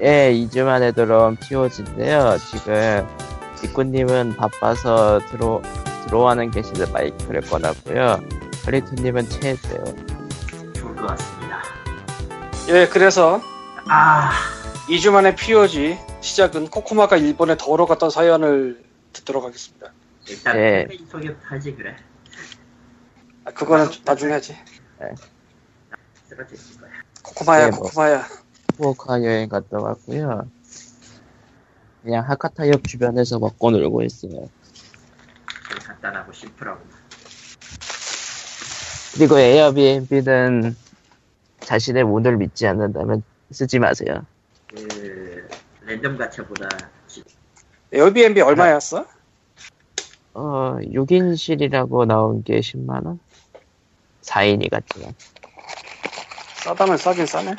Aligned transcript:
예, 0.00 0.32
2주 0.32 0.64
만에 0.64 0.92
들어온 0.92 1.36
POG인데요. 1.36 2.36
지금 2.50 3.06
직구님은 3.56 4.36
바빠서 4.36 5.20
들어 5.30 5.60
들어와는 6.06 6.50
계시는 6.52 6.92
마이크를 6.92 7.40
꺼놨고요. 7.42 8.20
할리투님은 8.64 9.28
체했어요. 9.28 9.84
좋을 10.74 10.94
것 10.96 11.06
같습니다. 11.08 11.62
예, 12.68 12.86
그래서 12.86 13.40
아, 13.88 14.30
2주 14.88 15.10
만에 15.10 15.34
POG 15.34 15.98
시작은 16.20 16.68
코코마가 16.68 17.16
일본에 17.16 17.56
더러 17.58 17.84
갔던 17.86 18.10
사연을 18.10 18.82
듣도록 19.12 19.44
하겠습니다. 19.44 19.92
일단 20.28 20.56
네. 20.56 20.78
팬페이지 20.86 21.06
소개부터 21.10 21.40
하지 21.46 21.74
그래. 21.74 21.96
아, 23.44 23.50
그거는 23.50 23.88
나중에 24.04 24.32
하지. 24.34 24.56
쓰러질 26.28 26.58
거야. 26.80 26.90
코코마야, 27.22 27.64
네, 27.64 27.70
뭐. 27.70 27.80
코코마야. 27.80 28.24
후쿠오카 28.82 29.22
여행 29.24 29.48
갔다 29.48 29.78
왔고요. 29.78 30.48
그냥 32.02 32.28
하카타역 32.30 32.84
주변에서 32.84 33.38
먹고 33.40 33.72
놀고 33.72 34.02
있어요. 34.02 34.48
간단하고 35.84 36.32
심플하고. 36.32 36.80
그리고 39.14 39.38
에어비앤비는 39.38 40.76
자신의 41.60 42.04
운을 42.04 42.36
믿지 42.36 42.66
않는다면 42.68 43.24
쓰지 43.50 43.80
마세요. 43.80 44.22
그 44.68 45.48
랜덤 45.82 46.16
가차보다 46.16 46.68
지- 47.08 47.24
에어비앤비 47.92 48.40
얼마였어? 48.40 49.06
어, 50.34 50.76
6인실이라고 50.82 52.06
나온 52.06 52.44
게 52.44 52.60
10만원? 52.60 53.18
4인이 54.22 54.70
같지만. 54.70 55.12
싸다면 56.62 56.96
싸긴 56.96 57.26
싸네. 57.26 57.56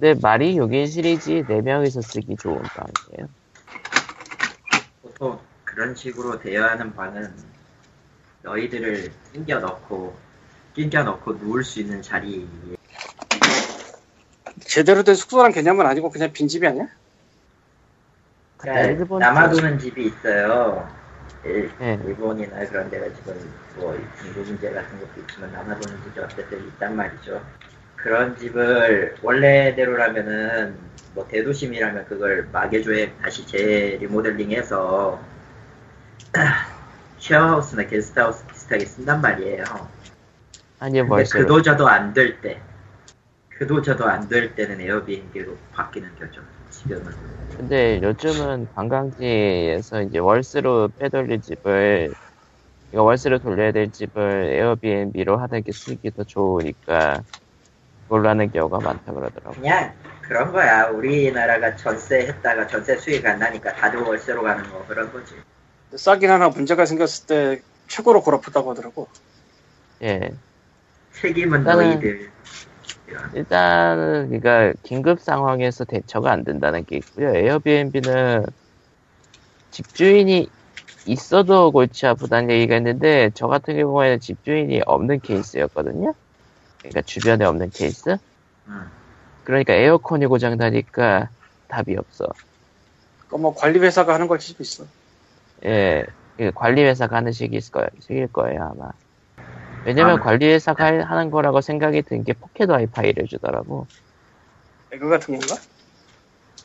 근데 0.00 0.18
말이 0.18 0.56
6인실이지 0.56 1.46
4명이서 1.46 2.02
쓰기 2.02 2.34
좋은 2.38 2.56
방이에요. 2.62 3.28
보통 5.02 5.38
그런 5.62 5.94
식으로 5.94 6.40
대여하는 6.40 6.94
방은 6.96 7.30
너희들을 8.40 9.12
낑겨 9.34 9.58
넣고 9.60 10.16
낑겨 10.74 11.02
넣고 11.02 11.34
누울 11.34 11.62
수 11.62 11.80
있는 11.80 12.00
자리 12.00 12.48
제대로 14.64 15.02
된 15.02 15.14
숙소란 15.14 15.52
개념은 15.52 15.84
아니고 15.84 16.08
그냥 16.10 16.32
빈집이 16.32 16.66
아니야? 16.66 16.86
그러니까 18.56 18.86
일본 18.86 19.18
남아도는 19.18 19.78
집이 19.78 20.06
있어요. 20.06 20.88
일, 21.44 21.70
네. 21.78 21.98
일본이나 22.06 22.64
그런 22.70 22.88
데가 22.88 23.14
지금 23.14 23.34
뭐 23.76 23.94
인구 24.24 24.40
문제 24.40 24.70
같은 24.70 24.98
것도 24.98 25.20
있지만 25.20 25.52
남아도는 25.52 26.02
집이 26.04 26.20
어쨌든 26.20 26.66
있단 26.68 26.96
말이죠. 26.96 27.42
그런 28.02 28.36
집을 28.36 29.16
원래대로라면은 29.22 30.74
뭐 31.14 31.26
대도심이라면 31.28 32.06
그걸 32.06 32.48
마개조에 32.52 33.12
다시 33.20 33.46
재리모델링해서 33.46 35.20
쉐어하우스나 37.18 37.86
게스트하우스 37.86 38.46
비슷하게 38.46 38.84
쓴단 38.86 39.20
말이에요. 39.20 39.64
아니요, 40.78 41.06
월세로. 41.08 41.44
그도저도 41.46 41.88
안 41.88 42.14
될 42.14 42.40
때, 42.40 42.58
그도저도 43.58 44.06
안 44.06 44.28
될 44.28 44.54
때는 44.54 44.80
에어비앤비로 44.80 45.54
바뀌는 45.72 46.08
거죠. 46.18 46.40
지금은. 46.70 47.12
근데 47.58 48.00
요즘은 48.02 48.68
관광지에서 48.74 50.02
이제 50.02 50.18
월세로 50.18 50.88
빼돌릴 50.98 51.42
집을 51.42 52.14
이거 52.92 53.02
월세로 53.02 53.38
돌려야 53.40 53.72
될 53.72 53.90
집을 53.90 54.46
에어비앤비로 54.54 55.36
하는 55.36 55.62
게 55.62 55.72
쓰기 55.72 56.10
더 56.12 56.24
좋으니까 56.24 57.22
그걸로 58.10 58.28
하는 58.28 58.50
경우가 58.50 58.80
많다 58.80 59.12
그러더라고. 59.12 59.52
그냥 59.52 59.92
그런 60.22 60.50
거야. 60.50 60.88
우리나라가 60.88 61.76
전세 61.76 62.26
했다가 62.26 62.66
전세 62.66 62.96
수익 62.96 63.24
안 63.24 63.38
나니까 63.38 63.72
다들 63.74 64.00
월세로 64.00 64.42
가는 64.42 64.68
거 64.68 64.84
그런 64.88 65.12
거지. 65.12 65.36
싸긴 65.94 66.28
하나 66.28 66.48
문제가 66.48 66.86
생겼을 66.86 67.26
때 67.28 67.62
최고로 67.86 68.22
골아프다고 68.22 68.72
하더라고. 68.72 69.06
예. 70.02 70.32
책임은 71.12 71.62
너희들. 71.62 72.30
일단은 73.34 74.40
그러니까 74.40 74.72
긴급 74.82 75.20
상황에서 75.20 75.84
대처가 75.84 76.32
안 76.32 76.42
된다는 76.42 76.84
게 76.84 76.96
있고요. 76.96 77.32
에어비앤비는 77.36 78.44
집주인이 79.70 80.48
있어도 81.06 81.70
골치 81.70 82.08
아프다는 82.08 82.50
얘기가 82.50 82.76
있는데 82.78 83.30
저 83.34 83.46
같은 83.46 83.76
경우에는 83.76 84.18
집주인이 84.18 84.82
없는 84.84 85.20
케이스였거든요. 85.20 86.12
그러니까 86.82 87.02
주변에 87.02 87.44
없는 87.44 87.70
케이스. 87.72 88.18
응. 88.68 88.90
그러니까 89.42 89.74
에어컨이 89.74 90.26
고장 90.26 90.56
나니까 90.56 91.30
답이 91.68 91.96
없어. 91.96 92.26
그뭐 93.28 93.54
관리회사가 93.54 94.12
하는 94.14 94.28
걸 94.28 94.40
수도 94.40 94.62
있어. 94.62 94.86
예, 95.64 96.04
그 96.36 96.52
관리회사가 96.54 97.16
하는 97.16 97.32
식일 97.32 97.60
거예요, 97.70 97.88
식일 98.00 98.28
거예요 98.32 98.62
아마. 98.72 98.90
왜냐면 99.84 100.16
아, 100.16 100.20
관리회사가 100.20 100.84
할- 100.84 101.02
하는 101.02 101.30
거라고 101.30 101.60
생각이 101.60 102.02
든 102.02 102.24
게 102.24 102.34
포켓 102.34 102.70
와이파이를 102.70 103.26
주더라고. 103.28 103.88
에그 104.92 105.08
같은 105.08 105.38
건가? 105.38 105.56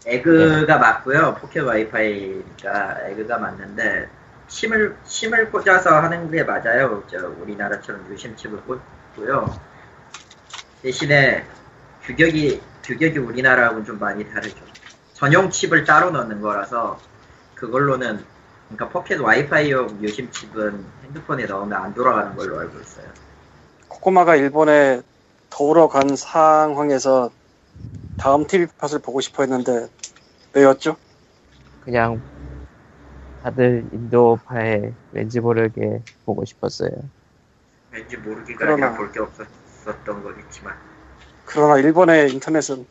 에그가 0.06 0.78
맞고요. 0.78 1.36
포켓 1.42 1.62
와이파이가 1.62 3.08
에그가 3.10 3.38
맞는데 3.40 4.08
SIM을 4.48 4.96
SIM을 5.04 5.52
꽂아서 5.52 5.90
하는 6.00 6.30
게 6.30 6.44
맞아요. 6.44 7.04
저 7.08 7.28
우리나라처럼 7.42 8.12
유심칩을 8.12 8.62
꽂고요. 8.66 9.46
대신에 10.86 11.44
규격이 12.04 12.62
규격이 12.84 13.18
우리나라하고는 13.18 13.86
좀 13.86 13.98
많이 13.98 14.24
다르죠. 14.32 14.64
전용 15.14 15.50
칩을 15.50 15.84
따로 15.84 16.12
넣는 16.12 16.42
거라서 16.42 17.00
그걸로는 17.56 18.24
그러니까 18.70 18.90
포켓 18.90 19.20
와이파이용 19.20 20.04
유심 20.04 20.30
칩은 20.30 20.86
핸드폰에 21.06 21.46
넣으면 21.48 21.74
안 21.74 21.92
돌아가는 21.96 22.36
걸로 22.36 22.60
알고 22.60 22.80
있어요. 22.82 23.08
코코마가 23.88 24.36
일본에 24.36 25.02
놀러 25.50 25.88
간 25.88 26.16
상황에서 26.16 27.32
다음 28.18 28.46
TV 28.46 28.68
팟을 28.78 29.00
보고 29.02 29.22
싶어 29.22 29.42
했는데 29.42 29.88
왜였죠? 30.54 30.98
그냥 31.84 32.22
다들 33.42 33.86
인도파에 33.92 34.94
왠지 35.14 35.40
모르게 35.40 36.04
보고 36.26 36.46
싶었어요. 36.46 36.92
왠지 37.92 38.18
모르기가 38.18 38.60
그러나- 38.60 38.86
아니라 38.90 38.98
볼 39.00 39.12
게 39.12 39.20
없었던 39.20 40.24
거겠지만 40.24 40.74
그러나 41.46 41.78
일본의 41.78 42.34
인터넷은 42.34 42.86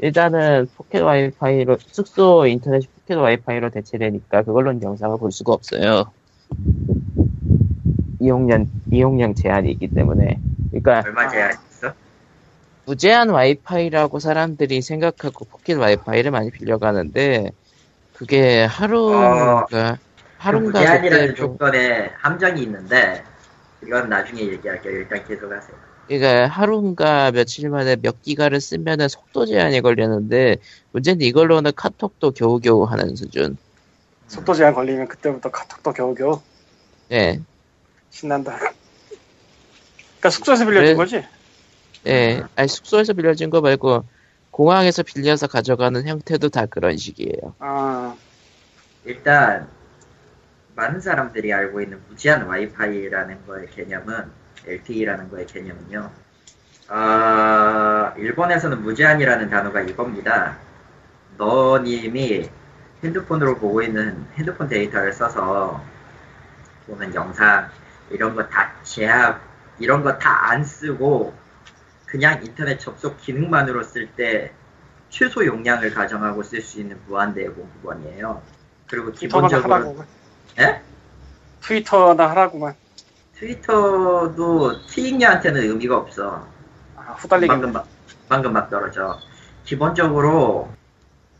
일단은 0.00 0.68
포켓 0.76 1.00
와이파이로 1.00 1.78
숙소 1.86 2.46
인터넷 2.46 2.82
포켓 2.94 3.16
와이파이로 3.16 3.70
대체되니까 3.70 4.42
그걸로는 4.42 4.82
영상을 4.82 5.16
볼 5.18 5.32
수가 5.32 5.52
없어요. 5.52 6.12
이용량 8.20 8.68
이용량 8.90 9.34
제한이 9.34 9.70
있기 9.72 9.88
때문에. 9.88 10.40
그러니까 10.70 11.02
얼마 11.04 11.22
아. 11.22 11.28
제한 11.28 11.52
있어? 11.70 11.92
무제한 12.84 13.28
와이파이라고 13.30 14.18
사람들이 14.18 14.82
생각하고 14.82 15.44
포켓 15.46 15.74
와이파이를 15.74 16.30
많이 16.30 16.50
빌려가는데 16.50 17.50
그게 18.14 18.64
하루인가 18.64 19.66
그 19.68 19.94
하루인가 20.38 20.78
무제한이라는 20.80 21.26
그때 21.26 21.34
좀 21.34 21.46
조건에 21.52 22.12
함정이 22.18 22.62
있는데 22.62 23.24
이건 23.84 24.08
나중에 24.08 24.42
얘기할게요. 24.42 24.92
일단 24.92 25.24
계속하세요. 25.26 25.87
그러니까 26.08 26.46
하루인가 26.46 27.30
며칠 27.30 27.68
만에 27.68 27.96
몇 27.96 28.22
기가를 28.22 28.60
쓰면은 28.60 29.08
속도 29.08 29.44
제한이 29.44 29.82
걸렸는데 29.82 30.56
문제는 30.92 31.20
이걸로는 31.20 31.72
카톡도 31.76 32.30
겨우겨우 32.32 32.84
하는 32.84 33.14
수준. 33.14 33.58
속도 34.26 34.54
제한 34.54 34.74
걸리면 34.74 35.08
그때부터 35.08 35.50
카톡도 35.50 35.92
겨우겨우 35.92 36.40
예, 37.12 37.40
신난다. 38.10 38.56
그러니까 38.58 40.30
숙소에서 40.30 40.64
빌려준 40.64 40.86
그래. 40.86 40.94
거지? 40.94 41.24
예. 42.06 42.42
아니 42.56 42.68
숙소에서 42.68 43.12
빌려준 43.12 43.50
거 43.50 43.60
말고 43.60 44.04
공항에서 44.50 45.02
빌려서 45.02 45.46
가져가는 45.46 46.06
형태도 46.06 46.48
다 46.48 46.66
그런 46.66 46.96
식이에요. 46.96 47.54
아, 47.58 48.16
일단 49.04 49.68
많은 50.74 51.00
사람들이 51.00 51.52
알고 51.52 51.82
있는 51.82 52.00
무제한 52.08 52.42
와이파이라는 52.46 53.46
거의 53.46 53.68
개념은 53.70 54.37
LTE라는 54.66 55.30
거의 55.30 55.46
개념은요. 55.46 56.10
아, 56.88 58.14
일본에서는 58.16 58.82
무제한이라는 58.82 59.50
단어가 59.50 59.80
이겁니다. 59.82 60.56
너님이 61.36 62.48
핸드폰으로 63.04 63.58
보고 63.58 63.82
있는 63.82 64.26
핸드폰 64.34 64.68
데이터를 64.68 65.12
써서 65.12 65.82
보는 66.86 67.14
영상 67.14 67.68
이런 68.10 68.34
거 68.34 68.48
다 68.48 68.72
제약 68.82 69.40
이런 69.78 70.02
거 70.02 70.18
다 70.18 70.50
안 70.50 70.64
쓰고 70.64 71.34
그냥 72.06 72.42
인터넷 72.42 72.78
접속 72.78 73.18
기능만으로 73.18 73.82
쓸 73.84 74.08
때 74.16 74.52
최소 75.10 75.44
용량을 75.44 75.92
가정하고 75.94 76.42
쓸 76.42 76.60
수 76.62 76.80
있는 76.80 76.98
무한대의 77.06 77.48
공급원이에요. 77.50 78.42
그리고 78.88 79.12
기본적으로 79.12 79.74
하라고만. 79.74 80.06
예? 80.58 80.80
트위터나 81.60 82.30
하라고만. 82.30 82.74
트위터도 83.38 84.86
트익녀한테는 84.86 85.62
의미가 85.62 85.96
없어. 85.96 86.46
아, 86.96 87.12
후달리기. 87.12 87.48
방금 87.48 87.72
막, 87.72 87.86
방금 88.28 88.52
막 88.52 88.68
떨어져. 88.68 89.18
기본적으로 89.64 90.70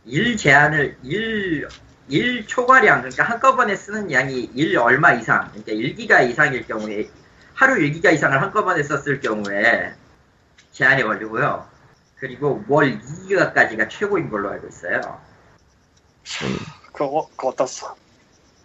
일 0.05 0.37
제한을 0.37 0.97
일, 1.03 1.67
일 2.07 2.47
초과량 2.47 3.01
그러니까 3.01 3.23
한꺼번에 3.23 3.75
쓰는 3.75 4.11
양이 4.11 4.49
일 4.55 4.77
얼마 4.77 5.13
이상 5.13 5.51
그러니까 5.51 5.73
1기가 5.73 6.29
이상일 6.29 6.65
경우에 6.65 7.09
하루 7.53 7.75
1기가 7.75 8.13
이상을 8.13 8.41
한꺼번에 8.41 8.81
썼을 8.83 9.19
경우에 9.19 9.93
제한이 10.71 11.03
걸리고요. 11.03 11.67
그리고 12.15 12.63
월 12.67 12.99
2기가까지가 12.99 13.89
최고인 13.89 14.29
걸로 14.29 14.49
알고 14.51 14.67
있어요. 14.67 15.19
그거, 16.93 17.29
그거 17.35 17.49
어떻어? 17.49 17.95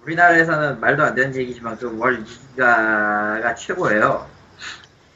우리나라에서는 0.04 0.80
말도 0.80 1.02
안 1.02 1.14
되는 1.14 1.34
얘기지만 1.34 1.76
그월 1.78 2.24
2기가가 2.24 3.56
최고예요. 3.56 4.26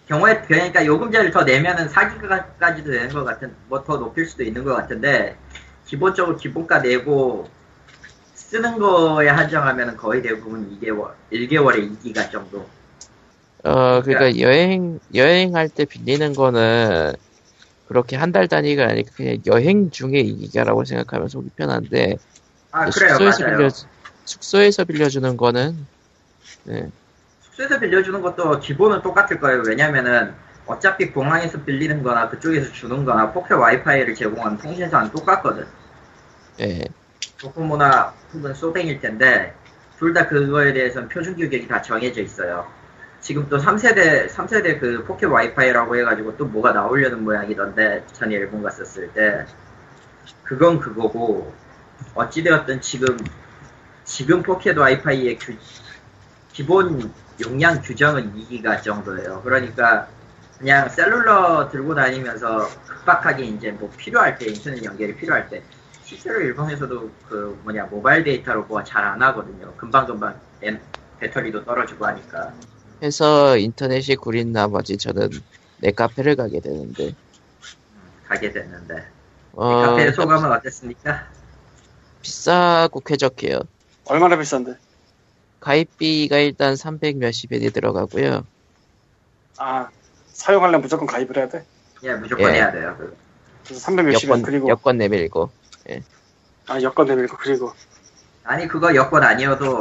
경우에 0.09 0.41
그러니까 0.47 0.85
요금제를 0.87 1.31
더 1.31 1.45
내면은 1.45 1.87
4기가까지도 1.89 2.85
되는 2.87 3.09
것 3.11 3.25
같은 3.25 3.55
뭐 3.69 3.85
더 3.85 3.99
높일 3.99 4.25
수도 4.27 4.43
있는 4.43 4.65
것 4.65 4.75
같은데 4.75 5.37
기본적으로 5.85 6.37
기본가 6.37 6.79
내고 6.81 7.49
쓰는 8.35 8.79
거에 8.79 9.29
한정하면 9.29 9.97
거의 9.99 10.23
대부분 10.23 10.71
2개월 10.81 11.11
1개월에 11.33 12.01
2기가 12.03 12.31
정도. 12.31 12.67
어, 13.65 14.01
그러니까 14.03 14.41
여행 14.41 14.99
여행할 15.15 15.69
때 15.69 15.85
빌리는 15.85 16.33
거는 16.35 17.13
그렇게 17.89 18.17
한 18.17 18.33
달 18.33 18.49
단위가 18.49 18.85
아니라 18.85 19.11
그냥 19.15 19.39
여행 19.47 19.91
중에 19.91 20.21
이기가라고 20.21 20.85
생각하면 20.85 21.29
속이 21.29 21.51
편한데 21.57 22.17
아 22.71 22.89
그래요 22.89 23.17
맞아요. 23.19 23.57
빌려 23.57 23.69
숙소에서 24.29 24.85
빌려주는 24.85 25.37
거는 25.37 25.87
네, 26.65 26.91
숙소에서 27.41 27.81
빌려주는 27.81 28.21
것도 28.21 28.61
기본은 28.61 29.03
똑같을 29.03 29.41
거예요. 29.41 29.63
왜냐면은 29.67 30.35
어차피 30.67 31.11
공항에서 31.11 31.63
빌리는 31.65 32.03
거나 32.03 32.29
그쪽에서 32.29 32.71
주는 32.73 33.05
거나 33.07 33.33
포켓 33.33 33.55
와이파이를 33.55 34.15
제공하는 34.15 34.59
통신사는 34.59 35.11
똑같거든. 35.13 35.67
예, 36.61 36.85
도코모나 37.39 38.13
혹은 38.35 38.53
소뱅일 38.55 39.01
텐데 39.01 39.55
둘 39.99 40.13
다 40.13 40.29
그거에 40.29 40.73
대해서는 40.73 41.09
표준 41.09 41.35
규격이 41.35 41.67
다 41.67 41.81
정해져 41.83 42.21
있어요. 42.23 42.67
지금 43.21 43.49
또 43.49 43.59
3세대 43.59 44.29
3세대 44.29 44.79
그 44.79 45.05
포켓 45.05 45.27
와이파이라고 45.27 45.97
해가지고 45.97 46.37
또 46.37 46.45
뭐가 46.45 46.73
나오려는 46.73 47.25
모양이던데 47.25 48.05
전에 48.13 48.35
일본 48.35 48.63
갔었을 48.63 49.13
때 49.13 49.45
그건 50.45 50.79
그거고 50.79 51.53
어찌되었든 52.15 52.81
지금 52.81 53.17
지금 54.09 54.43
포켓 54.43 54.77
와이파이의 54.77 55.39
규, 55.39 55.55
기본 56.53 57.13
용량 57.45 57.81
규정은 57.83 58.35
2기가 58.35 58.83
정도예요. 58.83 59.43
그러니까 59.45 60.09
그냥 60.59 60.89
cellular 60.89 61.69
들고 61.71 61.95
다니면서 61.95 62.69
급박하게 62.87 63.45
이제 63.45 63.71
뭐 63.71 63.93
필요할 63.97 64.39
때 64.39 64.47
인터넷 64.47 64.83
연결이 64.83 65.15
필요할 65.15 65.49
때 65.51 65.63
실제로 66.03 66.41
일본에서도 66.41 67.11
그 67.29 67.61
뭐냐 67.63 67.85
모바일 67.85 68.25
데이터로 68.25 68.65
뭐가 68.65 68.83
잘안 68.83 69.23
하거든요. 69.23 69.73
금방 69.77 70.07
금방 70.07 70.35
엔- 70.63 70.81
배터리도 71.21 71.65
떨어지고 71.65 72.07
하니까. 72.07 72.53
해서 73.03 73.57
인터넷이 73.59 74.17
구린 74.17 74.53
나머지 74.53 74.97
저는 74.97 75.29
net 75.77 75.93
카페를 75.93 76.35
가게 76.35 76.61
되는데 76.61 77.13
가게 78.27 78.51
됐는데 78.51 79.07
어, 79.53 79.83
카페의 79.83 80.13
소감은 80.15 80.51
어땠습니까? 80.51 81.27
비싸고 82.23 83.01
쾌적해요. 83.01 83.61
얼마나 84.09 84.39
비싼데? 84.39 84.75
가입비가 85.61 86.39
일단 86.39 86.77
300 86.77 87.19
몇십 87.19 87.53
엔이 87.53 87.71
들어가고요. 87.71 88.47
아, 89.59 89.89
사용하려면 90.33 90.83
무조건 90.83 91.07
가입을 91.07 91.37
해야 91.37 91.49
돼? 91.49 91.65
예, 92.05 92.15
무조건 92.15 92.51
예. 92.51 92.55
해야 92.57 92.73
돼요. 92.73 92.95
그. 92.99 93.17
그래서 93.65 93.81
300 93.81 94.07
몇십 94.07 94.31
원, 94.31 94.39
여권 94.41 94.51
그리고, 94.51 94.69
여권 94.69 94.99
내밀고 94.99 95.51
아, 96.69 96.81
여권 96.83 97.07
내밀고, 97.07 97.37
그리고, 97.39 97.73
아니 98.45 98.69
그거 98.69 98.95
여권 98.95 99.23
아니어도 99.25 99.81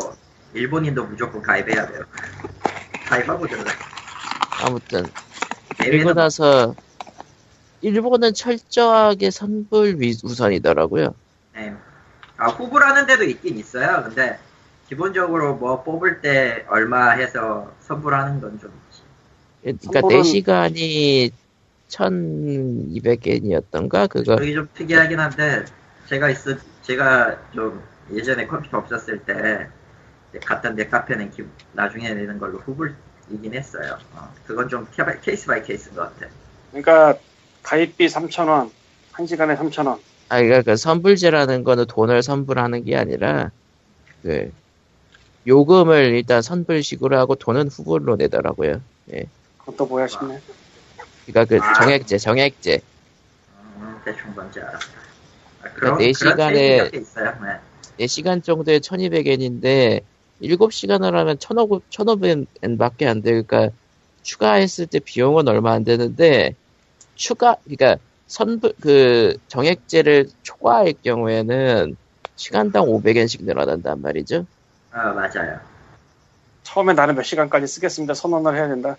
일본인도 0.54 1.06
무조건 1.06 1.42
가입해야 1.42 1.88
돼요. 1.88 2.02
가입하고 3.06 3.48
들어가. 3.48 3.72
아무튼 4.64 5.06
그리고 5.78 6.14
나서 6.14 6.74
일본은 7.82 8.34
철저하게 8.34 9.32
선불 9.32 10.02
위- 10.02 10.18
우선이더라고요. 10.24 11.14
예. 11.58 11.74
아 12.38 12.48
후보라는 12.50 13.08
데도 13.08 13.24
있긴 13.24 13.58
있어요. 13.58 14.04
근데 14.04 14.38
기본적으로 14.88 15.56
뭐 15.56 15.84
뽑을 15.84 16.22
때 16.22 16.66
얼마 16.70 17.10
해서 17.12 17.74
선불하는 17.82 18.40
건좀 18.40 18.72
있지. 18.92 19.02
그러니까 19.90 20.02
선불은- 20.08 20.44
4시간이 20.44 21.32
1200엔이었던가 21.90 24.08
그거 24.08 24.36
그게 24.36 24.54
좀 24.54 24.68
특이하긴 24.74 25.20
한데 25.20 25.66
제가 26.08 26.30
있어 26.30 26.56
제가 26.84 27.38
좀 27.54 27.82
예전에 28.14 28.48
컴퓨터 28.48 28.78
없었을 28.78 29.20
때 29.26 29.68
갔던 30.46 30.76
net 30.76 30.88
카페는 30.88 31.32
기- 31.32 31.44
나중에 31.74 32.14
내는 32.14 32.38
걸로 32.38 32.60
후불이긴 32.60 33.54
했어요. 33.54 33.98
어, 34.14 34.32
그건 34.46 34.70
좀 34.70 34.88
케- 34.94 35.04
case 35.22 35.48
by 35.48 35.64
case인 35.64 35.96
것 35.96 36.14
같아. 36.14 36.28
그러니까, 36.72 37.18
가입비 37.64 38.08
3,000원, 38.08 38.70
1시간에 39.14 39.58
3,000원. 39.58 40.00
아 40.30 40.42
그러니까 40.42 40.62
그 40.62 40.76
선불제라는 40.76 41.64
거는 41.64 41.86
돈을 41.88 42.22
선불하는 42.22 42.84
게 42.84 42.96
아니라 42.96 43.52
그 44.22 44.52
요금을 45.46 46.16
일단 46.16 46.42
선불식으로 46.42 47.18
하고 47.18 47.36
돈은 47.36 47.70
후불로 47.70 48.18
내더라고요. 48.18 48.82
그건 49.58 49.78
또 49.78 49.86
뭐야 49.86 50.08
싶네. 50.08 50.42
그러니까 51.26 51.46
그 51.46 51.74
정액제 51.80 52.18
정액제 52.18 52.82
음, 53.78 54.02
대충 54.04 54.34
뭔지 54.34 54.60
알았다. 54.60 54.80
아, 55.62 55.70
그러니까 55.76 55.98
네 56.04 56.14
시간에-. 56.14 56.92
네. 56.92 58.06
4시간 58.06 58.44
정도에 58.44 58.80
1200엔인데 58.80 60.02
7시간을 60.42 61.16
하면 61.16 61.38
1500엔 61.38 62.78
밖에 62.78 63.08
안 63.08 63.22
돼. 63.22 63.32
그러니까 63.32 63.70
추가했을 64.22 64.88
때 64.88 65.00
비용은 65.00 65.48
얼마 65.48 65.72
안 65.72 65.84
되는데 65.84 66.56
추가 67.16 67.58
그러니까 67.64 67.98
선불 68.28 68.74
그 68.82 69.38
정액제를 69.48 70.28
초과할 70.44 70.94
경우에는 71.04 71.96
시간당 72.36 72.86
500엔씩 72.86 73.44
늘어난단 73.46 74.02
말이죠. 74.02 74.46
아 74.92 75.12
맞아요. 75.14 75.60
처음에 76.64 76.94
나는 76.94 77.16
몇 77.16 77.24
시간까지 77.24 77.68
쓰겠습니다. 77.68 78.14
선언을 78.14 78.56
해야 78.56 78.68
된다. 78.68 78.98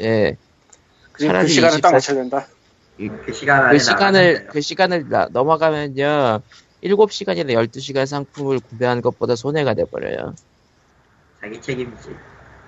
예. 0.00 0.36
그 1.12 1.26
차라리 1.26 1.48
시간을 1.48 1.78
딱24 1.80 1.92
맞춰야 1.92 2.16
된다. 2.16 2.46
그 3.24 3.32
시간 3.32 3.70
그 3.70 3.78
시간을. 3.78 4.46
그 4.48 4.60
시간을 4.60 5.08
나- 5.08 5.28
넘어가면요. 5.32 6.42
7시간이나 6.82 7.52
12시간 7.54 8.06
상품을 8.06 8.60
구매한 8.60 9.00
것보다 9.00 9.34
손해가 9.36 9.74
돼 9.74 9.84
버려요. 9.90 10.34
자기 11.40 11.60
책임이지. 11.60 12.14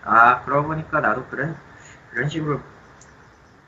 아 0.02 0.42
그러고 0.44 0.68
보니까 0.68 1.00
나도 1.00 1.24
그래 1.26 1.52
그런 2.10 2.28
식으로 2.28 2.60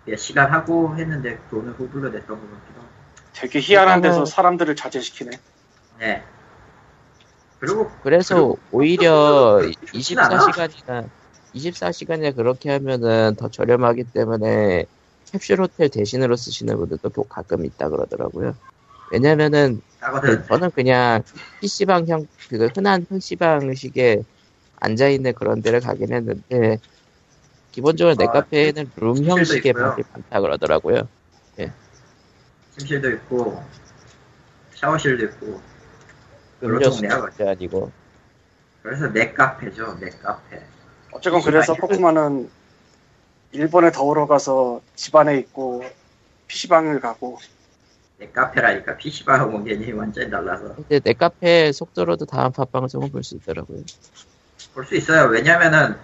몇 0.06 0.16
시간 0.16 0.52
하고 0.52 0.96
했는데 0.96 1.38
돈을 1.50 1.72
후불로 1.72 2.10
냈던 2.10 2.28
것 2.28 2.50
같기도 2.50 2.80
하고. 2.80 2.88
되게 3.32 3.60
희한한 3.60 4.00
데서 4.02 4.24
일단은- 4.24 4.26
사람들을 4.26 4.76
자제시키네. 4.76 5.30
네. 5.98 6.22
그리고 7.58 7.90
그래서 8.02 8.34
그리고 8.34 8.58
오히려 8.70 9.58
그렇게 9.60 9.86
좋진 9.86 10.18
않아. 10.18 10.38
24시간이나 10.46 11.08
24시간이나 11.54 12.36
그렇게 12.36 12.70
하면은 12.72 13.34
더 13.36 13.48
저렴하기 13.48 14.04
때문에 14.12 14.84
캡슐 15.32 15.58
호텔 15.58 15.88
대신으로 15.88 16.36
쓰시는 16.36 16.76
분들도 16.76 17.08
또 17.10 17.24
가끔 17.24 17.64
있다 17.64 17.88
그러더라고요. 17.88 18.54
왜냐면은. 19.10 19.80
그- 20.20 20.44
저는 20.46 20.70
그냥 20.72 21.22
PC방 21.60 22.06
형, 22.08 22.26
그 22.50 22.68
흔한 22.74 23.06
PC방식에 23.06 24.22
앉아있는 24.80 25.32
그런 25.32 25.62
데를 25.62 25.80
가긴 25.80 26.12
했는데 26.12 26.78
기본적으로 27.74 28.14
내 28.14 28.24
아, 28.26 28.30
카페에는 28.30 28.92
룸 28.96 29.24
형식의. 29.24 29.72
방이 29.72 30.02
많다 30.12 30.40
그러더라고요. 30.40 31.08
침실도 32.78 33.10
있고 33.12 33.62
샤워실도 34.74 35.24
있고 35.26 35.60
음료수 36.62 37.00
그렇죠. 37.02 37.20
절대 37.20 37.48
아니고 37.50 37.90
그래서 38.82 39.08
내 39.12 39.32
카페죠 39.32 39.98
내 40.00 40.08
카페. 40.10 40.60
어쨌건 41.12 41.42
그래서 41.42 41.74
포크만은 41.74 42.48
일본에 43.52 43.90
더우러 43.92 44.26
가서 44.26 44.80
집안에 44.96 45.36
있고 45.38 45.84
PC방을 46.48 46.98
가고 47.00 47.38
내 48.18 48.28
카페라니까 48.28 48.96
PC방하고 48.96 49.52
원견이 49.54 49.92
완전히 49.92 50.30
달라서 50.30 50.74
근데 50.76 50.98
내 51.00 51.12
카페 51.12 51.70
속도로도 51.72 52.26
다음 52.26 52.50
팟방송을 52.52 53.10
볼수 53.10 53.36
있더라고요. 53.36 53.82
볼 54.74 54.84
수 54.84 54.94
있어요. 54.96 55.28
왜냐면은 55.28 55.96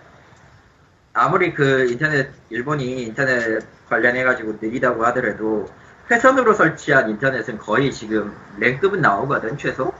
아무리 1.20 1.52
그 1.52 1.86
인터넷 1.90 2.30
일본이 2.48 3.02
인터넷 3.02 3.62
관련해 3.90 4.24
가지고 4.24 4.56
느리다고 4.58 5.04
하더라도 5.06 5.68
회선으로 6.10 6.54
설치한 6.54 7.10
인터넷은 7.10 7.58
거의 7.58 7.92
지금 7.92 8.34
랭급은 8.58 9.02
나오거든 9.02 9.58
최소. 9.58 9.92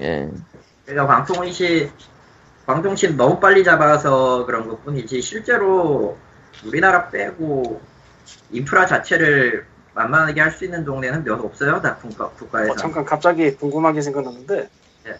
예. 0.00 0.28
그러니까 0.84 1.06
방통시 1.06 1.88
방통신 2.66 3.16
너무 3.16 3.38
빨리 3.38 3.62
잡아서 3.62 4.44
그런 4.44 4.66
것 4.66 4.84
뿐이지 4.84 5.22
실제로 5.22 6.18
우리나라 6.64 7.10
빼고 7.10 7.80
인프라 8.50 8.86
자체를 8.86 9.64
만만하게 9.94 10.40
할 10.40 10.50
수 10.50 10.64
있는 10.64 10.84
동네는 10.84 11.22
몇 11.22 11.38
없어요. 11.44 11.80
다 11.80 11.94
국가, 11.94 12.28
국가에서. 12.30 12.72
어, 12.72 12.76
잠깐 12.76 13.04
갑자기 13.04 13.54
궁금한 13.54 13.94
게 13.94 14.00
생각났는데 14.00 14.68
예. 15.06 15.18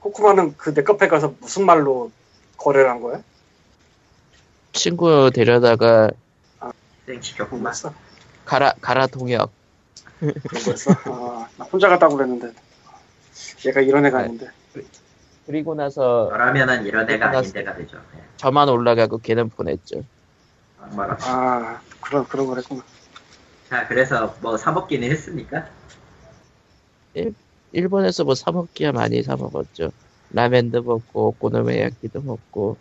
코코마는 0.00 0.54
그 0.56 0.70
넷카페 0.70 1.08
가서 1.08 1.34
무슨 1.38 1.66
말로 1.66 2.10
거래를 2.56 2.88
한 2.88 3.02
거야? 3.02 3.22
친구 4.72 5.30
데려다가 5.32 6.10
생시켰구만. 7.06 7.62
뭐였어? 7.62 7.92
가라 8.44 8.72
가라 8.80 9.06
동역 9.06 9.52
그런 10.18 10.64
거였어? 10.64 10.90
아, 10.92 11.48
나 11.56 11.64
혼자 11.64 11.88
갔다고 11.88 12.16
그랬는데 12.16 12.52
얘가 13.66 13.80
이런 13.80 14.04
애가 14.06 14.18
네. 14.18 14.24
아닌데 14.24 14.50
그리고 15.46 15.74
나서 15.74 16.28
저라면은 16.30 16.86
이런 16.86 17.08
애가 17.08 17.26
아닌 17.26 17.40
끝났어. 17.40 17.52
데가 17.52 17.74
되죠. 17.76 17.96
예. 18.16 18.22
저만 18.36 18.68
올라가고 18.68 19.18
걔는 19.18 19.50
보냈죠. 19.50 20.04
악마가. 20.80 21.16
아 21.22 21.80
그런 22.00 22.24
그런 22.26 22.46
거랬구나 22.46 22.82
자, 23.68 23.88
그래서 23.88 24.34
뭐 24.40 24.56
사먹기는 24.56 25.10
했습니까? 25.10 25.66
일본에서 27.72 28.24
뭐 28.24 28.34
사먹기야 28.34 28.92
많이 28.92 29.22
사 29.22 29.34
먹었죠. 29.36 29.92
라멘도 30.30 30.82
먹고 30.82 31.28
오코노미야끼도 31.28 32.20
먹고 32.22 32.76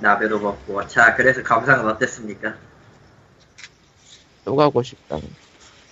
나베도 0.00 0.38
먹고. 0.40 0.86
자, 0.86 1.14
그래서 1.14 1.42
감상은 1.42 1.86
어땠습니까? 1.90 2.54
또 4.44 4.56
가고 4.56 4.82
싶다. 4.82 5.18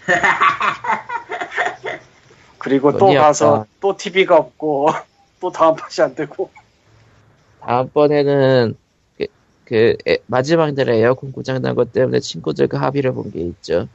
그리고 2.58 2.96
또 2.96 3.14
가서 3.14 3.54
없다. 3.54 3.66
또 3.80 3.96
TV가 3.96 4.36
없고 4.36 4.88
또 5.40 5.50
다음 5.50 5.74
팟이 5.74 6.04
안 6.04 6.14
되고 6.14 6.50
다음번에는 7.60 8.74
그, 9.18 9.26
그 9.64 9.96
에- 10.08 10.18
마지막 10.26 10.72
날에 10.72 10.98
에어컨 10.98 11.32
고장 11.32 11.60
난 11.62 11.74
것 11.74 11.92
때문에 11.92 12.20
친구들과 12.20 12.80
합의를 12.80 13.12
본 13.12 13.30
게 13.30 13.40
있죠. 13.40 13.88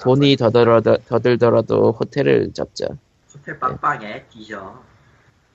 돈이 0.00 0.36
더, 0.36 0.50
들어도, 0.50 0.96
더 1.06 1.18
들더라도 1.18 1.92
호텔을 1.92 2.52
잡자. 2.54 2.86
호텔 3.34 3.58
빵빵에 3.58 4.24
뒤져. 4.30 4.80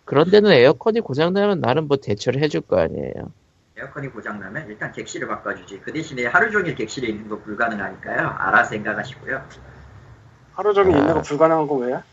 그런 0.06 0.30
데는 0.30 0.52
에어컨이 0.52 1.00
고장나면 1.02 1.62
나는 1.62 1.88
뭐 1.88 1.98
대처를 1.98 2.42
해줄 2.44 2.62
거 2.62 2.80
아니에요. 2.80 3.32
에어컨이 3.78 4.08
고장나면 4.08 4.70
일단 4.70 4.92
객실을 4.94 5.28
바꿔주지. 5.28 5.82
그 5.82 5.92
대신에 5.92 6.26
하루 6.28 6.50
종일 6.50 6.76
객실에 6.76 7.10
있는 7.10 7.28
거 7.28 7.38
불가능하니까요. 7.40 8.36
알아 8.38 8.64
생각하시고요. 8.64 9.46
하루 10.54 10.74
종일 10.74 10.96
아. 10.96 11.00
있는 11.00 11.14
거 11.14 11.22
불가능한 11.22 11.68
거 11.68 11.76
왜야? 11.76 12.04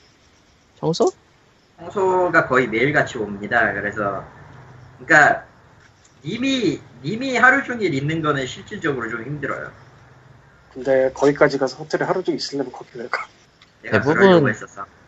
청소? 0.80 1.08
청소가 1.78 2.48
거의 2.48 2.66
매일같이 2.66 3.16
옵니다. 3.18 3.72
그래서 3.74 4.24
그러니까 4.98 5.44
님이 6.24 6.80
님이 7.04 7.36
하루 7.36 7.62
종일 7.62 7.94
있는 7.94 8.22
거는 8.22 8.44
실질적으로 8.46 9.08
좀 9.08 9.22
힘들어요. 9.22 9.70
근데 10.74 11.12
거기까지 11.12 11.58
가서 11.58 11.76
호텔에 11.76 12.04
하루 12.04 12.24
종일 12.24 12.38
있으려면 12.38 12.72
거기 12.72 12.98
왜 12.98 13.06
가? 13.08 13.28
대부분-. 13.82 14.52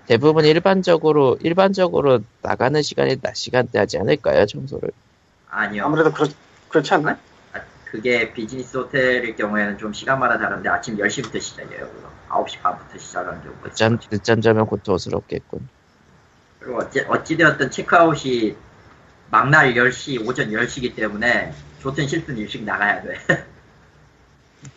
대부분 0.06 0.44
일반적으로 0.44 1.36
일반적으로 1.40 2.20
나가는 2.42 2.80
시간이 2.80 3.20
낮 3.20 3.34
시간대 3.34 3.78
하지 3.78 3.98
않을까요 3.98 4.46
청소를? 4.46 4.90
아니요. 5.54 5.84
아무래도 5.84 6.12
그렇, 6.12 6.26
그렇지 6.68 6.92
않나? 6.94 7.16
아, 7.52 7.60
그게 7.84 8.32
비즈니스 8.32 8.76
호텔일 8.76 9.36
경우에는 9.36 9.78
좀 9.78 9.92
시간마다 9.92 10.36
다른데 10.38 10.68
아침 10.68 10.96
10시부터 10.96 11.40
시작이에요. 11.40 11.88
그거. 11.88 12.10
9시 12.28 12.60
반부터 12.60 12.98
시작하는 12.98 13.40
경우가 13.42 13.68
있어요. 13.68 13.70
늦잠 13.70 13.98
늦잠 14.10 14.40
자면 14.40 14.66
고통스럽겠군. 14.66 15.68
그리고 16.58 16.78
어찌, 16.78 17.00
어찌되었든 17.00 17.70
체크아웃이 17.70 18.56
막날 19.30 19.74
10시, 19.74 20.26
오전 20.26 20.50
10시기 20.50 20.96
때문에 20.96 21.54
좋든 21.80 22.08
싫든 22.08 22.36
일찍 22.36 22.64
나가야 22.64 23.02
돼. 23.02 23.14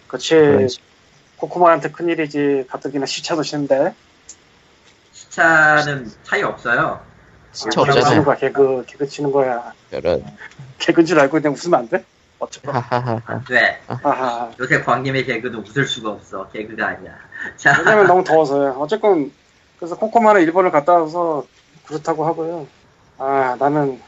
그렇지 0.07 0.69
식- 0.69 0.81
코코마한테 1.37 1.91
큰일이지 1.91 2.65
가뜩이나 2.69 3.05
시차도 3.05 3.43
쉬는데 3.43 3.93
시차는 5.11 6.11
차이 6.23 6.43
없어요. 6.43 7.03
없잖아요. 7.53 8.01
치는 8.03 8.23
거야 8.23 8.35
개그 8.37 8.83
개그 8.87 9.07
치는 9.07 9.31
거야 9.31 9.73
저런 9.91 10.23
개그인 10.79 11.05
줄 11.05 11.19
알고 11.19 11.33
그냥 11.39 11.53
웃으면 11.53 11.79
안 11.79 11.89
돼? 11.89 12.03
어쩌고 12.39 12.71
하하하하. 12.71 13.41
왜? 13.49 13.81
하하 13.87 14.51
요새 14.59 14.81
광님의 14.83 15.25
개그는 15.25 15.59
웃을 15.59 15.85
수가 15.87 16.11
없어. 16.11 16.47
개그가 16.49 16.87
아니야. 16.89 17.11
자, 17.55 17.75
왜냐면 17.79 18.05
너무 18.07 18.23
더워서요 18.25 18.75
어쨌건 18.79 19.31
그래서 19.79 19.95
코코마는 19.97 20.41
일본을 20.41 20.71
갔다 20.71 20.93
와서 20.93 21.45
그렇다고 21.87 22.25
하고요 22.25 22.67
아 23.17 23.55
나는 23.59 23.99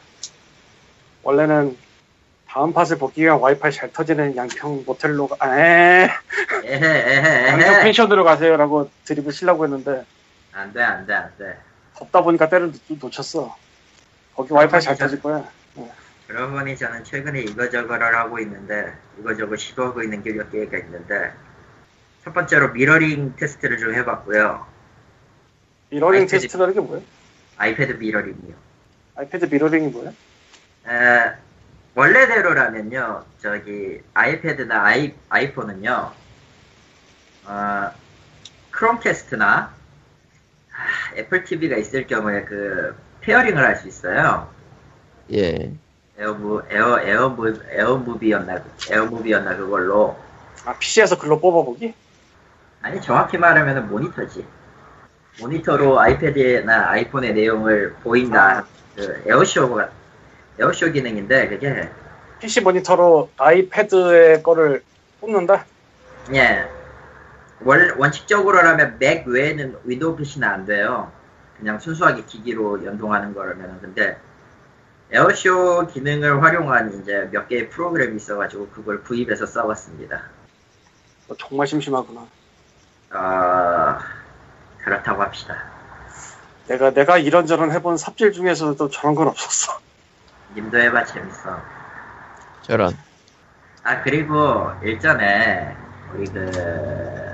원래는 1.22 1.76
다음팟을 2.48 2.98
보기 2.98 3.22
위한 3.22 3.38
와이파이 3.38 3.70
잘 3.72 3.92
터지는 3.92 4.34
양평 4.36 4.82
모텔로 4.84 5.28
가, 5.28 5.36
아, 5.38 5.56
에 5.56 6.10
에헤, 6.64 6.86
에헤, 6.86 7.48
양평 7.48 7.72
에헤. 7.74 7.82
펜션으로 7.84 8.24
가세요라고 8.24 8.90
드립을 9.04 9.32
치려고 9.32 9.64
했는데 9.64 10.04
안 10.52 10.72
돼, 10.72 10.82
안 10.82 11.06
돼, 11.06 11.14
안 11.14 11.30
돼. 11.38 11.56
덥다 12.00 12.22
보니까 12.22 12.48
때를 12.48 12.72
놓- 12.72 12.98
놓쳤어 13.00 13.56
거기 14.34 14.52
와이파이 14.52 14.80
잘 14.80 14.96
터질 14.96 15.20
거야 15.22 15.48
그러고 16.26 16.52
보니 16.54 16.76
저는 16.76 17.04
최근에 17.04 17.40
이거저거를 17.42 18.14
하고 18.16 18.38
있는데, 18.38 18.96
이거저거 19.18 19.56
시도하고 19.56 20.02
있는 20.04 20.22
게 20.22 20.32
몇 20.32 20.48
개가 20.50 20.78
있는데, 20.78 21.32
첫 22.22 22.32
번째로 22.32 22.70
미러링 22.72 23.34
테스트를 23.36 23.78
좀 23.78 23.94
해봤고요. 23.94 24.66
미러링 25.90 26.22
아이패드. 26.22 26.28
테스트라는 26.28 26.74
게 26.74 26.80
뭐야? 26.80 27.00
아이패드 27.56 27.94
mirroring이요. 27.94 28.54
아이패드 29.16 29.46
mirroring이 29.46 29.88
뭐야? 29.88 30.12
에, 30.86 31.36
원래대로라면요, 31.94 33.26
저기, 33.38 34.00
아이패드나 34.14 34.84
아이, 34.84 35.14
아이폰은요, 35.28 36.12
어, 37.46 37.90
크롬캐스트나, 38.70 39.46
아, 39.46 39.79
애플 41.16 41.44
TV가 41.44 41.76
있을 41.76 42.06
경우에 42.06 42.44
그, 42.44 42.94
pairing을 43.20 43.62
할 43.62 43.76
수 43.76 43.88
있어요. 43.88 44.48
예. 45.32 45.72
에어무, 46.18 46.62
에어, 46.70 47.00
에어무, 47.00 47.54
에어무비였나, 47.70 48.62
에어무비였나, 48.90 49.56
그걸로. 49.56 50.16
아 50.64 50.74
PC에서 50.78 51.18
글로 51.18 51.40
뽑아보기? 51.40 51.94
아니, 52.82 53.00
정확히 53.00 53.38
말하면 53.38 53.88
모니터지. 53.88 54.46
모니터로 55.40 55.98
아이패드나 56.00 56.90
아이폰의 56.90 57.34
내용을 57.34 57.94
보인다. 58.02 58.66
그, 58.96 59.22
에어쇼가, 59.26 59.88
에어쇼 60.58 60.92
기능인데, 60.92 61.48
그게, 61.48 61.88
PC 62.40 62.60
모니터로 62.62 63.30
아이패드의 63.38 64.42
거를 64.42 64.82
뽑는다? 65.20 65.64
예. 66.34 66.66
원, 67.62 67.98
원칙적으로라면 67.98 68.98
맥 68.98 69.26
외에는 69.26 69.80
윈도우 69.84 70.16
PC는 70.16 70.48
안 70.48 70.66
돼요. 70.66 71.12
그냥 71.58 71.78
순수하게 71.78 72.24
기기로 72.24 72.84
연동하는 72.84 73.34
거라면. 73.34 73.80
근데, 73.80 74.18
에어쇼 75.12 75.88
기능을 75.88 76.42
활용한 76.42 77.00
이제 77.00 77.28
몇 77.32 77.48
개의 77.48 77.68
프로그램이 77.68 78.16
있어가지고 78.16 78.68
그걸 78.68 79.02
구입해서 79.02 79.44
써봤습니다. 79.44 80.22
너 81.28 81.36
정말 81.36 81.66
심심하구나. 81.66 82.26
어, 83.12 83.98
그렇다고 84.78 85.22
합시다. 85.22 85.64
내가 86.68 86.92
내가 86.92 87.18
이런저런 87.18 87.72
해본 87.72 87.96
삽질 87.96 88.32
중에서도 88.32 88.88
저런 88.90 89.16
건 89.16 89.28
없었어. 89.28 89.80
님도 90.54 90.78
해봐 90.78 91.04
재밌어. 91.04 91.60
저런. 92.62 92.96
아 93.82 94.02
그리고 94.02 94.70
일전에 94.82 95.76
우리 96.14 96.24
그 96.26 97.29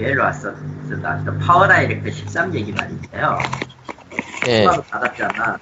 메일로 0.00 0.22
왔어. 0.22 0.50
나왔던 0.52 1.38
파워디렉터 1.38 2.10
13 2.10 2.54
얘기 2.54 2.72
말인데요. 2.72 3.38
예. 4.48 4.64
통화도 4.64 4.82
받았잖아. 4.84 5.58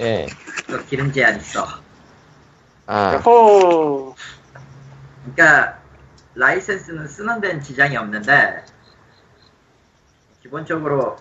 예. 0.00 0.26
그 0.66 0.84
기능 0.86 1.12
제한 1.12 1.36
있어. 1.36 1.66
아. 2.86 3.14
야호! 3.14 4.14
그러니까 5.34 5.78
라이센스는 6.34 7.06
쓰는 7.08 7.40
데는 7.40 7.60
지장이 7.60 7.96
없는데 7.96 8.64
기본적으로 10.42 11.16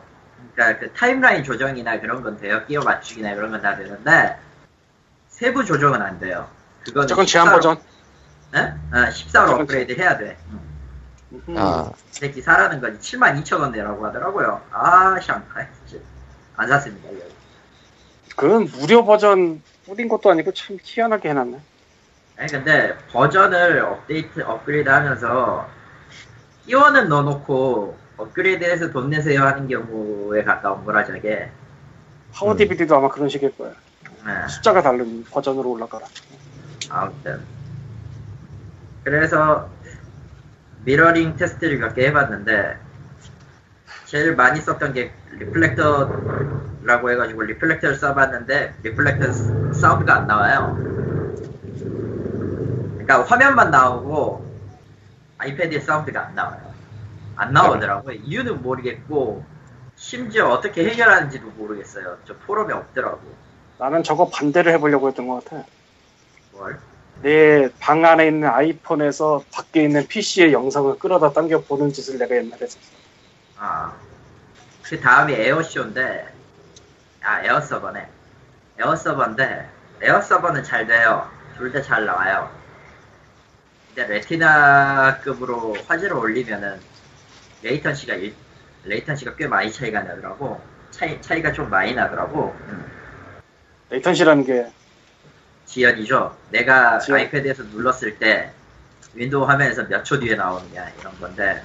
그러니까 0.55 0.79
그 0.79 0.93
타임라인 0.93 1.43
조정이나 1.43 1.99
그런 1.99 2.21
건 2.23 2.37
돼요. 2.37 2.65
끼워 2.65 2.83
맞추기나 2.83 3.35
그런 3.35 3.51
건 3.51 3.61
다 3.61 3.75
되는데 3.77 4.37
세부 5.29 5.63
조정은 5.63 6.01
안 6.01 6.19
돼요. 6.19 6.49
저건 6.85 7.07
제한 7.25 7.47
14로 7.47 7.51
버전. 7.51 7.77
네? 8.51 8.59
어, 8.91 8.95
14로 9.09 9.31
저건 9.31 9.61
업그레이드 9.61 9.93
해야 9.93 10.17
돼. 10.17 10.37
음. 11.33 11.43
음. 11.49 11.55
아. 11.57 11.91
이 11.91 11.99
새끼 12.11 12.41
사라는 12.41 12.79
거지. 12.79 13.17
72,000원 13.17 13.71
내라고 13.71 14.05
하더라고요. 14.05 14.61
아. 14.71 15.19
진짜. 15.19 16.03
안 16.55 16.69
샀습니다, 16.69 17.09
이거. 17.09 17.23
그건 18.35 18.65
무료 18.79 19.03
버전 19.05 19.61
뿌린 19.85 20.07
것도 20.07 20.31
아니고 20.31 20.53
참 20.53 20.77
희한하게 20.81 21.29
해놨네. 21.29 21.59
아니, 22.37 22.51
근데 22.51 22.95
버전을 23.11 23.79
업데이트, 23.81 24.41
업그레이드 24.41 24.89
하면서 24.89 25.67
끼워는 26.65 27.09
넣어놓고 27.09 27.97
업그레이드해서 28.17 28.91
돈 28.91 29.09
내세요 29.09 29.41
하는 29.41 29.67
경우에 29.67 30.43
가까운 30.43 30.85
거라, 30.85 31.03
저게. 31.05 31.49
파워 32.31 32.53
음. 32.53 32.57
DVD도 32.57 32.95
아마 32.95 33.09
그런 33.09 33.29
식일 33.29 33.55
거야. 33.57 33.71
네. 34.25 34.47
숫자가 34.47 34.81
다른 34.81 35.23
버전으로 35.25 35.71
올라가라. 35.71 36.05
아무튼. 36.89 37.41
그래서 39.03 39.69
미러링 40.85 41.35
테스트를 41.37 41.77
몇 41.79 41.93
개 41.93 42.07
해봤는데 42.07 42.77
제일 44.05 44.35
많이 44.35 44.59
썼던 44.61 44.93
게 44.93 45.11
리플렉터라고 45.31 47.11
해가지고 47.11 47.43
리플렉터를 47.43 47.95
써봤는데 47.95 48.75
리플렉터 48.83 49.73
사운드가 49.73 50.15
안 50.15 50.27
나와요. 50.27 50.77
그러니까 52.93 53.23
화면만 53.23 53.71
나오고 53.71 54.51
아이패드의 55.39 55.81
사운드가 55.81 56.27
안 56.27 56.35
나와요. 56.35 56.73
안 57.35 57.53
나오더라고요. 57.53 58.15
이유는 58.23 58.61
모르겠고 58.61 59.43
심지어 59.95 60.49
어떻게 60.49 60.85
해결하는지도 60.87 61.47
모르겠어요. 61.51 62.17
저 62.25 62.35
포럼에 62.37 62.73
없더라고. 62.73 63.21
나는 63.79 64.03
저거 64.03 64.29
반대를 64.29 64.71
해보려고 64.73 65.07
했던 65.07 65.27
것 65.27 65.43
같아. 65.43 65.65
뭘? 66.51 66.77
내 67.23 67.69
방 67.79 68.03
안에 68.05 68.27
있는 68.27 68.49
아이폰에서 68.49 69.43
밖에 69.51 69.83
있는 69.83 70.05
PC의 70.07 70.51
영상을 70.51 70.99
끌어다 70.99 71.31
당겨 71.31 71.61
보는 71.61 71.93
짓을 71.93 72.17
내가 72.17 72.35
옛날에 72.35 72.61
했었어. 72.63 72.79
아. 73.57 73.93
그 74.83 74.99
다음이 74.99 75.33
에어쇼인데, 75.33 76.27
아, 77.23 77.41
에어서버네. 77.45 78.05
에어서버인데, 78.77 79.69
에어서버는 80.01 80.63
잘 80.63 80.85
돼요. 80.85 81.29
둘 81.57 81.71
다 81.71 81.81
잘 81.81 82.05
나와요. 82.05 82.49
근데 83.95 84.13
레티나급으로 84.15 85.77
화질을 85.87 86.17
올리면은, 86.17 86.81
latency가, 87.61 88.15
일- 88.15 88.35
latency가 88.83 89.35
꽤 89.37 89.47
많이 89.47 89.71
차이가 89.71 90.01
나더라고. 90.01 90.59
차이, 90.91 91.21
차이가 91.21 91.53
좀 91.53 91.69
많이 91.69 91.93
나더라고. 91.93 92.53
음. 92.67 92.91
latency라는 93.89 94.43
게 94.43 94.69
지연이죠. 95.73 96.37
내가 96.51 96.99
지연. 96.99 97.17
아이패드에서 97.19 97.63
눌렀을 97.63 98.19
때, 98.19 98.51
윈도우 99.15 99.43
화면에서 99.45 99.83
몇 99.87 100.03
초 100.03 100.19
뒤에 100.19 100.35
나오느냐, 100.35 100.89
이런 100.99 101.19
건데, 101.19 101.63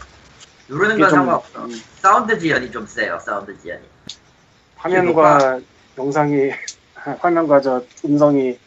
누르는 0.68 0.98
건 0.98 1.08
좀, 1.10 1.18
상관없어. 1.18 1.64
음, 1.64 1.82
사운드 1.96 2.38
지연이 2.38 2.70
좀 2.70 2.86
세요, 2.86 3.18
사운드 3.18 3.56
지연이. 3.60 3.82
화면과 4.76 5.60
영상이 5.98 6.50
화면과 6.94 7.60
저 7.60 7.82
음성이 8.04 8.58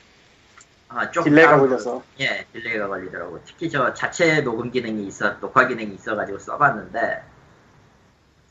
아, 0.90 1.10
좀 1.10 1.24
delay가 1.24 1.58
걸려서 1.58 2.04
예, 2.20 2.46
delay가 2.54 2.88
걸리더라고. 2.88 3.40
특히 3.46 3.70
저 3.70 3.94
자체 3.94 4.42
녹음 4.42 4.70
기능이 4.72 5.08
있어, 5.08 5.40
녹화 5.40 5.66
기능이 5.68 5.96
있어가지고 5.96 6.38
써봤는데, 6.38 7.24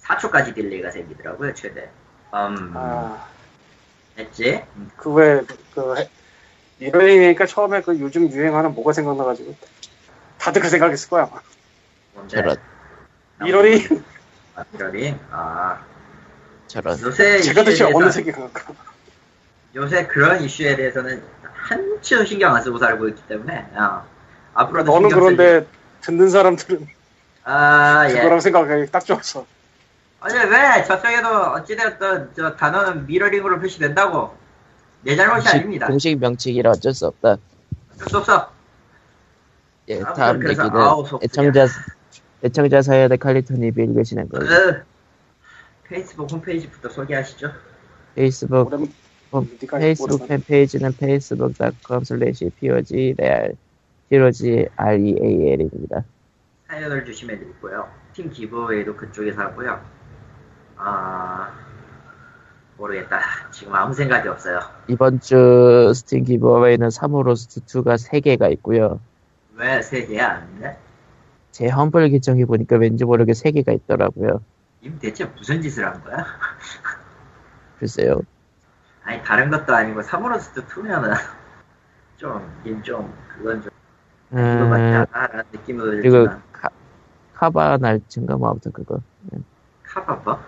4초까지 0.02 0.54
delay가 0.56 0.90
생기더라고요, 0.90 1.54
최대. 1.54 1.88
음, 2.32 2.72
아, 2.74 3.26
했지? 4.18 4.64
음, 4.76 4.90
그 4.96 5.94
이러니까 6.80 7.46
처음에 7.46 7.82
그 7.82 7.98
요즘 8.00 8.30
유행하는 8.30 8.74
뭐가 8.74 8.92
생각나가지고 8.92 9.54
다들 10.38 10.62
그 10.62 10.68
생각했을 10.68 11.10
거야. 11.10 11.30
아마. 11.30 12.26
저런 12.26 12.56
미러링 13.42 14.02
아, 14.56 14.64
미러링? 14.72 15.18
아, 15.30 15.82
저런 16.66 16.98
요새 17.00 17.40
제가 17.40 17.62
이슈에 17.62 17.64
대체 17.64 17.84
어느 17.84 18.32
강할까? 18.32 18.74
요새 19.74 20.06
그런 20.06 20.42
이슈에 20.42 20.74
대해서는 20.76 21.22
한층 21.42 22.24
신경 22.24 22.54
안 22.54 22.62
쓰고 22.62 22.78
살고 22.78 23.08
있기 23.08 23.22
때문에, 23.28 23.68
어, 23.74 24.04
앞으로도 24.54 24.92
너는 24.92 25.10
그런데 25.10 25.66
듣는 26.00 26.30
사람들은 26.30 26.88
아, 27.44 28.06
예. 28.08 28.14
그거랑 28.14 28.40
생각하기 28.40 28.90
딱 28.90 29.04
좋았어. 29.04 29.46
아니 30.20 30.34
왜 30.34 30.84
저쪽에도 30.84 31.28
어찌되었든 31.28 32.30
저 32.36 32.56
단어는 32.56 33.06
미러링으로 33.06 33.58
표시된다고 33.60 34.36
내 35.02 35.16
잘못이 35.16 35.42
공식, 35.44 35.54
아닙니다 35.56 35.86
공식 35.86 36.18
명칭이라 36.18 36.70
어쩔 36.70 36.92
수 36.94 37.06
없다. 37.06 37.36
어쩔 37.94 38.08
수 38.08 38.18
없어 38.18 38.52
예, 39.88 39.96
아무튼 39.96 40.14
다음 40.14 40.48
얘기는 40.48 40.70
아우. 40.76 41.04
애청자 41.22 41.66
애청자 42.44 42.82
사연의 42.82 43.18
칼리토님이 43.18 43.72
읽으시는 43.84 44.28
거예요. 44.28 44.44
으, 44.50 44.82
페이스북 45.84 46.30
홈페이지부터 46.30 46.88
소개하시죠 46.88 47.50
페이스북 48.14 48.66
오랜 48.72 48.92
어, 49.32 49.42
페이스북 49.78 50.26
팬페이지는 50.28 50.92
facebook.com 50.92 52.02
slash 52.02 52.48
pog 52.60 53.14
real 53.18 53.52
pog 54.08 54.44
real입니다. 55.20 56.04
사연을 56.68 57.04
주시면 57.04 57.36
읽고요 57.36 57.88
팀 58.12 58.30
기브웨이도 58.30 58.96
그쪽에서 58.96 59.40
하고요 59.40 59.80
아 60.76 61.52
모르겠다 62.80 63.20
지금 63.50 63.74
아무 63.74 63.92
생각이 63.92 64.26
없어요 64.28 64.58
이번 64.88 65.20
주 65.20 65.92
스팀 65.94 66.24
기브어웨이는 66.24 66.88
3호로스트 66.88 67.64
2가 67.66 67.96
3개가 67.96 68.50
있고요. 68.54 69.00
왜세 69.54 70.06
개야 70.06 70.36
아닌데? 70.36 70.76
제 71.52 71.68
험블 71.68 72.08
계정에 72.08 72.44
보니까 72.44 72.76
왠지 72.76 73.04
모르게 73.04 73.32
3개가 73.32 73.72
있더라고요. 73.74 74.40
님 74.82 74.98
대체 74.98 75.26
무슨 75.26 75.60
짓을 75.60 75.86
한 75.86 76.02
거야? 76.02 76.24
글쎄요. 77.78 78.22
아니 79.04 79.22
다른 79.22 79.50
것도 79.50 79.74
아니고 79.74 80.02
사무로스트 80.02 80.64
2면은 80.66 81.14
좀님좀 82.16 83.12
그건 83.36 83.62
좀 83.62 83.70
이거 84.32 84.64
맞지 84.68 84.96
음, 84.96 85.06
않아라는 85.12 85.44
느낌도 85.52 85.84
그리고 85.84 86.02
들지만 86.02 86.42
카, 86.52 86.68
카바 87.34 87.76
날쯤가 87.78 88.36
뭐 88.36 88.50
아무튼 88.50 88.72
그거 88.72 89.00
카바버? 89.84 90.38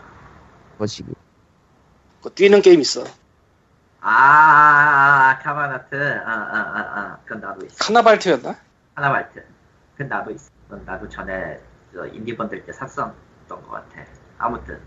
보시기. 0.78 1.12
그 2.22 2.30
뛰는 2.34 2.62
게임 2.62 2.80
있어. 2.80 3.04
아 4.00 5.38
카바나트. 5.42 5.94
아 6.24 6.30
아 6.30 6.72
아 6.74 7.00
아. 7.00 7.18
그건 7.24 7.40
나도 7.40 7.66
있어. 7.66 7.76
카나발트였나? 7.84 8.56
하나발트. 8.94 9.44
그건 9.92 10.08
나도 10.08 10.30
있어. 10.32 10.50
그건 10.68 10.84
나도 10.84 11.08
전에 11.08 11.60
저 11.92 12.06
인디 12.06 12.36
번들 12.36 12.64
때 12.64 12.72
샀었던 12.72 13.14
것 13.48 13.68
같아. 13.70 14.04
아무튼. 14.38 14.80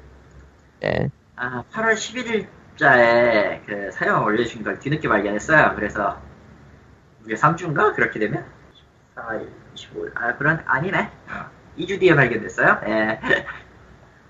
예. 0.84 1.10
아 1.38 1.64
8월 1.72 1.94
11일자에 1.96 3.66
그 3.66 3.92
사연 3.92 4.24
올려주신 4.24 4.64
걸 4.64 4.80
뒤늦게 4.80 5.08
발견했어요. 5.08 5.76
그래서 5.76 6.20
이게 7.26 7.36
3주인가? 7.36 7.96
그렇게 7.96 8.20
되면? 8.20 8.46
14일 9.16 9.50
25일. 9.76 10.12
아 10.16 10.36
그런 10.38 10.62
아니네. 10.66 11.12
어, 11.30 11.50
2주 11.78 12.00
뒤에 12.00 12.16
발견됐어요? 12.16 12.82
예. 12.88 13.20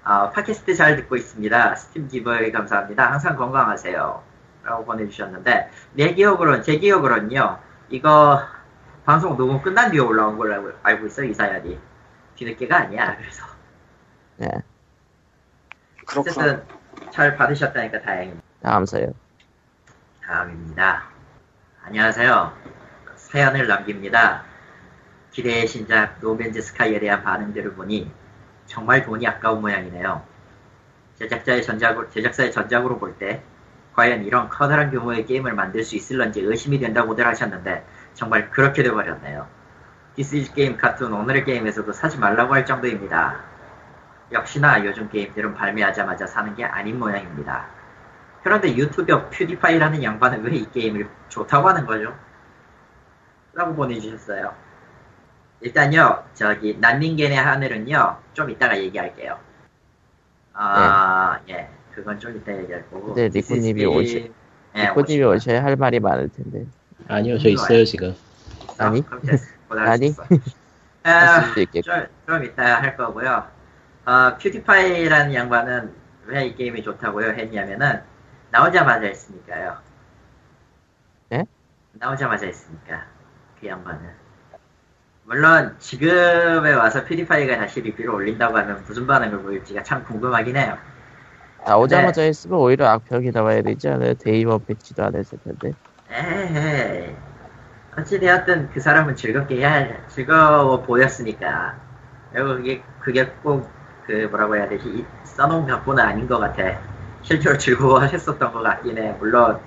아, 0.08 0.30
팟캐스트 0.30 0.76
잘 0.76 0.96
듣고 0.98 1.16
있습니다. 1.16 1.76
스팀 1.76 2.08
기버에 2.08 2.52
감사합니다. 2.52 3.12
항상 3.12 3.36
건강하세요. 3.36 4.24
라고 4.64 4.86
보내주셨는데, 4.86 5.72
내 5.94 6.14
기억으로는, 6.14 6.62
제 6.62 6.78
기억으로는요, 6.78 7.60
이거 7.90 8.40
방송 9.04 9.36
녹음 9.36 9.62
끝난 9.64 9.90
뒤에 9.90 10.00
올라온 10.00 10.38
걸로 10.38 10.54
알고, 10.54 10.72
알고 10.84 11.08
있어요, 11.08 11.28
이 11.28 11.34
사연이. 11.34 11.80
뒤늦게가 12.36 12.78
아니야, 12.78 13.18
그래서. 13.18 13.46
예. 14.44 14.48
그렇구나. 16.06 16.32
어쨌든, 16.32 16.64
잘 17.12 17.36
받으셨다니까 17.36 18.02
다행입니다. 18.02 18.44
다음 18.62 18.86
사연. 18.86 19.12
다음입니다. 20.24 21.04
안녕하세요. 21.84 22.54
사연을 23.16 23.68
남깁니다. 23.68 24.44
기대의 25.32 25.68
신작 25.68 26.20
No 26.22 26.33
Man's 26.33 26.62
Sky에 26.62 27.00
대한 27.00 27.24
반응들을 27.24 27.74
보니 27.74 28.12
정말 28.66 29.04
돈이 29.04 29.28
아까운 29.28 29.62
모양이네요. 29.62 30.28
제작자의 31.16 31.64
전작으로, 31.64 32.10
제작사의 32.10 32.52
전작으로 32.52 33.00
볼 33.00 33.18
때 33.18 33.44
과연 33.94 34.26
이런 34.26 34.50
커다란 34.50 34.92
규모의 34.92 35.26
게임을 35.26 35.54
만들 35.54 35.84
수 35.84 35.96
있을런지 35.96 36.42
의심이 36.42 36.80
된다고들 36.80 37.26
하셨는데 37.26 37.88
정말 38.14 38.50
그렇게 38.52 38.84
돼버렸네요. 38.84 39.50
디스이즈 40.16 40.54
게임 40.54 40.78
카툰 40.78 41.14
오늘의 41.14 41.46
게임에서도 41.46 41.92
사지 41.94 42.18
말라고 42.18 42.54
할 42.54 42.66
정도입니다. 42.66 43.46
역시나 44.32 44.84
요즘 44.86 45.10
게임들은 45.10 45.54
발매하자마자 45.54 46.28
사는 46.28 46.54
게 46.56 46.66
아닌 46.66 47.00
모양입니다. 47.00 47.74
그런데 48.44 48.76
유튜버 48.76 49.30
퓨디파이라는 49.30 50.04
양반은 50.04 50.44
왜 50.44 50.56
이 50.58 50.70
게임을 50.72 51.10
좋다고 51.30 51.70
하는 51.70 51.86
거죠? 51.86 52.20
라고 53.54 53.74
보내주셨어요. 53.76 54.58
일단요, 55.66 56.24
저기, 56.36 56.78
난닝겐의 56.80 57.38
하늘은요, 57.38 58.18
좀 58.34 58.52
이따가 58.52 58.78
얘기할게요. 58.78 59.40
아, 60.54 61.40
예. 61.50 61.68
그건 61.92 62.20
좀 62.20 62.38
이따 62.38 62.56
얘기할 62.56 62.88
거고. 62.92 63.16
네, 63.16 63.30
리코님이. 63.30 63.84
오시- 63.86 64.32
예, 64.76 64.88
코님이 64.90 65.24
오시고요. 65.24 65.30
오셔야 65.36 65.64
할 65.64 65.76
말이 65.76 66.00
많을 66.00 66.30
텐데. 66.30 66.66
아니요, 67.08 67.40
저 67.40 67.50
있어요, 67.50 67.84
지금. 67.84 68.16
아니? 68.78 69.04
그럼 69.04 69.22
됐어. 69.24 69.46
아니? 69.70 70.14
고생하셨어. 70.14 70.24
아. 71.04 71.54
좀, 71.84 72.08
좀 72.28 72.44
이따 72.44 72.82
할 72.82 72.96
거고요. 72.96 73.48
어, 74.06 74.38
PewDiePie라는 74.38 75.34
양반은 75.34 75.94
왜 76.28 76.46
이 76.48 76.56
게임이 76.56 76.84
좋다고요 76.84 77.30
했냐면은 77.34 78.02
나오자마자 78.52 79.06
했으니까요. 79.08 79.78
예? 81.34 81.44
나오자마자 81.94 82.46
했으니까 82.46 83.06
그 83.60 83.68
양반은. 83.68 84.25
물론 85.26 85.76
지금에 85.80 86.72
와서 86.74 87.04
PewDiePie가 87.04 87.58
다시 87.58 87.82
리뷰를 87.82 88.12
올린다고 88.12 88.58
하면 88.58 88.84
무슨 88.88 89.06
반응을 89.08 89.42
보일지가 89.42 89.84
참 89.84 90.04
궁금하긴 90.06 90.56
해요. 90.56 90.78
나오자마자 91.66 92.22
네. 92.22 92.24
했으면 92.24 92.60
오히려 92.60 92.88
악평이 92.88 93.32
나와야 93.32 93.62
되지 93.62 93.88
않아요? 93.90 94.14
day 94.16 94.40
one 94.40 94.64
패치도 94.66 95.04
안 95.04 95.16
했을 95.16 95.38
텐데. 95.40 95.74
에이, 96.10 97.16
어찌되었든 97.98 98.72
그 98.72 98.80
사람은 98.80 99.16
즐겁게 99.16 99.58
해야, 99.58 100.08
즐거워 100.10 100.82
보였으니까. 100.84 101.80
그리고 102.32 102.56
그게 102.58 102.84
그게 103.00 103.26
꼭 103.44 103.70
그 104.06 104.28
뭐라고 104.30 104.56
해야 104.56 104.70
되지 104.70 104.88
이- 104.90 105.06
써놓은 105.26 105.66
각본은 105.68 106.04
아닌 106.04 106.28
것 106.28 106.40
같아. 106.40 106.80
실제로 107.24 107.58
즐거워하셨었던 107.58 108.54
것 108.54 108.62
같긴 108.64 108.98
해. 109.00 109.14
물론 109.14 109.60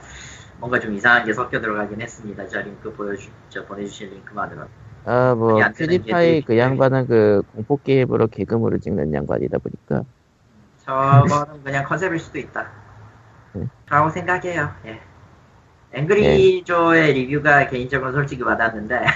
뭔가 0.58 0.80
좀 0.80 0.94
이상한 0.94 1.24
게 1.26 1.32
섞여 1.32 1.60
들어가긴 1.60 2.00
했습니다. 2.00 2.46
저 2.48 2.60
링크 2.60 2.92
보여주, 2.94 3.30
저 3.48 3.64
보내주신 3.66 4.10
링크만으로. 4.10 4.68
아, 5.10 5.34
뭐, 5.34 5.58
퓨디파이 5.74 6.42
그 6.42 6.58
양반은 6.58 7.06
그 7.06 7.42
공포게임으로 7.54 8.26
개그물을 8.26 8.78
찍는 8.78 9.14
양반이다 9.14 9.56
보니까. 9.56 10.04
저거는 10.84 11.64
그냥 11.64 11.82
컨셉일 11.84 12.18
수도 12.18 12.38
있다. 12.38 12.70
네. 13.54 13.64
라고 13.88 14.10
생각해요. 14.10 14.70
예. 14.84 15.00
앵그리조의 15.94 17.14
리뷰가 17.14 17.68
개인적으로 17.68 18.12
솔직히 18.12 18.42
와닿는데 18.42 19.06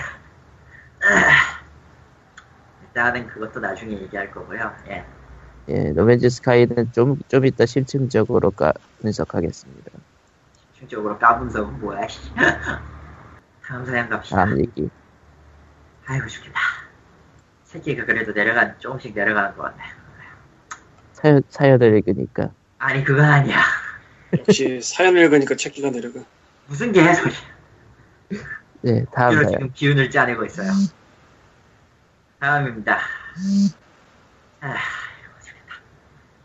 일단은 2.87 3.27
그것도 3.27 3.61
나중에 3.61 3.93
얘기할 3.93 4.31
거고요. 4.31 4.73
예. 4.89 5.05
예, 5.69 5.91
노맨즈 5.91 6.31
스카이는 6.31 6.93
좀, 6.93 7.19
좀 7.29 7.45
이따 7.45 7.67
심층적으로 7.67 8.51
까, 8.53 8.73
분석하겠습니다. 9.03 9.91
집중적으로 10.73 11.19
까분석은 11.19 11.81
뭐야. 11.81 12.09
씨. 12.09 12.19
다음 13.63 13.85
사연 13.85 14.09
갑시다. 14.09 14.47
다음 14.47 14.59
얘기. 14.59 14.89
아이고 16.07 16.27
죽겠다. 16.27 16.61
새끼가 17.65 18.05
그래도 18.05 18.33
내려가 18.33 18.77
조금씩 18.79 19.15
내려가는 19.15 19.57
것 19.57 19.62
같네. 19.62 19.83
사연, 21.12 21.43
사연을 21.49 21.97
읽으니까. 21.99 22.51
아니 22.79 23.05
그건 23.05 23.25
아니야. 23.25 23.62
역시 24.38 24.81
사연을 24.81 25.23
읽으니까 25.23 25.55
책기가 25.55 25.91
내려가. 25.91 26.21
무슨 26.67 26.93
개소리. 26.93 27.33
네, 28.83 29.05
다음 29.15 29.35
사연. 29.35 29.49
지금 29.49 29.73
기운을 29.73 30.11
짜내고 30.11 30.45
있어요. 30.45 30.73
다음입니다. 32.41 32.99
아, 34.61 34.77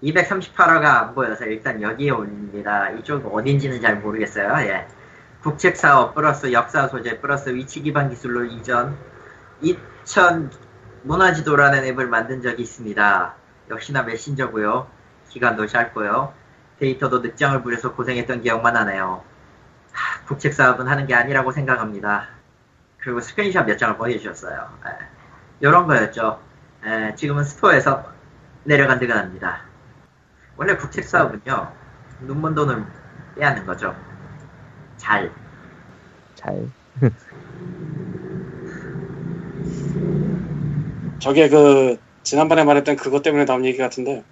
238화가 0.03 0.83
안 0.83 1.15
보여서 1.15 1.45
일단 1.45 1.81
여기에 1.81 2.11
올립니다. 2.11 2.89
이쪽 2.91 3.33
어딘지는 3.33 3.81
잘 3.81 3.97
모르겠어요. 3.97 4.67
예. 4.67 4.87
국책사업 5.41 6.13
플러스 6.13 6.51
역사 6.51 6.87
소재 6.87 7.19
플러스 7.19 7.49
위치 7.49 7.81
기반 7.81 8.09
기술로 8.09 8.45
이전 8.45 8.97
2000 9.61 10.51
문화지도라는 11.03 11.85
앱을 11.85 12.07
만든 12.07 12.41
적이 12.41 12.63
있습니다. 12.63 13.35
역시나 13.69 14.03
메신저고요. 14.03 14.87
기간도 15.29 15.67
짧고요. 15.67 16.33
데이터도 16.79 17.19
늦장을 17.19 17.61
부려서 17.63 17.93
고생했던 17.93 18.41
기억만 18.41 18.73
나네요. 18.73 19.23
하, 19.91 20.25
국책 20.25 20.53
사업은 20.53 20.87
하는 20.87 21.07
게 21.07 21.15
아니라고 21.15 21.51
생각합니다. 21.51 22.27
그리고 22.97 23.21
스크린샷 23.21 23.65
몇 23.65 23.77
장을 23.77 23.97
보내주셨어요. 23.97 24.69
이런 25.59 25.87
거였죠. 25.87 26.41
에, 26.85 27.15
지금은 27.15 27.43
스토어에서 27.43 28.11
내려간 28.63 28.99
데가 28.99 29.15
납니다. 29.15 29.61
원래 30.55 30.75
국책 30.75 31.05
사업은요, 31.05 31.71
눈먼 32.21 32.55
돈을 32.55 32.85
빼앗는 33.35 33.65
거죠. 33.65 33.95
잘. 34.97 35.31
잘. 36.35 36.67
저게 41.19 41.49
그 41.49 41.97
지난번에 42.23 42.63
말했던 42.63 42.95
그것 42.95 43.23
때문에 43.23 43.45
나온 43.45 43.65
얘기 43.65 43.77
같은데 43.77 44.23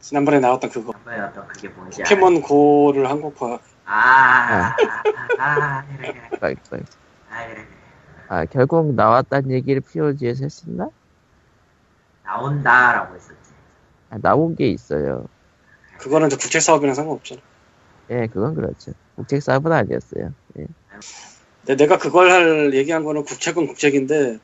지난번에 0.00 0.38
나왔던 0.38 0.70
그거 0.70 0.92
한번에 0.92 1.20
어떤 1.20 1.48
그게 1.48 1.68
뭔지 1.68 2.02
포켓몬 2.02 2.40
고를 2.42 3.08
한국화 3.08 3.58
아, 3.86 4.74
아, 4.74 4.74
아, 5.38 5.84
그래, 6.40 6.54
그래. 6.68 6.82
아. 7.30 7.66
아, 8.28 8.44
결국 8.46 8.94
나왔다는 8.94 9.52
얘기를 9.52 9.80
POG에서 9.80 10.44
했었나? 10.44 10.88
나온다라고 12.24 13.14
했었지. 13.14 13.36
아, 14.10 14.18
나온 14.18 14.56
게 14.56 14.68
있어요. 14.68 15.26
그거는 15.98 16.28
국책 16.28 16.60
사업이랑 16.60 16.94
상관없잖아. 16.94 17.40
예, 18.10 18.26
그건 18.26 18.54
그렇죠. 18.54 18.92
국책 19.14 19.42
사업은 19.42 19.72
아니었어요. 19.72 20.30
예. 20.58 20.66
근데 21.66 21.74
내가 21.82 21.98
그걸 21.98 22.30
할 22.30 22.74
얘기한 22.74 23.02
거는 23.02 23.24
국책은 23.24 23.66
국책인데 23.66 24.38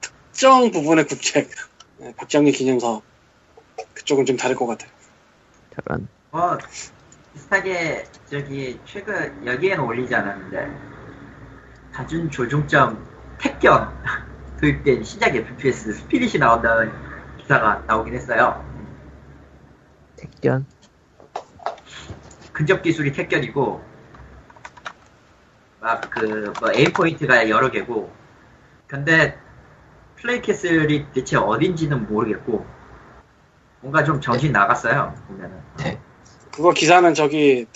특정 0.00 0.70
부분의 0.70 1.06
국책 1.06 1.50
네, 1.98 2.14
박정희 2.16 2.52
기념사업 2.52 3.02
그쪽은 3.92 4.24
좀 4.24 4.38
다를 4.38 4.56
것 4.56 4.66
같아요. 4.66 4.90
저런. 5.74 6.08
뭐, 6.30 6.56
비슷하게, 7.34 8.06
저기, 8.30 8.80
최근, 8.86 9.46
여기에는 9.46 9.84
올리지 9.84 10.14
않았는데, 10.14 10.70
가준 11.92 12.30
조종점 12.30 13.06
택견 13.38 13.92
도입된 14.60 15.04
시작 15.04 15.36
FPS 15.36 15.92
스피릿이 15.92 16.38
나온다는 16.38 16.90
기사가 17.42 17.84
나오긴 17.86 18.14
했어요. 18.14 18.64
택견. 20.16 20.64
근접 22.52 22.82
기술이 22.82 23.12
택견이고, 23.12 23.93
막 25.84 26.00
그, 26.08 26.50
뭐, 26.60 26.72
aim 26.72 26.90
point가 26.94 27.46
여러 27.50 27.70
개고, 27.70 28.10
근데, 28.86 29.38
Play 30.16 30.40
Castle이 30.40 31.04
대체 31.12 31.36
어딘지는 31.36 32.06
모르겠고, 32.06 32.64
뭔가 33.82 34.02
좀 34.02 34.18
정신 34.18 34.50
나갔어요, 34.50 35.14
보면은. 35.28 35.60
그거 36.50 36.72
기사는 36.72 37.12
저기 37.12 37.66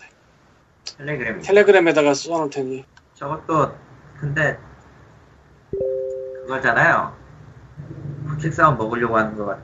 텔레그램. 0.96 1.42
텔레그램에다가 1.42 2.14
쏘아놓을 2.14 2.48
테니 2.48 2.86
저것도, 3.12 3.76
근데, 4.18 4.58
그거잖아요. 6.46 7.14
국책 8.26 8.54
사업 8.54 8.78
먹으려고 8.78 9.18
하는 9.18 9.36
거 9.36 9.54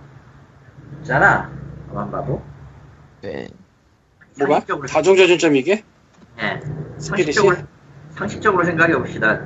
같잖아. 1.00 1.50
가만 1.88 2.10
봐도. 2.10 2.42
네. 3.22 3.48
뭐가? 4.38 4.60
다중조준점 4.86 5.56
이게? 5.56 5.82
예. 6.38 6.60
스피릿이? 6.98 7.32
상식적으로, 7.32 7.73
상식적으로 8.16 8.64
생각해 8.64 8.94
봅시다. 8.96 9.40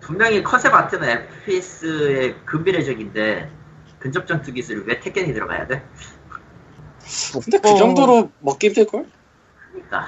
분명히 0.00 0.42
concept 0.42 0.74
art는 0.74 1.08
FPS의 1.08 2.36
근미래적인데, 2.44 3.50
근접 4.00 4.26
전 4.26 4.42
투 4.42 4.52
기술이 4.52 4.82
왜 4.86 4.98
택견이 4.98 5.32
들어가야 5.32 5.66
돼? 5.68 5.84
근데 7.32 7.58
그 7.58 7.68
어. 7.70 7.76
정도로 7.76 8.30
먹기 8.40 8.68
힘들걸? 8.68 9.06
그러니까. 9.70 10.06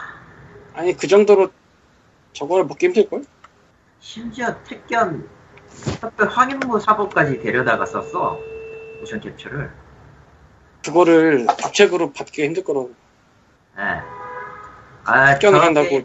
아니 0.75 0.97
그 0.97 1.07
정도로 1.07 1.51
저걸 2.33 2.65
먹기 2.65 2.87
힘들걸? 2.87 3.25
심지어 4.01 4.61
택견, 4.65 5.29
특별 6.01 6.29
황인무 6.29 6.81
사보까지 6.81 7.39
데려다가 7.41 7.87
썼어. 7.87 8.39
모션 9.01 9.21
캡처를. 9.21 9.71
그거를 10.85 11.47
국책으로 11.47 12.13
받기가 12.13 12.45
힘들 12.47 12.65
거라고 12.65 12.93
예. 13.79 14.03
아, 15.05 15.33
택견을 15.35 15.59
저 15.61 15.65
한다고 15.67 16.03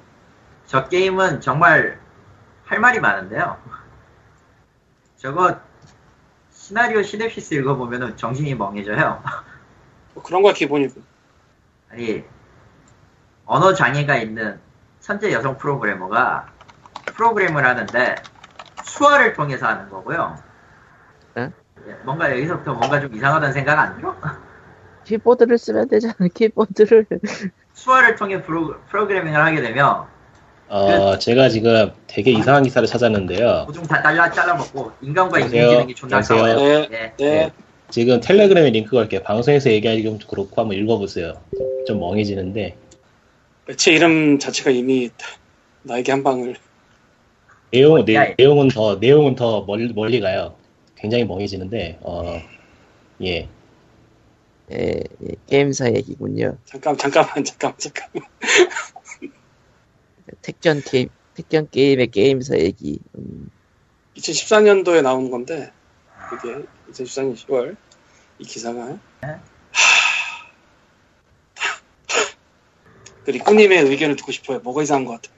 저 0.69 0.87
게임은 0.87 1.41
정말 1.41 1.99
할 2.63 2.79
말이 2.79 2.99
많은데요. 2.99 3.57
저거 5.17 5.59
시나리오 6.51 7.01
시냅시스 7.01 7.55
읽어보면은 7.55 8.15
정신이 8.15 8.53
멍해져요. 8.53 9.23
뭐 10.13 10.23
그런 10.23 10.43
거야 10.43 10.53
기본이고 10.53 11.01
아니 11.89 12.23
언어 13.47 13.73
장애가 13.73 14.17
있는 14.17 14.59
천재 14.99 15.33
여성 15.33 15.57
프로그래머가 15.57 16.53
프로그램을 17.15 17.65
하는데 17.65 18.15
수화를 18.83 19.33
통해서 19.33 19.65
하는 19.65 19.89
거고요. 19.89 20.37
에? 21.37 21.51
예, 21.87 21.93
뭔가 22.03 22.29
여기서부터 22.29 22.75
뭔가 22.75 22.99
좀 22.99 23.11
이상하다는 23.15 23.53
생각 23.53 23.79
안 23.79 23.95
들어? 23.97 24.15
키보드를 25.05 25.57
쓰면 25.57 25.87
되잖아, 25.87 26.13
키보드를. 26.31 27.07
수화를 27.73 28.15
통해 28.15 28.43
프로, 28.43 28.79
프로그래밍을 28.83 29.43
하게 29.43 29.61
되면 29.61 30.18
어, 30.69 31.17
제가 31.17 31.49
지금 31.49 31.91
되게 32.07 32.31
이상한 32.31 32.63
기사를 32.63 32.87
찾았는데요. 32.87 33.63
보중 33.65 33.83
다 33.87 34.01
잘라 34.01 34.31
잘라먹고 34.31 34.91
인간과. 35.01 35.39
인공지능이 35.39 35.95
존나. 35.95 36.21
싸워요. 36.21 36.87
네, 36.87 37.11
예. 37.19 37.25
네. 37.25 37.51
지금 37.89 38.19
텔레그램에 38.19 38.69
링크 38.69 38.91
걸게요. 38.91 39.23
방송에서 39.23 39.71
얘기하기 39.71 40.03
좀 40.03 40.19
그렇고 40.29 40.61
한번 40.61 40.77
읽어보세요. 40.77 41.41
좀 41.87 41.99
멍해지는데 41.99 42.77
매체 43.65 43.93
이름 43.93 44.37
자체가 44.37 44.69
이미 44.69 45.09
나에게 45.81 46.11
한 46.11 46.23
방을 46.23 46.55
내용 47.71 47.99
야, 47.99 48.03
내, 48.05 48.35
내용은 48.37 48.67
더 48.67 48.95
내용은 48.95 49.35
더 49.35 49.61
멀리, 49.61 49.91
멀리 49.91 50.19
가요. 50.19 50.55
굉장히 50.95 51.23
멍해지는데 51.25 51.97
어, 52.01 52.39
예. 53.23 53.47
예, 54.71 55.03
예, 55.23 55.35
게임사 55.47 55.91
얘기군요. 55.93 56.57
잠깐 56.65 56.95
잠깐만 56.95 57.43
잠깐 57.43 57.73
잠깐 57.77 58.07
택견 60.41 60.81
게임, 60.81 61.09
택견 61.35 61.69
게임의 61.69 62.07
게임사 62.07 62.57
얘기. 62.57 62.99
음, 63.17 63.49
2014년도에 64.17 65.01
나온 65.01 65.31
건데 65.31 65.71
그게 66.29 66.65
2014년 66.91 67.35
10월 67.35 67.75
이 68.39 68.43
기사가 68.43 68.97
하... 69.21 69.41
그 73.23 73.31
리꾸님의 73.31 73.83
의견을 73.83 74.15
듣고 74.15 74.31
싶어요. 74.31 74.59
뭐가 74.59 74.83
이상한 74.83 75.05
것 75.05 75.21
같아? 75.21 75.33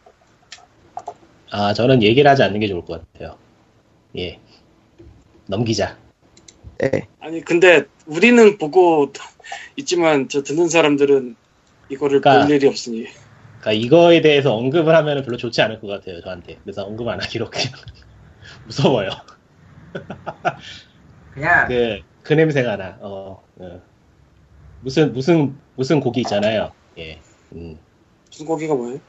아 1.52 1.74
저는 1.74 2.02
얘기를 2.02 2.30
하지 2.30 2.44
않는 2.44 2.60
게 2.60 2.68
좋을 2.68 2.86
것 2.86 3.06
같아요. 3.12 3.38
예. 4.18 4.40
넘기자. 5.48 5.98
네. 6.78 7.08
아니 7.20 7.42
근데 7.44 7.86
우리는 8.06 8.58
보고 8.58 9.12
있지만 9.76 10.30
저 10.30 10.44
듣는 10.44 10.70
사람들은 10.70 11.36
이거를 11.90 12.22
그러니까- 12.22 12.48
볼 12.48 12.56
일이 12.56 12.68
없으니 12.68 13.08
그러니까 13.62 13.74
이거에 13.74 14.22
대해서 14.22 14.56
언급을 14.56 14.96
하면 14.96 15.24
별로 15.24 15.38
좋지 15.38 15.62
않을 15.62 15.80
것 15.80 15.88
같아요 15.88 16.20
저한테. 16.22 16.60
그래서 16.64 16.84
언급 16.86 17.08
안 17.08 17.22
하기로 17.22 17.50
그냥 17.50 17.68
무서워요. 18.66 19.10
그냥 21.32 21.68
그, 21.68 22.02
그 22.24 22.34
냄새가 22.34 22.76
나. 22.76 22.98
어, 23.02 23.44
어. 23.60 23.82
무슨 24.80 25.14
무슨 25.14 25.56
무슨 25.76 26.00
고기 26.00 26.22
있잖아요. 26.22 26.72
예. 26.98 27.22
음, 27.54 27.78
무슨 28.30 28.46
고기가 28.48 28.74
뭐예요? 28.74 29.00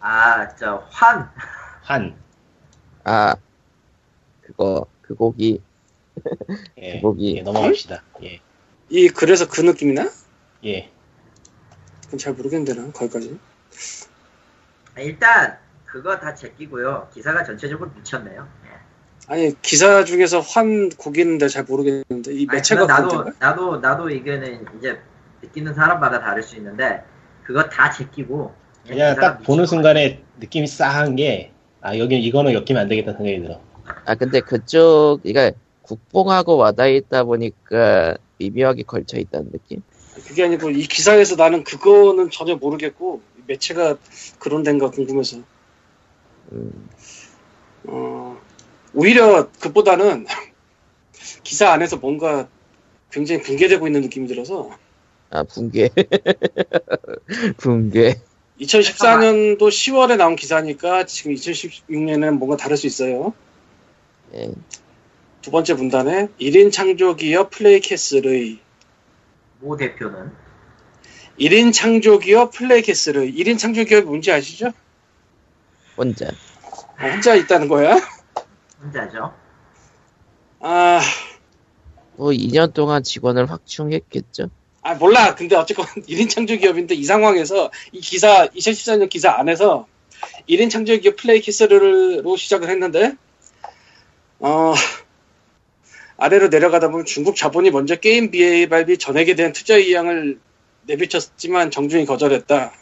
아 0.00 0.54
저환 0.56 1.30
한. 1.84 2.16
아 3.04 3.36
그거 4.40 4.86
그 5.02 5.14
고기 5.14 5.62
예. 6.78 7.00
고기. 7.00 7.36
예, 7.36 7.42
넘어갑시다. 7.42 8.02
예. 8.24 8.40
이 8.90 9.08
그래서 9.08 9.48
그 9.48 9.60
느낌이나? 9.60 10.10
예. 10.64 10.90
그건 12.04 12.18
잘 12.18 12.32
모르겠는데 12.34 12.74
나 12.74 12.90
거기까지 12.92 13.38
아, 13.40 13.53
일단 14.98 15.58
그거 15.84 16.18
다 16.18 16.34
제끼고요. 16.34 17.08
기사가 17.12 17.44
전체적으로 17.44 17.90
미쳤네요. 17.96 18.48
예. 18.66 18.74
아니 19.26 19.62
기사 19.62 20.04
중에서 20.04 20.40
환 20.40 20.90
내가 21.38 21.48
잘 21.48 21.64
모르겠는데 21.64 22.32
이 22.32 22.46
아니, 22.48 22.56
매체가 22.56 22.86
그건 22.86 23.06
나도 23.06 23.32
나도 23.38 23.76
나도 23.78 24.10
이거는 24.10 24.66
이제 24.78 25.00
느끼는 25.42 25.74
사람마다 25.74 26.20
다를 26.20 26.42
수 26.42 26.56
있는데 26.56 27.02
그거 27.44 27.68
다 27.68 27.90
제끼고 27.90 28.54
그냥 28.86 29.14
기사가 29.14 29.20
딱 29.20 29.42
보는 29.42 29.66
순간에 29.66 30.22
느낌이 30.40 30.66
싸한 30.66 31.16
게, 31.16 31.52
아, 31.80 31.96
여기, 31.96 32.18
이거는 32.18 32.52
엮이면 32.52 32.82
안 32.82 32.88
되겠다 32.88 33.12
생각이 33.12 33.40
들어. 33.40 33.60
아 34.06 34.14
근데 34.14 34.40
그쪽 34.40 35.20
그러니까 35.22 35.56
국뽕하고 35.82 36.56
와닿아 36.56 36.88
있다 36.88 37.24
보니까 37.24 38.16
미묘하게 38.38 38.82
걸쳐 38.84 39.18
있다는 39.18 39.50
느낌. 39.52 39.82
그게 40.26 40.44
아니고 40.44 40.70
이 40.70 40.82
기사에서 40.82 41.36
나는 41.36 41.64
그거는 41.64 42.30
전혀 42.30 42.56
모르겠고 42.56 43.20
이 43.33 43.33
매체가 43.46 43.96
그런 44.38 44.62
데인가 44.62 44.90
궁금해서. 44.90 45.38
음, 46.52 46.88
어, 47.84 48.40
오히려 48.94 49.50
그보다는 49.60 50.26
기사 51.42 51.70
안에서 51.72 51.96
뭔가 51.96 52.48
굉장히 53.10 53.42
붕괴되고 53.42 53.86
있는 53.86 54.00
느낌이 54.02 54.26
들어서. 54.26 54.70
아 55.30 55.42
붕괴? 55.44 55.88
붕괴? 57.58 58.20
2014년도 58.60 59.58
10월에 59.58 60.16
나온 60.16 60.36
기사니까 60.36 61.06
지금 61.06 61.34
2016년에는 61.34 62.38
뭔가 62.38 62.56
다를 62.56 62.76
수 62.76 62.86
있어요. 62.86 63.34
예. 64.34 64.52
두 65.42 65.50
번째 65.50 65.74
문단에 65.74 66.28
1인 66.40 66.72
창조기업 66.72 67.50
플레이캐슬의 67.50 68.58
모 69.60 69.76
대표는 69.76 70.32
1인 71.38 71.72
창조기업 71.72 72.52
플레이캐슬의 72.52 73.34
1인 73.34 73.58
창조기업이 73.58 74.06
뭔지 74.06 74.30
아시죠? 74.30 74.72
혼자 75.96 76.30
아, 76.96 77.08
혼자 77.08 77.34
있다는 77.34 77.68
거야? 77.68 77.96
혼자죠. 78.82 79.34
아, 80.60 81.00
뭐 82.16 82.30
2년 82.30 82.72
동안 82.72 83.02
직원을 83.02 83.50
확충했겠죠. 83.50 84.50
아 84.82 84.94
몰라. 84.94 85.34
근데 85.34 85.56
어쨌건 85.56 85.86
1인 86.08 86.28
창조기업인데 86.28 86.94
이 86.94 87.04
상황에서 87.04 87.70
이 87.92 88.00
기사 88.00 88.46
2014년 88.48 89.08
기사 89.08 89.32
안에서 89.32 89.86
1인 90.48 90.70
창조기업 90.70 91.16
플레이캐슬로 91.16 92.36
시작을 92.36 92.68
했는데 92.68 93.14
어 94.38 94.74
아래로 96.16 96.48
내려가다 96.48 96.88
보면 96.88 97.06
중국 97.06 97.34
자본이 97.34 97.70
먼저 97.70 97.96
게임 97.96 98.30
BA 98.30 98.68
발비 98.68 98.98
전액에 98.98 99.34
대한 99.34 99.52
투자 99.52 99.74
의향을 99.76 100.38
내비쳤지만 100.86 101.70
정중히 101.70 102.04
거절했다. 102.06 102.72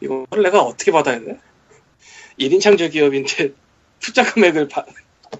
이거 0.00 0.26
내가 0.42 0.62
어떻게 0.62 0.90
받아야 0.92 1.18
돼? 1.20 1.38
1인 2.38 2.60
창조 2.60 2.88
기업인데 2.88 3.52
투자 4.00 4.24
금액을 4.24 4.68
바- 4.68 4.84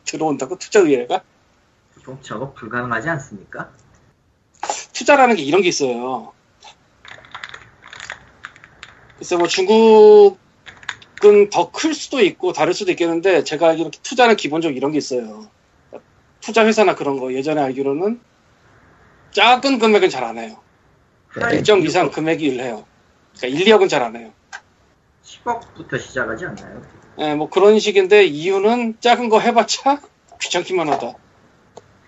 들어온다고 0.04 0.56
투자 0.58 0.80
의뢰가? 0.80 1.22
보통 1.94 2.18
저거 2.22 2.52
불가능하지 2.52 3.08
않습니까? 3.10 3.70
투자라는 4.92 5.36
게 5.36 5.42
이런 5.42 5.60
게 5.62 5.68
있어요. 5.68 6.32
글쎄 9.18 9.36
뭐 9.36 9.46
중국은 9.46 10.38
더 11.50 11.70
클 11.72 11.94
수도 11.94 12.20
있고 12.20 12.52
다를 12.52 12.74
수도 12.74 12.90
있겠는데 12.92 13.44
제가 13.44 13.68
알기로 13.70 13.90
투자는 14.02 14.36
기본적으로 14.36 14.76
이런 14.76 14.92
게 14.92 14.98
있어요. 14.98 15.50
투자 16.40 16.64
회사나 16.66 16.94
그런 16.94 17.18
거 17.18 17.32
예전에 17.32 17.60
알기로는 17.60 18.20
작은 19.32 19.78
금액은 19.78 20.10
잘 20.10 20.24
안 20.24 20.38
해요. 20.38 20.63
네. 21.40 21.56
일정 21.56 21.80
이상 21.82 22.10
금액이 22.10 22.44
일해요. 22.44 22.84
그러니까 23.38 23.60
1, 23.60 23.66
2억은 23.66 23.88
잘 23.88 24.02
안 24.02 24.16
해요. 24.16 24.30
10억부터 25.24 26.00
시작하지 26.00 26.44
않나요? 26.46 26.82
예, 27.18 27.34
뭐 27.34 27.48
그런 27.48 27.78
식인데 27.78 28.24
이유는 28.24 28.96
작은 29.00 29.28
거 29.28 29.40
해봤자 29.40 30.00
귀찮기만 30.40 30.88
하다. 30.88 31.14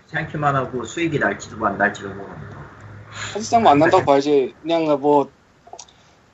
생각만 0.07 0.55
하고 0.55 0.83
수익이 0.85 1.19
날지도 1.19 1.65
안 1.65 1.77
날지도 1.77 2.09
모르는 2.09 2.49
거. 2.49 2.57
사실상 3.33 3.63
뭐 3.63 3.71
안 3.73 3.79
난다고 3.79 4.05
봐야지. 4.05 4.53
그냥 4.61 4.85
뭐 5.01 5.29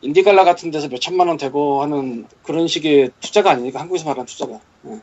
인디갈라 0.01 0.43
같은 0.43 0.69
데서 0.69 0.89
몇 0.89 0.99
천만 0.99 1.27
원 1.27 1.37
되고 1.37 1.81
하는 1.81 2.27
그런 2.43 2.67
식의 2.67 3.11
투자가 3.21 3.51
아니니까 3.51 3.79
한국에서 3.79 4.05
말하는 4.05 4.25
투자가. 4.25 4.59
예. 4.87 4.99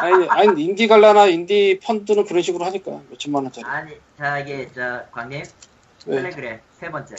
아니, 0.00 0.28
아니 0.28 0.64
인디 0.64 0.86
갈라나 0.86 1.26
인디 1.26 1.80
펀드는 1.82 2.24
그런 2.26 2.42
식으로 2.42 2.64
하니까 2.64 3.00
몇 3.08 3.18
천만 3.18 3.44
원짜리. 3.44 3.64
아니, 3.66 3.92
자, 4.18 4.38
이게, 4.38 4.68
저, 4.74 5.04
광님. 5.12 5.42
네. 5.42 6.16
그래, 6.22 6.30
그래. 6.30 6.60
세 6.78 6.90
번째. 6.90 7.14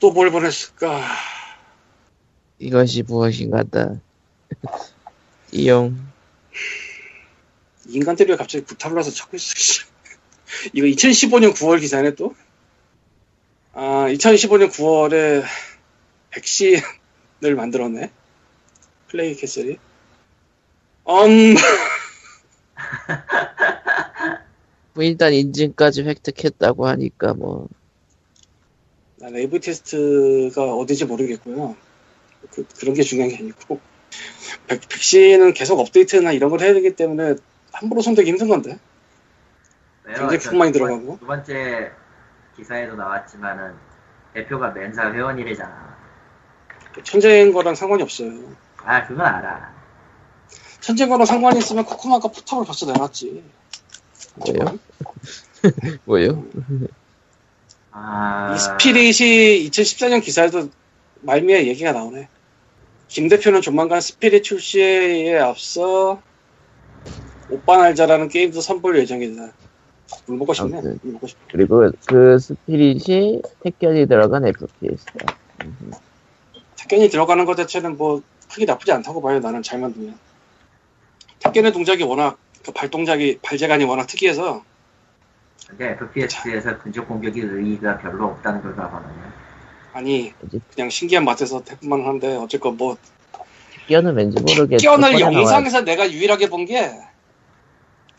또 0.00 0.10
뭘 0.10 0.30
보냈을까? 0.30 1.02
이것이 2.58 3.02
무엇인가다. 3.04 3.96
이용 5.52 5.96
인간들이 7.86 8.30
왜 8.30 8.36
갑자기 8.36 8.64
불타올라서 8.64 9.10
찾고 9.10 9.36
있어. 9.36 9.54
씨. 9.56 9.82
이거 10.72 10.86
2015년 10.86 11.52
9월 11.54 11.80
기사네 11.80 12.14
또. 12.14 12.34
아, 13.74 14.06
2015년 14.10 14.70
9월에 14.70 15.44
백신을 16.30 17.54
만들었네. 17.56 18.10
Play 19.08 19.34
Castle이. 19.34 19.78
음, 21.08 21.54
뭐 24.94 25.04
일단 25.04 25.32
인증까지 25.32 26.02
획득했다고 26.02 26.86
하니까 26.86 27.34
뭐난 27.34 27.68
AV-TEST가 29.34 30.74
어딘지 30.74 31.04
모르겠고요. 31.06 31.76
그, 32.52 32.66
그런 32.78 32.94
게 32.94 33.02
중요한 33.02 33.30
게 33.30 33.36
아니고. 33.38 33.80
백, 34.66 34.80
백신은 34.88 35.54
계속 35.54 35.78
업데이트나 35.80 36.32
이런 36.32 36.50
걸 36.50 36.60
해야 36.60 36.72
되기 36.72 36.94
때문에 36.94 37.34
함부로 37.72 38.00
손대기 38.02 38.30
힘든 38.30 38.48
건데. 38.48 38.78
왜요? 40.04 40.16
굉장히 40.16 40.40
저품 40.40 40.58
많이 40.58 40.72
두 40.72 40.78
번- 40.80 40.88
들어가고. 40.88 41.18
두 41.20 41.26
번째 41.26 41.90
기사에도 42.56 42.96
나왔지만은, 42.96 43.74
대표가 44.34 44.70
맨사 44.70 45.12
회원이래잖아. 45.12 45.96
천재인 47.04 47.52
거랑 47.52 47.74
상관이 47.74 48.02
없어요. 48.02 48.56
아, 48.84 49.06
그건 49.06 49.26
알아. 49.26 49.74
천재인 50.80 51.10
거랑 51.10 51.26
상관이 51.26 51.58
있으면 51.58 51.84
코코마가 51.84 52.28
포탑을 52.28 52.64
벌써 52.64 52.86
내놨지. 52.86 53.42
뭐요? 54.36 54.78
뭐요? 56.04 56.44
아. 57.90 58.54
이 58.54 58.58
스피릿이 58.58 59.68
2014년 59.70 60.22
기사에도 60.22 60.68
말미에 61.22 61.66
얘기가 61.66 61.92
나오네. 61.92 62.28
김 63.08 63.28
대표는 63.28 63.60
조만간 63.60 64.00
스피릿 64.00 64.44
출시에 64.44 65.38
앞서 65.38 66.22
오빠 67.50 67.78
날자라는 67.78 68.28
게임도 68.28 68.60
선보일 68.60 69.00
예정이다. 69.00 69.52
물 70.26 70.38
먹고 70.38 70.54
싶네. 70.54 70.72
아무튼. 70.74 70.98
물 71.02 71.12
먹고 71.14 71.26
싶어. 71.26 71.40
그리고 71.50 71.90
그 72.06 72.38
스피릿이 72.38 73.42
택견이 73.62 74.06
들어간 74.06 74.46
FPS다. 74.46 75.34
택견이 76.76 77.08
들어가는 77.08 77.44
것 77.46 77.56
자체는 77.56 77.96
뭐 77.96 78.22
크게 78.50 78.64
나쁘지 78.64 78.92
않다고 78.92 79.20
봐요. 79.22 79.38
나는 79.40 79.62
잘 79.62 79.78
만들면. 79.80 80.18
택견의 81.40 81.72
동작이 81.72 82.02
워낙 82.02 82.38
그 82.64 82.72
발 82.72 82.90
동작이 82.90 83.38
발재간이 83.42 83.84
워낙 83.84 84.06
특이해서 84.06 84.62
근데 85.68 85.96
FPS에서 86.00 86.78
근접 86.78 87.06
공격이 87.08 87.40
의의가 87.40 87.98
별로 87.98 88.26
없다는 88.26 88.62
걸 88.62 88.74
봐거든요. 88.74 89.32
아니? 89.92 90.32
그냥 90.74 90.90
신기한 90.90 91.24
맛에서 91.24 91.62
해볼만 91.70 92.06
한데 92.06 92.36
어쨌건 92.36 92.76
뭐 92.76 92.96
택견은 93.86 94.14
왠지 94.16 94.40
모르게 94.40 94.76
번에 94.84 95.18
영상에서 95.20 95.82
내가 95.82 96.10
유일하게 96.10 96.48
본게 96.48 96.90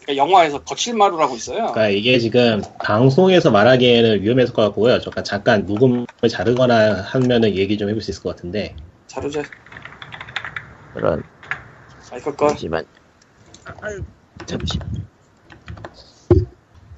그러니까 0.01 0.15
영화에서 0.15 0.63
거칠마루라고 0.63 1.35
있어요. 1.35 1.57
그러니까 1.57 1.89
이게 1.89 2.17
지금 2.19 2.61
방송에서 2.79 3.51
말하기에는 3.51 4.21
위험했을 4.23 4.53
것 4.53 4.63
같고요. 4.63 4.99
잠깐 4.99 5.23
잠깐 5.23 5.65
녹음을 5.65 6.05
자르거나 6.29 7.01
하면은 7.01 7.55
얘기 7.55 7.77
좀 7.77 7.89
해볼 7.89 8.01
수 8.01 8.11
있을 8.11 8.23
것 8.23 8.35
같은데. 8.35 8.75
나와. 9.13 9.43
그런 10.93 11.23
꺼. 12.35 12.47
잠시만 12.49 12.85
잠시만. 14.45 14.89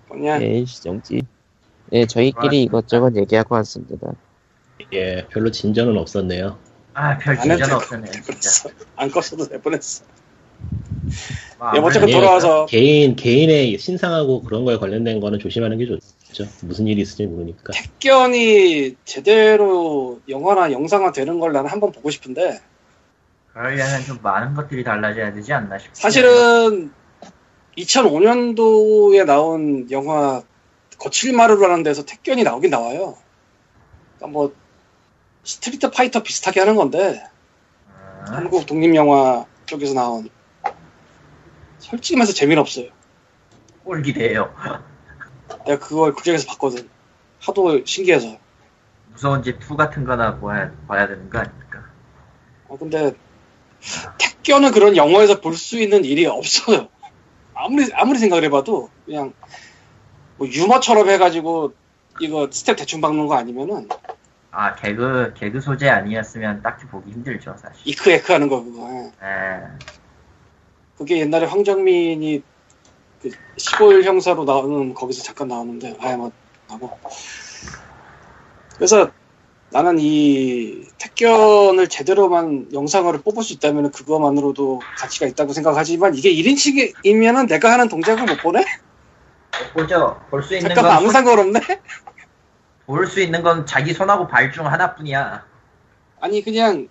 그냥 0.10 0.42
예, 0.42 0.66
시정지. 0.66 1.22
예, 1.94 2.06
저희끼리 2.06 2.64
이것저것 2.64 3.16
얘기하고 3.16 3.56
왔습니다. 3.56 4.14
예, 4.94 5.28
별로 5.30 5.52
진전은 5.52 5.98
없었네요. 5.98 6.58
아, 6.94 7.18
별 7.18 7.38
안 7.40 7.52
해도 7.52 7.58
진전 7.58 7.68
될 7.70 7.76
없었네요, 7.76 8.12
진짜. 8.12 8.70
안 8.96 9.10
껐어도 9.10 9.50
될 9.50 9.62
뻔했어. 9.62 10.04
아, 11.60 11.74
예, 11.76 11.80
어쨌든 11.80 12.10
예, 12.10 12.14
돌아와서 12.14 12.66
개인 12.66 13.16
개인의 13.16 13.78
신상하고 13.78 14.44
그런 14.44 14.66
거에 14.66 14.78
관련된 14.78 15.20
거는 15.20 15.40
조심하는 15.40 15.78
게 15.78 15.86
좋죠. 15.86 16.46
무슨 16.64 16.88
일이 16.88 17.02
있을지 17.02 17.26
모르니까. 17.26 17.72
택견이 17.74 18.96
제대로 19.06 20.20
영화나 20.28 20.72
영상화 20.72 21.12
되는 21.12 21.40
걸 21.40 21.52
나는 21.54 21.70
한번 21.70 21.92
보고 21.92 22.10
싶은데 22.10 22.60
그러려면 23.54 24.04
좀 24.06 24.18
많은 24.22 24.54
것들이 24.54 24.84
달라져야 24.84 25.34
되지 25.34 25.52
않나 25.54 25.78
싶어요. 25.78 25.94
사실은 25.94 26.92
2005년도에 27.78 29.26
나온 29.26 29.90
영화 29.92 30.42
거칠마루라는 30.98 31.84
데서 31.84 32.06
택견이 32.06 32.44
나오긴 32.44 32.70
나와요. 32.72 33.18
그러니까 34.18 34.28
뭐 34.28 34.54
Street 35.44 35.92
Fighter 35.92 36.24
비슷하게 36.24 36.60
하는 36.62 36.76
건데 36.76 37.22
음, 37.88 38.24
한국 38.28 38.66
독립 38.66 38.96
영화 38.96 39.46
쪽에서 39.66 39.94
나온 39.94 40.30
솔직히 41.80 42.18
말해서 42.18 42.34
재미는 42.34 42.62
없어요. 42.62 42.88
꼴기대요. 43.84 44.54
내가 45.66 45.80
그걸 45.80 46.14
극장에서 46.14 46.48
봤거든. 46.48 46.88
하도 47.40 47.84
신기해서. 47.84 48.38
무서운 49.12 49.42
집2 49.42 49.76
같은 49.76 50.06
거나 50.06 50.40
봐야, 50.40 50.72
봐야 50.88 51.08
되는 51.08 51.30
거 51.30 51.40
아닙니까? 51.40 51.84
어, 52.68 52.78
근데 52.78 53.14
택견은 54.18 54.72
그런 54.72 54.96
영화에서 54.96 55.42
볼 55.42 55.56
수 55.56 55.80
있는 55.80 56.06
일이 56.06 56.26
없어요. 56.26 56.88
아무리 57.54 57.90
아무리 57.94 58.18
생각을 58.20 58.44
해봐도 58.46 58.90
그냥 59.06 59.34
뭐 60.38 60.48
유머처럼 60.48 61.10
해가지고 61.10 61.74
이거 62.20 62.50
스텝 62.52 62.78
대충 62.78 63.02
박는 63.02 63.28
거 63.28 63.36
아니면은 63.36 63.88
아, 64.54 64.76
개그, 64.76 65.34
개그 65.38 65.62
소재 65.62 65.88
아니었으면 65.88 66.62
딱히 66.62 66.86
보기 66.86 67.10
힘들죠, 67.12 67.56
사실. 67.58 67.82
이크 67.86 68.10
에크 68.12 68.34
하는 68.34 68.50
거 68.50 68.62
그거. 68.62 68.90
예. 68.92 69.26
에, 69.26 69.62
그게 70.98 71.20
옛날에 71.20 71.46
황정민이 71.46 72.44
그 73.22 73.32
시골 73.58 74.04
형사로 74.04 74.44
나오는 74.44 74.94
거기서 74.94 75.24
잠깐 75.24 75.48
나오는데 75.48 75.94
뭐 76.18 76.32
하고 76.68 77.00
그래서 78.76 79.10
나는 79.72 79.98
이 80.00 80.86
택견을 80.98 81.88
제대로만 81.88 82.68
영상으로 82.74 83.22
뽑을 83.22 83.42
수 83.44 83.54
있다면 83.54 83.92
그거만으로도 83.92 84.82
가치가 84.98 85.26
있다고 85.28 85.54
생각하지만 85.54 86.14
이게 86.16 86.30
1인칭이면은 86.34 87.48
내가 87.48 87.72
하는 87.72 87.88
동작을 87.88 88.26
못 88.26 88.38
보네? 88.42 88.66
보죠. 89.74 90.20
볼 90.30 90.44
수 90.44 90.56
있는 90.56 90.70
잠깐만 90.70 90.98
아무 90.98 91.06
건, 91.06 91.14
상관없네? 91.14 91.60
볼 92.86 93.08
수 93.08 93.22
있는 93.22 93.44
건 93.44 93.66
자기 93.66 93.94
손하고 93.94 94.28
발 94.28 94.52
중 94.52 94.66
하나뿐이야. 94.68 95.46
아니 96.20 96.44
그냥 96.44 96.90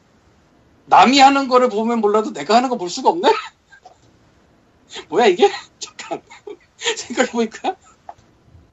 남이 0.86 1.20
하는 1.20 1.48
거를 1.48 1.68
보면 1.68 2.00
몰라도 2.00 2.32
내가 2.32 2.56
하는 2.56 2.68
거 2.70 2.76
볼 2.78 2.88
수가 2.88 3.10
없네? 3.10 3.30
뭐야 5.10 5.26
이게? 5.26 5.50
잠깐 5.78 6.22
생각해보니까 6.96 7.76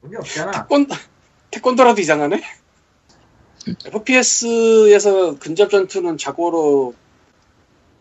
의미 0.02 0.16
없잖아. 0.16 0.50
태권, 0.52 0.86
태권도라도 1.50 2.00
이상하네? 2.00 2.42
FPS에서 3.86 5.38
근접 5.38 5.70
전투는 5.70 6.18
자고로 6.18 6.94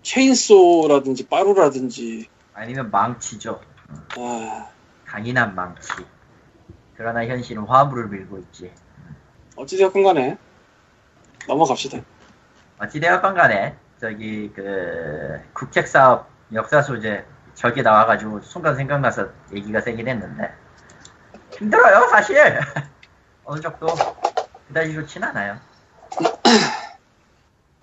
체인소라든지 0.01 1.27
빠루라든지 1.27 2.27
아니면 2.53 2.89
망치죠. 2.91 3.61
아, 4.17 4.69
강인한 5.05 5.53
망치. 5.55 5.89
그러나 6.95 7.25
현실은 7.25 7.63
화물을 7.63 8.07
밀고 8.07 8.39
있지. 8.39 8.71
어찌되었건 9.55 10.03
간에 10.03 10.37
넘어갑시다. 11.47 11.99
어찌되었건 12.79 13.33
간에, 13.35 13.75
저기, 13.99 14.51
그, 14.53 15.39
국책 15.53 15.87
사업 15.87 16.27
역사 16.53 16.81
소재, 16.81 17.25
저게 17.53 17.81
나와가지고 17.81 18.41
순간 18.41 18.75
생각나서 18.75 19.29
얘기가 19.53 19.81
세긴 19.81 20.07
했는데, 20.07 20.53
힘들어요, 21.51 22.07
사실! 22.09 22.59
어느 23.45 23.61
정도, 23.61 23.87
그다지 24.67 24.93
좋진 24.93 25.23
않아요. 25.23 25.59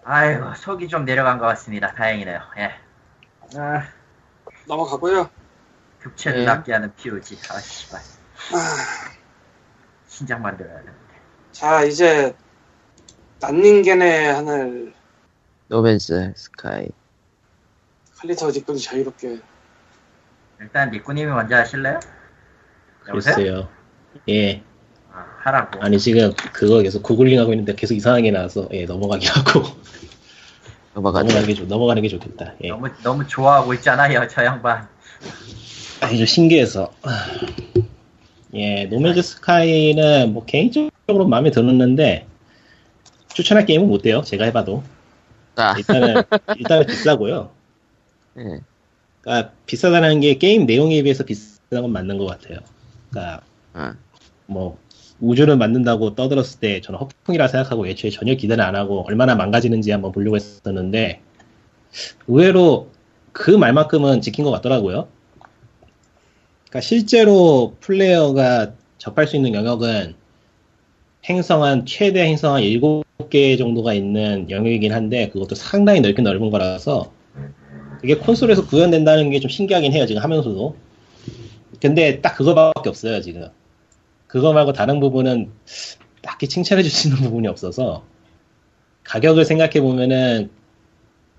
아이고, 0.04 0.54
속이 0.54 0.88
좀 0.88 1.04
내려간 1.04 1.38
것 1.38 1.46
같습니다. 1.46 1.94
다행이네요. 1.94 2.40
예. 2.58 2.74
아, 3.56 3.86
넘어가고요. 4.66 5.30
급체를 6.00 6.40
예. 6.42 6.44
낫게 6.44 6.72
하는 6.72 6.94
POG. 6.94 7.38
아, 7.50 7.58
씨발. 7.58 8.00
아, 8.00 9.14
신작 10.06 10.40
만들어야 10.40 10.76
되는데. 10.78 11.14
자 11.52 11.84
이제 11.84 12.36
난닝겐의 13.40 14.34
하늘 14.34 14.94
노맨스 15.68 16.34
스카이. 16.36 16.88
칼리터 18.18 18.46
어디까지 18.48 18.82
자유롭게 18.82 19.40
일단, 20.60 20.90
리꾸님이 20.90 21.30
먼저 21.32 21.56
하실래요? 21.56 22.00
여보세요? 23.08 23.34
글쎄요. 23.34 23.68
예. 24.28 24.62
아, 25.14 25.24
하라고. 25.38 25.82
아니 25.82 25.98
지금 25.98 26.32
그거 26.52 26.80
계속 26.82 27.02
구글링 27.02 27.38
하고 27.38 27.52
있는데 27.52 27.74
계속 27.74 27.94
이상하게 27.94 28.30
나와서 28.32 28.68
예 28.72 28.84
넘어가기 28.84 29.26
하고. 29.28 29.62
넘어가는 30.94 31.46
게 31.46 31.54
좋, 31.54 31.66
넘어가는 31.66 32.00
게 32.02 32.08
좋겠다. 32.08 32.54
예. 32.62 32.68
너무, 32.68 32.88
너무 33.02 33.26
좋아하고 33.26 33.74
있잖아요, 33.74 34.26
저 34.28 34.44
양반. 34.44 34.86
아니 36.00 36.18
좀 36.18 36.26
신기해서. 36.26 36.92
예, 38.54 38.84
노매즈 38.84 39.20
스카이는 39.22 40.32
뭐 40.32 40.44
개인적으로 40.44 41.26
마음에 41.26 41.50
들었는데 41.50 42.26
추천할 43.32 43.66
게임은 43.66 43.88
못 43.88 44.02
돼요. 44.02 44.22
제가 44.22 44.44
해봐도 44.44 44.84
아, 45.56 45.74
일단은 45.76 46.22
일단은 46.56 46.86
비싸고요. 46.86 47.50
예. 48.38 48.60
그러니까 49.20 49.52
비싸다는 49.66 50.20
게 50.20 50.38
게임 50.38 50.66
내용에 50.66 51.02
비해서 51.02 51.24
비싼 51.24 51.82
건 51.82 51.90
맞는 51.90 52.18
것 52.18 52.26
같아요. 52.26 52.58
그러니까 53.10 53.42
아, 53.72 53.94
뭐 54.46 54.78
우주를 55.28 55.56
만든다고 55.56 56.14
떠들었을 56.14 56.60
때 56.60 56.80
저는 56.80 57.00
허풍이라 57.00 57.48
생각하고 57.48 57.86
애초에 57.86 58.10
전혀 58.10 58.34
기대는 58.34 58.64
안 58.64 58.76
하고 58.76 59.04
얼마나 59.06 59.34
망가지는지 59.34 59.90
한번 59.90 60.12
보려고 60.12 60.36
했었는데 60.36 61.20
의외로 62.26 62.90
그 63.32 63.50
말만큼은 63.50 64.20
지킨 64.20 64.44
것 64.44 64.50
같더라고요. 64.52 65.08
그러니까 66.68 66.80
실제로 66.80 67.76
플레이어가 67.80 68.72
접할 68.98 69.26
수 69.26 69.36
있는 69.36 69.54
영역은 69.54 70.14
행성한 71.28 71.86
최대 71.86 72.22
행성한 72.24 72.62
7개 72.62 73.56
정도가 73.58 73.94
있는 73.94 74.50
영역이긴 74.50 74.92
한데 74.92 75.28
그것도 75.30 75.54
상당히 75.54 76.00
넓긴 76.00 76.24
넓은 76.24 76.50
거라서 76.50 77.12
그게 78.00 78.16
콘솔에서 78.16 78.66
구현된다는 78.66 79.30
게 79.30 79.40
좀 79.40 79.48
신기하긴 79.48 79.92
해요 79.92 80.04
지금 80.06 80.22
하면서도 80.22 80.76
근데 81.80 82.20
딱 82.20 82.36
그거밖에 82.36 82.88
없어요 82.88 83.20
지금 83.22 83.48
그거 84.34 84.52
말고 84.52 84.72
다른 84.72 84.98
부분은 84.98 85.52
딱히 86.20 86.48
칭찬해 86.48 86.82
줄 86.82 86.90
수 86.90 87.06
있는 87.06 87.22
부분이 87.22 87.46
없어서 87.46 88.02
가격을 89.04 89.44
생각해 89.44 89.80
보면은 89.80 90.50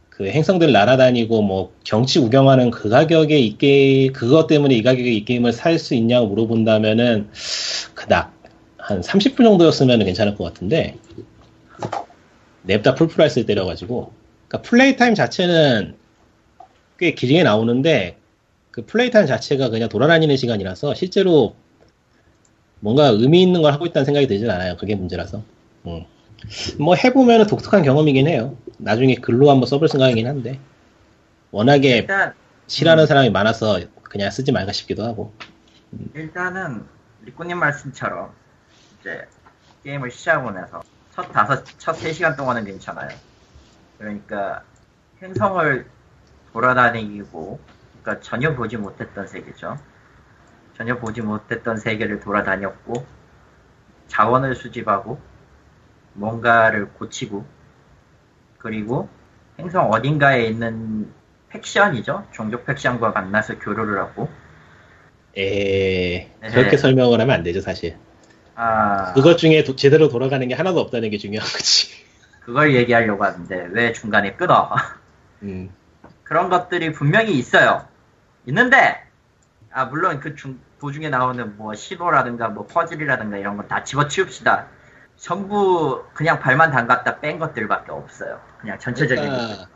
그 0.10 0.28
행성들 0.28 0.72
날아다니고 0.72 1.42
뭐 1.42 1.74
경치 1.84 2.22
구경하는 2.22 2.72
그 2.72 2.88
가격에 2.88 3.38
이 3.38 3.58
게임 3.58 4.14
그것 4.14 4.48
때문에 4.48 4.76
이 4.76 4.82
가격에 4.82 5.12
이 5.12 5.26
게임을 5.26 5.52
살 5.52 5.78
수 5.78 5.94
있냐고 5.94 6.28
물어본다면은 6.28 7.32
그닥 7.96 8.32
한 8.78 9.02
30불 9.02 9.44
정도였으면 9.44 10.06
괜찮을 10.06 10.36
것 10.36 10.46
같은데 10.46 10.96
냅다 12.62 12.96
full 12.96 13.11
price를 13.11 13.46
때려가지고. 13.46 14.14
그러니까 14.48 14.70
play 14.70 14.96
time 14.96 15.16
자체는 15.16 15.98
꽤 16.98 17.14
길게 17.14 17.44
나오는데 17.44 18.16
그 18.72 18.86
play 18.86 19.12
time 19.12 19.26
자체가 19.26 19.68
그냥 19.68 19.90
돌아다니는 19.90 20.38
시간이라서 20.38 20.94
실제로 20.94 21.56
뭔가 22.86 23.08
의미 23.08 23.42
있는 23.42 23.64
걸 23.64 23.74
하고 23.74 23.88
있다는 23.88 24.06
생각이 24.06 24.28
들진 24.28 24.48
않아요. 24.48 24.78
그게 24.78 24.94
문제라서. 24.94 25.42
음. 25.88 26.06
뭐 26.78 26.94
해보면 26.94 27.48
독특한 27.48 27.82
경험이긴 27.82 28.28
해요. 28.28 28.56
나중에 28.78 29.16
글로 29.16 29.50
한번 29.50 29.66
써볼 29.66 29.90
생각이긴 29.90 30.28
한데 30.28 30.60
워낙에 31.50 31.98
일단, 31.98 32.36
싫어하는 32.68 33.08
사람이 33.08 33.32
많아서 33.32 33.80
그냥 34.04 34.30
쓰지 34.30 34.52
말까 34.52 34.72
싶기도 34.72 35.04
하고. 35.04 35.34
일단은, 36.14 36.86
리꾸님 37.24 37.58
말씀처럼, 37.58 38.30
이제, 39.00 39.26
게임을 39.84 40.12
시작하고 40.12 40.52
나서, 40.52 40.84
첫 41.12 41.32
다섯, 41.32 41.64
첫 41.80 41.94
3 41.96 42.14
시간 42.14 42.36
동안은 42.36 42.66
괜찮아요. 42.66 43.10
그러니까, 43.98 44.62
행성을 45.24 45.88
돌아다니고, 46.54 47.60
그러니까 48.04 48.24
전혀 48.24 48.54
보지 48.54 48.78
못했던 48.78 49.26
세계죠. 49.26 49.80
전혀 50.78 50.98
보지 51.00 51.22
못했던 51.22 51.78
세계를 51.78 52.20
돌아다녔고, 52.20 53.06
자원을 54.08 54.56
수집하고, 54.56 55.20
뭔가를 56.14 56.90
고치고, 56.94 57.46
그리고 58.58 59.10
행성 59.60 59.90
어딘가에 59.92 60.46
있는 60.46 61.12
팩션이죠. 61.50 62.28
종족 62.32 62.66
팩션과 62.66 63.10
만나서 63.12 63.60
교류를 63.60 64.00
하고, 64.00 64.30
에 65.38 66.30
그렇게 66.42 66.70
에헤. 66.70 66.78
설명을 66.78 67.20
하면 67.20 67.36
안 67.36 67.44
되죠 67.44 67.60
사실. 67.62 67.98
아, 68.56 69.12
그것 69.14 69.36
중에 69.38 69.64
도- 69.66 69.76
제대로 69.76 70.08
돌아가는 70.08 70.48
게 70.48 70.54
하나도 70.56 70.80
없다는 70.80 71.10
게 71.10 71.18
중요한 71.18 71.46
거지. 71.46 71.94
그걸 72.42 72.74
얘기하려고 72.76 73.24
하는데 73.24 73.68
왜 73.72 73.92
중간에 73.92 74.36
끊어? 74.36 74.74
음. 75.44 75.70
그런 76.24 76.50
것들이 76.50 76.94
분명히 76.94 77.38
있어요. 77.38 77.86
있는데 78.46 79.04
아 79.72 79.86
물론 79.86 80.20
그 80.22 80.36
중, 80.36 80.62
도중에 80.86 81.10
나오는 81.10 81.58
뭐 81.58 81.74
신호라든가 81.74 82.50
뭐 82.50 82.68
퍼즐이라든가 82.68 83.38
이런 83.38 83.58
건 83.58 83.68
다 83.68 83.84
집어치웁시다. 83.84 84.68
전부 85.18 86.04
그냥 86.14 86.40
발만 86.40 86.70
담갔다 86.70 87.20
뺀 87.22 87.40
것들밖에 87.40 87.92
없어요. 87.92 88.40
그냥 88.62 88.78
전체적인 88.78 89.24
그러니까-. 89.24 89.68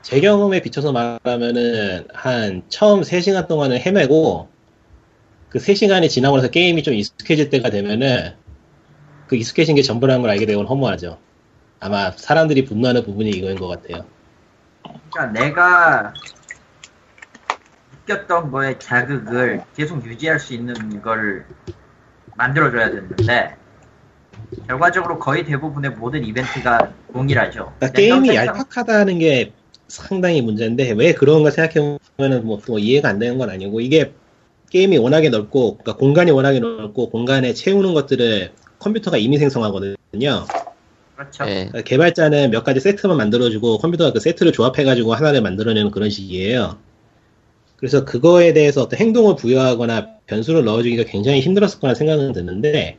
제 0.00 0.20
경험에 0.20 0.62
비춰서 0.62 0.92
말하면은 0.92 2.08
한 2.14 2.62
처음 2.70 3.02
3시간 3.02 3.48
동안은 3.48 3.78
헤매고 3.80 4.48
그 5.50 5.58
3시간이 5.58 6.08
지나고 6.08 6.36
나서 6.36 6.48
게임이 6.48 6.82
좀 6.82 6.94
익숙해질 6.94 7.50
때가 7.50 7.68
되면은 7.68 8.34
그 9.26 9.36
익숙해진 9.36 9.74
게 9.74 9.82
전부라는 9.82 10.22
걸 10.22 10.30
알게 10.30 10.46
되곤 10.46 10.66
허무하죠. 10.66 11.18
아마 11.80 12.12
사람들이 12.12 12.64
분노하는 12.64 13.04
부분이 13.04 13.28
이거인 13.28 13.58
것 13.58 13.68
같아요. 13.68 14.06
그러니까 15.12 15.38
내가 15.38 16.14
느꼈던 18.06 18.50
거에 18.50 18.78
자극을 18.78 19.62
계속 19.76 20.04
유지할 20.06 20.38
수 20.38 20.54
있는 20.54 21.02
걸 21.02 21.44
만들어줘야 22.36 22.90
되는데 22.90 23.56
결과적으로 24.66 25.18
거의 25.18 25.44
대부분의 25.44 25.92
모든 25.92 26.24
이벤트가 26.24 26.92
동일하죠. 27.12 27.72
그러니까 27.78 27.98
게임이 27.98 28.34
얄팍하다는 28.34 29.18
게 29.18 29.52
상당히 29.88 30.42
문제인데 30.42 30.92
왜 30.92 31.14
그런가 31.14 31.50
생각해보면 31.50 32.44
뭐또 32.44 32.78
이해가 32.78 33.08
안 33.08 33.18
되는 33.18 33.38
건 33.38 33.50
아니고 33.50 33.80
이게 33.80 34.12
게임이 34.70 34.98
워낙에 34.98 35.28
넓고 35.28 35.78
그러니까 35.78 35.96
공간이 35.96 36.30
워낙에 36.30 36.60
넓고 36.60 37.10
공간에 37.10 37.54
채우는 37.54 37.94
것들을 37.94 38.52
컴퓨터가 38.78 39.16
이미 39.16 39.38
생성하거든요. 39.38 40.46
그렇죠. 41.16 41.44
예. 41.44 41.68
그러니까 41.68 41.82
개발자는 41.82 42.50
몇 42.50 42.64
가지 42.64 42.80
세트만 42.80 43.16
만들어주고 43.16 43.78
컴퓨터가 43.78 44.12
그 44.12 44.20
세트를 44.20 44.52
조합해가지고 44.52 45.14
하나를 45.14 45.42
만들어내는 45.42 45.90
그런 45.90 46.10
식이에요. 46.10 46.76
그래서 47.84 48.06
그거에 48.06 48.54
대해서 48.54 48.80
어떤 48.80 48.98
행동을 48.98 49.36
부여하거나 49.36 50.06
변수를 50.26 50.64
넣어주기가 50.64 51.04
굉장히 51.04 51.40
힘들었을 51.42 51.80
거라 51.80 51.92
생각은 51.92 52.32
드는데 52.32 52.96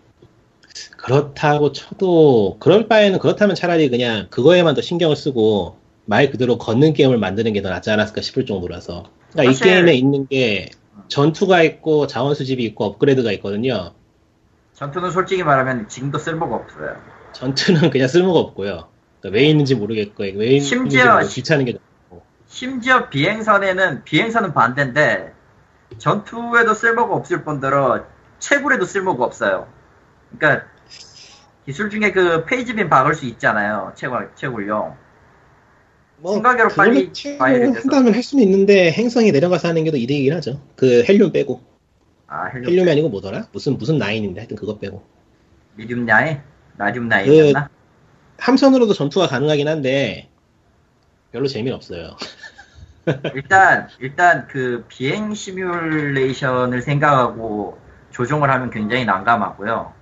그렇다고 0.95 1.71
쳐도 1.71 2.57
그럴 2.59 2.87
바에는 2.87 3.17
그렇다면 3.17 3.55
차라리 3.55 3.89
그냥 3.89 4.27
그거에만 4.29 4.75
더 4.75 4.81
신경을 4.81 5.15
쓰고 5.15 5.77
말 6.05 6.29
그대로 6.29 6.59
걷는 6.59 6.93
게임을 6.93 7.17
만드는 7.17 7.53
게 7.53 7.63
더 7.63 7.69
낫지 7.69 7.89
않았을까 7.89 8.21
싶을 8.21 8.45
정도라서 8.45 9.05
그러니까 9.31 9.53
사실- 9.55 9.65
이 9.65 9.73
게임에 9.73 9.93
있는 9.95 10.27
게 10.27 10.69
전투가 11.07 11.63
있고 11.63 12.05
자원 12.05 12.35
수집이 12.35 12.63
있고 12.65 12.83
업그레이드가 12.85 13.31
있거든요. 13.31 13.93
전투는 14.75 15.09
솔직히 15.09 15.41
말하면 15.41 15.87
지금도 15.89 16.19
쓸모가 16.19 16.57
없어요. 16.57 16.95
전투는 17.33 17.89
그냥 17.89 18.07
쓸모가 18.07 18.37
없고요. 18.39 18.87
그러니까 19.19 19.35
왜 19.35 19.45
있는지 19.49 19.73
모르겠고 19.73 20.21
왜 20.25 20.29
있는지 20.29 20.59
심지어 20.67 21.21
귀찮은 21.27 21.65
게 21.65 21.73
심지어 22.55 23.09
비행선에는 23.09 24.05
비행선은 24.05 24.53
반대인데 24.53 25.33
전투에도 25.97 26.73
쓸모가 26.73 27.13
없을 27.13 27.43
뿐더러 27.43 28.05
채굴에도 28.39 28.85
쓸모가 28.85 29.25
없어요. 29.25 29.67
그러니까 30.31 30.65
기술 31.65 31.89
중에 31.89 32.13
그 32.13 32.45
phase 32.45 32.69
beam 32.69 32.87
박을 32.89 33.13
수 33.13 33.25
있잖아요. 33.25 33.91
채굴 33.95 34.31
채굴용. 34.35 34.95
빨리 36.77 37.11
봐야 37.37 37.57
를 37.57 37.73
돼서. 37.73 37.81
한다면 37.81 38.13
할 38.15 38.23
수는 38.23 38.41
있는데 38.45 38.89
행성에 38.89 39.31
내려가서 39.31 39.67
하는 39.67 39.83
게 39.83 39.91
더 39.91 39.97
이득이긴 39.97 40.31
하죠. 40.35 40.61
그 40.77 41.03
헬륨 41.03 41.33
빼고 41.33 41.61
아 42.27 42.45
헬륨 42.45 42.69
헬륨이 42.71 42.89
아니고 42.89 43.09
뭐더라? 43.09 43.49
무슨 43.51 43.77
무슨 43.77 43.97
나인인데 43.97 44.39
하여튼 44.39 44.55
그거 44.55 44.79
빼고 44.79 45.03
미디움 45.75 46.05
나인, 46.05 46.39
나듐 46.77 47.03
나인이었나? 47.03 47.67
함선으로도 48.37 48.93
전투가 48.93 49.27
가능하긴 49.27 49.67
한데 49.67 50.29
별로 51.33 51.47
재미는 51.47 51.75
없어요. 51.75 52.15
일단 53.33 53.87
일단 53.99 54.47
그 54.47 54.85
비행 54.87 55.33
시뮬레이션을 55.33 56.81
생각하고 56.81 57.77
조종을 58.11 58.49
하면 58.49 58.69
굉장히 58.69 59.05
난감하고요. 59.05 59.93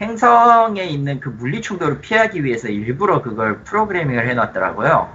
행성에 0.00 0.84
있는 0.84 1.20
그 1.20 1.28
물리 1.28 1.60
충돌을 1.60 2.00
피하기 2.00 2.44
위해서 2.44 2.68
일부러 2.68 3.22
그걸 3.22 3.64
프로그래밍을 3.64 4.28
해놨더라고요. 4.28 5.08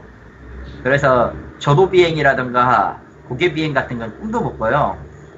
그래서 0.84 1.34
저고도 1.60 1.90
비행이라든가 1.90 3.02
곡예 3.30 3.54
비행 3.54 3.74
같은 3.74 3.98
건 4.00 4.18
꿈도 4.20 4.42
못 4.42 4.58
꿔요. 4.58 4.98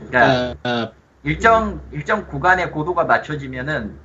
그러니까 0.09 0.55
아, 0.63 0.69
아, 0.69 0.91
일정 1.23 1.81
일정 1.91 2.25
구간의 2.27 2.71
고도가 2.71 3.05
맞춰지면은 3.05 3.95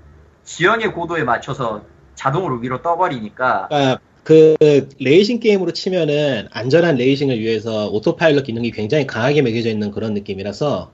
지형의 0.45 0.93
고도에 0.93 1.25
맞춰서 1.25 1.83
자동으로 2.15 2.57
위로 2.57 2.83
떠버리니까 2.83 3.69
아, 3.71 3.99
그 4.23 4.57
레이싱 5.01 5.41
게임으로 5.41 5.73
치면은 5.73 6.47
안전한 6.51 6.97
레이싱을 6.97 7.39
위해서 7.41 7.89
autopilot 7.91 8.45
기능이 8.45 8.71
굉장히 8.71 9.07
강하게 9.07 9.43
매겨져 9.43 9.71
있는 9.71 9.91
그런 9.91 10.15
느낌이라서 10.15 10.93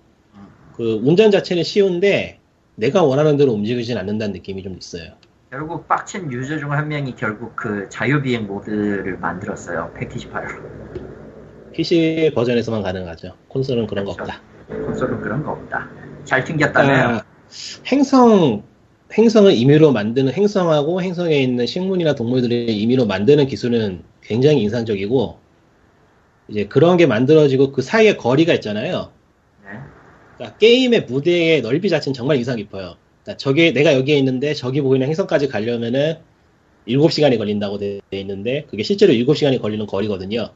그 0.77 1.01
운전 1.03 1.31
자체는 1.31 1.63
쉬운데 1.65 2.39
내가 2.77 3.03
원하는 3.03 3.37
대로 3.37 3.53
움직이진 3.53 3.97
않는다는 3.99 4.33
느낌이 4.35 4.63
좀 4.63 4.77
있어요. 4.79 5.13
결국 5.51 5.89
빡친 5.89 6.31
유저 6.31 6.59
중 6.59 6.71
한 6.73 6.89
명이 6.89 7.15
결국 7.17 7.57
그 7.57 7.89
자유비행 7.89 8.47
모드를 8.47 9.17
만들었어요. 9.19 9.93
패키지 9.97 10.29
파일로. 10.29 10.61
PC 11.73 12.33
버전에서만 12.35 12.83
가능하죠. 12.83 13.35
콘솔은 13.49 13.87
그런 13.87 14.05
거 14.05 14.15
그렇죠. 14.15 14.33
없다. 14.33 14.43
콘솔은 14.87 15.21
그런 15.21 15.43
거 15.43 15.53
없다. 15.53 15.89
잘 16.25 16.45
튕겼다며요. 16.45 17.17
아, 17.19 17.23
행성 17.87 18.63
행성을 19.15 19.53
임의로 19.53 19.93
만드는 19.93 20.33
행성하고 20.33 21.01
행성에 21.01 21.37
있는 21.39 21.67
식물이나 21.67 22.15
동물들을 22.15 22.69
임의로 22.71 23.07
만드는 23.07 23.47
기술은 23.47 24.03
굉장히 24.23 24.63
인상적이고 24.63 25.39
이제 26.49 26.67
그런 26.67 26.97
게 26.97 27.07
만들어지고 27.07 27.73
그 27.73 27.83
사이에 27.83 28.17
거리가 28.17 28.53
있잖아요. 28.55 29.11
네. 29.65 29.71
그러니까 30.37 30.59
게임의 30.59 31.03
무대의 31.07 31.63
넓이 31.63 31.89
자체는 31.89 32.15
정말 32.15 32.37
인상 32.37 32.57
깊어요. 32.57 32.97
그러니까 33.23 33.37
저기 33.39 33.73
내가 33.73 33.95
여기에 33.95 34.17
있는데 34.19 34.55
저기 34.55 34.81
보이는 34.81 35.07
행성까지 35.07 35.49
가려면은 35.49 36.19
7시간이 36.89 37.39
걸린다고 37.39 37.79
돼 37.79 38.01
있는데 38.13 38.65
그게 38.69 38.83
실제로 38.83 39.13
7시간이 39.13 39.61
걸리는 39.61 39.87
거리거든요. 39.87 40.51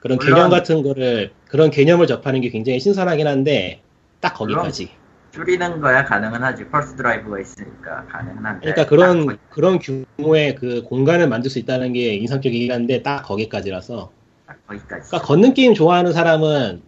그런 0.00 0.18
물론- 0.18 0.34
개념 0.34 0.50
같은 0.50 0.82
거를 0.82 1.32
그런 1.46 1.70
개념을 1.70 2.06
접하는 2.06 2.40
게 2.40 2.50
굉장히 2.50 2.80
신선하긴 2.80 3.26
한데 3.26 3.80
딱 4.20 4.34
거기까지. 4.34 4.90
줄이는 5.36 5.80
거야 5.82 6.02
가능은 6.04 6.42
하지. 6.42 6.64
펄스 6.66 6.96
드라이브가 6.96 7.38
있으니까 7.40 8.06
가능은 8.06 8.44
한데. 8.44 8.60
그러니까 8.60 8.82
딱 8.82 8.88
그런 8.88 9.38
그런 9.50 9.78
규모의 9.78 10.54
그 10.54 10.82
공간을 10.82 11.28
만들 11.28 11.50
수 11.50 11.58
있다는 11.58 11.92
게 11.92 12.14
인상적이긴 12.14 12.72
한데 12.72 13.02
딱 13.02 13.22
거기까지라서. 13.22 14.10
딱 14.46 14.66
거기까지. 14.66 15.08
그러니까 15.10 15.26
걷는 15.28 15.52
게임 15.52 15.74
좋아하는 15.74 16.12
사람은 16.14 16.82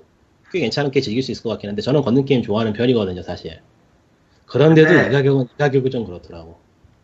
꽤 0.50 0.60
괜찮게 0.60 1.02
즐길 1.02 1.22
수 1.22 1.30
있을 1.30 1.42
것 1.42 1.50
같긴 1.50 1.68
한데 1.68 1.82
저는 1.82 2.00
걷는 2.00 2.24
게임 2.24 2.40
좋아하는 2.42 2.72
편이거든요 2.72 3.22
사실. 3.22 3.60
그런데도 4.46 4.88
근데- 4.88 5.08
이 5.08 5.12
가격은 5.12 5.44
이 5.44 5.58
가격이 5.58 5.90
좀 5.90 6.06
그렇더라고. 6.06 6.56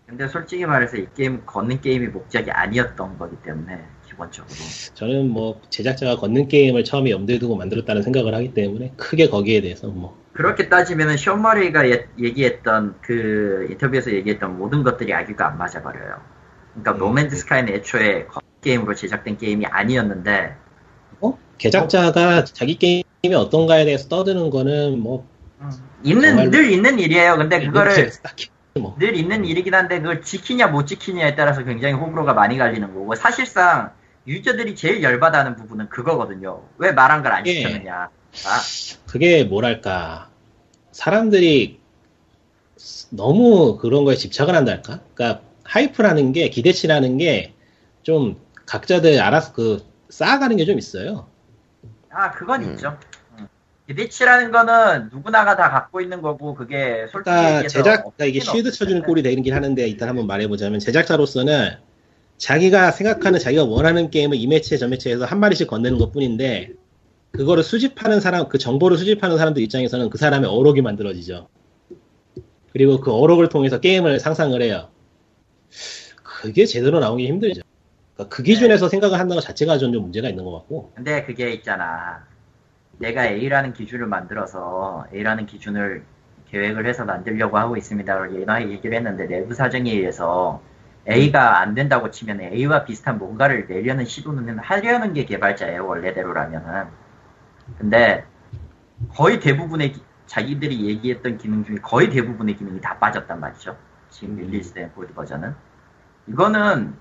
근데 0.06 0.26
솔직히 0.28 0.64
말해서 0.64 0.96
이 0.96 1.06
게임 1.14 1.44
걷는 1.44 1.80
게임이 1.82 2.08
목적이 2.08 2.50
아니었던 2.50 3.18
거기 3.18 3.36
때문에 3.42 3.80
기본적으로. 4.08 4.54
저는 4.94 5.28
뭐 5.28 5.60
제작자가 5.68 6.16
걷는 6.16 6.48
게임을 6.48 6.84
처음에 6.84 7.10
염두에 7.10 7.38
두고 7.38 7.56
만들었다는 7.56 8.02
생각을 8.02 8.34
하기 8.34 8.54
때문에 8.54 8.92
크게 8.96 9.28
거기에 9.28 9.60
대해서 9.60 9.88
뭐 9.88 10.16
그렇게 10.34 10.68
따지면은 10.68 11.16
션 11.16 11.40
머레이가 11.42 11.88
예- 11.88 12.08
얘기했던 12.18 12.96
그 13.00 13.66
인터뷰에서 13.70 14.12
얘기했던 14.12 14.58
모든 14.58 14.82
것들이 14.82 15.14
아귀가 15.14 15.46
안 15.48 15.58
맞아 15.58 15.80
버려요. 15.82 16.16
그러니까 16.72 16.92
음. 16.92 16.98
No 16.98 17.09
Man's 17.09 17.36
Sky는 17.36 17.72
애초에 17.72 18.26
게임으로 18.60 18.94
제작된 18.94 19.36
게임이 19.38 19.66
아니었는데 19.66 20.56
어? 21.20 21.38
제작자가 21.58 22.44
자기 22.44 22.76
게임이 22.76 23.34
어떤가에 23.34 23.84
대해서 23.84 24.08
떠드는 24.08 24.50
거는 24.50 24.98
뭐 24.98 25.26
있는 26.02 26.30
정말로- 26.36 26.50
늘 26.50 26.70
있는 26.70 26.98
일이에요. 26.98 27.36
근데 27.36 27.64
그거를 27.64 28.10
딱히 28.22 28.48
뭐늘 28.76 29.14
있는 29.14 29.44
일이긴 29.44 29.72
한데 29.72 30.00
그걸 30.00 30.20
지키냐 30.20 30.66
못 30.66 30.86
지키냐에 30.86 31.36
따라서 31.36 31.62
굉장히 31.62 31.94
호불호가 31.94 32.34
많이 32.34 32.58
갈리는 32.58 32.92
거고 32.92 33.14
사실상 33.14 33.92
유저들이 34.26 34.74
제일 34.74 35.00
열받아하는 35.02 35.54
부분은 35.54 35.90
그거거든요. 35.90 36.62
왜 36.78 36.90
말한 36.90 37.22
걸안 37.22 37.46
예. 37.46 37.52
시켰느냐. 37.52 37.94
아, 37.94 38.08
그게 39.06 39.44
뭐랄까 39.44 40.30
사람들이 40.92 41.80
너무 43.10 43.78
그런 43.78 44.04
거에 44.04 44.16
집착을 44.16 44.54
한달까? 44.54 45.00
그러니까 45.14 45.42
하이프라는 45.64 46.32
게 46.32 46.48
기대치라는 46.50 47.18
게 47.18 47.54
좀 48.04 48.36
각자들 48.66 49.20
알아서 49.20 49.52
그 49.52 49.84
쌓아가는 50.10 50.56
게 50.56 50.64
좀 50.66 50.78
있어요. 50.78 51.26
아 52.10 52.30
그건 52.30 52.62
음. 52.62 52.70
있죠. 52.74 52.96
음. 53.38 53.48
기대치라는 53.88 54.52
거는 54.52 55.08
누구나가 55.12 55.56
다 55.56 55.70
갖고 55.70 56.00
있는 56.00 56.22
거고 56.22 56.54
그게 56.54 57.06
솔직히 57.10 57.34
그러니까 57.34 57.68
제작 57.68 57.96
그러니까 58.02 58.24
이게 58.26 58.40
쉴드 58.40 58.70
쳐주는. 58.70 59.02
꼴이 59.02 59.22
되긴 59.22 59.52
하는데 59.52 59.88
일단 59.88 60.08
한번 60.08 60.26
말해보자면 60.26 60.78
제작자로서는 60.80 61.72
자기가 62.36 62.90
생각하는 62.92 63.38
자기가 63.38 63.64
원하는 63.64 64.10
게임을 64.10 64.36
이 64.36 64.46
매체 64.46 64.76
저 64.76 64.86
매체에서 64.86 65.24
한 65.24 65.40
마리씩 65.40 65.66
건네는 65.66 65.98
것 65.98 66.12
뿐인데 66.12 66.72
그거를 67.36 67.64
수집하는 67.64 68.20
사람, 68.20 68.48
그 68.48 68.58
정보를 68.58 68.96
수집하는 68.96 69.36
사람들 69.36 69.60
입장에서는 69.62 70.08
그 70.08 70.18
사람의 70.18 70.48
어록이 70.48 70.82
만들어지죠. 70.82 71.48
그리고 72.72 73.00
그 73.00 73.12
어록을 73.12 73.48
통해서 73.48 73.80
게임을 73.80 74.20
상상을 74.20 74.60
해요. 74.62 74.88
그게 76.22 76.64
제대로 76.64 77.00
나오기 77.00 77.26
힘들죠. 77.26 77.62
그러니까 78.14 78.34
그 78.34 78.42
기준에서 78.42 78.88
생각을 78.88 79.18
한다는 79.18 79.36
것 79.36 79.46
자체가 79.46 79.78
좀 79.78 79.92
문제가 79.92 80.28
있는 80.28 80.44
것 80.44 80.52
같고. 80.52 80.92
근데 80.94 81.24
그게 81.24 81.50
있잖아. 81.52 82.24
내가 82.98 83.26
A라는 83.26 83.72
기준을 83.72 84.06
만들어서 84.06 85.06
A라는 85.12 85.46
기준을 85.46 86.04
계획을 86.50 86.86
해서 86.86 87.04
만들려고 87.04 87.58
하고 87.58 87.76
있습니다. 87.76 88.40
예나 88.40 88.70
얘기를 88.70 88.96
했는데 88.96 89.26
내부 89.26 89.54
사정에 89.54 89.90
의해서 89.90 90.62
A가 91.10 91.60
안 91.60 91.74
된다고 91.74 92.12
치면 92.12 92.40
A와 92.40 92.84
비슷한 92.84 93.18
뭔가를 93.18 93.66
내려는 93.66 94.04
시도는 94.04 94.60
하려는 94.60 95.14
게 95.14 95.24
개발자예요. 95.24 95.84
원래대로라면은. 95.84 97.03
근데 97.78 98.24
거의 99.14 99.40
대부분의 99.40 99.92
기- 99.92 100.02
자기들이 100.26 100.86
얘기했던 100.88 101.38
기능 101.38 101.64
중에 101.64 101.76
거의 101.82 102.08
대부분의 102.10 102.56
기능이 102.56 102.80
다 102.80 102.98
빠졌단 102.98 103.38
말이죠. 103.40 103.76
지금 104.10 104.36
릴리즈된 104.36 104.92
골드 104.92 105.12
버전은. 105.14 105.54
이거는 106.28 106.94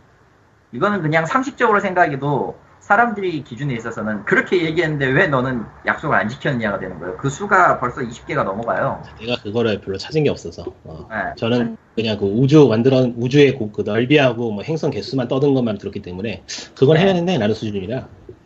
이거는 0.74 1.02
그냥 1.02 1.26
상식적으로 1.26 1.80
생각해도 1.80 2.58
사람들이 2.80 3.46
기준에 3.46 3.76
있어서는 3.76 4.26
그렇게 4.26 4.66
얘기했는데 4.66 5.06
왜 5.06 5.28
너는 5.28 5.64
약속을 5.86 6.18
안 6.18 6.28
지켰냐가 6.28 6.80
되는 6.80 7.00
거예요. 7.00 7.16
그 7.16 7.30
수가 7.30 7.80
벌써 7.80 8.02
20개가 8.02 8.44
넘어가요. 8.44 9.02
내가 9.22 9.42
그거를 9.42 9.80
별로 9.80 9.98
찾은 9.98 10.24
게 10.26 10.30
없어서. 10.30 10.66
어. 10.84 11.08
네. 11.10 11.16
저는 11.38 11.78
그냥 11.96 12.18
그 12.18 12.26
우주 12.26 12.68
만들어 12.68 13.08
우주의 13.16 13.58
그, 13.58 13.72
그 13.72 13.84
넓이하고 13.84 14.52
뭐 14.52 14.64
행성 14.64 14.90
개수만 14.92 15.30
떠든 15.30 15.54
것만 15.54 15.78
들었기 15.78 16.02
때문에 16.02 16.44
그건 16.78 16.96
네. 16.96 17.08
해냈네 17.08 17.38
나는 17.38 17.56
수준이라 17.56 18.06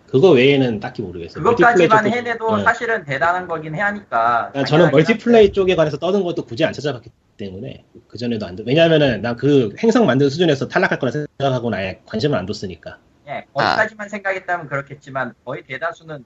그거 0.09 0.31
외에는 0.31 0.79
딱히 0.79 1.01
모르겠어요. 1.01 1.43
그것까지만 1.43 2.07
해내도 2.07 2.47
어. 2.47 2.63
사실은 2.63 3.03
대단한 3.03 3.47
거긴 3.47 3.75
하니까. 3.75 4.49
그러니까 4.51 4.63
저는 4.65 4.91
멀티플레이 4.91 5.51
쪽에 5.51 5.75
관해서 5.75 5.97
떠든 5.97 6.23
것도 6.23 6.45
굳이 6.45 6.63
안 6.63 6.71
찾아봤기 6.73 7.09
때문에 7.37 7.83
그 8.07 8.17
전에도 8.17 8.45
안 8.45 8.55
돼. 8.55 8.63
왜냐하면은 8.65 9.21
난 9.21 9.35
그 9.35 9.75
행성 9.79 10.05
만드는 10.05 10.29
수준에서 10.29 10.67
탈락할 10.67 10.97
거라 10.99 11.11
생각하고 11.11 11.73
아예 11.75 11.99
관심을 12.05 12.37
안 12.37 12.45
뒀으니까. 12.45 12.97
예, 13.27 13.45
거기까지만 13.53 14.07
생각했다면 14.09 14.67
그렇겠지만 14.69 15.33
거의 15.43 15.63
대다수는 15.67 16.23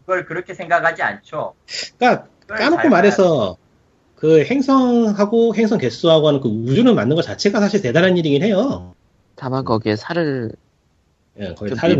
그걸 0.00 0.24
그렇게 0.24 0.54
생각하지 0.54 1.02
않죠. 1.02 1.54
그러니까 1.98 2.26
까놓고 2.46 2.82
잘 2.82 2.90
말해서 2.90 3.56
그 4.14 4.44
행성하고 4.44 5.54
행성 5.56 5.78
개수하고 5.78 6.28
하는 6.28 6.40
그 6.40 6.48
우주를 6.48 6.94
만든 6.94 7.16
것 7.16 7.22
자체가 7.22 7.60
사실 7.60 7.82
대단한 7.82 8.16
일이긴 8.16 8.42
해요. 8.42 8.94
다만 9.34 9.64
거기에 9.64 9.96
살을 9.96 10.52
예, 11.40 11.54
거기 11.54 11.70
좀 11.70 11.76
살을. 11.78 11.96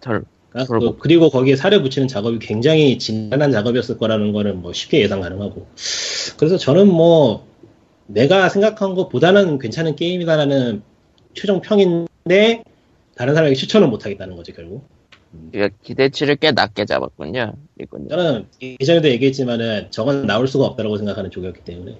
덜 0.00 0.24
그- 0.52 0.98
그리고 0.98 1.30
거기에 1.30 1.56
살을 1.56 1.82
붙이는 1.82 2.08
작업이 2.08 2.38
굉장히 2.38 2.98
진단한 2.98 3.52
작업이었을 3.52 3.96
거라는 3.98 4.32
거는 4.32 4.60
뭐 4.60 4.72
쉽게 4.72 5.00
예상 5.00 5.20
가능하고. 5.20 5.66
그래서 6.36 6.56
저는 6.58 6.88
뭐 6.88 7.46
내가 8.06 8.48
생각한 8.48 8.94
것보다는 8.94 9.58
괜찮은 9.58 9.96
게임이다라는 9.96 10.82
최종 11.34 11.60
평인데 11.62 12.62
다른 13.16 13.34
사람에게 13.34 13.54
추천은 13.56 13.88
못 13.90 14.04
하겠다는 14.04 14.36
거죠 14.36 14.52
결국. 14.52 14.84
그러니까 15.50 15.74
기대치를 15.82 16.36
꽤 16.36 16.50
낮게 16.52 16.84
잡았군요. 16.84 17.54
이군요. 17.80 18.08
저는 18.08 18.46
예전에도 18.80 19.08
얘기했지만은 19.08 19.86
저건 19.90 20.26
나올 20.26 20.46
수가 20.46 20.66
없다고 20.66 20.98
생각하는 20.98 21.30
쪽이었기 21.30 21.60
때문에. 21.64 21.96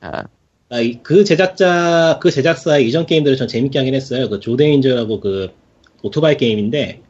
아, 0.00 0.24
아, 0.70 0.80
이- 0.80 0.98
그 1.02 1.24
제작자, 1.24 2.18
그 2.22 2.30
제작사의 2.30 2.88
이전 2.88 3.04
게임들을 3.04 3.36
전 3.36 3.46
재밌게 3.48 3.78
하긴 3.78 3.94
했어요. 3.94 4.30
그 4.30 4.40
조데인저라고 4.40 5.20
그 5.20 5.50
오토바이 6.02 6.36
게임인데, 6.38 7.00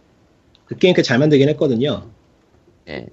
그 0.74 0.78
게임 0.78 0.94
꽤잘 0.94 1.18
만들긴 1.18 1.48
했거든요. 1.50 2.10
예. 2.88 3.06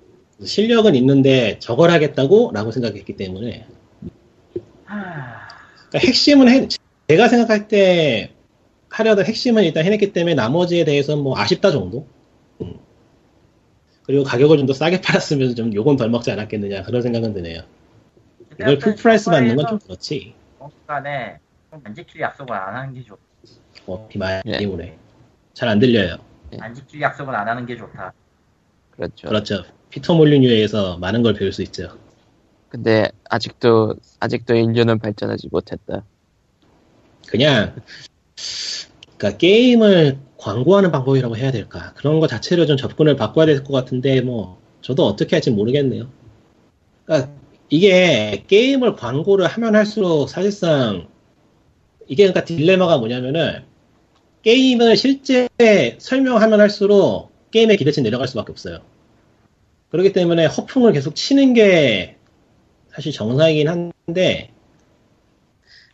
실력은 0.43 0.95
있는데 0.95 1.59
저걸 1.59 1.91
하겠다고? 1.91 2.51
라고 2.53 2.72
생각했기 2.72 3.16
때문에. 3.16 3.66
하... 4.86 5.47
그러니까 5.89 5.99
핵심은 6.07 6.49
해, 6.49 6.68
제가 7.07 7.28
생각할 7.28 7.68
때 7.68 8.32
하려던 8.89 9.26
핵심은 9.26 9.64
일단 9.64 9.86
해냈기 9.86 10.14
때문에 10.14 10.36
나머지에 10.36 10.84
대해서는 10.84 11.24
뭐 11.24 11.38
아쉽다 11.38 11.72
정도? 11.72 12.07
음. 12.62 12.76
그리고 14.03 14.24
가격을 14.24 14.57
좀 14.57 14.66
더 14.68 14.74
싸게 14.74 14.99
팔았으면 15.01 15.55
좀 15.55 15.74
욕은 15.74 15.95
덜 15.95 16.09
먹지 16.09 16.32
않았겠느냐 16.32 16.84
그런 16.84 17.01
생각은 17.01 17.34
드네요. 17.34 17.62
이걸 18.59 18.78
full 18.80 19.02
price 19.02 19.30
받는 19.30 19.55
건 19.55 19.66
좀 19.68 19.80
그렇지. 19.80 20.34
간에 20.88 21.38
안 21.72 21.95
지킬 21.95 22.22
약속을 22.22 22.53
안 22.53 22.76
하는 22.76 22.93
게 22.93 23.03
좋. 23.03 23.18
어, 23.88 24.07
비말 24.09 24.41
예. 24.45 24.57
때문에. 24.57 24.97
잘안 25.53 25.80
들려요. 25.80 26.18
안 26.60 26.74
지킬 26.74 27.02
약속은 27.02 27.34
안 27.34 27.47
하는 27.47 27.66
게 27.66 27.78
좋다. 27.78 28.14
그렇죠. 28.91 29.28
그렇죠. 29.28 29.64
피터 29.89 30.14
몰리뉴에서 30.16 30.97
많은 30.97 31.22
걸 31.24 31.34
배울 31.34 31.52
수 31.52 31.62
있죠. 31.64 31.97
근데 32.70 33.10
아직도 33.30 33.95
아직도 34.20 34.56
인류는 34.56 34.99
발전하지 34.99 35.49
못했다. 35.52 36.04
그냥 37.28 37.76
그러니까 39.18 39.38
게임을 39.38 40.20
광고하는 40.38 40.91
방법이라고 40.91 41.38
해야 41.38 41.52
될까 41.52 41.93
그런 41.95 42.20
거 42.20 42.28
자체를 42.28 42.66
좀 42.68 42.78
접근을 42.78 43.16
바꿔야 43.16 43.45
될 43.45 43.64
것 43.64 43.74
같은데 43.74 44.22
뭐 44.22 44.60
저도 44.82 45.06
어떻게 45.06 45.36
할지 45.36 45.52
모르겠네요. 45.52 46.10
그러니까 47.06 47.32
이게 47.70 48.43
게임을 48.47 48.95
광고를 48.95 49.47
하면 49.47 49.76
할수록 49.76 50.28
사실상 50.28 51.08
이게 52.08 52.24
그러니까 52.24 52.43
딜레마가 52.45 52.97
뭐냐면은 52.97 53.64
게임을 54.44 54.98
실제 54.98 55.48
설명하면 56.00 56.60
할수록 56.60 57.32
게임의 57.52 57.78
기대치 57.78 58.02
내려갈 58.02 58.28
수밖에 58.28 58.52
없어요. 58.52 58.80
그렇기 59.89 60.14
때문에 60.14 60.46
허풍을 60.46 60.94
계속 60.94 61.16
치는 61.16 61.54
게 61.54 62.16
사실 62.92 63.12
정상이긴 63.12 63.68
한데 63.68 64.52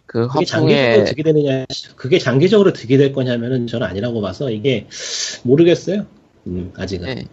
그 0.06 0.28
그게 0.28 0.46
장기적으로 0.46 0.90
허풍에 0.90 1.04
득이 1.06 1.24
되느냐, 1.24 1.66
그게 1.96 2.18
장기적으로 2.20 2.74
득이 2.74 2.98
될 2.98 3.12
거냐면은 3.12 3.68
저는 3.68 3.86
아니라고 3.86 4.22
봐서 4.22 4.50
이게 4.50 4.88
모르겠어요. 5.44 6.06
음, 6.48 6.72
아직은. 6.78 7.08
예. 7.10 7.26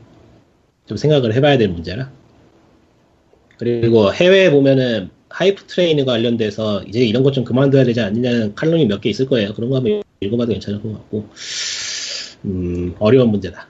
좀 0.87 0.97
생각을 0.97 1.35
해봐야 1.35 1.57
될 1.57 1.69
문제라. 1.69 2.11
그리고 3.59 4.13
해외에 4.13 4.51
보면은 4.51 5.11
하이프 5.29 5.65
트레이닝과 5.67 6.13
관련돼서 6.13 6.83
이제 6.85 7.01
이런 7.01 7.23
것 7.23 7.33
좀 7.33 7.45
그만둬야 7.45 7.85
되지 7.85 8.01
않느냐는 8.01 8.55
칼럼이 8.55 8.87
몇 8.87 9.01
개 9.01 9.09
있을 9.11 9.27
거예요. 9.27 9.55
그런 9.55 9.71
거 9.71 9.77
한번 9.77 10.03
읽어봐도 10.25 10.53
괜찮을 10.53 10.83
것 10.83 10.93
같고. 10.93 11.29
음, 12.45 12.95
어려운 12.99 13.31
문제다. 13.31 13.67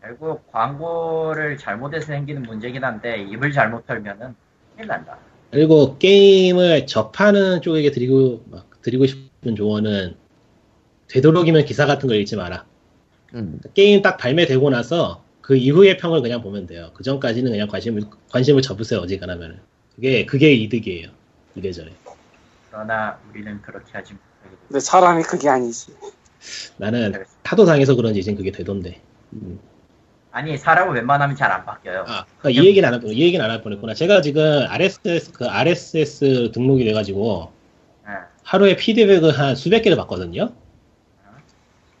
결국 0.00 0.50
광고를 0.52 1.58
잘못해서 1.58 2.06
생기는 2.06 2.42
문제긴 2.42 2.84
한데 2.84 3.22
입을 3.22 3.52
잘못 3.52 3.86
털면은 3.86 4.34
큰일 4.74 4.88
난다. 4.88 5.18
그리고 5.50 5.98
게임을 5.98 6.86
접하는 6.86 7.60
쪽에게 7.62 7.90
드리고, 7.90 8.44
막 8.50 8.68
드리고 8.82 9.06
싶은 9.06 9.56
조언은 9.56 10.16
되도록이면 11.08 11.64
기사 11.64 11.86
같은 11.86 12.08
걸 12.08 12.18
읽지 12.18 12.36
마라. 12.36 12.64
음, 13.34 13.60
게임 13.74 14.02
딱 14.02 14.16
발매되고 14.16 14.70
나서 14.70 15.22
그 15.40 15.56
이후의 15.56 15.96
평을 15.96 16.20
그냥 16.20 16.42
보면 16.42 16.66
돼요. 16.66 16.90
그 16.94 17.02
전까지는 17.02 17.50
그냥 17.50 17.68
관심을 17.68 18.02
관심을 18.30 18.62
접으세요. 18.62 19.00
어지간하면 19.00 19.60
그게 19.94 20.26
그게 20.26 20.52
이득이에요. 20.52 21.08
이래저래. 21.54 21.90
그러나 22.70 23.18
우리는 23.30 23.60
그렇게 23.62 23.92
하지 23.92 24.12
돼. 24.12 24.27
근데 24.68 24.80
사람이 24.80 25.22
그게 25.22 25.48
아니지. 25.48 25.94
나는 26.76 27.24
하도 27.44 27.64
당해서 27.64 27.94
그런지 27.94 28.20
이젠 28.20 28.36
그게 28.36 28.50
되던데. 28.50 29.00
음. 29.32 29.58
아니 30.30 30.56
사람은 30.58 30.94
웬만하면 30.94 31.36
잘 31.36 31.50
안 31.50 31.64
바뀌어요. 31.64 32.04
아, 32.06 32.24
그러니까 32.38 32.62
이 32.62 32.66
얘기는 32.66 32.86
안할 32.86 33.00
뻔, 33.00 33.10
이 33.10 33.20
얘기는 33.20 33.42
안할 33.44 33.62
뻔했구나. 33.62 33.94
제가 33.94 34.20
지금 34.20 34.66
RSS 34.68 35.32
그 35.32 35.46
RSS 35.46 36.50
등록이 36.52 36.84
돼가지고 36.84 37.50
예. 38.06 38.12
하루에 38.44 38.76
피드백을 38.76 39.38
한 39.38 39.56
수백 39.56 39.82
개를 39.82 39.96
받거든요. 39.96 40.52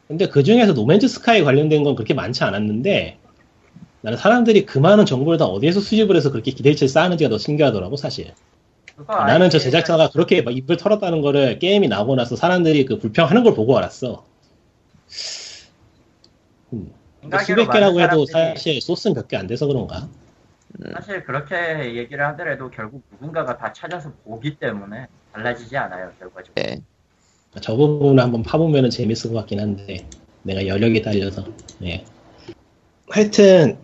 근데 0.06 0.28
그 0.28 0.42
중에서 0.42 0.72
노맨즈 0.72 1.06
스카이 1.08 1.42
관련된 1.42 1.84
건 1.84 1.94
그렇게 1.94 2.14
많지 2.14 2.42
않았는데 2.44 3.18
나는 4.00 4.16
사람들이 4.18 4.64
그 4.64 4.78
많은 4.78 5.04
정보를 5.04 5.38
다 5.38 5.44
어디에서 5.44 5.80
수집을 5.80 6.16
해서 6.16 6.30
그렇게 6.30 6.50
기대치를 6.52 6.88
쌓는지가 6.88 7.28
더 7.28 7.36
신기하더라고 7.38 7.96
사실. 7.96 8.32
그거 8.98 9.24
나는 9.24 9.48
저 9.48 9.58
제작자가 9.60 10.10
그렇게 10.10 10.42
막 10.42 10.54
입을 10.56 10.76
털었다는 10.76 11.20
거를 11.22 11.58
게임이 11.60 11.86
나오고 11.88 12.16
나서 12.16 12.34
사람들이 12.34 12.84
그 12.84 12.98
불평하는 12.98 13.44
걸 13.44 13.54
보고 13.54 13.78
알았어. 13.78 14.24
음. 16.72 16.92
생각외로 17.22 17.44
수백 17.44 17.70
개라고 17.70 18.00
해도 18.00 18.26
사실 18.26 18.80
소스는 18.80 19.14
몇 19.14 19.28
개 19.28 19.36
안 19.36 19.46
돼서 19.46 19.66
그런가? 19.66 20.08
사실 20.94 21.24
그렇게 21.24 21.94
얘기를 21.96 22.24
하더라도 22.26 22.70
결국 22.70 23.02
누군가가 23.12 23.56
다 23.56 23.72
찾아서 23.72 24.12
보기 24.24 24.56
때문에 24.58 25.06
달라지지 25.32 25.76
않아요 25.76 26.12
결과적으로. 26.18 26.54
예. 26.58 26.80
저 27.60 27.74
부분을 27.76 28.22
한번 28.22 28.42
파보면 28.42 28.90
재밌을 28.90 29.30
것 29.32 29.38
같긴 29.38 29.60
한데 29.60 30.06
내가 30.42 30.66
여력이 30.66 31.02
딸려서 31.02 31.44
예. 31.84 32.04
하여튼 33.08 33.78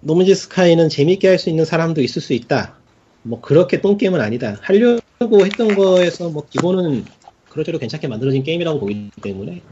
노문지 0.00 0.34
스카이는 0.34 0.88
재밌게 0.88 1.28
할 1.28 1.38
수 1.38 1.48
있는 1.50 1.64
사람도 1.64 2.00
있을 2.02 2.20
수 2.20 2.32
있다 2.32 2.76
뭐 3.24 3.40
그렇게 3.40 3.80
똥게임은 3.80 4.20
아니다 4.20 4.56
하려고 4.62 5.44
했던 5.44 5.74
거에서 5.74 6.28
뭐 6.30 6.46
기본은 6.48 7.04
그렇저렇 7.48 7.78
괜찮게 7.78 8.06
만들어진 8.08 8.42
게임이라고 8.42 8.80
보기 8.80 9.10
때문에 9.22 9.62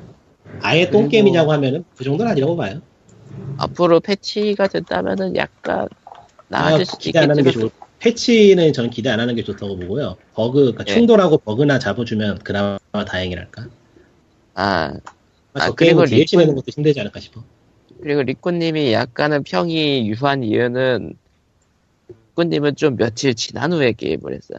아예 0.60 0.88
똥게임이냐고 0.90 1.52
하면은 1.52 1.84
그 1.96 2.04
정도는 2.04 2.32
아니라고 2.32 2.56
봐요 2.56 2.80
앞으로 3.58 4.00
패치가 4.00 4.68
된다면은 4.68 5.36
약간 5.36 5.88
나아질 6.48 6.86
수도 6.86 6.98
기대 6.98 7.18
안 7.18 7.30
하는 7.30 7.42
게 7.44 7.50
있겠지만 7.50 7.70
좋. 7.70 7.82
패치는 7.98 8.72
저는 8.72 8.90
기대 8.90 9.10
안 9.10 9.20
하는 9.20 9.34
게 9.36 9.44
좋다고 9.44 9.76
보고요. 9.76 10.16
버그, 10.34 10.58
그러니까 10.60 10.84
네. 10.84 10.92
충돌하고 10.94 11.38
버그나 11.38 11.78
잡아주면 11.78 12.38
그나마 12.40 12.78
다행이랄까. 13.06 13.68
아 14.54 14.92
아, 15.54 15.60
저 15.60 15.72
그리고 15.74 16.02
게임을 16.02 16.06
DLC 16.06 16.36
리콘- 16.36 16.38
내는 16.40 16.54
것도 16.56 16.64
힘들지 16.68 17.00
않을까 17.00 17.20
싶어. 17.20 17.44
그리고 18.02 18.22
리코님이 18.22 18.92
약간은 18.92 19.44
평이 19.44 20.08
유한 20.08 20.42
이유는 20.42 21.14
리코님은 22.36 22.76
좀 22.76 22.96
며칠 22.96 23.34
지난 23.34 23.72
후에 23.72 23.92
게임을 23.92 24.32
했어. 24.34 24.54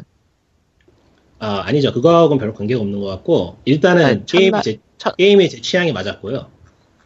아, 1.39 1.61
아니죠. 1.65 1.91
그거하고는 1.91 2.39
별로 2.39 2.53
관계가 2.53 2.79
없는 2.81 2.99
것 3.01 3.07
같고, 3.07 3.57
일단은 3.65 4.05
아니, 4.05 4.25
게임이 4.25 4.51
첫날- 4.51 4.61
제, 4.63 4.77
첫- 4.97 5.17
게임이 5.17 5.49
제 5.49 5.59
취향에 5.61 5.91
맞았고요. 5.91 6.51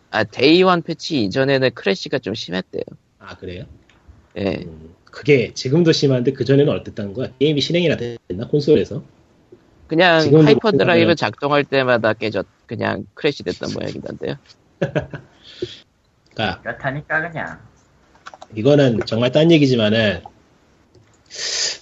아 0.10 0.24
day 0.24 0.54
one 0.54 0.84
패치 0.84 1.24
이전에는 1.26 1.72
crash가 1.74 2.20
좀 2.20 2.34
심했대요. 2.34 2.84
아, 3.20 3.36
그래요? 3.38 3.66
예. 4.38 4.64
음, 4.66 4.94
그게 5.06 5.54
지금도 5.54 5.92
심한데 5.92 6.32
그 6.32 6.46
전에는 6.46 6.72
어땠다는 6.74 7.14
거야? 7.14 7.30
게임이 7.40 7.60
실행이나 7.62 7.98
됐나? 7.98 8.48
콘솔에서? 8.48 9.04
그냥 9.88 10.22
지금도 10.22 10.46
hyper 10.46 10.72
drive 10.72 11.04
하면- 11.04 11.16
작동할 11.16 11.64
때마다 11.66 12.14
깨졌 12.14 12.46
그냥 12.68 13.06
crash 13.16 13.44
됐던 13.44 13.74
모양이던데요. 13.74 14.36
그러니까 16.36 16.62
그렇다니까 16.62 17.30
그냥 17.30 17.60
이거는 18.56 19.00
정말 19.06 19.32
딴 19.32 19.52
얘기지만은 19.52 20.22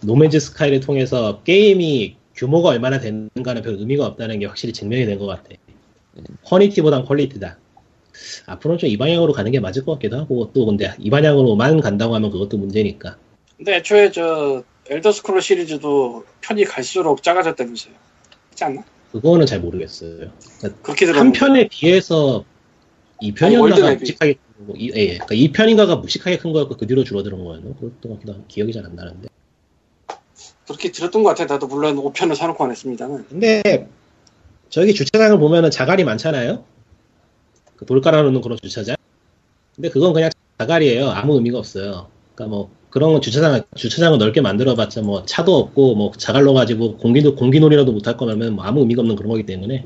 No 0.04 0.14
Man's 0.14 0.40
Sky를 0.40 0.80
통해서 0.80 1.42
게임이 1.44 2.16
규모가 2.36 2.70
얼마나 2.70 3.00
되는가는 3.00 3.62
별 3.62 3.76
의미가 3.76 4.06
없다는 4.06 4.40
게 4.40 4.46
확실히 4.46 4.74
증명이 4.74 5.06
된 5.06 5.18
것 5.20 5.26
같아. 5.26 5.50
quantity보단 6.44 7.06
quality다. 7.06 7.58
앞으로는 8.46 8.78
좀 8.80 8.90
이 8.90 8.98
방향으로 8.98 9.34
가는 9.34 9.52
게 9.52 9.60
맞을 9.60 9.84
것 9.86 9.94
같기도 9.94 10.18
하고 10.18 10.52
또 10.54 10.66
근데 10.66 10.94
이 11.00 11.10
방향으로만 11.10 11.82
간다고 11.82 12.16
하면 12.16 12.32
그것도 12.32 12.58
문제니까. 12.58 13.18
근데 13.58 13.76
애초에 13.76 14.12
저 14.12 14.64
Elder 14.90 15.12
Scrolls 15.12 15.42
시리즈도 15.42 16.26
편이 16.42 16.66
갈수록 16.66 17.24
작아졌다면서요. 17.24 17.94
그렇지 18.50 18.64
않나? 18.64 18.84
그거는 19.12 19.46
잘 19.46 19.60
모르겠어요. 19.60 20.32
그러니까 20.60 20.82
그렇게 20.82 21.06
한. 21.08 21.32
편에 21.32 21.68
비해서 21.70 22.44
이 23.22 23.34
world 23.40 23.69
map이. 23.69 23.98
무식하게 23.98 24.36
큰 24.58 24.68
거, 24.68 24.74
이, 24.78 24.92
예, 24.96 25.06
그러니까 25.16 25.36
이 25.36 25.52
편인가가 25.52 25.98
무식하게 25.98 26.38
큰 26.38 26.54
거였고 26.54 26.78
그 26.78 26.88
뒤로 26.88 27.04
줄어드는 27.04 27.44
거였나? 27.44 27.74
그랬던 27.80 28.02
것 28.04 28.14
같기도 28.16 28.34
하고 28.34 28.44
기억이 28.48 28.72
잘 28.74 28.86
안 28.86 28.96
나는데. 28.96 29.28
그렇게 30.66 30.92
들었던 30.92 31.24
것 31.24 31.30
같아. 31.30 31.46
나도 31.54 31.68
물론 31.68 31.96
5편을 31.98 32.36
사놓고 32.36 32.64
안 32.64 32.72
했습니다만. 32.72 33.26
근데 33.30 33.88
저기 34.70 34.94
주차장을 34.94 35.38
보면은 35.38 35.70
자갈이 35.72 36.04
많잖아요. 36.04 36.64
그 37.76 37.86
돌 37.86 38.02
깔아놓는 38.02 38.42
그런 38.42 38.58
주차장. 38.62 38.96
근데 39.76 39.90
그건 39.90 40.14
그냥 40.14 40.32
자갈이에요. 40.58 41.10
아무 41.10 41.36
의미가 41.36 41.60
없어요. 41.60 42.08
그러니까 42.34 42.56
뭐 42.56 42.70
그런 42.90 43.12
건 43.12 43.22
주차장 43.22 43.62
주차장을 43.76 44.18
넓게 44.18 44.40
만들어봤자 44.42 45.02
뭐 45.02 45.26
차도 45.26 45.56
없고 45.56 45.96
뭐 45.96 46.12
자갈로 46.18 46.54
가지고 46.54 46.98
공기도 46.98 47.36
공기놀이라도 47.36 47.92
못할 47.92 48.16
거면 48.18 48.54
뭐 48.56 48.64
아무 48.64 48.80
의미가 48.80 49.02
없는 49.02 49.18
그런 49.18 49.30
거기 49.30 49.46
때문에 49.46 49.86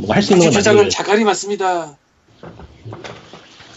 뭐 0.00 0.12
할 0.14 0.22
수 0.22 0.32
있는 0.32 0.46
건 0.46 0.50
주차장은 0.52 0.76
만들어요. 0.82 0.90
자갈이 0.90 1.24
많습니다. 1.24 1.96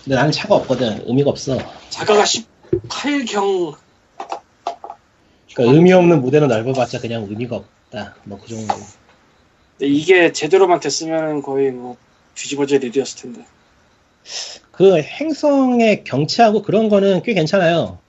근데 0.03 0.15
나는 0.15 0.31
차가 0.31 0.55
없거든. 0.55 1.03
의미가 1.07 1.29
없어. 1.29 1.57
자가가 1.89 2.23
18경. 2.23 3.75
그러니까 5.53 5.75
의미 5.75 5.91
없는 5.93 6.21
무대는 6.21 6.47
넓어봤자 6.47 6.99
그냥 6.99 7.25
의미가 7.29 7.55
없다. 7.57 8.15
뭐 8.23 8.39
그 8.39 8.47
정도. 8.47 8.73
근데 9.77 9.93
이게 9.93 10.31
제대로만 10.31 10.79
됐으면 10.79 11.41
거의 11.41 11.71
뭐 11.71 11.97
뒤집어질 12.35 12.83
일이었을 12.83 13.21
텐데. 13.21 13.45
그 14.71 15.01
행성의 15.01 16.03
경치하고 16.03 16.61
그런 16.61 16.89
거는 16.89 17.21
꽤 17.23 17.33
괜찮아요. 17.33 17.99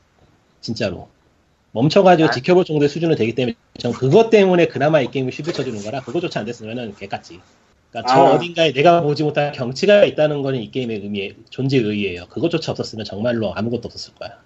진짜로. 0.60 1.08
멈춰가지고 1.72 2.28
아. 2.28 2.32
지켜볼 2.32 2.64
정도의 2.64 2.88
수준은 2.88 3.16
되기 3.16 3.34
때문에 3.34 3.54
전 3.78 3.92
그것 3.92 4.28
때문에 4.30 4.66
그나마 4.66 5.00
이 5.00 5.10
게임을 5.10 5.32
쉽게 5.32 5.52
쳐주는 5.52 5.82
거라 5.82 6.00
그거조차 6.02 6.40
안 6.40 6.46
됐으면은 6.46 6.94
개같지. 6.96 7.40
그러니까 7.90 8.12
저 8.12 8.20
아. 8.20 8.34
어딘가에 8.34 8.72
내가 8.72 9.02
보지 9.02 9.24
못한 9.24 9.52
경치가 9.52 10.04
있다는 10.04 10.42
거는 10.42 10.60
이 10.60 10.70
게임의 10.70 11.00
의미, 11.00 11.34
존재의 11.50 11.82
의의예요. 11.84 12.26
그것조차 12.26 12.72
없었으면 12.72 13.04
정말로 13.04 13.52
아무것도 13.54 13.82
없었을 13.86 14.14
거야. 14.14 14.38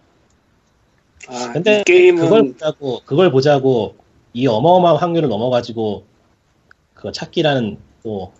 아, 1.28 1.52
근데 1.52 1.80
이 1.80 1.84
게임은 1.84 2.22
그걸 2.22 2.52
보자고 2.52 3.00
그걸 3.04 3.30
보자고 3.30 3.96
이 4.32 4.46
어마어마한 4.46 4.96
확률을 4.96 5.28
넘어가지고 5.28 6.04
그거 6.94 7.12
찾기라는 7.12 7.78
또 8.02 8.32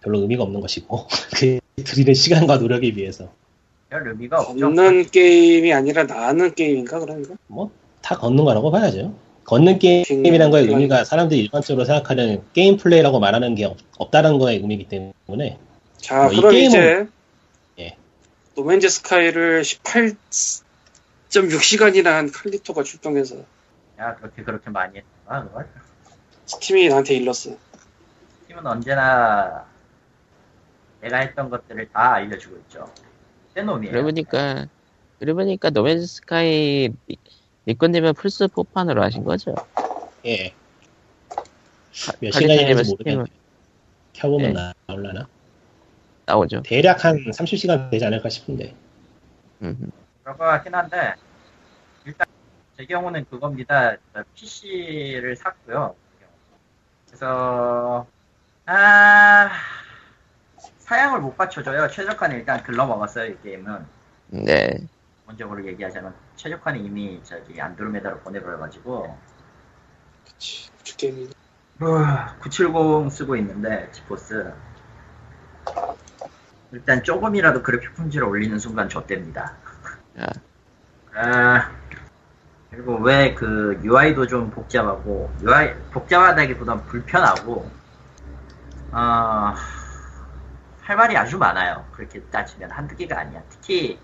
별로 0.00 0.20
의미가 0.20 0.42
없는 0.44 0.60
것이고 0.60 1.06
그 1.36 1.58
들이는 1.82 2.14
시간과 2.14 2.58
노력에 2.58 2.92
비해서 2.92 3.30
별 3.90 4.08
의미가 4.08 4.40
없죠. 4.40 4.66
없는 4.66 5.10
게임이 5.10 5.72
아니라 5.72 6.04
나는 6.04 6.54
게임인가 6.54 7.00
그러니까? 7.00 7.34
뭐다 7.48 8.16
걷는 8.18 8.44
거라고 8.44 8.70
봐야죠. 8.70 9.14
걷는 9.44 9.78
게임이란 9.78 10.50
거의 10.50 10.64
음, 10.64 10.70
의미가 10.70 11.04
사람들이 11.04 11.40
일반적으로 11.40 11.84
생각하는 11.84 12.42
게임 12.54 12.76
플레이라고 12.76 13.20
말하는 13.20 13.54
게 13.54 13.64
없, 13.66 13.76
없다는 13.98 14.38
거의 14.38 14.56
의미이기 14.58 14.88
때문에 14.88 15.58
자, 15.98 16.24
뭐, 16.24 16.32
이 16.32 16.36
그럼 16.36 16.52
게임은- 16.52 16.66
이제 16.68 17.06
예. 17.80 17.96
No 18.56 18.65
Man's 18.65 18.88
Sky를 18.88 19.62
18.6시간이나 21.30 22.06
한 22.06 22.30
칼리토가 22.30 22.82
출동해서 22.82 23.36
야 23.98 24.14
그렇게 24.16 24.42
그렇게 24.42 24.70
많이 24.70 24.96
했구나 24.98 25.44
그걸. 25.44 25.68
Steam이 26.46 26.88
나한테 26.88 27.14
일렀어. 27.16 27.56
Steam은 28.48 28.66
언제나 28.66 29.64
내가 31.00 31.18
했던 31.18 31.48
것들을 31.50 31.88
다 31.92 32.14
알려주고 32.14 32.56
있죠. 32.58 32.90
떼놈이에요. 33.54 33.92
그러고 33.92 34.06
보니까 34.08 34.66
그러고 35.18 35.38
보니까 35.38 35.70
No 35.70 35.80
Man's 35.80 36.06
Sky 36.06 36.88
리- 37.66 37.72
리코님은 37.72 38.14
플스 38.14 38.46
4판으로 38.48 39.00
하신 39.00 39.24
거죠? 39.24 39.54
예. 40.26 40.54
몇 42.20 42.30
시간이는지 42.30 42.82
Steam을- 42.82 42.90
모르겠는데 42.90 43.32
켜보면 44.14 44.52
네. 44.54 44.72
나올라나? 44.86 45.28
나오죠. 46.26 46.62
대략 46.62 47.04
한 47.04 47.16
30시간 47.30 47.90
되지 47.90 48.04
않을까 48.04 48.28
싶은데 48.28 48.74
음. 49.62 49.90
것 50.24 50.36
같긴 50.38 50.74
한데 50.74 51.14
일단 52.06 52.26
제 52.76 52.86
경우는 52.86 53.26
그겁니다. 53.30 53.96
PC를 54.34 55.36
샀고요. 55.36 55.94
그래서 57.06 58.06
아 58.66 59.50
사양을 60.78 61.20
못 61.20 61.36
받쳐줘요. 61.36 61.88
최적화는 61.88 62.36
일단 62.38 62.62
글러먹었어요 62.62 63.32
이 63.32 63.36
게임은. 63.42 63.84
네. 64.28 64.70
기본적으로 65.20 65.66
얘기하자면 65.66 66.14
최적화는 66.36 66.84
이미 66.84 67.20
저기 67.24 67.60
안드로메다로 67.60 68.20
보내버려가지고 68.20 69.16
그치. 70.24 70.70
우주 70.80 70.96
게임이. 70.96 71.30
970 71.78 73.10
쓰고 73.10 73.36
있는데 73.36 73.88
지포스 73.92 74.52
일단 76.72 77.02
조금이라도 77.02 77.62
그래픽 77.62 77.94
품질을 77.94 78.26
올리는 78.26 78.58
순간 78.58 78.88
좆됩니다. 78.88 79.54
아, 80.18 80.26
아, 81.14 81.70
그리고 82.70 82.96
왜 82.98 83.34
그 83.34 83.80
UI도 83.84 84.26
좀 84.26 84.50
복잡하고 84.50 85.32
UI 85.42 85.74
복잡하다기보단 85.92 86.84
불편하고 86.86 87.70
어, 88.92 89.54
할 90.82 90.96
말이 90.96 91.16
아주 91.16 91.38
많아요. 91.38 91.84
그렇게 91.92 92.20
따지면 92.22 92.70
한두 92.70 92.94
개가 92.96 93.18
아니야. 93.20 93.42
특히 93.48 93.98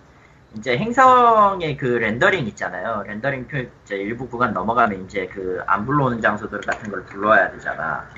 이제 0.57 0.77
행성의 0.77 1.77
그 1.77 1.85
렌더링 1.87 2.47
있잖아요. 2.49 3.05
렌더링 3.07 3.47
표 3.47 3.59
이제 3.85 3.97
일부 3.97 4.29
구간 4.29 4.53
넘어가면 4.53 5.05
이제 5.05 5.27
그 5.29 5.63
안 5.67 5.87
불러오는 5.87 6.21
장소들 6.21 6.61
같은 6.63 6.91
걸 6.91 7.05
불러와야 7.05 7.53
되잖아. 7.53 8.09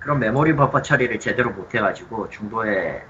그런 0.00 0.18
메모리 0.18 0.54
버퍼 0.56 0.82
처리를 0.82 1.20
제대로 1.20 1.50
못 1.50 1.72
해가지고 1.74 2.28
중도에 2.30 3.02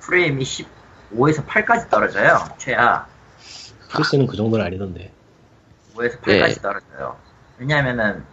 프레임이 0.00 0.44
15에서 0.44 1.44
8까지 1.46 1.90
떨어져요. 1.90 2.38
최하. 2.58 3.06
플스는 3.90 4.26
그 4.26 4.36
정도는 4.36 4.64
아니던데 4.64 5.12
5에서 5.94 6.20
8까지 6.20 6.50
예. 6.50 6.54
떨어져요. 6.54 7.16
왜냐면은 7.58 8.24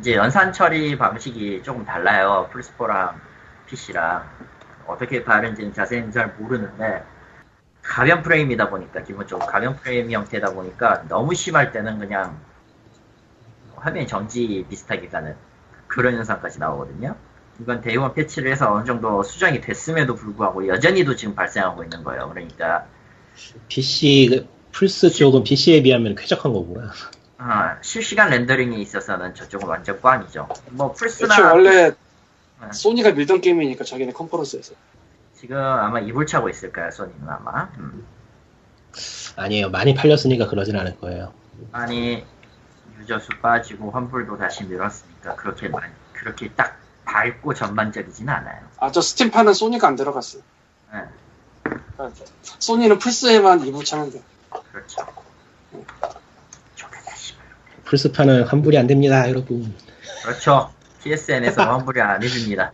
이제 0.00 0.14
연산 0.16 0.52
처리 0.52 0.98
방식이 0.98 1.62
조금 1.62 1.84
달라요. 1.84 2.50
플스4랑 2.52 3.14
PC랑. 3.66 4.24
어떻게 4.86 5.22
다른지는 5.22 5.72
자세히는 5.72 6.10
잘 6.10 6.34
모르는데 6.38 7.02
가변 7.84 8.22
프레임이다 8.22 8.70
보니까 8.70 9.02
기본적으로 9.02 9.46
가변 9.46 9.76
프레임 9.76 10.10
형태다 10.10 10.54
보니까 10.54 11.04
너무 11.08 11.34
심할 11.34 11.70
때는 11.70 11.98
그냥 11.98 12.40
화면이 13.76 14.06
정지 14.06 14.64
비슷하게 14.68 15.08
가는 15.08 15.36
그런 15.86 16.14
현상까지 16.14 16.58
나오거든요. 16.58 17.14
이건 17.60 17.82
대의원 17.82 18.14
패치를 18.14 18.50
해서 18.50 18.72
어느 18.72 18.84
정도 18.84 19.22
수정이 19.22 19.60
됐음에도 19.60 20.16
불구하고 20.16 20.66
여전히도 20.66 21.14
지금 21.14 21.34
발생하고 21.34 21.84
있는 21.84 22.02
거예요. 22.02 22.30
그러니까 22.30 22.86
PC 23.68 24.28
그 24.30 24.48
플스 24.72 25.10
쪽은 25.10 25.44
PC에 25.44 25.82
비하면 25.82 26.16
쾌적한 26.16 26.52
거구나 26.52 26.90
아, 27.36 27.76
실시간 27.82 28.30
렌더링에 28.30 28.78
있어서는 28.78 29.34
저쪽은 29.34 29.68
완전 29.68 30.00
꽝이죠. 30.00 30.48
뭐 30.70 30.92
플스나 30.92 31.52
원래 31.52 31.90
네. 31.90 32.72
소니가 32.72 33.12
밀던 33.12 33.40
게임이니까 33.40 33.84
자기네 33.84 34.12
컨퍼런스에서. 34.12 34.74
지금 35.44 35.58
아마 35.58 36.00
이불 36.00 36.24
차고 36.26 36.48
있을 36.48 36.72
거야 36.72 36.90
소니는 36.90 37.28
아마. 37.28 37.64
음. 37.76 38.06
아니에요. 39.36 39.68
많이 39.68 39.92
팔렸으니까 39.92 40.48
그러진 40.48 40.74
않을 40.74 40.98
거예요. 40.98 41.34
아니 41.70 42.24
유저 42.98 43.18
수 43.18 43.28
빠지고 43.42 43.90
환불도 43.90 44.38
다시 44.38 44.64
늘었으니까 44.64 45.34
그렇게 45.36 45.68
많이 45.68 45.92
그렇게 46.14 46.48
딱 46.52 46.78
밝고 47.04 47.52
전반적이진 47.52 48.26
않아요. 48.26 48.62
아, 48.78 48.90
저 48.90 49.02
스팀판은 49.02 49.52
소니가 49.52 49.86
안 49.86 49.96
들어갔어요. 49.96 50.40
네, 50.90 51.00
아, 51.98 52.10
소니는 52.40 52.98
플스에만 52.98 53.66
이부 53.66 53.84
차면 53.84 54.10
돼. 54.10 54.22
그렇죠. 54.72 55.06
플스판은 57.84 58.44
환불이 58.44 58.78
안 58.78 58.86
됩니다, 58.86 59.28
여러분. 59.28 59.74
그렇죠. 60.22 60.72
PSN에서 61.02 61.70
환불이 61.70 62.00
안 62.00 62.22
해줍니다. 62.22 62.72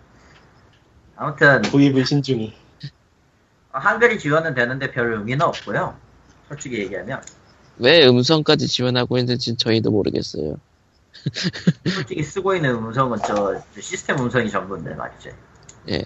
아무튼 1.21 1.61
구입을 1.61 2.07
신중히. 2.07 2.55
한글이 3.73 4.18
지원은 4.18 4.55
되는데 4.55 4.91
별 4.91 5.12
의미는 5.12 5.43
없고요. 5.43 5.95
솔직히 6.49 6.79
얘기하면 6.79 7.23
왜 7.77 8.07
음성까지 8.07 8.66
지원하고 8.66 9.18
있는지 9.18 9.55
저희도 9.55 9.91
모르겠어요. 9.91 10.57
솔직히 11.95 12.23
쓰고 12.23 12.55
있는 12.55 12.71
음성은 12.71 13.18
저 13.27 13.62
시스템 13.79 14.18
음성이 14.18 14.51
전부인데 14.51 14.95
말이죠. 14.95 15.31
예. 15.91 16.03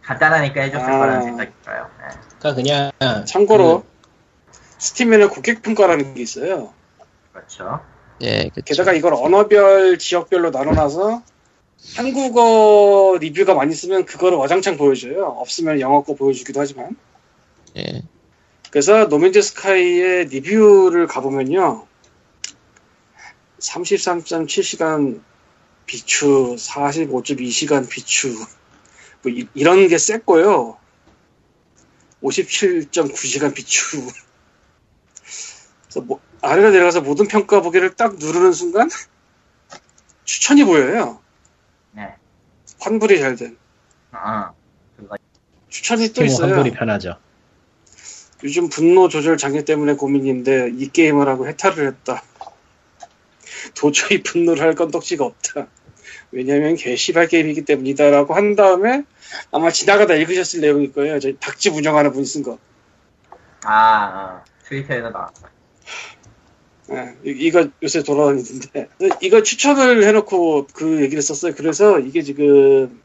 간단하니까 0.00 0.62
해줬을 0.62 0.90
아. 0.92 0.98
거라는 0.98 1.22
생각이 1.24 1.50
들어요. 1.62 1.90
네. 2.00 2.20
그러니까 2.38 2.54
그냥 2.54 3.24
참고로 3.26 3.84
스팀에는 4.78 5.28
고객 5.28 5.60
평가라는 5.60 6.14
게 6.14 6.22
있어요. 6.22 6.72
그렇죠. 7.34 7.80
예, 8.22 8.48
그쵸. 8.48 8.64
게다가 8.64 8.94
이걸 8.94 9.12
언어별, 9.12 9.98
지역별로 9.98 10.50
나눠놔서 10.50 11.22
한국어 11.96 13.18
리뷰가 13.20 13.54
많이 13.54 13.74
쓰면 13.74 14.04
그거를 14.04 14.38
와장창 14.38 14.76
보여줘요. 14.76 15.24
없으면 15.24 15.80
영어 15.80 16.02
거 16.02 16.14
보여주기도 16.14 16.60
하지만. 16.60 16.96
예. 17.76 18.02
그래서 18.70 19.06
노맨즈 19.06 19.40
스카이의 19.40 20.26
리뷰를 20.26 21.06
가보면요. 21.06 21.86
33.7시간 23.58 25.20
비추, 25.86 26.54
45.2시간 26.58 27.88
비추, 27.88 28.28
뭐 29.22 29.32
이, 29.32 29.48
런게 29.54 29.96
셌고요. 29.96 30.76
57.9시간 32.22 33.54
비추. 33.54 34.06
그래서 35.84 36.00
뭐 36.02 36.20
아래로 36.42 36.70
내려가서 36.70 37.00
모든 37.00 37.26
평가 37.26 37.62
보기를 37.62 37.94
딱 37.94 38.16
누르는 38.16 38.52
순간 38.52 38.90
추천이 40.24 40.64
보여요. 40.64 41.20
네. 41.92 42.14
환불이 42.80 43.18
잘 43.20 43.36
된. 43.36 43.56
아, 44.12 44.52
그거 44.96 45.16
추천이 45.68 46.12
또 46.12 46.24
있어요. 46.24 46.54
환불이 46.54 46.74
편하죠. 46.74 47.16
요즘 48.44 48.68
분노 48.68 49.08
조절 49.08 49.36
장애 49.36 49.64
때문에 49.64 49.94
고민인데 49.94 50.72
이 50.76 50.88
게임을 50.88 51.28
하고 51.28 51.48
해탈을 51.48 51.86
했다. 51.88 52.22
도저히 53.74 54.22
분노를 54.22 54.62
할 54.62 54.74
건덕지가 54.74 55.24
없다. 55.24 55.66
왜냐면 56.30 56.76
개시발 56.76 57.26
게임이기 57.26 57.64
때문이다라고 57.64 58.34
한 58.34 58.54
다음에 58.54 59.04
아마 59.50 59.70
지나가다 59.70 60.14
읽으셨을 60.14 60.60
내용일 60.60 60.92
거예요. 60.92 61.18
저희 61.18 61.36
닭집 61.38 61.74
운영하는 61.74 62.12
분이 62.12 62.24
쓴 62.26 62.42
거. 62.42 62.58
아, 63.64 64.42
어, 64.42 64.44
트위터에서 64.64 65.10
나왔어. 65.10 65.57
예, 66.90 67.14
이- 67.24 67.46
이거 67.46 67.68
요새 67.82 68.02
돌아다니는데 68.02 68.88
이거 69.22 69.42
추천을 69.42 70.04
해놓고 70.04 70.68
그 70.72 71.02
얘기를 71.02 71.20
썼어요. 71.22 71.54
그래서 71.54 71.98
이게 71.98 72.22
지금 72.22 73.00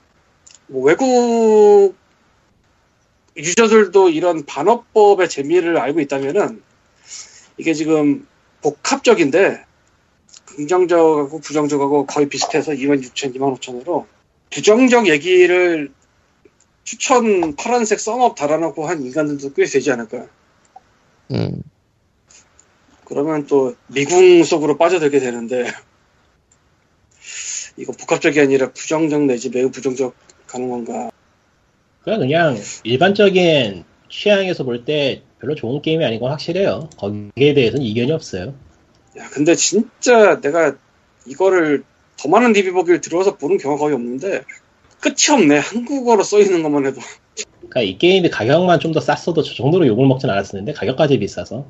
뭐 0.68 0.84
외국 0.84 1.96
유저들도 3.36 4.10
이런 4.10 4.46
반어법의 4.46 5.28
재미를 5.30 5.78
알고 5.78 6.00
있다면은 6.02 6.62
이게 7.58 7.74
지금 7.74 8.28
복합적인데 8.62 9.66
긍정적하고 10.46 11.40
부정적하고 11.40 12.06
거의 12.06 12.30
비슷해서 12.30 12.74
26,000, 12.74 13.34
25,000으로 13.34 14.06
부정적 14.52 15.08
얘기를 15.08 15.92
추천 16.84 17.56
파란색 17.56 18.00
썸업 18.00 18.36
달아놓고 18.36 18.88
한 18.88 19.02
인간들도 19.02 19.54
꽤 19.54 19.66
되지 19.66 19.92
않을까요? 19.92 20.28
음. 21.32 21.64
그러면 23.06 23.48
또 23.48 23.76
미궁 23.88 24.44
속으로 24.44 24.78
빠져들게 24.78 25.20
되는데 25.20 25.66
이거 27.78 27.92
복합적이 27.94 28.40
아니라 28.42 28.72
부정적 28.72 29.24
내지 29.24 29.50
매우 29.50 29.72
부정적 29.72 30.14
가는 30.48 30.70
건가? 30.70 31.10
그냥 32.04 32.20
그냥 32.20 32.58
일반적인 32.84 33.84
취향에서 34.10 34.64
볼 34.64 34.86
때 34.86 35.24
별로 35.40 35.56
좋은 35.56 35.82
게임이 35.82 36.06
아닌 36.06 36.20
건 36.20 36.32
확실해요. 36.32 36.90
거기에 36.98 37.54
대해서는 37.54 37.84
이견이 37.86 38.12
없어요. 38.12 38.54
야 39.18 39.28
근데 39.32 39.56
진짜 39.56 40.40
내가 40.42 40.76
이거를 41.26 41.84
더 42.18 42.30
많은 42.30 42.54
리뷰 42.54 42.74
보기를 42.74 43.02
들어서 43.02 43.38
보는 43.38 43.58
경우가 43.58 43.82
거의 43.82 43.96
없는데 43.96 44.44
끝이 45.02 45.16
없네 45.32 45.58
한국어로 45.58 46.24
써 46.24 46.40
있는 46.40 46.64
것만 46.64 46.86
해도 46.86 47.02
그러니까 47.60 47.82
이 47.82 47.98
게임이 47.98 48.30
가격만 48.30 48.80
좀 48.80 48.94
더 48.94 49.00
쌌어도 49.02 49.42
저 49.44 49.54
정도로 49.54 49.86
욕을 49.88 50.06
먹진 50.08 50.30
않았었는데 50.30 50.74
가격까지 50.74 51.20
비싸서 51.20 51.66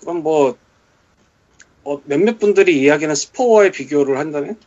그럼 0.00 0.22
뭐 0.22 0.56
어, 1.84 2.00
몇몇 2.04 2.38
분들이 2.38 2.80
이야기하는 2.82 3.14
스포와의 3.14 3.72
비교를 3.72 4.18
한다면 4.18 4.58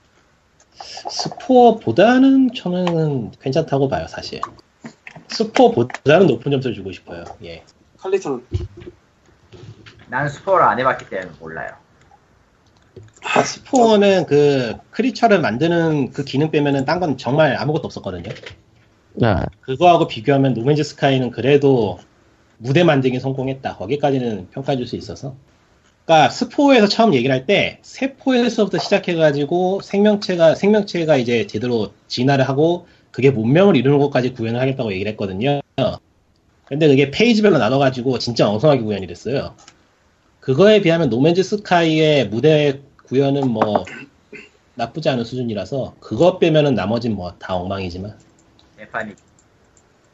스포보다는 1.09 2.53
저는 2.53 3.31
괜찮다고 3.39 3.87
봐요 3.87 4.07
사실. 4.07 4.41
스포보다는 5.29 6.27
높은 6.27 6.51
점수를 6.51 6.75
주고 6.75 6.91
싶어요. 6.91 7.23
예. 7.43 7.63
칼리토는 7.97 8.45
난 10.09 10.27
스포를 10.29 10.63
안 10.65 10.79
해봤기 10.79 11.09
때문에 11.09 11.31
몰라요. 11.39 11.73
아, 13.23 13.41
스포는 13.41 14.25
그 14.25 14.75
크리처를 14.91 15.39
만드는 15.39 16.11
그 16.11 16.23
기능 16.23 16.51
빼면은 16.51 16.85
딴 16.85 16.99
건 16.99 17.17
정말 17.17 17.55
아무것도 17.57 17.85
없었거든요. 17.85 18.29
아, 19.21 19.45
그거하고 19.61 20.07
비교하면 20.07 20.53
노맨즈 20.53 20.83
스카이는 20.83 21.31
그래도 21.31 21.99
무대 22.63 22.83
만들기 22.83 23.19
성공했다. 23.19 23.75
거기까지는 23.77 24.47
평가해 24.51 24.77
줄 24.77 24.87
수 24.87 24.95
있어서. 24.95 25.35
그러니까 26.05 26.29
스포에서 26.29 26.87
처음 26.87 27.13
얘기를 27.13 27.33
할 27.33 27.45
때 27.45 27.79
세포에서부터 27.81 28.77
시작해가지고 28.79 29.81
생명체가 29.81 30.55
생명체가 30.55 31.17
이제 31.17 31.45
제대로 31.47 31.91
진화를 32.07 32.47
하고 32.47 32.87
그게 33.11 33.29
문명을 33.31 33.75
이루는 33.75 33.99
것까지 33.99 34.33
구현을 34.33 34.59
하겠다고 34.59 34.91
얘기를 34.93 35.11
했거든요. 35.11 35.61
근데 36.65 36.87
그게 36.87 37.11
페이지별로 37.11 37.57
나눠가지고 37.57 38.19
진짜 38.19 38.49
엉성하게 38.49 38.81
구현이 38.81 39.07
됐어요. 39.07 39.55
그거에 40.39 40.81
비하면 40.81 41.09
노맨즈 41.09 41.43
스카이의 41.43 42.29
무대 42.29 42.79
구현은 43.07 43.49
뭐 43.49 43.85
나쁘지 44.75 45.07
않은 45.09 45.23
수준이라서 45.25 45.95
그것 45.99 46.39
빼면은 46.39 46.73
나머진 46.75 47.13
뭐 47.15 47.35
다 47.39 47.55
엉망이지만 47.55 48.17
대판이 48.77 49.13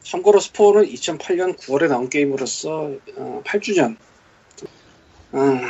참고로 0.02 0.40
스포는 0.40 0.84
2008년 0.86 1.56
9월에 1.58 1.88
나온 1.88 2.08
게임으로서 2.08 2.90
어, 3.16 3.42
8주년 3.44 3.96
음, 5.34 5.60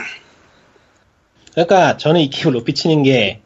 그러니까 1.53 1.97
저는 1.97 2.21
이 2.21 2.31
게임을 2.31 2.53
높이 2.53 2.75
치는 2.75 3.03
게 3.03 3.43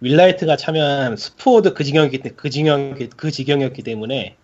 윌라이트가 0.00 0.56
참여한 0.56 1.16
스포도 1.16 1.72
그 1.74 1.84
지경이었기, 1.84 2.18
때- 2.18 2.30
그 2.30 2.50
지경, 2.50 2.94
그 3.16 3.30
지경이었기 3.30 3.82
때문에 3.82 4.36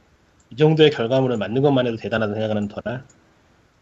이 0.51 0.57
정도의 0.57 0.91
결과물을 0.91 1.37
만든 1.37 1.63
것만 1.63 1.87
해도 1.87 1.97
대단하다는 1.97 2.35
생각하는 2.35 2.69
터라. 2.69 3.05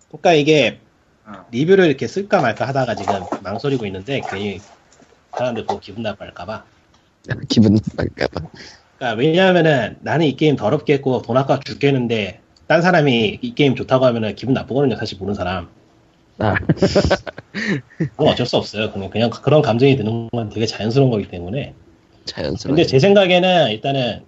그러니까 0.09 0.33
이게 0.33 0.81
어. 1.27 1.47
리뷰를 1.51 1.87
이렇게 1.87 2.07
쓸까 2.07 2.41
말까 2.41 2.67
하다가 2.67 2.95
지금 2.95 3.15
망설이고 3.43 3.85
있는데 3.87 4.23
괜히 4.29 4.61
사람들 5.37 5.67
보고 5.67 5.79
기분 5.79 6.03
나빠할까봐. 6.03 6.65
기분 7.49 7.75
나쁠까봐. 7.75 8.49
그러니까 8.99 9.19
왜냐하면은 9.19 9.97
나는 10.01 10.27
이 10.27 10.37
게임 10.37 10.57
더럽게 10.57 10.95
했고 10.95 11.23
돈 11.23 11.37
아까 11.37 11.61
죽겠는데 11.61 12.41
딴 12.67 12.83
사람이 12.83 13.39
이 13.41 13.55
게임 13.55 13.75
좋다고 13.75 14.05
하면은 14.07 14.35
기분 14.35 14.55
나쁘거든요. 14.55 14.97
사실 14.97 15.19
보는 15.19 15.35
사람. 15.35 15.69
아, 16.39 16.55
그건 17.97 18.29
어쩔 18.29 18.47
수 18.47 18.57
없어요. 18.57 18.93
그냥, 18.93 19.11
그냥 19.11 19.31
그런 19.31 19.63
감정이 19.63 19.97
드는 19.97 20.29
건 20.31 20.51
되게 20.51 20.67
자연스러운 20.67 21.11
거기 21.11 21.27
때문에. 21.29 21.75
자연스러워. 22.27 22.77
근데 22.77 22.87
제 22.87 22.99
생각에는 22.99 23.71
일단은 23.71 24.23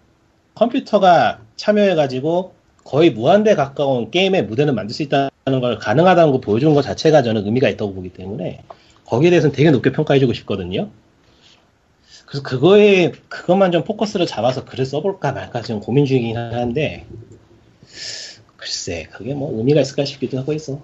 컴퓨터가 0.54 1.40
참여해가지고 1.56 2.54
거의 2.84 3.10
무한대 3.10 3.54
가까운 3.54 4.10
게임의 4.10 4.46
무대를 4.46 4.72
만들 4.72 4.94
수 4.94 5.02
있다는 5.02 5.60
걸 5.60 5.78
가능하다는 5.78 6.32
걸 6.32 6.40
보여주는 6.40 6.74
것 6.74 6.82
자체가 6.82 7.22
저는 7.22 7.44
의미가 7.44 7.68
있다고 7.68 7.94
보기 7.94 8.08
때문에 8.08 8.62
거기에 9.04 9.30
대해서는 9.30 9.54
되게 9.54 9.70
높게 9.70 9.92
평가해주고 9.92 10.32
싶거든요. 10.32 10.88
그래서 12.30 12.44
그거에 12.44 13.10
그것만 13.28 13.72
좀 13.72 13.82
포커스를 13.82 14.24
잡아서 14.24 14.64
글을 14.64 14.86
써볼까 14.86 15.32
말까 15.32 15.62
지금 15.62 15.80
고민 15.80 16.06
중이긴 16.06 16.36
한데 16.36 17.04
글쎄 18.56 19.08
그게 19.10 19.34
뭐 19.34 19.52
의미가 19.58 19.80
있을까 19.80 20.04
싶기도 20.04 20.38
하고 20.38 20.52
있어. 20.52 20.80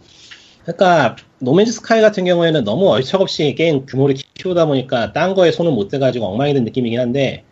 그러니까 0.64 1.14
노맨즈 1.38 1.70
스카이 1.70 2.00
같은 2.00 2.24
경우에는 2.24 2.64
너무 2.64 2.88
얼척없이 2.90 3.54
게임 3.54 3.86
규모를 3.86 4.16
키우다 4.34 4.66
보니까 4.66 5.12
딴 5.12 5.34
거에 5.34 5.52
손을 5.52 5.70
못 5.70 5.86
대가지고 5.86 6.26
엉망이 6.26 6.52
된 6.52 6.64
느낌이긴 6.64 6.98
한데 6.98 7.44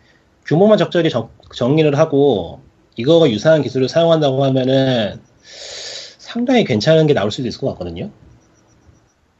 규모만 0.45 0.77
적절히 0.77 1.09
정, 1.09 1.29
정리를 1.55 1.97
하고 1.97 2.59
이거가 2.97 3.29
유사한 3.29 3.61
기술을 3.61 3.87
사용한다고 3.87 4.43
하면은 4.43 5.21
상당히 6.17 6.65
괜찮은 6.65 7.07
게 7.07 7.13
나올 7.13 7.31
수도 7.31 7.47
있을 7.47 7.61
것 7.61 7.67
같거든요. 7.69 8.09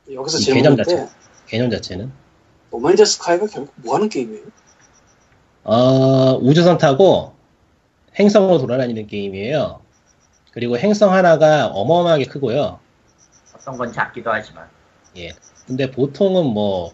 여기서 0.10 0.40
이 0.40 0.46
개념 0.46 0.78
자체. 0.78 1.08
개념 1.46 1.70
자체는. 1.70 2.25
노맨즈 2.76 3.06
스카이가 3.06 3.48
결국 3.48 3.74
뭐 3.78 3.96
하는 3.96 4.10
게임이에요? 4.10 4.44
어, 5.64 6.38
우주선 6.42 6.78
타고 6.78 7.34
행성으로 8.20 8.58
돌아다니는 8.60 9.08
게임이에요. 9.08 9.80
그리고 10.52 10.78
행성 10.78 11.14
하나가 11.14 11.68
어마어마하게 11.68 12.26
크고요. 12.26 12.80
어떤 13.56 13.78
건 13.78 13.92
작기도 13.94 14.30
하지만 14.32 14.68
예. 15.18 15.30
근데 15.66 15.90
보통은 15.90 16.46
뭐 16.46 16.94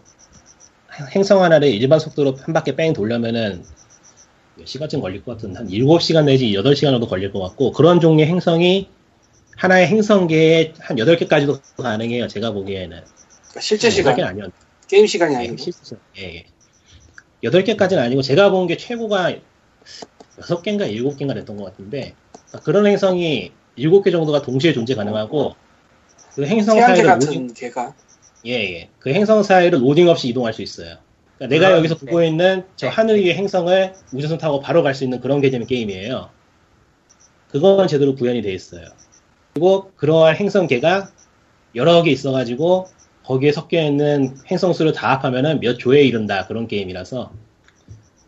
행성 1.14 1.42
하나를 1.42 1.68
일반 1.68 1.98
속도로 1.98 2.36
한 2.40 2.54
바퀴 2.54 2.76
뺑 2.76 2.92
돌려면은 2.92 3.64
몇 4.56 4.66
시간쯤 4.66 5.00
걸릴 5.00 5.24
것 5.24 5.32
같은 5.32 5.56
한 5.56 5.66
7시간 5.66 6.24
내지 6.24 6.52
8시간 6.52 6.92
정도 6.92 7.08
걸릴 7.08 7.32
것 7.32 7.40
같고 7.40 7.72
그런 7.72 8.00
종류의 8.00 8.28
행성이 8.28 8.88
하나의 9.56 9.88
행성계에 9.88 10.74
한 10.78 10.96
8개까지도 10.96 11.60
가능해요. 11.76 12.28
제가 12.28 12.52
보기에는. 12.52 12.88
그러니까 12.88 13.60
실제 13.60 13.90
시간, 13.90 14.16
8개 14.16 14.22
아니었 14.22 14.50
게임 14.92 15.06
시간이 15.06 15.34
예, 15.34 15.38
아니고. 15.38 15.56
실제, 15.56 15.96
예, 16.18 16.34
예. 16.36 16.44
8개까지는 17.42 17.98
아니고 17.98 18.20
제가 18.20 18.50
본 18.50 18.66
게 18.66 18.76
최고가 18.76 19.32
6개인가 20.38 20.92
7개인가 20.94 21.34
됐던 21.34 21.56
것 21.56 21.64
같은데 21.64 22.14
그러니까 22.32 22.60
그런 22.62 22.86
행성이 22.86 23.52
7개 23.78 24.12
정도가 24.12 24.42
동시에 24.42 24.74
존재 24.74 24.94
가능하고 24.94 25.54
그 26.34 26.44
행성 26.46 26.78
사이를 26.78 27.10
로딩, 27.10 27.54
개가 27.54 27.94
예, 28.44 28.52
예. 28.52 28.88
그 28.98 29.10
행성 29.14 29.42
사이를 29.42 29.82
로딩 29.82 30.08
없이 30.08 30.28
이동할 30.28 30.52
수 30.52 30.60
있어요. 30.60 30.98
그러니까 31.38 31.54
내가 31.58 31.74
아, 31.74 31.78
여기서 31.78 31.94
네. 31.96 32.06
보고 32.06 32.22
있는 32.22 32.64
저 32.76 32.86
네. 32.88 32.92
하늘 32.92 33.16
위의 33.18 33.34
행성을 33.34 33.94
우주선 34.12 34.36
타고 34.36 34.60
바로 34.60 34.82
갈 34.82 34.94
수 34.94 35.04
있는 35.04 35.20
그런 35.20 35.40
개념의 35.40 35.66
게임이에요. 35.66 36.28
그건 37.50 37.88
제대로 37.88 38.14
구현이 38.14 38.42
돼 38.42 38.52
있어요. 38.52 38.84
그리고 39.54 39.90
그러한 39.96 40.36
행성계가 40.36 41.10
여러 41.76 42.02
개 42.02 42.10
있어가지고 42.10 42.88
거기에 43.24 43.52
섞여 43.52 43.80
있는 43.80 44.36
행성 44.50 44.72
수를 44.72 44.92
다 44.92 45.12
합하면은 45.12 45.60
몇 45.60 45.78
조에 45.78 46.02
이른다 46.02 46.46
그런 46.46 46.66
게임이라서 46.66 47.32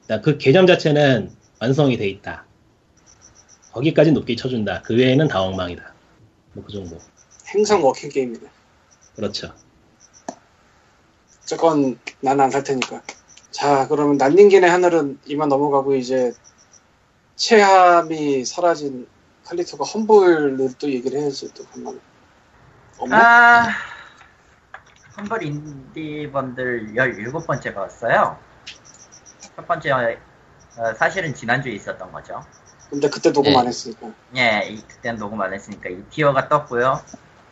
그러니까 0.07 0.24
그 0.24 0.38
개념 0.38 0.66
자체는 0.66 1.30
완성이 1.61 1.97
돼 1.97 2.09
있다. 2.09 2.45
거기까지 3.72 4.12
높게 4.12 4.36
쳐준다. 4.36 4.82
그 4.82 4.95
외에는 4.95 5.26
다 5.28 5.40
엉망이다. 5.42 5.82
뭐 6.53 6.64
그 6.64 6.72
정도. 6.72 6.99
행성 7.49 7.82
walking 7.84 8.11
게임이네. 8.11 8.47
그렇죠. 9.16 9.53
저건 11.45 11.99
난 12.20 12.40
안 12.40 12.51
살 12.51 12.62
테니까. 12.64 13.03
자, 13.51 13.86
그러면 13.88 14.16
난닝겐의 14.16 14.68
하늘은 14.70 15.18
이만 15.26 15.49
넘어가고 15.49 15.95
이제 15.97 16.32
체함이 17.36 18.45
사라진 18.45 19.07
칼리토가 19.45 19.84
Humble을 19.84 20.74
또 20.78 20.90
얘기를 20.90 21.20
해야지 21.20 21.53
또 21.55 21.64
한번. 21.70 22.01
아 23.11 23.68
Humble 25.16 25.42
Indie 25.42 26.30
Bundle 26.32 26.95
17번째 26.94 27.74
봤어요 27.74 28.38
첫 29.56 29.66
번째 29.66 30.18
어, 30.76 30.94
사실은 30.94 31.34
지난주에 31.34 31.72
있었던 31.72 32.10
거죠 32.12 32.44
근데 32.94 33.08
그때 33.08 33.32
녹음 33.32 33.52
예. 33.52 33.56
안 33.56 33.66
했으니까. 33.66 34.12
예, 34.36 34.68
이, 34.68 34.80
그때는 34.80 35.18
녹음 35.18 35.40
안 35.40 35.52
했으니까 35.52 35.88
이 35.90 36.02
tier가 36.11 36.49
떴고요. 36.48 37.02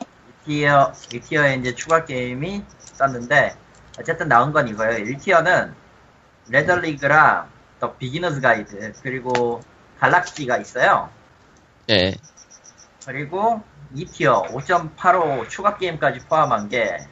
이 0.00 0.44
티어, 0.46 0.92
이 1.12 1.20
티어에 1.20 1.56
이제 1.56 1.74
추가 1.74 2.04
게임이 2.04 2.62
떴는데, 2.98 3.56
어쨌든 3.98 4.28
나온 4.28 4.52
건 4.52 4.68
이거예요. 4.68 5.04
1tier는 5.04 5.74
Lethal 6.48 6.86
League랑 6.86 7.50
The 7.80 7.96
Beginner's 7.96 8.40
Guide, 8.40 8.92
그리고 9.02 9.60
Galak-Z가 9.98 10.58
있어요. 10.58 11.10
예. 11.90 12.14
그리고 13.04 13.62
2tier 13.96 14.46
5.85 14.48 15.48
추가 15.48 15.76
게임까지 15.76 16.20
포함한 16.28 16.68
게 16.68 17.04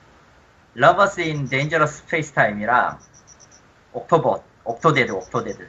Lovers 0.75 1.21
in 1.21 1.49
a 1.49 1.99
Dangerous 1.99 2.33
Spacetime이랑 2.33 2.99
Octobot, 3.93 4.45
Octodad, 4.65 5.11
Octodad. 5.13 5.69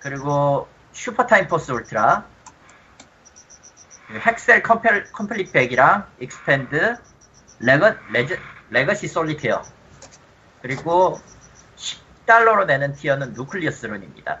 그리고 0.00 0.68
Super 0.92 1.26
Time 1.26 1.48
Force 1.48 1.72
Ultra 1.72 2.26
Hexcells 4.26 4.62
Comple, 4.62 5.10
Complete 5.12 5.52
Pack이랑 5.52 6.06
Expand 6.20 6.96
Rege, 7.60 7.94
Rege, 8.12 8.36
Regency 8.70 9.08
Solitaire 9.08 9.62
그리고 10.62 11.20
10달러로 12.26 12.66
내는 12.66 12.94
tier는 12.94 13.32
Nuclear 13.32 13.70
Throne입니다. 13.70 14.40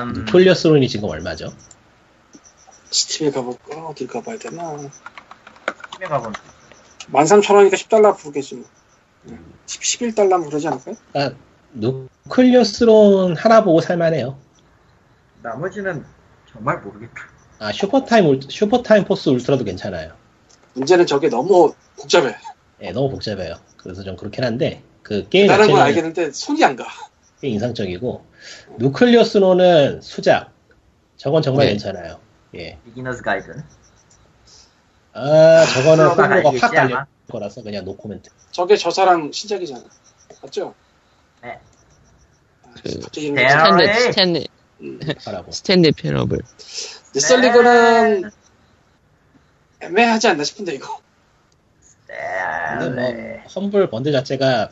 음, 0.00 0.24
톨리어스론이 0.26 0.88
지금 0.88 1.08
얼마죠? 1.08 1.52
Steam에 2.90 3.30
가볼까? 3.30 3.86
어딜 3.86 4.06
가봐야 4.06 4.38
되나? 4.38 4.76
Steam에 5.92 6.06
가보면 6.08 6.34
13,000원이니까 7.12 7.74
10달러 7.74 8.16
부르겠지 8.16 8.56
뭐. 8.56 8.64
10, 9.66 9.80
11달러면 9.80 10.46
그러지 10.46 10.66
않을까요? 10.68 10.96
그러니까 11.12 11.36
Nuclear 11.74 12.61
Throne 12.61 13.36
하나 13.36 13.62
보고 13.64 13.80
살만해요. 13.80 14.36
나머지는 15.42 16.04
정말 16.52 16.80
모르겠다. 16.80 17.14
아 17.58 17.72
Super 17.72 18.02
Time 18.02 18.26
Ul- 18.26 18.40
Super 18.48 18.79
Time 18.79 19.04
Force 19.04 19.28
Ultra도 19.28 19.64
괜찮아요. 19.64 20.12
문제는 20.74 21.06
저게 21.06 21.28
너무 21.28 21.74
복잡해. 21.96 22.34
예, 22.82 22.90
너무 22.92 23.10
복잡해요. 23.10 23.56
그래서 23.76 24.02
좀 24.02 24.16
그렇긴 24.16 24.44
한데 24.44 24.82
그 25.02 25.28
게임 25.28 25.46
다른 25.46 25.70
건 25.70 25.80
알겠는데 25.82 26.32
손이 26.32 26.64
안 26.64 26.76
가. 26.76 26.84
꽤 27.40 27.48
인상적이고 27.48 28.24
Nuclear 28.78 29.31
Throne은 29.31 30.00
수작. 30.00 30.52
저건 31.16 31.42
정말 31.42 31.66
네. 31.66 31.72
괜찮아요. 31.72 32.18
예. 32.54 32.78
Beginner's 32.84 33.22
Guide. 33.22 33.62
아 35.14 35.64
저거는 35.74 36.08
호불호가 36.08 36.52
확 36.60 36.70
갈릴? 36.72 36.96
거라서 37.30 37.62
그냥 37.62 37.84
no 37.84 37.93
comment. 37.93 38.30
저게 38.50 38.76
저 38.76 38.90
사람 38.90 39.30
신작이잖아. 39.32 39.82
맞죠? 40.42 40.74
네. 41.42 41.58
아, 42.64 42.70
그- 42.82 43.00
음. 44.80 44.98
하라고. 45.24 45.52
Stanley 45.52 45.92
Parable. 45.92 46.38
Lethal 47.14 47.57
League는 47.57 48.30
애매하지 49.80 50.28
않나 50.28 50.44
싶은데 50.44 50.74
이거. 50.74 50.98
근데 52.78 52.88
뭐 53.00 53.12
네. 53.12 53.44
Humble 53.54 53.90
Bundle 53.90 54.12
자체가 54.12 54.70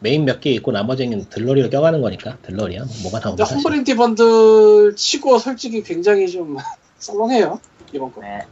메인 0.00 0.24
몇 0.24 0.40
개 0.40 0.50
있고 0.52 0.72
나머지는 0.72 1.28
들러리로 1.28 1.68
껴가는 1.68 2.00
거니까 2.00 2.38
들러리야 2.42 2.84
뭐 2.84 2.88
뭐가 3.02 3.18
나오면 3.20 3.36
근데 3.36 3.44
사실. 3.44 3.56
험블인디 3.56 3.96
번들 3.96 4.96
치고 4.96 5.38
솔직히 5.38 5.82
굉장히 5.82 6.28
좀 6.28 6.56
썰렁해요 6.98 7.60
이번 7.92 8.12
거. 8.12 8.20
네. 8.22 8.46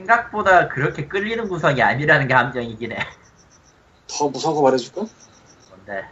생각보다 0.00 0.68
그렇게 0.68 1.06
끌리는 1.06 1.48
구성이 1.48 1.82
아니라는 1.82 2.28
게 2.28 2.34
함정이긴 2.34 2.92
해. 2.92 2.98
더 4.06 4.28
무서운 4.28 4.54
거 4.54 4.62
말해줄까? 4.62 5.06
뭔데? 5.68 6.08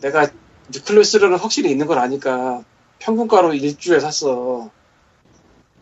내가 0.00 0.28
뉴클리스는 0.72 1.36
확실히 1.36 1.70
있는 1.70 1.86
걸 1.86 1.98
아니까 1.98 2.62
평균가로 2.98 3.50
1주에 3.50 4.00
샀어. 4.00 4.70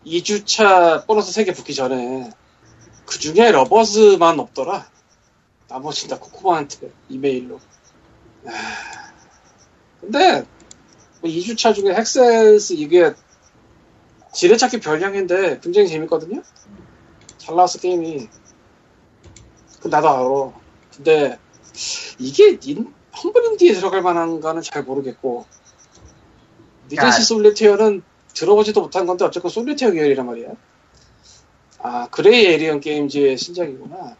2주차 0.05 1.05
보너스 1.07 1.31
3개 1.31 1.55
붙기 1.55 1.73
전에 1.73 2.29
그 3.05 3.19
중에 3.19 3.51
러버스만 3.51 4.39
없더라. 4.39 4.87
나머지 5.67 6.07
다 6.07 6.19
코코마한테 6.19 6.91
이메일로. 7.09 7.59
아, 8.47 9.11
근데 10.01 10.45
뭐 11.21 11.29
2주차 11.29 11.73
중에 11.73 11.91
헥셀스 11.91 12.73
이게 12.73 13.13
지뢰찾기 14.33 14.79
별량인데 14.81 15.59
굉장히 15.61 15.87
재밌거든요. 15.87 16.43
잘 17.45 17.55
나왔어 17.55 17.79
게임이. 17.79 18.27
그 19.81 19.87
나도 19.87 20.09
알아. 20.09 20.59
근데 20.95 21.37
이게 22.17 22.57
인, 22.63 22.93
험블 23.23 23.45
인디에 23.45 23.73
들어갈 23.73 24.01
만한가는 24.01 24.61
잘 24.61 24.83
모르겠고 24.83 25.45
니겐시 26.89 27.23
솔리테어는 27.23 28.03
들어보지도 28.33 28.81
못한 28.81 29.05
건데 29.05 29.25
어쨌건 29.25 29.51
solitaire 29.51 29.91
계열이란 29.91 30.25
말이야. 30.25 30.49
아 31.79 32.07
Grey 32.09 32.45
Alien 32.47 32.79
Games의 32.79 33.37
신작이구나. 33.37 34.17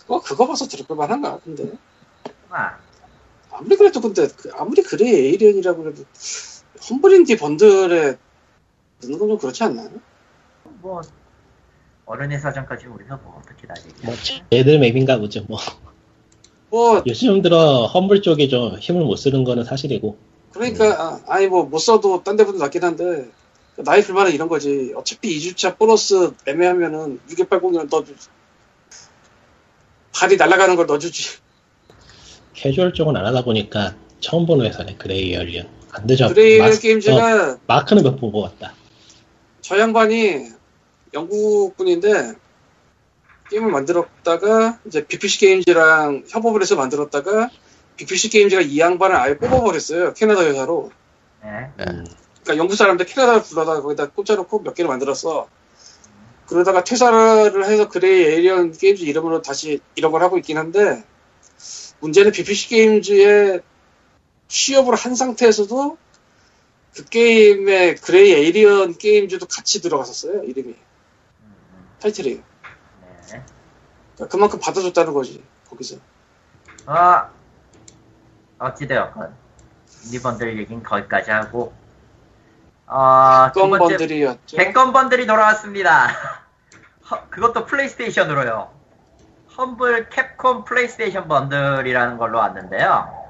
그거 0.00 0.20
그거 0.22 0.46
봐서 0.46 0.66
들어갈 0.66 0.96
만한가 0.96 1.40
근데 1.44 1.72
아, 2.50 2.78
아무리 3.50 3.76
그래도 3.76 4.00
근데 4.00 4.28
그- 4.28 4.50
아무리 4.54 4.82
Grey 4.82 5.34
Alien이라고 5.34 5.82
그래도 5.82 6.04
Humble 6.88 7.12
Indie 7.12 7.36
Bundle에 7.36 8.16
넣는 9.02 9.18
건 9.18 9.28
좀 9.28 9.38
그렇지 9.38 9.64
않나요? 9.64 9.90
뭐 10.80 11.00
어른의 12.10 12.40
사정까지 12.40 12.86
우리가 12.86 13.16
뭐 13.22 13.40
어떻게 13.40 13.66
다 13.68 13.74
얘기해? 13.78 14.04
뭐 14.06 14.14
애들 14.50 14.78
맵인가 14.80 15.18
보죠. 15.18 15.44
뭐 15.48 15.58
뭐 16.72 17.02
요즘 17.06 17.42
들어 17.42 17.86
Humble 17.86 18.22
쪽에 18.22 18.46
좀 18.46 18.78
힘을 18.78 19.02
못 19.04 19.16
쓰는 19.16 19.42
거는 19.42 19.64
사실이고. 19.64 20.16
그러니까 20.52 20.86
아, 21.02 21.20
아니 21.26 21.46
뭐 21.48 21.64
못 21.64 21.78
써도 21.78 22.22
딴 22.22 22.36
데보다 22.36 22.58
낫긴 22.58 22.84
한데 22.84 23.28
나의 23.76 24.02
불만은 24.02 24.32
이런 24.32 24.48
거지 24.48 24.92
어차피 24.96 25.36
2주차 25.38 25.76
보너스 25.78 26.32
애매하면은 26.46 27.18
6180을 27.28 27.88
넣어주지 27.90 28.28
달이 30.14 30.36
날아가는 30.36 30.76
걸 30.76 30.86
넣어주지 30.86 31.38
캐주얼 32.54 32.92
쪽은 32.92 33.16
안 33.16 33.26
하다 33.26 33.42
보니까 33.42 33.96
처음 34.20 34.46
보는 34.46 34.66
회사네 34.66 34.94
Grey 34.96 35.32
Alien. 35.34 35.66
안 35.92 36.06
되죠. 36.06 36.28
Grey 36.28 36.58
마스- 36.60 36.78
어, 36.78 36.80
Games가 36.82 37.58
마크는 37.66 38.02
몇번본것 38.04 38.58
같다. 38.60 38.74
저 39.60 39.76
양반이 39.78 40.46
영국 41.14 41.76
분인데 41.76 42.34
게임을 43.50 43.70
만들었다가 43.70 44.78
이제 44.86 45.04
BPC 45.04 45.40
Games랑 45.40 46.24
협업을 46.28 46.62
해서 46.62 46.76
만들었다가 46.76 47.50
BPC 47.96 48.30
게임즈가 48.30 48.62
이 48.62 48.78
양반을 48.78 49.16
아예 49.16 49.36
뽑아버렸어요 49.36 50.14
캐나다 50.14 50.44
회사로. 50.44 50.90
네. 51.42 51.70
음, 51.80 52.04
그러니까 52.42 52.56
영국 52.56 52.76
사람들 52.76 53.06
캐나다를 53.06 53.42
불러다가 53.42 53.82
거기다 53.82 54.10
꽂아놓고 54.10 54.62
몇 54.62 54.74
개를 54.74 54.88
만들었어. 54.88 55.48
그러다가 56.46 56.82
퇴사를 56.82 57.64
해서 57.64 57.88
Grey 57.88 58.24
Alien 58.24 58.72
Games 58.72 59.02
이름으로 59.04 59.42
다시 59.42 59.80
이런 59.94 60.10
걸 60.12 60.22
하고 60.22 60.38
있긴 60.38 60.58
한데 60.58 61.04
문제는 62.00 62.32
BPC 62.32 62.68
게임즈의 62.68 63.60
취업을 64.48 64.94
한 64.94 65.14
상태에서도 65.14 65.96
그 66.94 67.04
게임에 67.04 67.94
Grey 67.94 68.32
Alien 68.32 68.98
Games도 68.98 69.46
같이 69.46 69.80
들어갔었어요 69.80 70.42
이름이. 70.44 70.70
음, 70.70 70.89
타이틀이 72.00 72.42
네. 73.32 73.44
그러니까 74.14 74.28
그만큼 74.30 74.58
받아줬다는 74.60 75.12
거지 75.14 75.44
거기서 75.68 75.96
어, 76.86 77.30
어찌되었건 78.58 79.34
indie 80.06 80.30
bundle 80.30 80.58
얘긴 80.58 80.82
거기까지 80.82 81.30
하고 81.30 81.72
어, 82.86 83.50
두 83.52 83.60
번째 83.60 83.78
건 83.78 83.95
bundle이었죠 83.95 84.56
캡콤 84.56 84.92
bundle이 84.92 85.26
돌아왔습니다. 85.26 86.08
허- 87.10 87.28
그것도 87.28 87.66
플레이스테이션으로요. 87.66 88.70
Humble 89.56 90.08
Capcom 90.08 90.64
PlayStation 90.64 91.28
Bundle이라는 91.28 92.18
걸로 92.18 92.38
왔는데요. 92.38 93.20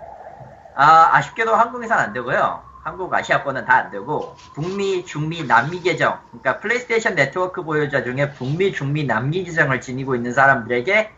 아, 0.77 1.17
아쉽게도 1.17 1.55
한국에선 1.55 1.99
안 1.99 2.13
되고요. 2.13 2.70
한국 2.83 3.13
아시아권은 3.13 3.65
다 3.67 3.81
안 3.81 3.91
되고 3.91 4.35
북미, 4.55 5.05
중미, 5.05 5.45
남미 5.45 5.81
계정 5.81 6.19
그러니까 6.31 6.61
플레이스테이션 6.61 7.15
네트워크 7.15 7.63
보유자 7.63 8.03
중에 8.03 8.33
북미, 8.33 8.73
중미, 8.73 9.05
남미 9.05 9.45
계정을 9.45 9.81
지니고 9.81 10.15
있는 10.17 10.33
사람들에게 10.33 11.11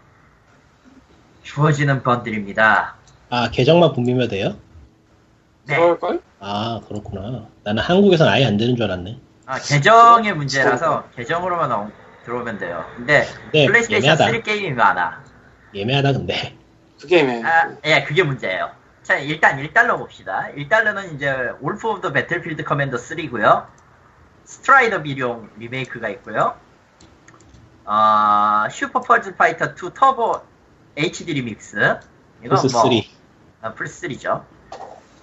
주어지는 1.43 2.03
bundle입니다. 2.03 2.95
아 3.31 3.51
계정만 3.51 3.93
북미면 3.95 4.29
돼요? 4.29 4.57
네. 5.65 5.77
그럴걸? 5.77 6.21
아 6.41 6.81
그렇구나. 6.89 7.47
나는 7.65 7.83
한국에선 7.83 8.29
아예 8.29 8.45
안 8.45 8.57
되는 8.57 8.77
줄 8.77 8.85
알았네. 8.85 9.19
아, 9.47 9.59
계정의 9.59 10.35
문제라서 10.35 11.09
계정으로만 11.17 11.71
어- 11.73 11.91
들어오면 12.25 12.59
돼요. 12.59 12.85
근데 12.97 13.27
네, 13.53 13.67
플레이스테이션 13.67 14.03
애매하다. 14.03 14.25
3 14.27 14.43
게임이 14.43 14.73
많아. 14.73 15.21
애매하다 15.75 16.13
근데. 16.13 16.57
그 17.01 17.07
게임에 17.09 17.43
아, 17.43 17.71
예, 17.85 18.05
그게 18.05 18.23
문제예요. 18.23 18.71
자, 19.03 19.19
일단 19.19 19.59
1달러 19.59 19.99
봅시다. 19.99 20.49
1달러는 20.57 21.15
이제 21.15 21.51
Wolf 21.61 21.89
of 21.89 22.01
the 22.01 22.13
Battlefield 22.13 22.63
Commando 22.65 22.97
3고요. 22.97 23.67
Strider 24.45 25.03
비룡 25.03 25.51
리메이크가 25.57 26.09
있고요. 26.11 26.57
어, 27.85 28.69
Super 28.71 29.01
Puzzle 29.01 29.37
Fighter 29.37 29.75
2 29.75 29.95
Turbo 29.95 30.41
HD 30.97 31.35
Remix. 31.35 31.99
이건 32.45 32.61
플스 32.61 32.73
뭐 32.75 32.83
3. 32.83 32.93
아, 33.63 33.75
플스 33.75 34.07
3죠. 34.07 34.45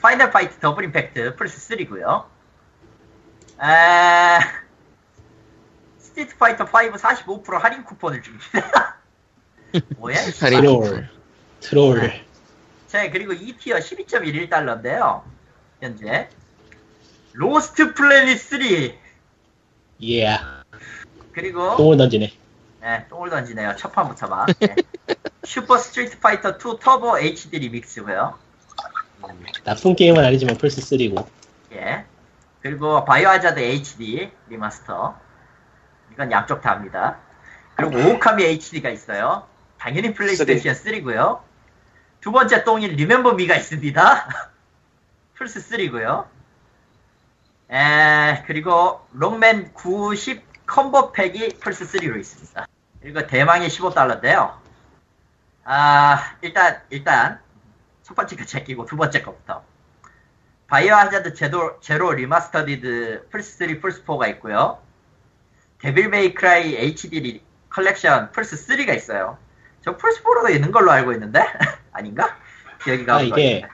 Final 0.02 0.32
Fight 0.32 0.60
Double 0.60 0.86
Impact 0.86 1.36
플스 1.38 1.76
3고요. 1.76 2.26
아, 3.60 4.40
Street 5.98 6.38
Fighter 6.38 6.66
5 6.66 6.68
45% 6.68 7.60
할인 7.60 7.84
쿠폰을 7.84 8.22
줍니다. 8.22 8.98
뭐야? 9.98 10.20
이 10.20 10.32
할인 10.40 10.62
troll. 10.62 11.10
troll. 11.62 12.29
자, 12.90 13.08
그리고 13.12 13.34
2 13.34 13.43
tier 13.43 13.78
12.11달러인데요. 13.78 15.22
현재. 15.80 16.28
Lost 17.34 17.94
Planet 17.94 18.40
3. 18.40 18.62
예. 20.04 20.40
그리고, 21.32 21.78
똥을 21.78 21.98
던지네. 21.98 22.34
네, 22.82 23.06
똥을 23.08 23.30
던지네요. 23.30 23.76
첫 23.78 23.92
판부터 23.92 24.28
막. 24.28 24.48
네. 24.60 24.76
슈퍼 25.46 25.78
스트리트 25.78 26.20
파이터 26.20 26.54
2 26.54 26.80
터보 26.82 27.20
HD 27.20 27.60
리믹스고요. 27.60 28.40
나쁜 29.64 29.96
게임은 29.96 30.26
아니지만 30.26 30.58
플스 30.58 30.82
3고. 30.82 31.28
예. 31.74 32.06
그리고 32.62 33.06
Biohazard 33.06 33.60
HD 33.60 34.32
Remaster. 34.50 35.16
이건 36.12 36.32
양쪽 36.32 36.62
다 36.62 36.72
합니다. 36.72 37.20
그리고 37.76 37.98
오오카미 38.02 38.44
HD가 38.44 38.90
있어요. 38.90 39.48
당연히 39.78 40.12
플레이스테이션 40.16 40.74
3고요. 40.74 41.49
두 42.22 42.32
번째 42.32 42.64
똥인 42.64 42.92
Remember 42.96 43.34
Me가 43.34 43.56
있습니다. 43.56 44.30
플스 45.36 45.60
3고요. 45.70 46.26
에, 47.72 48.44
그리고 48.46 49.06
록맨 49.14 49.74
9 49.74 50.44
10 50.66 50.79
combo 50.79 51.12
pack이 51.14 51.60
플스 51.60 51.86
3로 51.86 52.20
있습니다. 52.20 52.68
그리고 53.02 53.26
대망의 53.26 53.70
15달러인데요. 53.70 54.54
아, 55.64 56.36
일단 56.42 56.82
일단 56.90 57.40
첫 58.04 58.16
번째 58.16 58.36
거 58.36 58.46
제끼고 58.46 58.86
두 58.86 58.98
번째 58.98 59.22
거부터. 59.22 59.64
Biohazard 60.68 61.34
Zero, 61.34 61.80
Zero 61.80 62.12
Remastered 62.12 63.30
플스3 63.32 63.82
플스4가 63.82 64.30
있고요. 64.32 64.80
Devil 65.80 66.10
May 66.10 66.34
Cry 66.34 66.76
HD 66.76 67.20
리- 67.22 67.44
컬렉션 67.70 68.32
플스3가 68.32 68.96
있어요. 68.96 69.38
저 69.82 69.98
플스4로도 69.98 70.54
있는 70.54 70.72
걸로 70.72 70.92
알고 70.92 71.14
있는데? 71.14 71.40
아닌가? 71.92 72.38
기억이 72.84 73.04
아, 73.04 73.06
가는 73.06 73.28
이게 73.28 73.66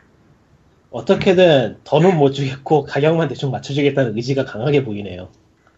어떻게든 0.92 1.82
더는 1.84 2.18
못 2.18 2.32
주겠고 2.32 2.86
가격만 2.86 3.28
대충 3.28 3.52
맞춰주겠다는 3.52 4.16
의지가 4.16 4.46
강하게 4.46 4.84
보이네요. 4.84 5.30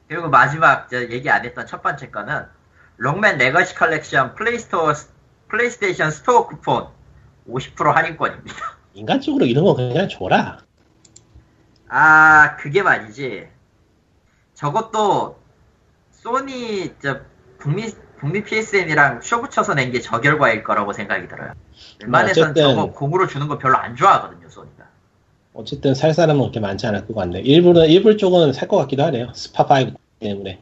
그리고 0.08 0.30
마지막 0.30 0.88
저 0.90 1.02
얘기 1.02 1.30
안 1.30 1.44
했던 1.44 1.66
첫 1.66 1.82
번째 1.82 2.10
거는 2.10 2.46
록맨 2.98 3.38
Legacy 3.38 3.76
Collection 3.76 4.36
Play 4.36 4.61
Store 4.61 4.93
PlayStation 5.50 6.12
Store 6.12 6.48
쿠폰 6.48 6.90
50% 7.50 7.94
할인권입니다. 7.94 8.78
인간적으로 8.94 9.46
이런 9.46 9.64
거 9.64 9.76
그냥 9.76 10.08
줘라. 10.08 10.60
아, 11.90 12.56
그게 12.58 12.82
말이지. 12.82 13.48
저것도 14.54 15.40
소니 16.12 16.96
저 17.00 17.22
북미 17.60 17.88
북미 18.20 18.43
PSN이랑 18.43 19.22
쇼부 19.22 19.41
쳐서 19.41 19.74
낸 19.76 19.91
게 19.91 20.01
저 20.01 20.20
결과일 20.22 20.63
거라고 20.63 20.93
생각이 20.93 21.28
들어요. 21.28 21.51
웬만해선 22.01 22.43
어쨌든- 22.51 22.63
저거 22.76 22.91
공으로 22.91 23.28
주는 23.28 23.47
거 23.47 23.57
별로 23.57 23.78
안 23.78 23.95
좋아하거든요, 23.95 24.49
소니가. 24.49 24.86
어쨌든 25.53 25.93
살 25.95 26.13
사람은 26.13 26.41
그렇게 26.41 26.59
많지 26.59 26.86
않을 26.88 27.07
것 27.07 27.15
같네. 27.15 27.39
일부는 27.41 27.88
일부 27.88 28.15
쪽은 28.18 28.53
살 28.53 28.68
것 28.68 28.78
같기도 28.78 29.03
하네요. 29.05 29.32
스파 29.34 29.63
5 29.65 29.91
때문에. 30.20 30.59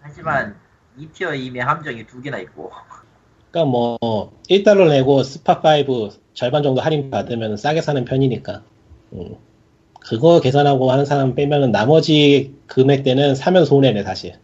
하지만 0.00 0.56
2 0.98 1.06
tier 1.06 1.38
이미 1.38 1.58
함정이 1.60 2.06
두 2.06 2.20
개나 2.22 2.38
있고. 2.38 2.70
그러니까 3.50 3.70
뭐 3.70 3.98
1달러 4.48 4.88
내고 4.88 5.22
스파 5.22 5.60
5 5.62 6.10
절반 6.34 6.62
정도 6.62 6.80
할인 6.80 7.10
받으면 7.10 7.56
싸게 7.56 7.80
사는 7.80 8.04
편이니까. 8.04 8.62
음. 9.14 9.36
그거 10.00 10.40
계산하고 10.40 10.90
하는 10.92 11.04
사람 11.04 11.34
빼면은 11.34 11.72
나머지 11.72 12.54
금액대는 12.68 13.34
사면 13.34 13.64
손해네 13.64 14.02
사실. 14.02 14.34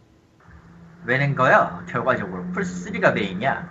왜낸 1.05 1.35
거요? 1.35 1.83
결과적으로 1.89 2.43
플스3가 2.53 3.13
메인이야. 3.13 3.69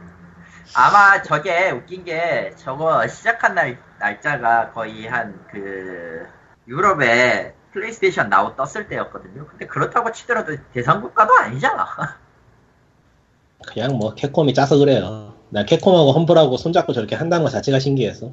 아마 0.75 1.23
저게 1.23 1.71
웃긴 1.71 2.05
게 2.05 2.53
저거 2.57 3.07
시작한 3.09 3.55
날 3.55 3.79
날짜가 3.99 4.73
거의 4.73 5.07
한 5.07 5.47
그 5.51 6.27
유럽에 6.69 7.55
플레이스테이션 7.73 8.29
나오 8.29 8.55
떴을 8.55 8.89
때였거든요. 8.89 9.47
근데 9.47 9.67
그렇다고 9.67 10.13
치더라도 10.13 10.57
대상 10.73 11.01
국가도 11.01 11.35
아니잖아. 11.35 11.87
그냥 13.67 13.97
뭐 13.97 14.15
캡콤이 14.15 14.55
짜서 14.55 14.77
그래요. 14.77 15.35
난 15.51 15.67
캡콤하고 15.67 16.13
험블하고 16.13 16.57
손잡고 16.57 16.93
저렇게 16.93 17.15
한다는 17.15 17.45
것 17.45 17.51
자체가 17.51 17.79
신기해서. 17.79 18.33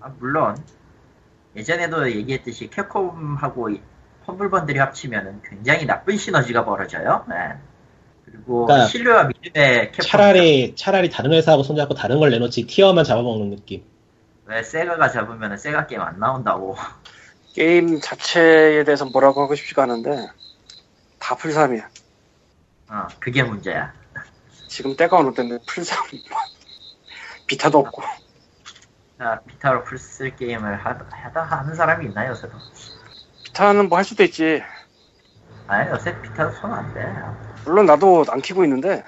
아, 0.00 0.08
물론 0.18 0.56
예전에도 1.56 2.10
얘기했듯이 2.10 2.70
캡콤하고 2.70 3.70
이 3.70 3.82
험블번들이 4.26 4.78
합치면은 4.78 5.42
굉장히 5.42 5.86
나쁜 5.86 6.16
시너지가 6.16 6.64
벌어져요. 6.64 7.24
네. 7.28 7.58
그리고 8.44 8.66
그러니까 8.66 8.86
신뢰와 8.88 9.24
믿음의 9.24 9.92
캡콤 9.92 10.04
차라리 10.06 10.74
차라리 10.74 11.10
다른 11.10 11.32
회사하고 11.32 11.62
손잡고 11.62 11.94
다른 11.94 12.18
걸 12.18 12.30
내놓지 12.30 12.66
tier만 12.66 13.04
잡아먹는 13.04 13.50
느낌. 13.50 13.84
왜 14.46 14.62
세가가 14.62 15.08
잡으면은 15.10 15.56
세가 15.56 15.86
게임 15.86 16.00
안 16.00 16.18
나온다고. 16.18 16.76
게임 17.54 18.00
자체에 18.00 18.84
대해서 18.84 19.04
뭐라고 19.06 19.42
하고 19.42 19.54
싶지가 19.56 19.82
않은데 19.82 20.28
다 21.18 21.34
플삼이야 21.34 21.88
어, 22.90 23.06
그게 23.18 23.42
문제야. 23.42 23.92
지금 24.68 24.96
때가 24.96 25.18
어느 25.18 25.34
때인데 25.34 25.58
플삼 25.66 25.98
비타도 27.48 27.78
없고 27.78 28.02
자, 29.18 29.40
비타로 29.48 29.82
플스 29.84 30.16
쓸 30.16 30.36
게임을 30.36 30.76
하, 30.76 30.96
하다 31.10 31.42
하는 31.42 31.74
사람이 31.74 32.06
있나 32.06 32.28
요새도? 32.28 32.52
비타는 33.44 33.88
뭐 33.88 33.98
할 33.98 34.04
수도 34.04 34.22
있지 34.22 34.62
아 35.70 35.88
요새 35.88 36.20
비타도 36.20 36.50
손 36.56 36.78
안 36.78 36.92
대. 36.92 37.14
물론 37.64 37.86
나도 37.86 38.24
안 38.28 38.42
키고 38.42 38.64
있는데 38.64 39.04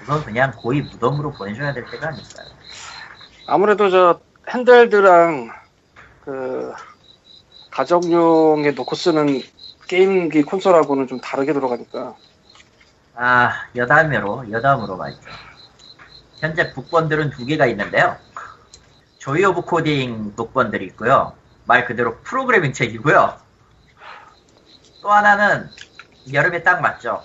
그건 0.00 0.24
그냥 0.24 0.50
고이 0.50 0.82
무덤으로 0.82 1.30
보내줘야 1.30 1.72
될 1.72 1.88
때가 1.88 2.08
아닐까요? 2.08 2.48
아무래도 3.46 3.88
저 3.88 4.20
handheld랑 4.48 5.52
그 6.24 6.72
가정용에 7.70 8.72
놓고 8.72 8.96
쓰는 8.96 9.42
게임기 9.86 10.42
콘솔하고는 10.42 11.06
좀 11.06 11.20
다르게 11.20 11.52
들어가니까 11.52 12.16
아, 13.14 13.66
여담으로, 13.76 14.50
여담으로 14.50 14.96
말이죠. 14.96 15.20
현재 16.40 16.72
book 16.72 16.90
bundle은 16.90 17.30
두 17.30 17.46
개가 17.46 17.66
있는데요. 17.66 18.16
Joy 19.18 19.44
of 19.44 19.62
Coding 19.62 20.34
book 20.34 20.52
bundle이 20.52 20.84
있고요. 20.86 21.34
말 21.64 21.84
그대로 21.84 22.18
프로그래밍 22.22 22.72
책이고요. 22.72 23.36
또 25.02 25.10
하나는 25.10 25.68
여름에 26.30 26.62
딱 26.62 26.80
맞죠. 26.80 27.24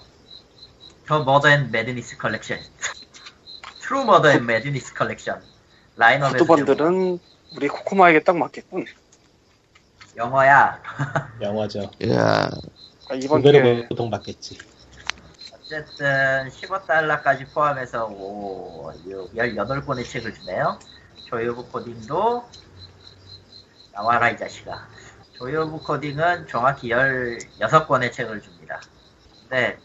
The 1.05 1.23
Murder 1.23 1.49
and 1.49 1.71
Madness 1.71 2.17
Collection. 2.17 2.59
True 3.81 4.05
Murder 4.05 4.31
and 4.31 4.45
Madness 4.45 4.93
Collection. 4.93 5.41
라인업에서 5.95 6.37
좀 6.37 6.47
구두번들은 6.47 7.19
우리 7.55 7.67
코코마에게 7.67 8.23
딱 8.23 8.37
맞겠군. 8.37 8.85
영어야. 10.15 10.81
영어죠. 11.41 11.91
야, 12.09 12.49
아, 13.09 13.13
이번 13.15 13.41
기회에 13.41 13.87
보통 13.87 14.09
받겠지. 14.09 14.57
어쨌든 15.53 16.49
15달러까지 16.49 17.53
포함해서 17.53 18.07
오, 18.07 18.91
18권의 19.35 20.09
책을 20.09 20.33
주네요. 20.33 20.79
Joy 21.25 21.47
of 21.47 21.71
Coding도 21.71 22.49
나와라 23.91 24.29
이 24.29 24.37
자식아. 24.37 24.87
Joy 25.33 25.55
of 25.55 25.83
Coding은 25.85 26.47
정확히 26.47 26.89
16권의 26.89 28.11
책을 28.11 28.41
줍니다. 28.41 28.56
근데 29.47 29.77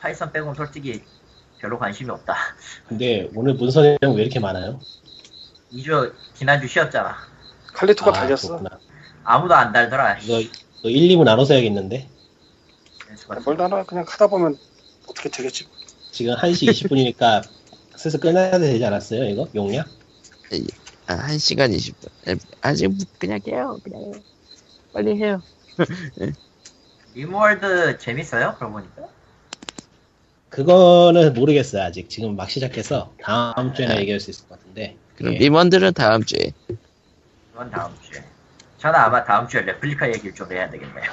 Python 0.00 0.32
빼고는 0.32 0.54
솔직히 0.54 1.02
별로 1.58 1.78
관심이 1.78 2.10
없다. 2.10 2.34
근데 2.86 3.30
오늘 3.34 3.54
문서 3.54 3.80
내용 3.82 4.14
왜 4.16 4.22
이렇게 4.22 4.38
많아요? 4.38 4.80
2주 5.72 6.12
지난주 6.34 6.68
쉬었잖아. 6.68 7.16
칼리토가 7.72 8.10
아, 8.10 8.14
달렸어. 8.14 8.48
그렇구나. 8.48 8.78
아무도 9.24 9.54
안 9.54 9.72
달더라. 9.72 10.18
이거, 10.18 10.40
이거 10.40 10.88
1, 10.88 11.16
2부 11.16 11.24
나눠서 11.24 11.54
해야겠는데? 11.54 12.08
뭘 13.44 13.56
달아 13.56 13.84
그냥 13.84 14.04
하다 14.06 14.26
보면 14.28 14.56
어떻게 15.08 15.28
되겠지. 15.30 15.66
지금 16.12 16.34
1시 16.34 16.68
20분이니까 16.70 17.42
슬슬 17.96 18.20
끝나야 18.20 18.58
되지 18.58 18.84
않았어요, 18.84 19.24
이거? 19.24 19.48
용량? 19.54 19.84
아, 21.06 21.28
1시간 21.28 21.74
20분. 21.74 22.38
아직 22.60 22.90
그냥 23.18 23.40
해요. 23.46 23.78
그냥 23.82 24.02
해요. 24.02 24.12
빨리 24.92 25.16
해요. 25.16 25.42
림월드 27.16 27.96
재밌어요? 27.96 28.54
그러고 28.58 28.74
보니까. 28.74 29.08
그거는 30.50 31.32
모르겠어요, 31.32 31.82
아직. 31.82 32.10
지금 32.10 32.36
막 32.36 32.50
시작해서 32.50 33.14
다음 33.22 33.72
주에나 33.72 33.96
얘기할 34.00 34.20
수 34.20 34.30
있을 34.30 34.46
것 34.46 34.58
같은데. 34.58 34.98
그럼 35.16 35.32
예. 35.32 35.38
림월드는 35.38 35.94
다음 35.94 36.22
주에. 36.22 36.52
그건 37.52 37.70
다음 37.70 37.94
주에. 38.02 38.22
저는 38.76 39.00
아마 39.00 39.24
다음 39.24 39.48
주에 39.48 39.62
레플리카 39.62 40.08
얘기를 40.08 40.34
좀 40.34 40.52
해야 40.52 40.68
되겠네요. 40.68 41.10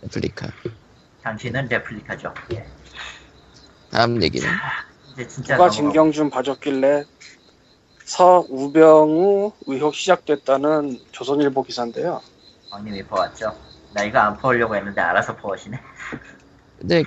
레플리카. 0.00 0.48
당신은 1.22 1.68
레플리카죠. 1.68 2.32
예. 2.54 2.66
다음 3.90 4.22
얘기는. 4.22 4.48
이제 5.12 5.28
진짜 5.28 5.56
누가 5.56 5.68
진경준 5.68 6.30
봐줬길래 6.30 7.04
서우병우 8.06 9.52
의혹 9.66 9.94
시작됐다는 9.94 11.00
조선일보 11.12 11.64
기사인데요. 11.64 12.22
왕님이 12.70 13.02
퍼왔죠. 13.04 13.71
나 13.94 14.04
이거 14.04 14.18
안 14.18 14.36
퍼오려고 14.36 14.74
했는데 14.76 15.00
알아서 15.00 15.36
퍼오시네. 15.36 15.78
근데 16.78 17.04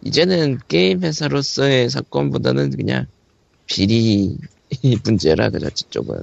이제는 0.00 0.58
게임 0.68 1.02
회사로서의 1.02 1.90
사건보다는 1.90 2.76
그냥 2.76 3.06
비리 3.66 4.36
문제라 5.04 5.50
그렇지 5.50 5.84
쪽은. 5.90 6.22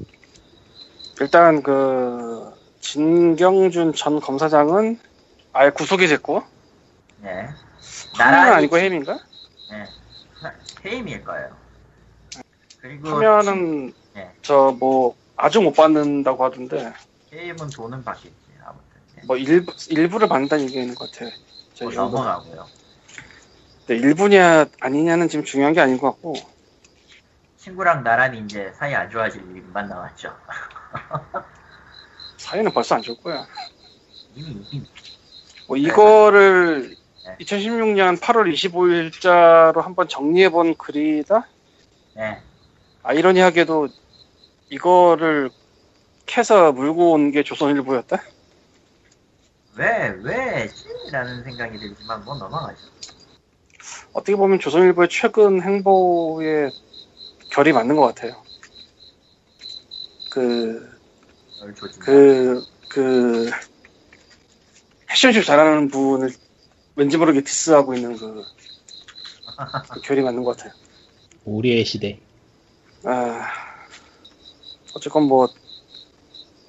일단 1.21 1.61
그 1.61 2.51
진경준 2.81 3.93
전 3.93 4.19
검사장은 4.19 4.99
아예 5.53 5.69
구속이 5.69 6.07
됐고 6.07 6.43
네. 7.21 7.49
파면은 8.17 8.53
아니고 8.53 8.77
해임인가? 8.77 9.19
네. 9.71 9.85
해임일 10.85 11.23
거예요. 11.23 11.49
그리고 12.81 13.09
파면은 13.09 13.93
네. 14.13 14.31
저뭐 14.41 15.15
아주 15.35 15.61
못 15.61 15.73
받는다고 15.73 16.43
하던데 16.45 16.93
해임은 17.33 17.69
돈은 17.69 18.03
받겠지. 18.03 18.48
뭐 19.29 19.37
일부 19.37 19.71
일부를 19.91 20.27
받는다는 20.27 20.67
있는 20.69 20.95
것 20.95 21.11
같아. 21.11 21.29
뭐. 21.81 21.91
넘어가고요. 21.93 22.65
근데 23.85 24.01
일부냐 24.01 24.65
아니냐는 24.81 25.29
지금 25.29 25.45
중요한 25.45 25.71
게 25.73 25.81
아닌 25.81 25.99
것 25.99 26.09
같고 26.13 26.33
친구랑 27.57 28.03
나란히 28.03 28.39
이제 28.39 28.73
사이 28.75 28.95
안 28.95 29.07
좋아질 29.07 29.39
일만 29.55 29.87
나왔죠. 29.87 30.35
사이는 32.37 32.71
벌써 32.71 32.95
안 32.95 33.03
좋을 33.03 33.17
거야. 33.21 33.45
이미 34.33 34.65
이미 34.71 34.83
뭐 35.67 35.77
이거를 35.77 36.97
네. 37.27 37.37
2016년 37.39 38.17
8월 38.17 38.51
25일자로 38.51 39.83
한번 39.83 40.07
정리해 40.07 40.49
본 40.49 40.73
글이다. 40.73 41.47
네. 42.15 42.41
아이러니하게도 43.03 43.89
이거를 44.71 45.51
캐서 46.25 46.71
물고 46.71 47.11
온 47.11 47.31
게 47.31 47.43
조선일보였다. 47.43 48.17
왜 49.79 50.09
왜지? 50.21 50.89
라는 51.09 51.41
생각이 51.41 51.79
들지만 51.79 52.25
뭐 52.25 52.35
넘어가죠. 52.35 52.85
어떻게 54.11 54.35
보면 54.35 54.59
조선일보의 54.59 55.07
최근 55.09 55.61
행보에 55.61 56.69
결이 57.49 57.71
맞는 57.71 57.95
것 57.95 58.07
같아요. 58.07 58.43
그. 60.31 60.99
그, 61.99 62.63
그, 62.89 63.49
패션쇼 65.07 65.43
잘하는 65.43 65.89
분을 65.89 66.33
왠지 66.95 67.17
모르게 67.17 67.41
디스하고 67.41 67.93
있는 67.93 68.15
그, 68.17 68.43
그 69.89 69.99
결이 70.03 70.21
맞는 70.21 70.43
것 70.43 70.57
같아요. 70.57 70.73
우리의 71.45 71.83
시대. 71.85 72.19
아, 73.03 73.49
어쨌건 74.93 75.23
뭐, 75.23 75.47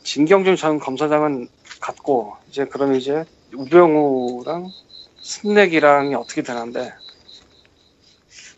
진경준 0.02 0.56
전 0.56 0.78
검사장은 0.80 1.48
갔고, 1.80 2.36
이제 2.48 2.64
그럼 2.66 2.94
이제 2.94 3.24
우병우랑 3.54 4.70
스낵이랑이 5.20 6.14
어떻게 6.14 6.42
되는데, 6.42 6.92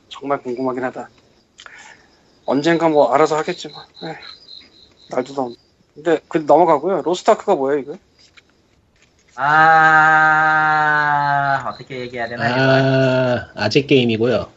정말 0.09 0.43
궁금하긴 0.43 0.85
하다. 0.85 1.09
언젠가 2.45 2.89
뭐 2.89 3.13
알아서 3.15 3.37
하겠지만, 3.37 3.85
에이, 4.03 4.15
날도 5.11 5.35
더운. 5.35 5.55
근데 5.95 6.21
그 6.29 6.39
넘어가고요. 6.39 7.03
로스타크가 7.03 7.55
뭐예요, 7.55 7.81
이거? 7.81 7.97
아 9.35 11.03
어떻게 11.69 12.01
얘기해야 12.01 12.29
되나? 12.29 12.45
아, 12.45 13.51
아재 13.55 13.83
게임이고요. 13.87 14.51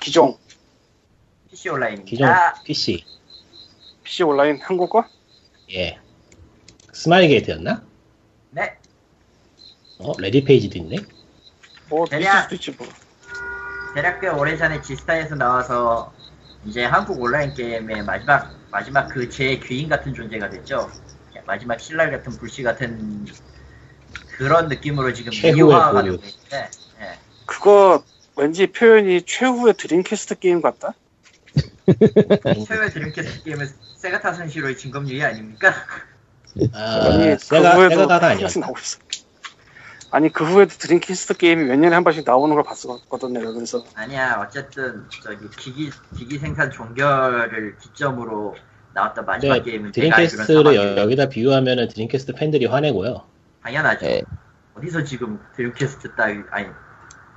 기종, 0.00 0.38
PC 1.50 1.68
온라인입니다. 1.68 2.10
기존 2.10 2.28
PC. 2.64 3.04
PC 4.02 4.22
온라인 4.24 4.58
한국어? 4.60 5.04
예. 5.72 5.98
스마일 6.92 7.28
게이트였나? 7.28 7.82
네. 8.50 8.76
어, 9.98 10.12
레디 10.18 10.44
페이지도 10.44 10.78
있네. 10.78 10.96
뭐, 11.88 12.04
있을 12.06 12.18
대략- 12.18 12.42
수도 12.44 12.54
있지, 12.54 12.70
뭐. 12.72 12.86
대략 13.94 14.20
꽤 14.20 14.28
오래전에 14.28 14.80
지스타에서 14.82 15.34
나와서 15.34 16.12
이제 16.64 16.84
한국 16.84 17.20
온라인 17.20 17.52
게임의 17.54 18.04
마지막 18.04 18.50
마지막 18.70 19.08
그 19.08 19.28
제 19.28 19.58
귀인 19.58 19.88
같은 19.88 20.14
존재가 20.14 20.48
됐죠. 20.48 20.90
마지막 21.44 21.78
실낱 21.78 22.10
같은 22.10 22.32
불씨 22.38 22.62
같은 22.62 23.26
그런 24.36 24.68
느낌으로 24.68 25.12
지금 25.12 25.32
미화가. 25.32 26.02
되고 26.02 26.14
있는데 26.14 26.70
예. 27.00 27.18
그거 27.44 28.02
왠지 28.36 28.66
표현이 28.68 29.22
최후의 29.22 29.74
드림캐스트 29.74 30.38
게임 30.38 30.62
같다? 30.62 30.94
최후의 32.66 32.90
드림캐스트 32.92 33.42
게임은 33.42 33.68
세가 33.98 34.20
타선시로의 34.20 34.78
진검유이 34.78 35.22
아닙니까? 35.22 35.74
아, 36.72 37.10
그 37.48 37.56
후에도 37.58 37.94
세가가 37.96 38.26
아니야. 38.26 38.46
계속 38.46 38.60
나오고 38.60 38.78
있어. 38.78 38.98
아니, 40.10 40.30
그 40.30 40.44
후에도 40.44 40.74
드림캐스트 40.78 41.38
게임이 41.38 41.64
몇 41.64 41.76
년에 41.76 41.94
한 41.94 42.04
번씩 42.04 42.24
나오는 42.26 42.54
걸 42.54 42.62
봤었거든요. 42.64 43.40
그래서 43.54 43.82
아니야 43.94 44.44
어쨌든 44.46 45.04
저기 45.22 45.48
기기 45.56 45.90
기기 46.16 46.38
생산 46.38 46.70
종결을 46.70 47.78
기점으로 47.78 48.54
나왔던 48.94 49.24
마지막 49.24 49.54
근데 49.54 49.70
게임은 49.70 49.92
드림캐스트를 49.92 50.44
사막이에요. 50.44 51.00
여, 51.00 51.06
기다 51.06 51.30
비유하면은 51.30 51.88
드림캐스트 51.88 52.34
팬들이 52.34 52.66
화내고요. 52.66 53.22
당연하죠. 53.62 54.04
예. 54.06 54.22
어디서 54.76 55.04
지금 55.04 55.40
드림캐스트 55.56 56.14
따위 56.14 56.40
아니 56.50 56.66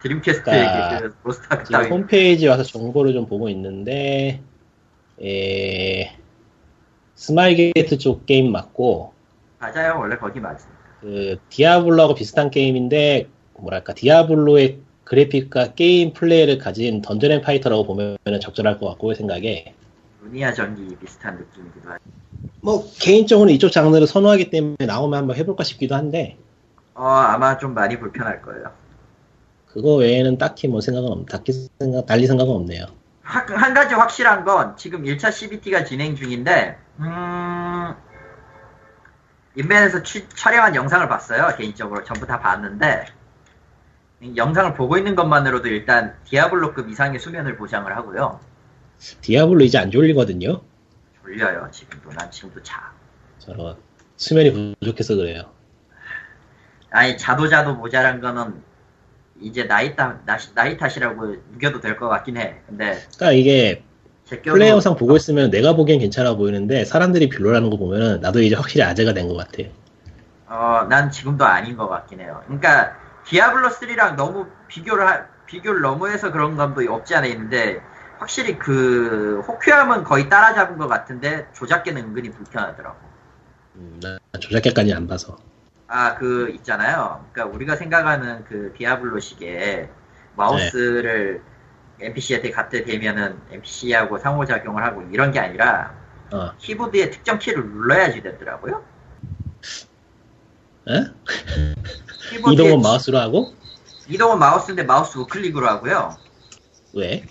드림캐스트 0.02 0.44
그러니까 0.44 0.96
얘기 0.96 1.04
그 1.04 1.16
로스트아크 1.24 1.72
따위 1.72 1.88
홈페이지 1.88 2.46
와서 2.48 2.64
정보를 2.64 3.14
좀 3.14 3.26
보고 3.26 3.48
있는데, 3.50 4.42
에, 5.24 6.18
스마일 7.16 7.72
게이트 7.74 7.98
쪽 7.98 8.26
게임 8.26 8.52
맞고, 8.52 9.14
맞아요 9.60 10.00
원래 10.00 10.18
거기 10.18 10.40
맞습니다. 10.40 10.82
그, 11.02 11.38
디아블로하고 11.50 12.14
비슷한 12.14 12.50
게임인데, 12.52 13.28
뭐랄까, 13.60 13.94
디아블로의 13.94 14.80
그래픽과 15.06 15.74
게임 15.74 16.14
플레이를 16.14 16.58
가진 16.58 17.02
던전 17.02 17.32
앤 17.32 17.42
파이터라고 17.42 17.86
보면 17.86 18.18
적절할 18.42 18.80
것 18.80 18.88
같고, 18.90 19.08
그 19.08 19.16
생각에. 19.16 19.74
루니아 20.26 20.54
전기 20.54 20.96
비슷한 20.98 21.38
느낌이기도 21.38 21.90
하고 21.90 22.00
뭐 22.62 22.84
개인적으로 23.00 23.50
이쪽 23.52 23.70
장르를 23.70 24.08
선호하기 24.08 24.50
때문에 24.50 24.86
나오면 24.88 25.20
한번 25.20 25.38
해볼까 25.38 25.64
싶기도 25.64 25.94
한데 25.94 26.36
어, 26.96 27.04
아마 27.04 27.58
좀 27.58 27.74
많이 27.76 28.00
불편할 28.00 28.42
거예요. 28.42 28.72
그거 29.68 29.96
외에는 29.96 30.38
딱히 30.38 30.68
뭐 30.68 30.82
생각은 30.82 31.10
없, 31.10 31.26
딱히 31.28 31.52
생각, 31.80 32.06
달리 32.06 32.26
생각은 32.26 32.52
없네요. 32.52 32.86
확- 33.26 33.49
한 33.52 33.73
가지 33.73 33.95
확실한 33.95 34.45
건 34.45 34.77
지금 34.77 35.03
1차 35.03 35.31
CBT가 35.31 35.84
진행 35.84 36.15
중인데 36.15 36.77
음, 36.99 37.93
인벤에서 39.56 40.03
취- 40.03 40.30
촬영한 40.30 40.76
영상을 40.76 41.07
봤어요. 41.10 41.56
개인적으로 41.57 42.03
전부 42.03 42.26
다 42.27 42.39
봤는데 42.39 43.06
이 44.22 44.35
영상을 44.38 44.73
보고 44.76 44.97
있는 44.97 45.15
것만으로도 45.15 45.68
일단 45.68 46.15
디아블로급 46.26 46.89
이상의 46.89 47.19
수면을 47.19 47.57
보장을 47.57 47.93
하고요. 47.95 48.39
디아블로 49.22 49.61
이제 49.65 49.77
안 49.80 49.91
졸리거든요. 49.91 50.61
졸려요. 51.22 51.68
지금도 51.72 52.11
난 52.11 52.30
지금도 52.31 52.61
자. 52.64 52.91
저런 53.39 53.76
수면이 54.18 54.76
부족해서 54.80 55.15
그래요. 55.15 55.52
아니 56.91 57.18
자도 57.18 57.47
자도 57.49 57.73
모자란 57.76 58.22
거는 58.22 58.61
이제 59.41 59.68
나이 59.68 59.95
탓 59.95 60.20
나이 60.56 60.78
탓이라고 60.78 61.36
우겨도 61.56 61.80
될 61.82 61.98
것 61.98 62.07
같긴 62.10 62.38
해. 62.38 62.62
근데 62.68 63.07
그러니까 63.18 63.32
이게 63.34 63.84
플레이 64.48 64.70
영상 64.70 64.95
보고 64.95 65.16
있으면 65.16 65.52
내가 65.52 65.76
보기엔 65.76 65.99
괜찮아 65.99 66.36
보이는데 66.36 66.86
사람들이 66.86 67.30
별로라는 67.30 67.70
거 67.70 67.78
보면은 67.78 68.22
나도 68.22 68.41
이제 68.41 68.56
확실히 68.56 68.84
아재가 68.84 69.14
된 69.14 69.28
것 69.28 69.36
같아. 69.38 69.64
어, 70.48 70.86
난 70.90 71.10
지금도 71.12 71.45
아닌 71.45 71.76
것 71.76 71.88
같긴 71.88 72.20
해요. 72.20 72.41
그러니까 72.45 72.95
디아블로 73.26 73.70
3랑 73.70 74.16
너무 74.16 74.48
비교를 74.68 75.07
하- 75.07 75.26
비교를 75.45 75.82
너무 75.82 76.07
해서 76.10 76.32
그런 76.32 76.56
감도 76.56 76.82
없지 76.94 77.16
않아 77.16 77.28
있는데 77.28 77.82
확실히 78.18 78.57
그 78.57 79.41
호쾌함은 79.48 80.03
거의 80.03 80.30
따라잡은 80.30 80.78
것 80.78 80.88
같은데 80.88 81.48
조작계는 81.53 82.02
은근히 82.03 82.32
불편하더라고. 82.32 82.98
음, 83.76 83.99
나 84.02 84.18
조작계까지 84.40 84.94
안 84.94 85.07
봐서. 85.07 85.38
아, 85.88 86.16
그 86.16 86.49
있잖아요. 86.56 87.28
그러니까 87.32 87.56
우리가 87.56 87.76
생각하는 87.76 88.44
그 88.45 88.74
디아블로식의 88.78 89.90
마우스를 90.36 91.44
NPC한테 91.99 92.52
갖다 92.52 92.84
대면은 92.84 93.40
NPC하고 93.52 94.18
상호작용을 94.18 94.84
하고 94.84 95.03
이런 95.12 95.32
게 95.32 95.40
아니라 95.40 95.95
어, 96.32 96.52
키보드에 96.57 97.12
특정 97.12 97.40
키를 97.40 97.64
눌러야지 97.64 98.22
되더라고요. 98.22 98.84
에? 100.90 101.06
이동은 102.52 102.82
마우스로 102.82 103.18
하고 103.20 103.53
이동은 104.07 104.40
마우스인데 104.40 104.84
마우스 104.84 105.18
우클릭으로 105.18 105.68
하고요. 105.68 106.18
왜? 106.94 107.26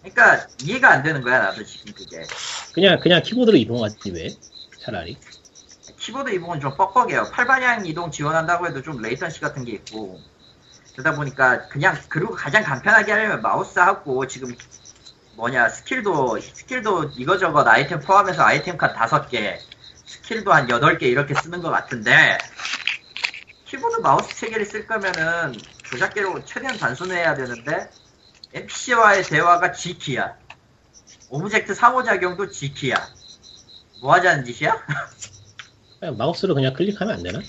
그러니까 0.00 0.46
이해가 0.62 0.90
안 0.90 1.02
되는 1.02 1.20
거야 1.22 1.40
나도 1.40 1.64
지금 1.64 1.92
그게 1.92 2.22
그냥 2.72 3.00
그냥 3.00 3.22
키보드로 3.22 3.56
이동하지 3.56 4.10
왜? 4.12 4.28
차라리. 4.78 5.16
키보드 6.06 6.30
이동은 6.30 6.60
좀 6.60 6.76
뻑뻑해요. 6.76 7.30
팔방향 7.32 7.84
이동 7.84 8.12
지원한다고 8.12 8.68
해도 8.68 8.80
좀 8.80 9.02
latency 9.02 9.40
같은 9.40 9.64
게 9.64 9.72
있고. 9.72 10.20
그러다 10.92 11.16
보니까 11.16 11.66
그냥 11.66 11.96
그리고 12.08 12.32
가장 12.32 12.62
간편하게 12.62 13.10
하려면 13.10 13.42
마우스하고 13.42 14.28
지금 14.28 14.54
뭐냐 15.34 15.68
스킬도 15.68 16.38
스킬도 16.40 17.10
이거저것 17.16 17.66
아이템 17.66 17.98
포함해서 17.98 18.44
아이템 18.44 18.78
칸 18.78 18.94
다섯 18.94 19.28
개 19.28 19.58
스킬도 20.06 20.52
한 20.52 20.70
여덟 20.70 20.96
개 20.96 21.08
이렇게 21.08 21.34
쓰는 21.34 21.60
것 21.60 21.70
같은데 21.70 22.38
키보드 23.64 23.96
마우스 24.00 24.32
세 24.32 24.48
개를 24.48 24.64
쓸 24.64 24.86
거면은 24.86 25.54
조작계로 25.82 26.44
최대한 26.44 26.78
단순해야 26.78 27.34
되는데 27.34 27.90
NPC와의 28.52 29.24
대화가 29.24 29.72
G키야. 29.72 30.36
오브젝트 31.30 31.74
상호작용도 31.74 32.48
G키야. 32.48 32.94
뭐 34.00 34.14
하자는 34.14 34.44
짓이야? 34.44 34.86
그냥 36.00 36.16
마우스로 36.16 36.54
그냥 36.54 36.74
클릭하면 36.74 37.14
안 37.14 37.22
되나? 37.22 37.40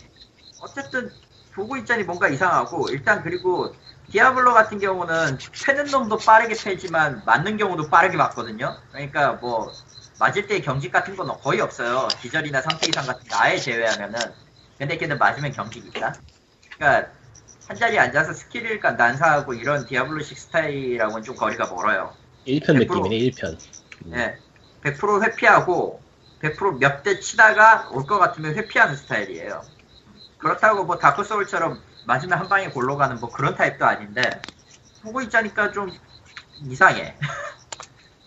어쨌든 0.59 1.11
보고 1.53 1.75
있자니 1.77 2.03
뭔가 2.03 2.27
이상하고 2.27 2.89
일단 2.89 3.23
그리고 3.23 3.73
디아블로 4.11 4.53
같은 4.53 4.79
경우는 4.79 5.37
패는 5.65 5.91
놈도 5.91 6.17
빠르게 6.19 6.55
패지만 6.55 7.23
맞는 7.25 7.57
경우도 7.57 7.89
빠르게 7.89 8.15
맞거든요. 8.15 8.77
그러니까 8.91 9.33
뭐 9.33 9.73
맞을 10.19 10.47
때 10.47 10.61
경직 10.61 10.91
같은 10.91 11.15
건 11.15 11.27
거의 11.41 11.59
없어요. 11.61 12.07
기절이나 12.21 12.61
상태 12.61 12.87
이상 12.87 13.05
같은 13.05 13.27
거 13.27 13.35
아예 13.37 13.57
제외하면은 13.57 14.19
근데 14.77 14.97
걔는 14.97 15.17
맞으면 15.17 15.51
경직이 15.51 15.89
있다. 15.89 16.15
그러니까 16.77 17.11
한 17.67 17.75
자리에 17.75 17.99
앉아서 17.99 18.33
스킬을 18.33 18.79
난사하고 18.79 19.53
이런 19.53 19.85
디아블로식 19.85 20.37
스타일하고는 20.37 21.23
좀 21.23 21.35
거리가 21.35 21.65
멀어요. 21.67 22.13
1편 22.45 22.77
100%. 22.77 22.79
느낌이네 22.79 23.17
1편. 23.31 23.57
음. 24.05 24.13
예, 24.15 24.37
100% 24.83 25.23
회피하고 25.23 26.06
100%몇 26.41 27.03
대 27.03 27.19
치다가 27.19 27.89
올 27.91 28.05
것 28.05 28.19
같으면 28.19 28.55
회피하는 28.55 28.95
스타일이에요. 28.95 29.61
그렇다고 30.37 30.83
뭐 30.83 30.97
다크 30.97 31.23
소울처럼 31.23 31.81
맞으면 32.05 32.37
한 32.39 32.47
방에 32.47 32.69
골로 32.69 32.95
가는 32.97 33.19
뭐 33.19 33.29
그런 33.31 33.55
타입도 33.55 33.85
아닌데 33.85 34.39
보고 35.01 35.21
있자니까 35.21 35.71
좀 35.71 35.91
이상해. 36.65 37.15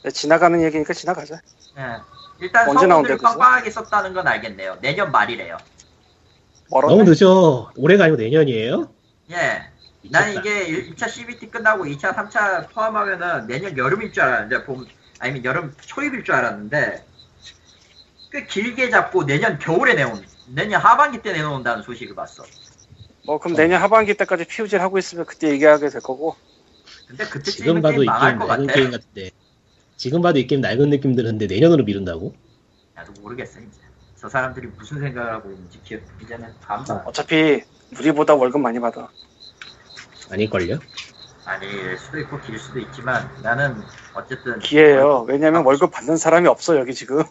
네, 0.03 0.11
지나가는 0.11 0.61
얘기니까 0.63 0.93
지나가자. 0.93 1.37
예. 1.79 1.83
일단 2.41 2.69
언제 2.69 2.87
나온대? 2.87 3.17
빵빵하게 3.17 3.71
썼다는 3.71 4.13
건 4.15 4.27
알겠네요. 4.27 4.79
내년 4.81 5.13
말이래요. 5.13 5.59
멀었네. 6.71 6.95
너무 6.97 7.09
늦어. 7.09 7.71
올해가 7.77 8.05
아니고 8.05 8.17
내년이에요? 8.21 8.89
예. 9.33 9.71
나는 10.11 10.29
미쳤다. 10.31 10.41
이게 10.41 10.95
1차 10.95 11.09
CBT 11.09 11.51
끝나고 11.51 11.85
2차, 11.85 12.15
3차 12.15 12.71
포함하면은 12.71 13.47
내년 13.47 13.77
여름일 13.77 14.13
줄 14.13 14.23
알았는데, 14.23 14.65
봄, 14.65 14.87
아니면 15.19 15.45
여름 15.45 15.75
초입일 15.79 16.25
줄 16.25 16.35
알았는데, 16.35 17.05
꽤 18.31 18.47
길게 18.47 18.91
잡고 18.91 19.27
내년 19.27 19.59
겨울에 19.59 19.95
내온, 19.95 20.25
내년 20.47 20.81
하반기 20.81 21.21
때 21.21 21.33
내놓는다는 21.33 21.83
소식을 21.83 22.15
봤어. 22.15 22.45
뭐 23.27 23.39
그럼 23.39 23.57
내년 23.57 23.83
하반기 23.83 24.15
때까지 24.15 24.45
피우질 24.45 24.81
하고 24.81 24.99
있으면 24.99 25.27
그때 25.27 25.49
얘기하게 25.51 25.89
될 25.89 26.01
거고. 26.01 26.37
근데 27.09 27.25
지금 27.25 27.41
그때쯤이면 27.41 27.83
봐도 27.83 27.97
게임 27.97 28.05
이 28.05 28.21
게임 28.21 28.39
것 28.39 28.47
낡은 28.47 28.67
같아. 28.67 28.79
게임 28.79 28.91
같은데. 28.93 29.31
지금 29.97 30.23
봐도 30.23 30.39
이 30.39 30.47
게임 30.47 30.61
낡은 30.61 30.91
느낌 30.91 31.15
드는데 31.15 31.47
내년으로 31.47 31.85
미룬다고? 31.85 32.35
나도 32.95 33.13
모르겠어, 33.21 33.59
이제. 33.59 33.81
저 34.17 34.29
사람들이 34.29 34.69
무슨 34.79 35.01
생각을 35.01 35.33
하고 35.33 35.51
있는지 35.51 35.81
기억, 35.83 36.03
이제는 36.23 36.49
감도 36.63 36.95
어차피 37.07 37.63
우리보다 37.99 38.35
월급 38.35 38.61
많이 38.61 38.79
받아. 38.79 39.09
아닐걸요? 40.31 40.79
아닐 41.47 41.99
수도 41.99 42.21
있고 42.21 42.39
길 42.41 42.59
수도 42.59 42.79
있지만, 42.79 43.29
나는 43.43 43.83
어쨌든. 44.15 44.59
기회예요. 44.61 45.25
왜냐면 45.27 45.65
월급 45.65 45.91
받는 45.91 46.17
사람이 46.17 46.47
없어 46.49 46.77
여기 46.79 46.95
지금. 46.95 47.25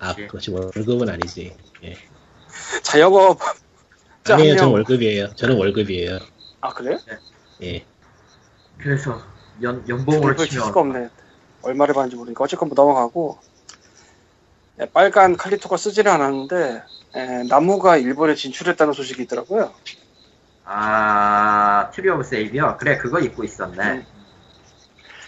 아, 0.00 0.10
아. 0.10 0.14
그렇지. 0.14 0.50
월급은 0.50 1.08
아니지. 1.08 1.56
예. 1.84 1.96
자영업. 2.82 3.38
자, 4.24 4.34
아니에요. 4.34 4.50
한 4.52 4.58
저는 4.58 4.68
명. 4.70 4.74
월급이에요. 4.74 5.34
저는 5.34 5.56
월급이에요. 5.56 6.18
아 6.60 6.68
그래요? 6.74 6.98
예. 7.62 7.84
그래서, 8.78 9.22
연, 9.62 9.84
연봉으로 9.88 10.36
치면. 10.36 10.66
수가 10.66 10.80
없네. 10.80 11.08
얼마를 11.62 11.94
받는지 11.94 12.16
모르니까 12.16 12.44
어쨌건 12.44 12.68
뭐 12.68 12.74
넘어가고. 12.74 13.38
네, 14.76 14.86
빨간 14.92 15.36
칼리토가 15.36 15.76
쓰지는 15.76 16.10
않았는데 16.10 16.82
에, 17.14 17.42
나무가 17.48 17.96
일본에 17.98 18.34
진출했다는 18.34 18.94
소식이 18.94 19.22
있더라고요. 19.24 19.74
아, 20.64 21.90
트리 21.92 22.08
오브 22.08 22.22
세이비어요? 22.22 22.76
그래, 22.78 22.96
그거 22.96 23.20
잊고 23.20 23.44
있었네. 23.44 23.82
음. 23.82 24.06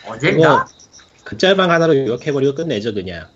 언젠가? 0.06 0.66
그 1.24 1.36
짤방 1.36 1.70
하나로 1.70 1.96
요약해버리고 1.96 2.54
끝내죠, 2.54 2.94
그냥. 2.94 3.28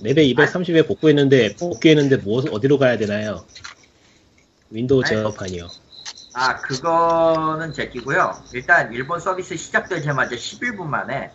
맵에 0.00 0.26
230에 0.34 0.86
복구했는데, 0.86 1.56
복귀했는데 1.56 2.16
뭐, 2.18 2.42
어디로 2.50 2.78
가야 2.78 2.98
되나요? 2.98 3.44
윈도우. 4.70 5.04
제어판이요. 5.04 5.68
아, 6.32 6.60
그거는 6.60 7.72
제끼고요. 7.72 8.42
일단, 8.52 8.92
일본 8.92 9.20
서비스 9.20 9.56
시작되자마자 9.56 10.34
11분 10.34 10.86
만에, 10.86 11.30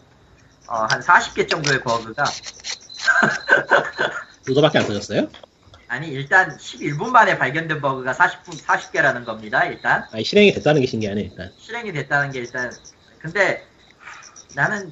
어, 0.68 0.86
한 0.90 1.00
40개 1.00 1.48
정도의 1.48 1.82
버그가, 1.84 2.24
그거밖에 4.46 4.80
안 4.80 4.88
터졌어요? 4.88 5.30
아니, 5.88 6.10
일단 6.10 6.58
11분 6.58 7.10
만에 7.12 7.38
발견된 7.38 7.80
버그가 7.80 8.14
40분, 8.14 8.62
40개라는 8.62 9.24
겁니다, 9.26 9.64
일단. 9.66 10.06
아니, 10.12 10.24
실행이 10.26 10.52
됐다는 10.54 10.82
게 10.82 10.88
신기하네, 10.88 11.22
일단. 11.22 11.54
실행이 11.58 11.94
됐다는 11.94 12.32
게 12.32 12.40
일단, 12.40 12.72
근데, 13.20 13.66
나는, 14.54 14.92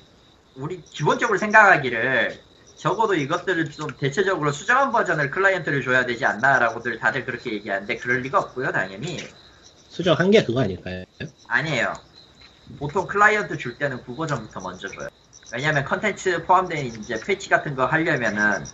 우리 0.56 0.82
기본적으로 0.82 1.38
생각하기를, 1.38 2.47
적어도 2.78 3.16
이것들을 3.16 3.72
좀 3.72 3.88
대체적으로 4.00 4.52
수정한 4.52 4.92
버전을 4.92 5.32
클라이언트를 5.32 5.84
줘야 5.84 6.06
되지 6.06 6.26
않나라고들 6.26 7.00
다들 7.00 7.26
그렇게 7.26 7.52
얘기하는데, 7.54 7.98
그럴 7.98 8.22
리가 8.22 8.40
없고요, 8.40 8.72
당연히. 8.72 9.18
수정한 9.90 10.30
게 10.32 10.44
그거 10.44 10.62
아닐까요? 10.62 11.04
아니에요. 11.48 11.94
보통 12.78 13.08
클라이언트 13.08 13.58
줄 13.58 13.78
때는 13.78 14.04
구버전부터 14.04 14.62
먼저 14.62 14.88
줘요. 14.88 15.08
왜냐면 15.52 15.86
컨텐츠 15.86 16.44
포함된 16.46 16.86
이제 16.86 17.20
패치 17.26 17.50
같은 17.50 17.76
거 17.76 17.86
하려면은 17.86 18.66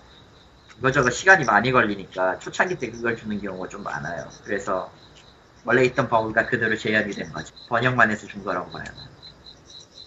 이거저거 0.80 1.10
시간이 1.12 1.46
많이 1.46 1.72
걸리니까 1.72 2.40
초창기 2.40 2.80
때 2.80 2.90
그걸 2.90 3.16
주는 3.16 3.40
경우가 3.40 3.70
좀 3.70 3.84
많아요. 3.84 4.28
그래서 4.44 4.92
원래 5.64 5.86
있던 5.86 6.10
버그가 6.10 6.48
그대로 6.48 6.76
재현이 6.76 7.14
된 7.14 7.32
거지. 7.32 7.54
번역만 7.70 8.10
해서 8.12 8.28
준 8.28 8.44
거라고 8.44 8.72
봐요. 8.72 8.84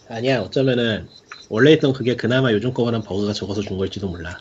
아니야, 0.09 0.41
어쩌면은, 0.41 1.09
원래 1.49 1.73
있던 1.73 1.93
그게 1.93 2.17
그나마 2.17 2.53
요즘 2.53 2.73
거보단 2.75 3.03
버그가 3.03 3.33
적어서 3.33 3.61
준 3.63 3.77
걸지도 3.79 4.09
몰라. 4.09 4.39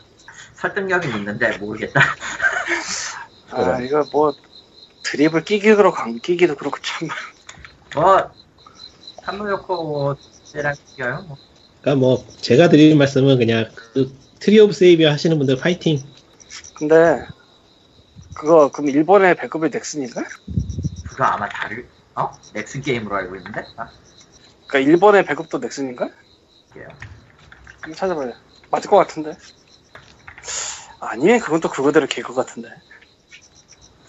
설득력이 0.55 1.07
있는데 1.09 1.57
모르겠다. 1.57 2.01
아. 3.51 3.79
이거 3.81 4.03
뭐 4.11 4.33
드립을 5.03 5.43
끼기도 5.43 5.77
그렇고 5.77 5.97
끼기도 6.21 6.55
그렇고 6.55 6.77
참 6.81 7.07
뭐 7.95 8.29
한무요코 9.23 10.15
때랑 10.51 10.75
비교요. 10.85 11.21
뭐. 11.27 11.37
그러니까 11.81 11.99
뭐 11.99 12.27
제가 12.41 12.67
드리는 12.69 12.97
말씀은 12.97 13.37
그냥 13.37 13.71
그 13.93 14.13
트리 14.39 14.59
오브 14.59 14.73
세이비어 14.73 15.09
하시는 15.11 15.37
분들 15.37 15.57
파이팅. 15.57 15.99
근데 16.75 17.25
그거 18.33 18.69
그럼 18.71 18.89
일본의 18.89 19.35
배급이 19.35 19.69
넥슨인가? 19.69 20.23
그거 21.03 21.23
아마 21.23 21.47
다를 21.47 21.89
어? 22.15 22.31
넥슨 22.53 22.81
게임으로 22.81 23.15
알고 23.15 23.35
있는데. 23.37 23.61
아, 23.77 23.89
그러니까 24.67 24.91
일본의 24.91 25.25
배급도 25.25 25.59
넥슨인가? 25.59 26.09
한번 26.83 27.95
찾아봐요. 27.95 28.33
맞을 28.69 28.89
것 28.89 28.97
같은데. 28.97 29.37
아니면 30.99 31.39
그건 31.39 31.59
또 31.59 31.69
그거대로 31.69 32.07
개그 32.07 32.33
같은데. 32.33 32.69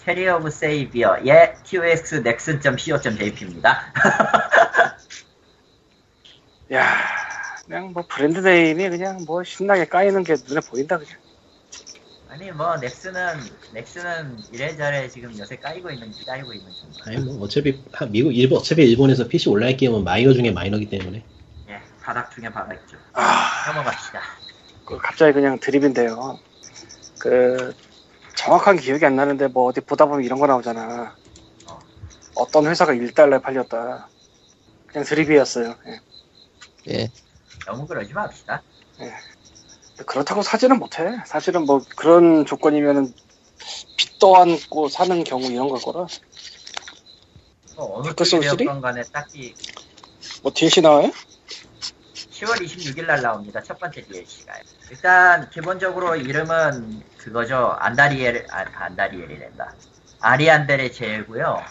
트리 0.03 0.37
오브 0.37 0.49
세이비어 0.49 1.19
예 1.25 1.55
QX 1.65 2.15
넥슨.co.jp입니다. 2.23 3.93
야, 6.73 6.95
그냥 7.65 7.91
뭐 7.93 8.03
brand 8.07 8.39
name이 8.39 8.89
그냥 8.89 9.25
뭐 9.25 9.43
신나게 9.43 9.85
까이는 9.85 10.23
게 10.23 10.35
눈에 10.47 10.61
보인다 10.61 10.97
그냥. 10.97 11.13
아니 12.29 12.51
뭐 12.51 12.75
넥슨은 12.77 13.39
넥슨은 13.73 14.43
이래저래 14.51 15.07
지금 15.09 15.37
요새 15.37 15.57
까이고 15.57 15.89
있는 15.89 16.13
까이고 16.25 16.53
있는 16.53 16.73
정도. 16.73 16.95
아니 17.05 17.17
뭐 17.17 17.39
어차피 17.41 17.83
하- 17.93 18.05
미국 18.05 18.33
일본 18.35 18.59
어차피 18.59 18.83
일본에서 18.83 19.27
PC 19.27 19.49
온라인 19.49 19.77
게임은 19.77 20.03
마이너 20.03 20.33
중에 20.33 20.51
마이너기 20.51 20.89
때문에 20.89 21.17
예 21.17 21.36
바닥 22.07 22.31
중에 22.31 22.47
바닥이죠. 22.47 22.95
아, 23.11 23.65
넘어갑시다. 23.67 24.21
그 24.85 24.97
갑자기 24.97 25.33
그냥 25.33 25.59
드립인데요. 25.59 26.39
그 27.19 27.75
정확한 28.33 28.77
기억이 28.77 29.05
안 29.05 29.17
나는데 29.17 29.47
뭐 29.47 29.67
어디 29.67 29.81
보다 29.81 30.05
보면 30.05 30.23
이런 30.23 30.39
거 30.39 30.47
나오잖아. 30.47 31.13
어. 31.69 31.79
어떤 32.35 32.65
회사가 32.67 32.93
1달러에 32.93 33.43
팔렸다. 33.43 34.07
그냥 34.87 35.05
드립이었어요. 35.05 35.75
예. 35.85 35.99
예. 36.93 37.11
너무 37.65 37.85
그러지 37.85 38.13
맙시다. 38.13 38.63
그렇다고 40.05 40.43
사지는 40.43 40.79
못해. 40.79 41.17
사실은 41.25 41.65
뭐 41.65 41.81
그런 41.97 42.45
조건이면은 42.45 43.13
빚도 43.97 44.37
안고 44.37 44.87
사는 44.87 45.25
경우 45.25 45.43
이런 45.51 45.67
걸 45.67 45.81
거라. 45.81 46.07
뭐 47.75 47.99
어느 47.99 48.13
쪽이었건 48.15 48.79
간에 48.79 49.03
딱히 49.11 49.53
뭐 50.41 50.53
DLC 50.55 50.79
나와요? 50.79 51.11
10월 52.37 52.61
26일 52.61 53.05
날 53.07 53.21
나옵니다. 53.21 53.61
첫 53.63 53.79
번째 53.79 54.03
DLC가. 54.05 54.53
일단 54.91 55.49
기본적으로 55.49 56.15
이름은 56.15 57.01
그거죠. 57.17 57.75
안다리엘 57.79 58.45
아, 58.51 58.63
안다리엘이란다. 58.73 59.73
아리안델의 60.19 60.93
재고요. 60.93 61.63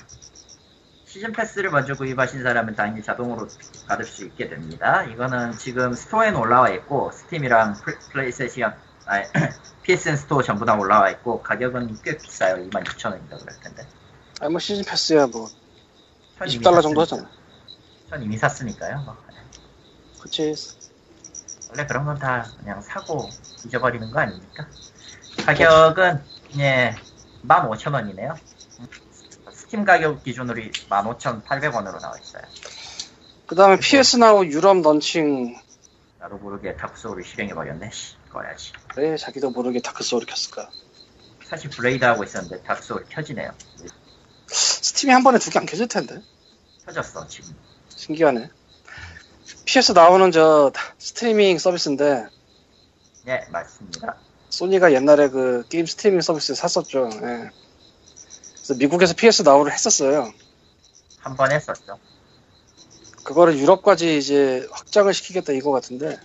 시즌 1.04 1.32
패스를 1.32 1.70
먼저 1.70 1.94
구입하신 1.94 2.42
사람은 2.42 2.74
당연히 2.74 3.02
자동으로 3.02 3.48
받을 3.86 4.04
수 4.04 4.24
있게 4.24 4.48
됩니다. 4.48 5.04
이거는 5.04 5.52
지금 5.56 5.92
store에는 5.94 6.38
올라와 6.38 6.70
있고 6.70 7.12
스팀이랑 7.12 7.74
플- 7.82 7.98
플레이스테이션 8.12 8.74
아, 9.06 9.22
PSN 9.84 10.16
store 10.18 10.42
전부 10.42 10.64
다 10.66 10.74
올라와 10.74 11.10
있고 11.10 11.42
가격은 11.42 12.00
꽤 12.02 12.18
비싸요. 12.18 12.56
26,000원인가 12.56 13.38
그럴 13.40 13.60
텐데. 13.62 13.86
아니 14.40 14.50
뭐 14.50 14.58
시즌 14.58 14.84
패스야 14.84 15.28
뭐 15.28 15.38
전 15.38 15.48
이미 16.48 16.58
20달러 16.58 16.82
정도. 16.82 17.00
하잖아. 17.02 17.30
전 18.10 18.22
이미 18.22 18.36
샀으니까요. 18.36 19.16
뭐. 20.26 20.54
그치. 20.54 20.54
원래 21.70 21.86
그런 21.86 22.04
건 22.04 22.18
다 22.18 22.50
그냥 22.58 22.80
사고 22.82 23.28
잊어버리는 23.64 24.10
거 24.10 24.20
아닙니까? 24.20 24.66
가격은 25.44 26.22
예 26.58 26.94
15,000원이네요. 27.46 28.36
스팀 29.52 29.84
가격 29.84 30.22
기준으로 30.22 30.60
15,800원으로 30.60 32.00
나와 32.00 32.16
있어요. 32.18 32.42
그 33.46 33.54
다음에 33.54 33.78
PS 33.78 34.16
Now 34.16 34.44
유럽 34.44 34.80
런칭. 34.82 35.56
나도 36.18 36.36
모르게 36.38 36.76
다크소울을 36.76 37.22
실행해버렸네. 37.24 37.90
씨, 37.92 38.16
꺼야지. 38.32 38.72
왜 38.96 39.16
자기도 39.16 39.50
모르게 39.50 39.80
다크소울을 39.80 40.26
켰을까? 40.26 40.70
사실 41.44 41.70
블레이드 41.70 42.04
하고 42.04 42.24
있었는데 42.24 42.62
다크소울 42.62 43.06
켜지네요. 43.08 43.52
스팀이 44.48 45.12
한 45.12 45.22
번에 45.22 45.38
두 45.38 45.50
개 45.50 45.58
안 45.58 45.66
켜질 45.66 45.88
텐데. 45.88 46.20
켜졌어 46.86 47.26
지금. 47.28 47.54
신기하네. 47.88 48.50
PS 49.66 49.92
Now는 49.92 50.30
저 50.32 50.72
스트리밍 50.98 51.58
서비스인데 51.58 52.28
네 53.24 53.44
맞습니다. 53.50 54.16
소니가 54.48 54.92
옛날에 54.92 55.28
그 55.28 55.64
게임 55.68 55.84
스트리밍 55.86 56.20
서비스 56.20 56.54
샀었죠. 56.54 57.10
예. 57.14 57.50
그래서 58.54 58.74
미국에서 58.78 59.14
PS 59.14 59.42
Now를 59.42 59.72
했었어요. 59.72 60.32
한 61.20 61.36
번 61.36 61.50
했었죠. 61.50 61.98
그거를 63.24 63.58
유럽까지 63.58 64.16
이제 64.18 64.66
확장을 64.70 65.12
시키겠다 65.12 65.52
이거 65.52 65.72
같은데 65.72 66.16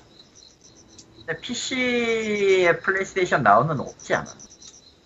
근데 1.26 1.42
PC에 1.42 2.78
플레이스테이션 2.80 3.42
나오는 3.42 3.80
없지 3.80 4.14
않아? 4.14 4.32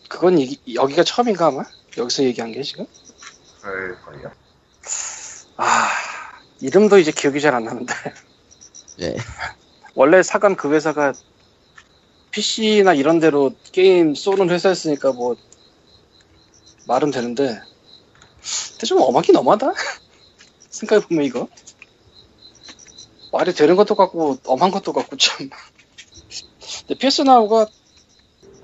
그건 0.09 0.37
이- 0.39 0.59
여기가 0.75 1.03
처음인가 1.05 1.47
아마? 1.47 1.63
여기서 1.97 2.23
얘기한 2.23 2.51
게 2.51 2.61
지금? 2.63 2.85
그럴걸요. 3.61 4.31
아 5.55 5.87
이름도 6.61 6.97
이제 6.99 7.11
기억이 7.11 7.41
잘 7.41 7.53
안 7.55 7.63
나는데. 7.63 7.93
예. 9.01 9.15
원래 9.93 10.23
사간 10.23 10.55
그 10.55 10.73
회사가 10.73 11.13
PC나 12.31 12.93
이런 12.93 13.19
데로 13.19 13.51
게임 13.71 14.13
쏘는 14.15 14.49
회사였으니까 14.49 15.13
뭐 15.13 15.35
말은 16.87 17.11
되는데. 17.11 17.61
근데 18.71 18.85
좀 18.87 19.01
엄하긴 19.01 19.35
엄하다. 19.35 19.73
생각해보면 20.69 21.23
이거. 21.25 21.47
말이 23.31 23.53
되는 23.53 23.75
것도 23.75 23.95
같고 23.95 24.37
엄한 24.45 24.71
것도 24.71 24.93
같고 24.93 25.17
참. 25.17 25.49
근데 26.87 26.97
PS 26.97 27.23
나우가 27.23 27.67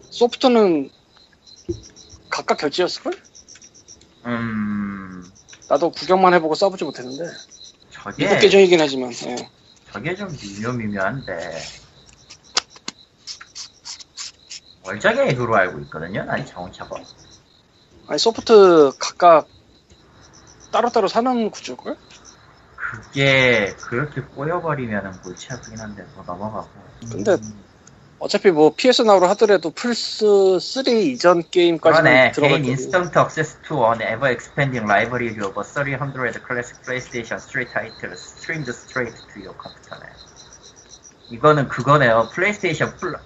소프트는 0.10 0.90
각각 2.30 2.58
결제였을걸? 2.58 3.14
음. 4.26 5.24
나도 5.68 5.92
구경만 5.92 6.34
해보고 6.36 6.56
써보지 6.56 6.84
못했는데 6.84 7.26
저게 8.04 8.26
미국 8.26 8.40
계정이긴 8.40 8.82
하지만 8.82 9.12
예. 9.28 9.50
저게 9.92 10.16
좀 10.16 10.28
미묘미묘한데 10.32 11.62
월작액으로 14.84 15.56
알고 15.56 15.80
있거든요. 15.82 16.24
난 16.24 16.46
정차가 16.46 16.96
아니 18.08 18.18
소프트 18.18 18.92
각각 18.98 19.48
따로따로 20.72 21.08
사는 21.08 21.52
구조걸? 21.52 21.96
그게 22.76 23.76
그렇게 23.82 24.22
꼬여버리면은 24.22 25.22
골치 25.22 25.54
아프긴 25.54 25.80
한데 25.80 26.04
뭐 26.16 26.24
넘어가고. 26.26 26.70
근데 27.10 27.34
음, 27.34 27.64
어차피 28.22 28.52
뭐 28.52 28.72
PS 28.76 29.02
Now로 29.02 29.26
하더라도 29.30 29.72
플스 29.72 30.60
3 30.60 30.88
이전 30.96 31.42
게임까지는 31.50 32.32
그러네. 32.34 32.60
거고 32.60 32.68
instant 32.70 33.18
access 33.18 33.58
to 33.68 33.78
an 33.84 34.00
ever 34.02 34.30
expanding 34.30 34.86
library 34.86 35.34
of 35.44 35.58
300 35.58 35.98
classic 36.46 36.78
PlayStation 36.86 37.40
3 37.42 37.66
titles 37.74 38.22
streamed 38.38 38.70
straight 38.70 39.18
to 39.34 39.42
your 39.42 39.58
computer네. 39.58 40.06
이거는 41.32 41.68
그거네요. 41.68 42.30
플레이스테이션 42.36 42.96
플러 42.98 43.18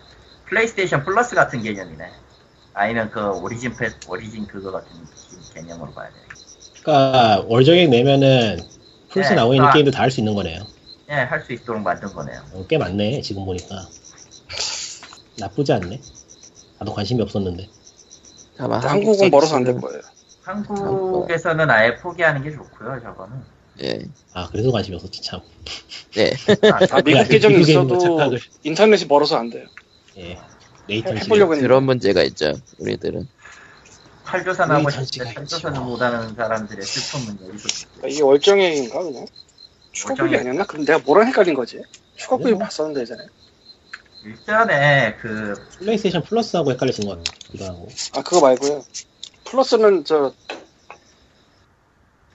플레이스테이션 0.46 1.04
플러스 1.04 1.36
같은 1.36 1.62
개념이네. 1.62 2.06
아니면 2.74 3.12
그 3.12 3.20
오리진 3.42 3.76
패 3.76 3.90
오리진 4.08 4.48
그거 4.48 4.72
같은 4.72 4.88
개념으로 5.54 5.94
봐야 5.94 6.08
돼. 6.08 6.14
그러니까 6.82 7.44
월정액 7.50 7.90
내면은 7.90 8.60
플스 9.12 9.30
네, 9.30 9.36
나오고 9.36 9.56
있는 9.56 9.68
아. 9.68 9.74
게임도 9.74 9.92
다 9.92 10.04
할 10.04 10.12
수 10.12 10.22
있는 10.22 10.36
거네요. 10.36 10.62
예, 11.10 11.14
할수 11.16 11.52
있도록 11.52 11.82
만든 11.82 12.14
거네요. 12.14 12.42
어, 12.54 12.66
꽤 12.70 12.78
많네 12.78 13.22
지금 13.22 13.44
보니까 13.46 13.88
나쁘지 15.38 15.74
않네. 15.74 16.02
나도 16.80 16.94
관심이 16.94 17.22
없었는데. 17.22 17.68
근데 18.58 18.88
한국은 18.88 19.30
멀어서 19.30 19.56
안 19.58 19.64
될 19.64 19.80
거예요. 19.80 20.02
한국에서는 20.44 21.70
아예 21.70 21.96
포기하는 21.96 22.44
게 22.44 22.52
좋고요, 22.52 23.02
저거는. 23.02 23.36
예. 23.84 24.00
아 24.34 24.48
그래서 24.52 24.72
관심이 24.72 24.96
없었지 24.96 25.22
참. 25.22 25.42
예. 26.18 26.32
아, 26.72 27.02
미국 27.02 27.24
그 27.24 27.30
계정이 27.30 27.62
있어도 27.62 27.98
착각을. 27.98 28.40
인터넷이 28.64 29.06
멀어서 29.08 29.38
안 29.38 29.50
돼요. 29.50 29.66
예. 30.18 30.40
latency. 30.88 31.26
해보려고 31.26 31.56
그런 31.56 31.84
문제가 31.84 32.22
있죠. 32.24 32.54
우리들은. 32.78 33.28
탈조선하고 34.24 34.86
우리 34.86 35.06
싶은데 35.06 35.42
있죠. 35.42 35.70
못하는 35.82 36.34
사람들의 36.36 36.84
슬픔은 36.86 37.48
여기서 37.48 37.68
그러니까 37.96 38.08
이게 38.08 38.22
월정액인가 38.24 39.04
그냥? 39.04 39.26
추가 39.92 40.14
구입이 40.14 40.22
월정액. 40.36 40.40
아니었나? 40.42 40.66
그럼 40.66 40.86
내가 40.86 41.00
뭐랑 41.00 41.28
헷갈린 41.28 41.54
거지? 41.54 41.82
추가 42.16 42.38
구입 42.38 42.52
뭐. 42.58 42.60
봤었는데 42.60 43.02
예전에. 43.02 43.24
일전에 44.26 45.18
그 45.22 45.54
플레이스테이션 45.78 46.24
플러스하고 46.24 46.72
헷갈리신 46.72 47.08
것 47.08 47.24
같기도 47.24 47.66
하고. 47.66 47.88
아 48.16 48.24
그거 48.24 48.42
말고요. 48.42 48.84
플러스는 49.46 50.04
저 50.04 50.34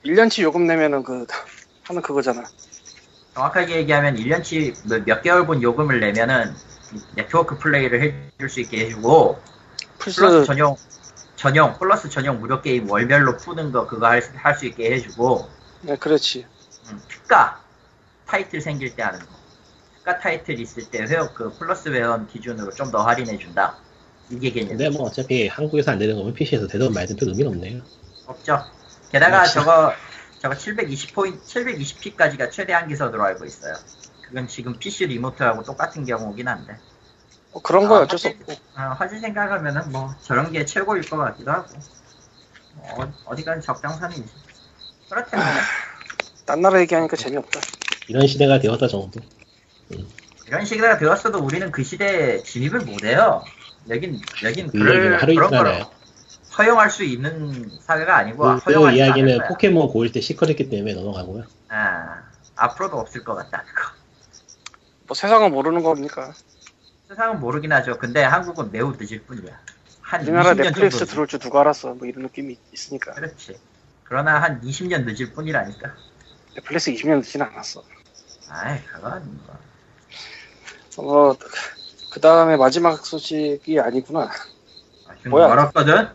1년치 0.05 0.43
요금 0.43 0.67
내면은 0.67 1.03
그 1.03 1.27
하는 1.83 2.01
그거잖아. 2.03 2.45
정확하게 3.35 3.77
얘기하면 3.79 4.17
1년치 4.17 5.05
몇 5.05 5.23
개월분 5.23 5.63
요금을 5.63 6.01
내면은 6.01 6.55
네트워크 7.17 7.59
플레이를 7.59 8.03
해줄 8.03 8.49
수 8.49 8.61
있게 8.61 8.87
해주고 8.87 9.41
플러스 9.99 10.21
플스 10.21 10.45
전용 10.45 10.77
전용 11.37 11.79
플러스 11.79 12.09
전용 12.09 12.41
무료 12.41 12.61
게임 12.61 12.91
월별로 12.91 13.37
푸는 13.37 13.73
거 13.73 13.87
그거 13.87 14.09
할수 14.09 14.67
있게 14.67 14.93
해주고 14.93 15.49
네 15.83 15.97
그렇지 15.97 16.47
음, 16.91 17.01
특가 17.09 17.63
타이틀 18.27 18.61
생길 18.61 18.95
때 18.95 19.03
하는 19.03 19.21
거 19.21 19.40
특가 20.01 20.19
타이틀 20.19 20.59
있을 20.59 20.91
때 20.91 21.03
회원 21.05 21.33
그 21.35 21.51
플러스 21.59 21.89
회원 21.91 22.27
기준으로 22.27 22.71
좀 22.73 22.91
더 22.91 23.03
할인해 23.03 23.39
준다. 23.39 23.77
이게 24.31 24.51
개념 24.51 24.69
근데 24.71 24.89
뭐 24.91 25.07
어차피 25.07 25.47
한국에서 25.49 25.93
안 25.93 25.99
되는 25.99 26.17
거면 26.17 26.33
PC에서 26.35 26.67
되든 26.67 26.93
말든 26.93 27.17
별 27.17 27.29
의미는 27.29 27.51
없네요. 27.53 27.83
없죠. 28.27 28.65
게다가 29.13 29.41
역시. 29.41 29.55
저거 29.55 29.93
저거 30.41 30.55
720포인 30.55 31.43
720p까지가 31.43 32.51
최대 32.51 32.73
한기선으로 32.73 33.23
알고 33.23 33.45
있어요. 33.45 33.75
그건 34.23 34.47
지금 34.49 34.79
PC 34.79 35.07
리모트하고 35.07 35.63
똑같은 35.65 36.05
경우긴 36.05 36.49
한데. 36.49 36.79
뭐 37.53 37.61
그런 37.63 37.89
거 37.89 37.97
아, 37.99 38.01
어쩔 38.03 38.19
수 38.19 38.29
없고. 38.29 38.53
어, 38.53 38.81
화질 38.97 39.19
생각하면은 39.21 39.91
뭐 39.91 40.15
저런 40.23 40.53
게 40.53 40.65
최고일 40.65 41.03
것 41.11 41.17
같기도 41.17 41.51
하고. 41.51 41.69
어, 42.77 43.13
어디까지 43.27 43.67
적당선이지. 43.67 44.25
그렇다면 45.11 45.47
딴 46.47 46.63
나라 46.63 46.81
얘기하니까 46.81 47.17
재미없다. 47.17 47.61
이런 48.09 48.27
시대가 48.27 48.59
되었다 48.61 48.87
정도. 48.87 49.21
이런 50.47 50.65
시대가 50.65 50.99
되었어도 50.99 51.39
우리는 51.39 51.71
그 51.71 51.83
시대에 51.85 52.43
진입을 52.43 52.81
못해요. 52.81 53.45
여긴 53.89 54.21
여긴 54.45 54.67
그 54.69 54.79
그런 54.79 55.55
하나요. 55.55 55.91
허용할 56.59 56.91
수 56.91 57.05
있는 57.05 57.71
사회가 57.81 58.17
아니고 58.17 58.43
그, 58.43 58.65
그 58.65 58.73
허용하지 58.73 59.03
않을 59.03 59.07
이야기는 59.19 59.49
포켓몬 59.49 59.89
고일 59.89 60.13
때 60.13 60.21
시커했기 60.21 60.69
때문에 60.69 60.95
넘어가고요. 60.95 61.45
아, 61.69 62.23
앞으로도 62.57 62.99
없을 62.99 63.25
것 63.25 63.35
같다 63.35 63.65
그거. 63.65 63.93
뭐 65.07 65.15
세상은 65.15 65.53
모르는 65.53 65.83
겁니까? 65.83 66.33
세상은 67.09 67.41
모르긴 67.41 67.73
하죠. 67.73 67.99
근데 67.99 68.23
한국은 68.23 68.71
매우 68.73 68.95
늦을 68.99 69.23
뿐이야. 69.23 69.59
한 70.01 70.23
우리나라 70.23 70.55
20년 70.55 70.63
넷플릭스 70.63 70.99
정도 70.99 71.11
들어올 71.11 71.27
줄 71.29 71.39
누가 71.39 71.61
알았어. 71.61 71.95
뭐 71.95 72.07
이런 72.07 72.25
느낌이 72.25 72.59
있으니까. 72.73 73.15
그렇지. 73.15 73.59
그러나 74.05 74.43
한 74.43 74.61
20년 74.61 75.05
늦을 75.05 75.33
뿐이라니까. 75.33 75.95
넷플릭스 76.57 76.93
20년 76.93 77.19
늦지는 77.19 77.47
않았어. 77.47 77.85
아이 78.49 78.85
그건 78.85 79.41
뭐 79.47 79.57
어, 81.01 81.35
그 82.11 82.21
다음에 82.21 82.57
마지막 82.57 83.05
소식이 83.05 83.79
아니구나 83.81 84.31
아직 85.09 85.29
뭐야? 85.29 85.49
멀었거든 85.49 86.09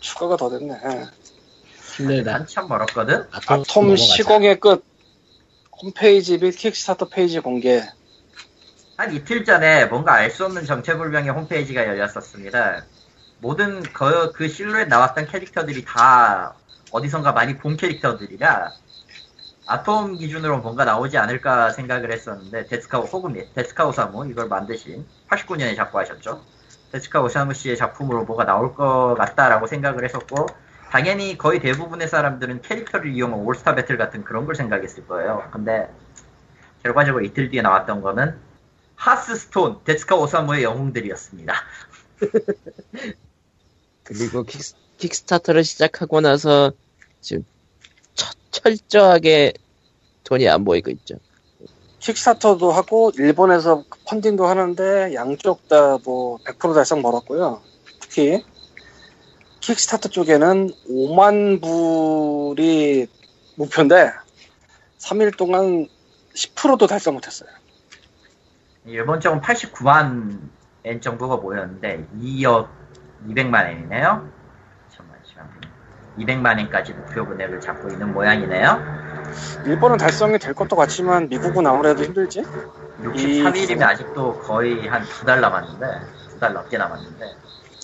추가가 0.00 0.36
더 0.36 0.50
됐네 0.50 0.74
예. 0.74 1.06
힘들다. 1.96 2.34
한참 2.34 2.68
멀었거든 2.68 3.26
아톰, 3.30 3.60
아톰. 3.62 3.96
시공의 3.96 4.60
끝 4.60 4.84
홈페이지 5.82 6.38
및 6.38 6.52
킥스타터 6.52 7.08
페이지 7.08 7.40
공개 7.40 7.82
한 8.96 9.12
이틀 9.14 9.44
전에 9.44 9.86
뭔가 9.86 10.14
알 10.14 10.30
수 10.30 10.44
없는 10.46 10.64
정체불명의 10.64 11.30
홈페이지가 11.30 11.86
열렸었습니다. 11.86 12.84
모든 13.40 13.82
그, 13.82 14.32
그 14.32 14.48
실루엣 14.48 14.88
나왔던 14.88 15.26
캐릭터들이 15.26 15.84
다 15.84 16.54
어디선가 16.90 17.32
많이 17.32 17.58
본 17.58 17.76
캐릭터들이라 17.76 18.72
아톰 19.66 20.14
기준으로 20.16 20.58
뭔가 20.58 20.84
나오지 20.84 21.18
않을까 21.18 21.70
생각을 21.70 22.12
했었는데 22.12 22.66
데스카 22.66 22.98
혹은 22.98 23.34
데스카 23.54 23.86
오사무 23.86 24.28
이걸 24.28 24.48
만드신 24.48 25.04
89년에 25.28 25.74
작고하셨죠. 25.76 26.42
데스카 26.92 27.20
오사무 27.20 27.52
씨의 27.52 27.76
작품으로 27.76 28.24
뭐가 28.24 28.44
나올 28.44 28.74
것 28.74 29.16
같다라고 29.18 29.66
생각을 29.66 30.04
했었고 30.04 30.46
당연히 30.90 31.36
거의 31.36 31.58
대부분의 31.60 32.08
사람들은 32.08 32.62
캐릭터를 32.62 33.12
이용한 33.12 33.40
올스타 33.40 33.74
배틀 33.74 33.98
같은 33.98 34.22
그런 34.22 34.46
걸 34.46 34.54
생각했을 34.54 35.06
거예요. 35.08 35.48
근데 35.52 35.92
결과적으로 36.84 37.24
이틀 37.24 37.50
뒤에 37.50 37.62
나왔던 37.62 38.02
거는 38.02 38.38
하스스톤 38.94 39.82
데스카 39.84 40.14
오사무의 40.16 40.62
영웅들이었습니다. 40.62 41.54
그리고 44.04 44.44
킥, 44.44 44.62
킥스타터를 44.98 45.64
시작하고 45.64 46.20
나서 46.20 46.72
지금 47.20 47.42
처- 47.42 47.55
철저하게 48.56 49.52
돈이 50.24 50.48
안 50.48 50.64
보이고 50.64 50.90
있죠. 50.90 51.16
킥스타터도 52.00 52.72
하고 52.72 53.10
일본에서 53.18 53.84
펀딩도 54.08 54.46
하는데 54.46 55.14
양쪽 55.14 55.68
다 55.68 55.98
뭐 56.04 56.38
100% 56.38 56.74
달성 56.74 57.02
멀었고요. 57.02 57.60
특히 58.00 58.44
킥스타터 59.60 60.08
쪽에는 60.10 60.70
5만 60.88 61.60
불이 61.60 63.06
목표인데 63.56 64.12
3일 64.98 65.36
동안 65.36 65.88
10%도 66.34 66.86
달성 66.86 67.14
못했어요. 67.14 67.48
일본 68.84 69.20
쪽은 69.20 69.40
89만 69.40 70.38
엔 70.84 71.00
정도가 71.00 71.36
모였는데 71.36 72.06
2억 72.20 72.68
200만 73.26 73.70
엔이네요. 73.70 74.30
잠깐만 74.90 75.18
시간 75.24 75.50
200만 76.18 76.58
엔까지 76.60 76.92
목표 76.94 77.26
금액을 77.26 77.60
잡고 77.60 77.88
있는 77.88 78.12
모양이네요. 78.12 78.80
일본은 79.66 79.96
달성이 79.98 80.38
될 80.38 80.54
것도 80.54 80.76
같지만 80.76 81.28
미국은 81.28 81.66
아무래도 81.66 82.02
힘들지. 82.04 82.42
63일이면 83.02 83.82
아직도 83.82 84.40
거의 84.40 84.86
한 84.88 85.02
두 85.04 85.26
달 85.26 85.40
남았는데 85.40 85.86
두 86.30 86.38
달 86.40 86.52
넘게 86.54 86.78
남았는데 86.78 87.34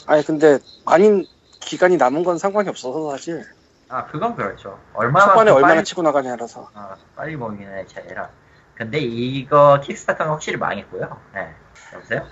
아니 0.06 0.24
근데 0.24 0.58
많이 0.84 1.28
기간이 1.60 1.96
남은 1.96 2.24
건 2.24 2.38
상관이 2.38 2.68
없어서 2.70 3.10
사실 3.10 3.44
아 3.88 4.06
그건 4.06 4.34
그렇죠. 4.34 4.78
얼마나 4.94 5.26
초반에 5.26 5.50
얼마나 5.50 5.74
빨리, 5.74 5.84
치고 5.84 6.02
나가냐라서 6.02 6.70
아, 6.74 6.94
빨리 7.14 7.36
모이는 7.36 7.86
차이라. 7.86 8.30
근데 8.74 8.98
이거 8.98 9.80
킥스타터는 9.84 10.32
확실히 10.32 10.56
망했고요. 10.58 11.16
네. 11.34 11.54
여보세요? 11.94 12.26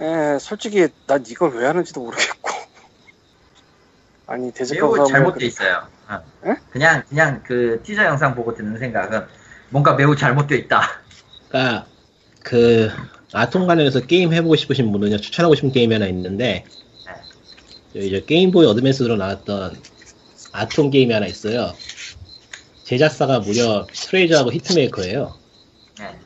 예, 0.00 0.38
솔직히 0.40 0.88
난 1.06 1.22
이걸 1.26 1.50
왜 1.54 1.66
하는지도 1.66 2.00
모르겠고 2.00 2.50
아니 4.26 4.52
데스카 4.52 4.80
매우 4.86 5.06
잘못돼 5.06 5.46
있어요. 5.46 5.86
어. 6.08 6.14
에? 6.48 6.54
그냥 6.70 7.02
그냥 7.08 7.42
그 7.46 7.80
티저 7.84 8.04
영상 8.04 8.34
보고 8.34 8.54
드는 8.54 8.78
생각은 8.78 9.24
뭔가 9.70 9.94
매우 9.94 10.16
잘못돼 10.16 10.56
있다. 10.56 11.00
그러니까 11.48 11.86
그 12.42 12.90
아톰 13.32 13.66
관련해서 13.66 14.00
게임 14.00 14.32
해보고 14.32 14.56
싶으신 14.56 14.90
분은요 14.92 15.18
추천하고 15.18 15.54
싶은 15.54 15.72
게임이 15.72 15.92
하나 15.94 16.06
있는데 16.06 16.64
저희 17.92 18.10
저 18.10 18.24
게임보이 18.24 18.66
어드밴스로 18.66 19.16
나왔던 19.16 19.80
아톰 20.52 20.90
게임이 20.90 21.12
하나 21.12 21.26
있어요. 21.26 21.72
제작사가 22.84 23.40
무려 23.40 23.86
트레이저하고 23.92 24.52
히트메이커예요. 24.52 25.34
네. 25.98 26.18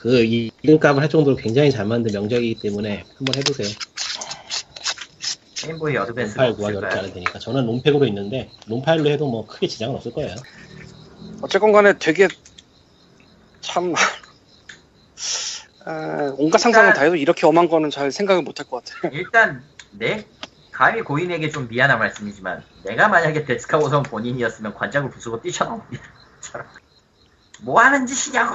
그 0.00 0.22
이- 0.24 0.50
이름값을 0.62 1.02
할 1.02 1.08
정도로 1.08 1.36
굉장히 1.36 1.70
잘 1.70 1.84
만든 1.86 2.12
명작이기 2.12 2.60
때문에 2.60 3.04
한번 3.16 3.34
해보세요. 3.36 3.68
게임보이 5.66 5.96
어드밴스 5.96 6.34
구하기 6.36 6.76
어렵지 6.76 6.98
않을 6.98 7.12
테니까 7.12 7.38
저는 7.38 7.66
롬팩으로 7.66 8.06
있는데 8.06 8.50
롬파일로 8.68 9.10
해도 9.10 9.28
뭐 9.28 9.46
크게 9.46 9.66
지장은 9.66 9.96
없을 9.96 10.12
거예요. 10.12 10.34
어쨌건 11.42 11.72
간에 11.72 11.94
되게 11.98 12.28
참 13.60 13.94
아, 15.84 16.34
온갖 16.38 16.58
상상을 16.58 16.92
다 16.94 17.02
해도 17.02 17.16
이렇게 17.16 17.46
엄한 17.46 17.68
거는 17.68 17.90
잘 17.90 18.10
생각을 18.10 18.42
못 18.42 18.58
할 18.58 18.66
것 18.66 18.84
같아 18.84 19.08
일단 19.12 19.62
내 19.92 20.24
감히 20.72 21.02
고인에게 21.02 21.50
좀 21.50 21.68
미안한 21.68 21.98
말씀이지만 21.98 22.62
내가 22.84 23.08
만약에 23.08 23.44
데스카 23.44 23.78
오선 23.78 24.02
본인이었으면 24.04 24.74
관짝을 24.74 25.10
부수고 25.10 25.40
뛰쳐나옵니다. 25.40 26.04
뭐 27.62 27.80
하는 27.80 28.06
짓이냐고. 28.06 28.54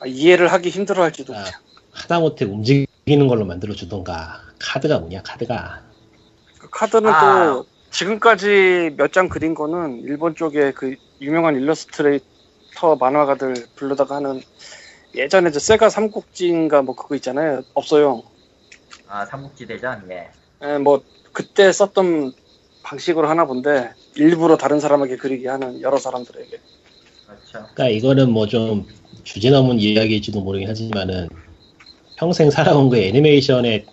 아, 0.00 0.06
이해를 0.06 0.52
하기 0.52 0.70
힘들어 0.70 1.02
할지도 1.02 1.34
아, 1.36 1.44
하다못해 1.92 2.44
움직이는 2.46 3.28
걸로 3.28 3.44
만들어 3.44 3.72
주던가 3.74 4.40
카드가 4.58 4.98
뭐냐 4.98 5.22
카드가 5.22 5.82
그 5.90 5.93
카드는 6.74 7.10
아. 7.10 7.46
또 7.46 7.66
지금까지 7.90 8.94
몇 8.96 9.12
장 9.12 9.28
그린 9.28 9.54
거는 9.54 10.02
일본 10.02 10.34
쪽에 10.34 10.72
그 10.72 10.96
유명한 11.20 11.54
일러스트레이터 11.56 12.96
만화가들 12.98 13.54
불러다가 13.76 14.16
하는 14.16 14.42
예전에 15.14 15.50
저 15.52 15.60
세가 15.60 15.88
삼국지인가 15.90 16.82
뭐 16.82 16.96
그거 16.96 17.14
있잖아요 17.14 17.62
없어요 17.74 18.22
아 19.08 19.24
삼국지 19.24 19.66
대전 19.66 20.02
예. 20.10 20.28
예, 20.64 20.78
뭐 20.78 21.02
그때 21.32 21.70
썼던 21.70 22.32
방식으로 22.82 23.28
하나 23.28 23.44
본데 23.46 23.90
일부러 24.16 24.56
다른 24.56 24.80
사람에게 24.80 25.16
그리게 25.16 25.48
하는 25.48 25.80
여러 25.80 25.96
사람들에게 25.98 26.50
그렇죠. 27.26 27.68
그러니까 27.74 27.88
이거는 27.88 28.30
뭐 28.32 28.46
좀 28.48 28.86
주제 29.22 29.50
넘은 29.50 29.78
이야기일지도 29.78 30.40
모르긴 30.40 30.68
하지만은 30.68 31.28
평생 32.18 32.50
살아온 32.50 32.90
그 32.90 32.98
애니메이션에 32.98 33.86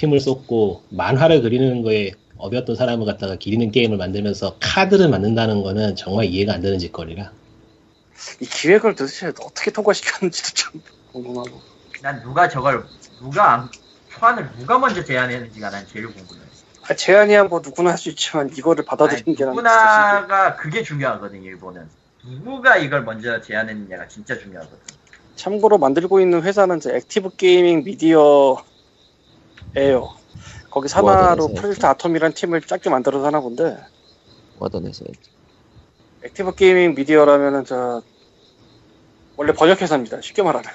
힘을 0.00 0.18
쏟고 0.18 0.82
만화를 0.88 1.42
그리는 1.42 1.82
거에 1.82 2.12
업이었던 2.38 2.74
사람을 2.74 3.04
갖다가 3.04 3.36
기리는 3.36 3.70
게임을 3.70 3.98
만들면서 3.98 4.56
카드를 4.58 5.10
만든다는 5.10 5.62
거는 5.62 5.94
정말 5.94 6.24
이해가 6.24 6.54
안 6.54 6.62
되는 6.62 6.78
짓거리라. 6.78 7.30
이 8.40 8.46
기획을 8.46 8.94
도대체 8.94 9.26
어떻게 9.26 9.70
통과시켰는지도 9.70 10.48
참 10.54 10.82
궁금하고 11.12 11.60
난 12.00 12.22
누가 12.22 12.48
저걸 12.48 12.84
누가 13.20 13.52
안, 13.52 13.68
초안을 14.08 14.48
누가 14.58 14.78
먼저 14.78 15.04
제안했는지가 15.04 15.68
난 15.68 15.86
제일 15.86 16.06
궁금해. 16.06 16.40
아, 16.88 16.94
제안이야 16.94 17.44
뭐 17.44 17.60
누구나 17.62 17.90
할 17.90 17.98
수 17.98 18.08
있지만 18.08 18.50
이거를 18.56 18.86
받아들이는 18.86 19.36
게 19.36 19.44
누구나가 19.44 20.56
그게 20.56 20.82
중요하거든 20.82 21.42
일본은. 21.42 21.86
누구가 22.24 22.78
이걸 22.78 23.04
먼저 23.04 23.38
제안했느냐가 23.42 24.08
진짜 24.08 24.38
중요하거든. 24.38 24.78
참고로 25.36 25.76
만들고 25.76 26.20
있는 26.20 26.42
회사는 26.42 26.78
이제 26.78 26.94
액티브 26.94 27.36
게이밍 27.36 27.84
미디어 27.84 28.62
예요. 29.76 30.14
거기 30.70 30.88
산하로 30.88 31.42
회사였죠? 31.44 31.54
프로젝트 31.60 31.86
아톰이란 31.86 32.32
팀을 32.32 32.60
작게 32.62 32.90
만들어서 32.90 33.26
하나 33.26 33.40
본데 33.40 33.76
뭐던 34.58 34.86
회사였지. 34.86 35.30
액티브 36.24 36.54
게이밍 36.54 36.94
미디어라면은 36.94 37.64
저 37.64 38.02
원래 39.36 39.52
번역 39.52 39.80
회사입니다. 39.80 40.20
쉽게 40.20 40.42
말하면 40.42 40.70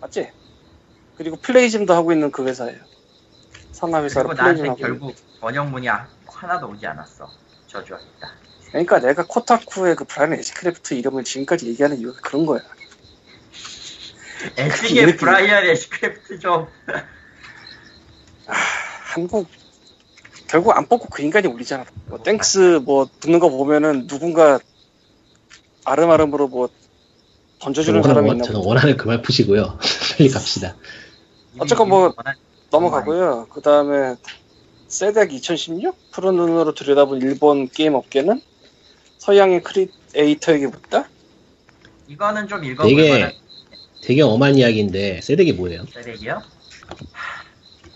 맞지? 0.00 0.30
그리고 1.16 1.36
플레이즘도 1.36 1.94
하고 1.94 2.12
있는 2.12 2.30
그 2.30 2.46
회사예요. 2.46 2.78
산하 3.72 4.02
회사로 4.02 4.30
플레이즘 4.30 4.66
하고 4.70 4.76
있는. 4.78 4.98
결국 4.98 5.14
번역문이 5.40 5.86
하- 5.86 6.08
하나도 6.26 6.68
오지 6.70 6.86
않았어. 6.86 7.30
저주하겠다. 7.66 8.30
그러니까 8.68 9.00
내가 9.00 9.24
코타쿠의 9.26 9.96
그 9.96 10.04
브라이언 10.04 10.34
에시크래프트 10.38 10.94
이름을 10.94 11.24
지금까지 11.24 11.66
얘기하는 11.68 11.98
이유가 11.98 12.18
그런 12.22 12.46
거야. 12.46 12.60
에스게 14.56 14.88
이렇게- 15.00 15.16
브라이언 15.16 15.64
에시크래프트 15.66 16.38
좀 16.38 16.66
한국 19.16 19.46
결국 20.46 20.76
안 20.76 20.86
뽑고 20.86 21.08
그 21.08 21.22
인간이 21.22 21.48
울리잖아. 21.48 21.86
뭐 22.06 22.22
thanks 22.22 22.80
뭐 22.84 23.08
붙는 23.18 23.38
거 23.38 23.48
보면은 23.48 24.06
누군가 24.06 24.60
알음알음으로 25.84 26.48
뭐 26.48 26.68
던져주는 27.58 28.02
저는 28.02 28.14
사람이 28.14 28.28
원, 28.28 28.36
있나 28.36 28.46
저는. 28.46 28.60
원하는 28.62 28.96
그만 28.98 29.22
푸시고요. 29.22 29.78
빨리 30.18 30.28
갑시다. 30.28 30.76
어쨌건 31.58 31.88
뭐 31.88 32.14
넘어가고요. 32.70 33.46
그 33.50 33.62
다음에 33.62 34.16
세덱 34.88 35.32
2016 35.32 35.96
푸른 36.12 36.36
눈으로 36.36 36.74
들여다본 36.74 37.22
일본 37.22 37.68
게임 37.68 37.94
업계는 37.94 38.42
서양의 39.18 39.62
크리에이터에게 39.62 40.66
묻다. 40.66 41.08
이거는 42.06 42.46
좀 42.46 42.60
되게 42.60 42.72
읽어볼만한 42.72 43.32
되게 44.02 44.22
엄한 44.22 44.56
이야기인데 44.56 45.22
세덱이 45.22 45.54
뭐예요? 45.54 45.86
쓰레기요? 45.92 46.42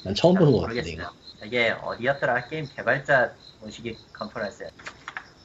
난 0.04 0.14
처음 0.14 0.34
보는 0.34 0.52
거 0.52 0.60
같은데. 0.60 0.92
이거. 0.92 1.10
이게 1.44 1.70
어디였더라? 1.70 2.48
게임 2.48 2.66
개발자 2.74 3.32
모시기 3.60 3.96
컨퍼런스야. 4.12 4.68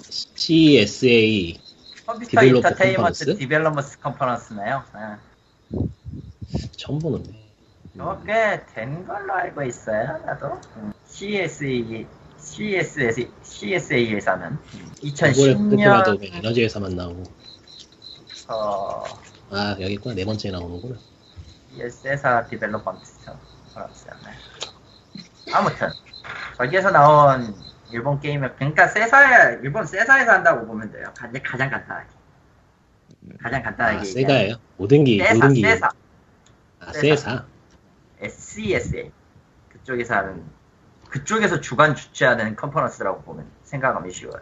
CSA 0.10 1.60
컴퓨터 2.06 2.44
인터테인먼트? 2.44 3.38
디벨로먼스 3.38 4.00
컨퍼런스네요. 4.00 4.84
아, 4.94 5.18
처음 6.78 7.00
보는데. 7.00 7.32
이거 7.96 8.22
꽤된 8.24 9.08
걸로 9.08 9.34
알고 9.34 9.64
있어요. 9.64 10.22
나도. 10.26 10.60
음. 10.78 10.94
CSA 11.08 12.06
CSS 12.38 13.28
CSA에서는 13.44 14.58
이번에 15.02 15.32
2010년 15.34 15.70
보더라도 15.72 16.18
에너지 16.22 16.64
회사만 16.64 16.96
나오고. 16.96 17.24
어, 18.50 19.04
아 19.50 19.76
여기 19.80 19.94
있구나 19.94 20.14
네 20.14 20.26
번째 20.26 20.52
나오는구나. 20.52 20.98
세사 21.90 22.46
디벨로먼트 22.48 23.26
컨 23.26 23.38
퍼런스였네. 23.76 24.32
아무튼 25.54 25.90
저기에서 26.58 26.92
나온 26.92 27.54
일본 27.92 28.20
게임을 28.20 28.56
그러니까 28.56 28.88
세사에 28.88 29.60
일본 29.62 29.86
세사에서 29.86 30.32
한다고 30.32 30.66
보면 30.66 30.92
돼요. 30.92 31.14
가장 31.16 31.42
가장 31.44 31.70
간단하게. 31.70 32.10
가장 33.42 33.62
간단하게 33.64 33.98
아. 34.00 34.04
세가예요? 34.04 34.56
모든 34.78 35.04
게 35.04 35.20
세사 35.20 35.34
모든 35.34 35.54
게 35.54 35.62
세사 35.62 35.90
아 36.80 36.94
세사. 36.94 37.46
SCSA 38.22 39.12
그쪽에서 39.70 40.16
하는 40.16 40.44
그쪽에서 41.10 41.62
주관 41.62 41.96
주최하는 41.96 42.56
컨퍼런스라고 42.56 43.22
보면 43.22 43.46
생각하면 43.64 44.10
쉬워요. 44.12 44.42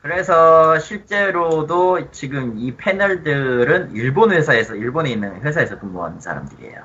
그래서 0.00 0.80
실제로도 0.80 2.10
지금 2.10 2.58
이 2.58 2.76
패널들은 2.76 3.94
일본 3.94 4.32
회사에서 4.32 4.74
일본에 4.74 5.10
있는 5.10 5.40
회사에서 5.42 5.78
근무하는 5.78 6.18
사람들이에요. 6.18 6.84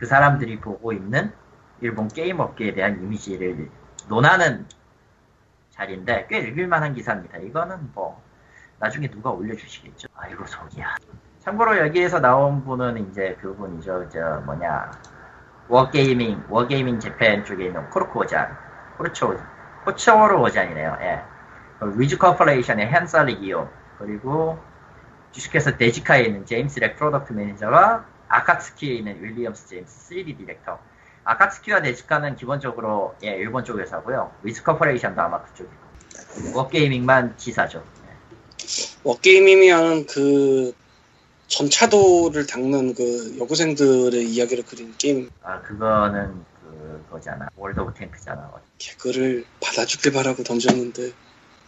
그 0.00 0.06
사람들이 0.06 0.58
보고 0.60 0.94
있는 0.94 1.30
일본 1.82 2.08
게임 2.08 2.40
업계에 2.40 2.72
대한 2.72 3.02
이미지를 3.02 3.68
논하는 4.08 4.66
자리인데 5.68 6.26
꽤 6.30 6.38
읽을만한 6.38 6.94
기사입니다. 6.94 7.36
이거는 7.36 7.90
뭐 7.92 8.22
나중에 8.78 9.10
누가 9.10 9.30
올려주시겠죠. 9.30 10.08
아이고 10.16 10.46
속이야. 10.46 10.96
참고로 11.40 11.76
여기에서 11.78 12.18
나온 12.18 12.64
분은 12.64 13.10
이제 13.10 13.36
그분이죠. 13.42 14.08
저 14.08 14.42
뭐냐 14.46 14.90
워게이밍 15.68 16.44
워게이밍 16.48 16.98
재팬 16.98 17.44
쪽에 17.44 17.66
있는 17.66 17.88
코르코 17.90 18.20
오잔 18.20 18.56
코르초 18.96 19.36
코초로 19.84 20.40
오잔이네요. 20.40 20.96
예. 21.02 21.22
그 21.78 22.00
위즈 22.00 22.16
코퍼레이션의 22.16 22.90
헨살리 22.90 23.38
기요 23.40 23.70
그리고 23.98 24.58
주식회사 25.32 25.76
데지카에 25.76 26.22
있는 26.22 26.46
제임스 26.46 26.80
렉 26.80 26.96
product 26.96 27.34
manager와 27.34 28.06
아카츠키에 28.30 28.94
있는 28.94 29.22
윌리엄스 29.22 29.66
제임스 29.68 30.08
3D 30.08 30.38
디렉터. 30.38 30.78
아카츠키와 31.24 31.82
데지카는 31.82 32.36
기본적으로 32.36 33.14
예 33.22 33.30
일본 33.30 33.64
쪽 33.64 33.78
회사고요. 33.78 34.32
위즈 34.42 34.62
코퍼레이션도 34.62 35.20
아마 35.20 35.42
그쪽이고 35.42 36.54
워게이밍만 36.54 37.36
지사죠. 37.36 37.84
예. 38.06 38.98
워게이밍이면 39.04 40.06
그 40.06 40.72
전차도를 41.48 42.46
닦는 42.46 42.94
그 42.94 43.36
여고생들의 43.40 44.24
이야기를 44.24 44.64
그린 44.64 44.94
게임 44.96 45.28
아 45.42 45.60
그거는 45.62 46.44
그거잖아. 47.06 47.48
월드 47.56 47.80
오브 47.80 47.92
탱크잖아. 47.94 48.50
개그를 48.78 49.44
받아주길 49.60 50.12
바라고 50.12 50.42
던졌는데 50.44 51.12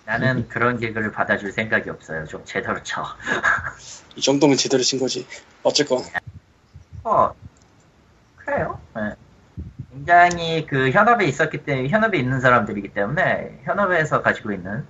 나는 0.04 0.48
그런 0.48 0.78
개그를 0.78 1.12
받아줄 1.12 1.52
생각이 1.52 1.90
없어요. 1.90 2.24
좀 2.26 2.42
제대로 2.44 2.80
쳐. 2.82 3.04
이 4.16 4.20
정도면 4.20 4.56
제대로 4.56 4.82
친 4.82 4.98
거지. 4.98 5.26
어쨌건 5.62 5.98
어, 7.04 7.34
그래요. 8.36 8.80
네. 8.94 9.14
굉장히 9.90 10.66
그 10.66 10.90
현업에 10.90 11.26
있었기 11.26 11.64
때문에, 11.64 11.88
현업에 11.88 12.18
있는 12.18 12.40
사람들이기 12.40 12.88
때문에, 12.94 13.60
현업에서 13.64 14.22
가지고 14.22 14.52
있는, 14.52 14.86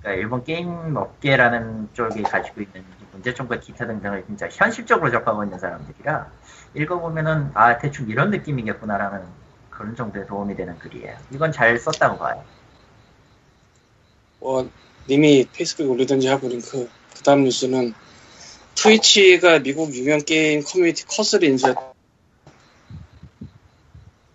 그러니까 0.00 0.20
일본 0.20 0.44
게임 0.44 0.96
업계라는 0.96 1.90
쪽이 1.92 2.22
가지고 2.22 2.62
있는 2.62 2.84
문제점과 3.12 3.60
기타 3.60 3.86
등등을 3.86 4.24
진짜 4.26 4.48
현실적으로 4.50 5.10
접하고 5.10 5.44
있는 5.44 5.58
사람들이라, 5.58 6.26
읽어보면은, 6.74 7.50
아, 7.54 7.78
대충 7.78 8.08
이런 8.08 8.30
느낌이겠구나라는 8.30 9.22
그런 9.70 9.96
정도의 9.96 10.26
도움이 10.26 10.56
되는 10.56 10.78
글이에요. 10.78 11.16
이건 11.32 11.52
잘 11.52 11.76
썼다고 11.78 12.18
봐요. 12.18 12.42
뭐 14.40 14.68
님이 15.08 15.46
페이스북에 15.52 15.86
올리든지 15.86 16.28
하고 16.28 16.48
링크 16.48 16.88
그 17.14 17.22
다음 17.22 17.44
뉴스는 17.44 17.94
트위치가 18.76 19.60
미국 19.60 19.94
유명 19.94 20.18
게임 20.20 20.62
커뮤니티 20.62 21.04
커스를 21.06 21.44
인수했 21.44 21.76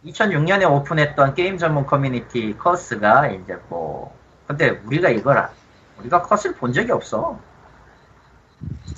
2006년에 0.05 0.71
오픈했던 0.71 1.35
게임 1.35 1.57
전문 1.57 1.85
커뮤니티 1.85 2.55
커스가 2.57 3.27
이제 3.27 3.55
뭐 3.67 4.15
근데 4.47 4.69
우리가 4.69 5.09
이걸 5.09 5.37
아- 5.37 5.51
우리가 5.99 6.21
커스를 6.23 6.55
본 6.55 6.71
적이 6.73 6.93
없어. 6.93 7.39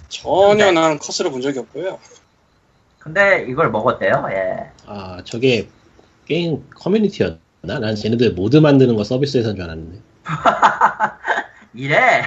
전혀 0.07 0.65
네. 0.65 0.71
난 0.71 0.99
커스를 0.99 1.31
본 1.31 1.41
적이 1.41 1.59
없고요. 1.59 1.99
근데 2.99 3.45
이걸 3.49 3.71
먹었대요. 3.71 4.27
예. 4.31 4.71
아 4.85 5.21
저게 5.25 5.67
게임 6.25 6.69
커뮤니티였나? 6.75 7.39
난 7.63 7.95
쟤네들 7.95 8.33
mod 8.33 8.57
만드는 8.57 8.95
거 8.95 9.03
서비스에서인 9.03 9.55
줄 9.55 9.63
알았는데. 9.65 9.99
이래. 11.73 12.23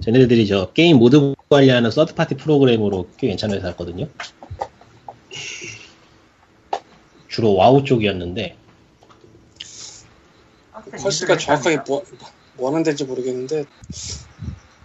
쟤네들이 0.00 0.46
저 0.46 0.72
게임 0.72 0.98
mod 0.98 1.34
관리하는 1.48 1.90
third 1.90 2.13
party 2.13 2.36
프로그램으로 2.36 3.08
꽤 3.16 3.28
괜찮은 3.28 3.56
회사였거든요. 3.56 4.08
주로 7.28 7.54
와우 7.54 7.84
쪽이었는데 7.84 8.56
커스가 11.02 11.36
정확하게 11.36 11.78
뭐, 11.86 12.02
뭐 12.56 12.70
하는 12.70 12.82
데인지 12.82 13.04
모르겠는데 13.04 13.64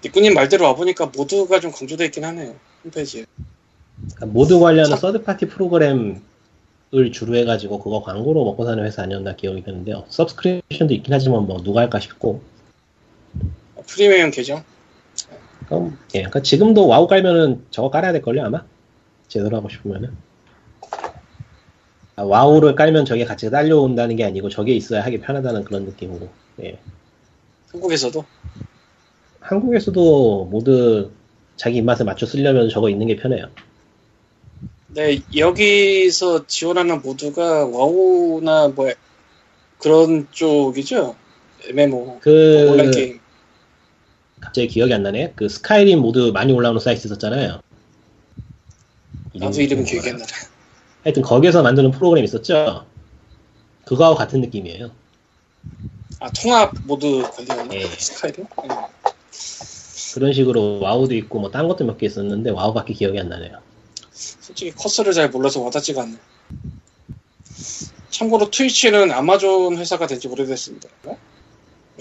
니꾸님 0.03 0.33
말대로 0.33 0.65
와보니까 0.65 1.07
mod가 1.15 1.59
좀 1.59 1.71
강조되어 1.71 2.05
있긴 2.07 2.25
하네요. 2.25 2.55
홈페이지에. 2.83 3.25
그러니까 3.97 4.25
mod 4.25 4.59
관리하는 4.59 4.97
third 4.97 5.22
party 5.22 5.47
프로그램을 5.47 6.21
주로 7.13 7.35
해가지고 7.37 7.79
그거 7.79 8.01
광고로 8.01 8.43
먹고 8.43 8.65
사는 8.65 8.83
회사 8.83 9.03
아니었나 9.03 9.35
기억이 9.35 9.63
드는데요. 9.63 10.05
subscription도 10.09 10.93
있긴 10.95 11.13
하지만 11.13 11.45
뭐 11.45 11.63
누가 11.63 11.81
할까 11.81 11.99
싶고. 11.99 12.41
프리미엄 13.87 14.31
계정. 14.31 14.63
그럼 15.73 15.97
예, 16.13 16.19
그러니까 16.19 16.41
지금도 16.41 16.87
와우 16.87 17.07
깔면은 17.07 17.65
저거 17.71 17.89
깔아야 17.89 18.11
될 18.11 18.21
걸요 18.21 18.43
아마 18.45 18.63
제대로 19.27 19.57
하고 19.57 19.69
싶으면은. 19.69 20.11
아, 22.15 22.21
와우를 22.21 22.75
깔면 22.75 23.05
저게 23.05 23.25
같이 23.25 23.49
딸려온다는 23.49 24.15
게 24.15 24.23
아니고 24.23 24.49
저게 24.49 24.73
있어야 24.73 25.03
하기 25.05 25.19
편하다는 25.21 25.63
그런 25.63 25.85
느낌으로. 25.85 26.29
예. 26.61 26.77
한국에서도. 27.71 28.23
한국에서도 29.39 30.45
모두 30.45 31.09
자기 31.55 31.77
입맛에 31.77 32.03
맞춰 32.03 32.27
쓰려면 32.27 32.69
저거 32.69 32.89
있는 32.89 33.07
게 33.07 33.15
편해요. 33.15 33.47
네, 34.89 35.21
여기서 35.35 36.45
지원하는 36.45 37.01
모드가 37.01 37.65
와우나 37.65 38.67
뭐 38.67 38.91
그런 39.79 40.27
쪽이죠. 40.29 41.15
MMO. 41.67 42.19
그, 42.19 42.69
온라인 42.69 42.91
게임. 42.91 43.22
갑자기 44.43 44.67
기억이 44.67 44.93
안 44.93 45.03
나네. 45.03 45.33
그 45.35 45.47
스카이림 45.49 45.99
모드 45.99 46.31
많이 46.31 46.53
올라오는 46.53 46.79
사이트 46.79 47.07
있었잖아요. 47.07 47.61
나도 49.35 49.61
이름은 49.61 49.85
기억이 49.85 50.09
안 50.09 50.17
나네. 50.17 50.31
하여튼 51.03 51.21
거기에서 51.21 51.61
만드는 51.63 51.91
프로그램 51.91 52.23
있었죠. 52.23 52.85
그거하고 53.85 54.15
같은 54.15 54.41
느낌이에요. 54.41 54.91
아 56.19 56.29
통합 56.31 56.73
mod 56.85 57.21
관련 57.23 57.71
예. 57.73 57.85
스카이림? 57.87 58.45
예. 58.63 58.67
그런 60.13 60.31
식으로 60.31 60.79
와우도 60.79 61.15
있고 61.15 61.39
뭐 61.39 61.49
딴 61.51 61.67
것도 61.67 61.85
몇 61.85 61.97
개 61.97 62.05
있었는데 62.05 62.51
와우밖에 62.51 62.93
기억이 62.93 63.19
안 63.19 63.29
나네요. 63.29 63.59
솔직히 64.11 64.71
커스를 64.71 65.11
잘 65.13 65.29
몰라서 65.29 65.61
와닿지가 65.61 66.03
않네. 66.03 66.15
참고로 68.11 68.51
트위치는 68.51 69.11
아마존 69.11 69.77
회사가 69.77 70.05
된지 70.07 70.27
오래됐습니다. 70.27 70.87
몇 71.03 71.17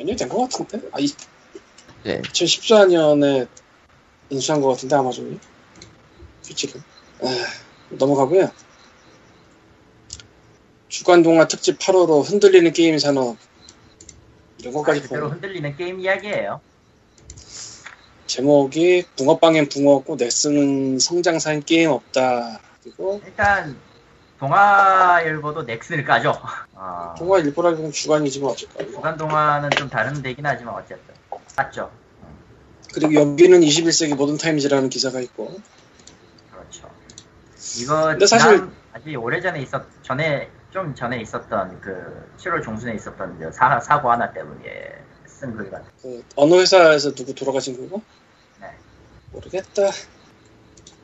년 0.04 0.16
된 0.16 0.28
것 0.28 0.48
같은데? 0.48 0.86
아, 0.92 1.00
이, 1.00 1.08
네. 2.04 2.20
2014년에 2.22 3.48
인수한 4.30 4.60
것 4.60 4.68
같은데 4.68 4.96
아마존이 4.96 5.38
트위치를. 6.42 6.80
아, 7.22 7.26
넘어가고요. 7.90 8.50
주간 10.88 11.22
동화 11.22 11.46
특집 11.48 11.78
8호로 11.78 12.22
흔들리는 12.28 12.72
게임 12.72 12.98
산업 12.98 13.36
이런 14.58 14.74
것까지 14.74 15.02
그대로 15.02 15.22
보고 15.22 15.34
흔들리는 15.34 15.76
게임 15.76 16.00
이야기예요. 16.00 16.60
제목이 18.26 19.04
붕어빵엔 19.16 19.68
붕어 19.68 19.92
없고 19.96 20.16
넥슨은 20.16 20.98
성장사인 20.98 21.62
게임 21.62 21.90
없다. 21.90 22.60
그리고 22.82 23.20
일단 23.24 23.76
동아일보도 24.38 25.62
넥슨을 25.62 26.04
까죠. 26.04 26.34
아, 26.74 27.14
동화 27.16 27.38
일보라기는 27.38 27.92
주간이지만 27.92 28.50
어쨌건 28.50 28.90
주간 28.90 29.16
동화는 29.16 29.70
좀 29.70 29.88
다른 29.88 30.20
데긴 30.20 30.46
하지만 30.46 30.74
어쨌든 30.74 31.11
깠죠. 31.56 31.90
그리고 32.94 33.14
여기는 33.14 33.60
21세기 33.60 34.14
모던 34.14 34.38
타임즈라는 34.38 34.90
기사가 34.90 35.20
있고 35.20 35.58
그렇죠. 36.50 36.90
이거 37.80 38.06
근데 38.06 38.26
사실- 38.26 38.68
아주 38.92 39.08
오래전에 39.16 39.62
있었 39.62 39.82
전에 40.02 40.50
좀 40.70 40.94
전에 40.94 41.20
있었던 41.20 41.80
그 41.80 42.34
7월 42.38 42.62
중순에 42.62 42.94
있었던 42.94 43.38
그 43.38 43.50
사, 43.52 43.78
사고 43.80 44.10
하나 44.10 44.32
때문에 44.32 44.92
쓴글 45.26 45.70
같은. 45.70 45.86
그 46.02 46.24
어느 46.36 46.54
회사에서 46.54 47.14
누구 47.14 47.34
돌아가신 47.34 47.76
거고? 47.76 48.02
네. 48.60 48.68
모르겠다. 49.32 49.90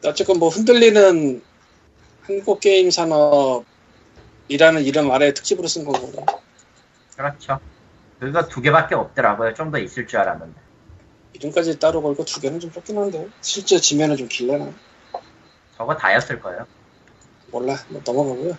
어쨌건 0.04 0.38
뭐 0.38 0.48
흔들리는 0.48 1.42
한국 2.22 2.60
게임 2.60 2.90
산업이라는 2.90 3.64
이름 4.84 5.10
아래 5.10 5.32
특집으로 5.32 5.66
쓴 5.68 5.84
거고. 5.84 6.24
그렇죠. 7.16 7.58
그거 8.20 8.48
두 8.48 8.60
개밖에 8.60 8.94
없더라고요. 8.94 9.54
좀 9.54 9.70
더 9.70 9.78
있을 9.78 10.06
줄 10.06 10.18
알았는데. 10.18 10.58
이름까지 11.34 11.78
따로 11.78 12.02
걸고 12.02 12.24
두 12.24 12.40
개는 12.40 12.58
좀 12.58 12.72
적긴 12.72 12.98
한데 12.98 13.28
실제 13.40 13.78
지면은 13.78 14.16
좀 14.16 14.26
길려나 14.28 14.72
저거 15.76 15.96
다였을 15.96 16.40
거예요. 16.40 16.66
몰라 17.50 17.76
뭐 17.88 18.02
넘어가고요. 18.04 18.56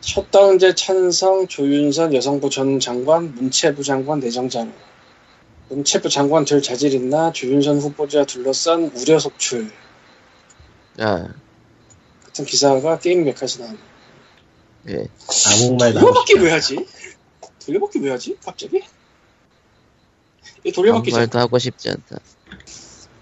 셧다운제 0.00 0.74
찬성 0.74 1.48
조윤선 1.48 2.14
여성부 2.14 2.50
전 2.50 2.78
장관 2.78 3.34
문체부 3.34 3.82
장관 3.82 4.20
내정자료 4.20 4.70
문체부 5.70 6.10
장관 6.10 6.44
될 6.44 6.60
자질 6.62 6.92
있나 6.92 7.32
조윤선 7.32 7.78
후보자 7.78 8.24
둘러싼 8.24 8.92
우려 8.94 9.18
속출 9.18 9.72
아, 11.00 11.26
같은 12.26 12.44
기사가 12.44 12.98
게임 12.98 13.24
메카에서 13.24 13.62
나왔네. 13.62 13.78
예. 14.90 15.08
아무 15.64 15.76
말도 15.78 15.98
하고 16.00 16.22
왜 16.38 16.52
하지? 16.52 16.86
돌려받기 17.66 18.00
왜 18.00 18.10
하지? 18.10 18.36
갑자기? 18.44 18.76
이 18.78 18.82
아무 20.68 20.72
돌려받기 20.72 21.10
장, 21.10 21.20
말도 21.20 21.38
하고 21.38 21.58
싶지 21.58 21.90
않다. 21.90 22.18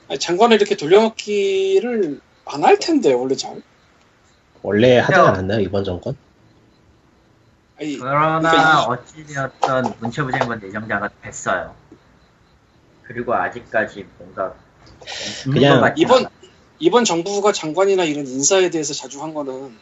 아니, 0.09 0.19
장관을 0.19 0.57
이렇게 0.57 0.77
돌려받기를 0.77 2.21
안 2.45 2.65
할 2.65 2.79
텐데 2.79 3.13
원래 3.13 3.35
잘. 3.37 3.63
원래 4.63 4.99
하지. 4.99 5.15
않았나요 5.15 5.61
이번 5.61 5.85
정권? 5.85 6.17
아니, 7.79 7.97
그러나 7.97 8.41
그러니까 8.51 8.83
어찌되었던 8.85 9.95
문체부 10.01 10.31
장관 10.33 10.59
내정자가 10.61 11.09
됐어요. 11.23 11.75
그리고 13.05 13.35
아직까지 13.35 14.07
뭔가 14.19 14.55
그냥 15.45 15.93
이번. 15.97 16.27
이번 16.79 17.05
정부가 17.05 17.53
장관이나 17.53 18.03
이런 18.05 18.27
인사에 18.27 18.69
대해서 18.71 18.93
자주 18.93 19.23
한 19.23 19.35
거는 19.35 19.77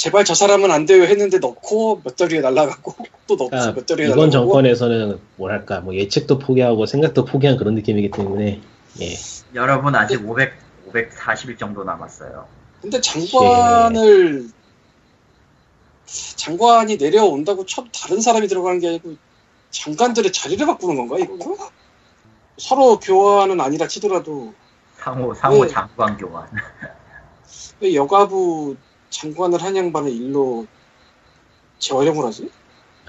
제발 0.00 0.24
저 0.24 0.32
사람은 0.32 0.70
안 0.70 0.86
돼요 0.86 1.02
했는데 1.02 1.38
넣고 1.40 2.00
몇달 2.02 2.28
뒤에 2.28 2.40
날라갔고 2.40 2.94
또 3.28 3.34
넣고 3.34 3.50
그러니까 3.50 3.72
몇달 3.72 3.96
뒤에 3.98 4.08
이번 4.08 4.30
정권에서는 4.30 5.20
뭐랄까 5.36 5.80
뭐 5.80 5.94
예측도 5.94 6.38
포기하고 6.38 6.86
생각도 6.86 7.26
포기한 7.26 7.58
그런 7.58 7.74
느낌이기 7.74 8.10
때문에 8.10 8.62
예. 9.02 9.14
여러분 9.54 9.94
아직 9.94 10.26
500 10.26 10.54
540일 10.90 11.58
정도 11.58 11.84
남았어요. 11.84 12.46
근데 12.80 12.98
장관을 13.02 14.48
장관이 16.36 16.96
내려온다고 16.96 17.66
처음 17.66 17.88
다른 17.92 18.22
사람이 18.22 18.48
들어가는 18.48 18.80
게 18.80 18.88
아니고 18.88 19.16
장관들의 19.70 20.32
자리를 20.32 20.66
바꾸는 20.66 20.96
건가 20.96 21.18
이거? 21.18 21.70
서로 22.56 22.98
교환은 22.98 23.60
아니라 23.60 23.86
치더라도 23.86 24.54
상호 24.96 25.34
상호 25.34 25.66
네. 25.66 25.70
장관 25.70 26.16
교환. 26.16 26.48
왜 27.80 27.94
여가부 27.94 28.76
장관을 29.10 29.62
한 29.62 29.76
양반을 29.76 30.10
일로 30.10 30.66
재활용을 31.78 32.24
하지? 32.26 32.50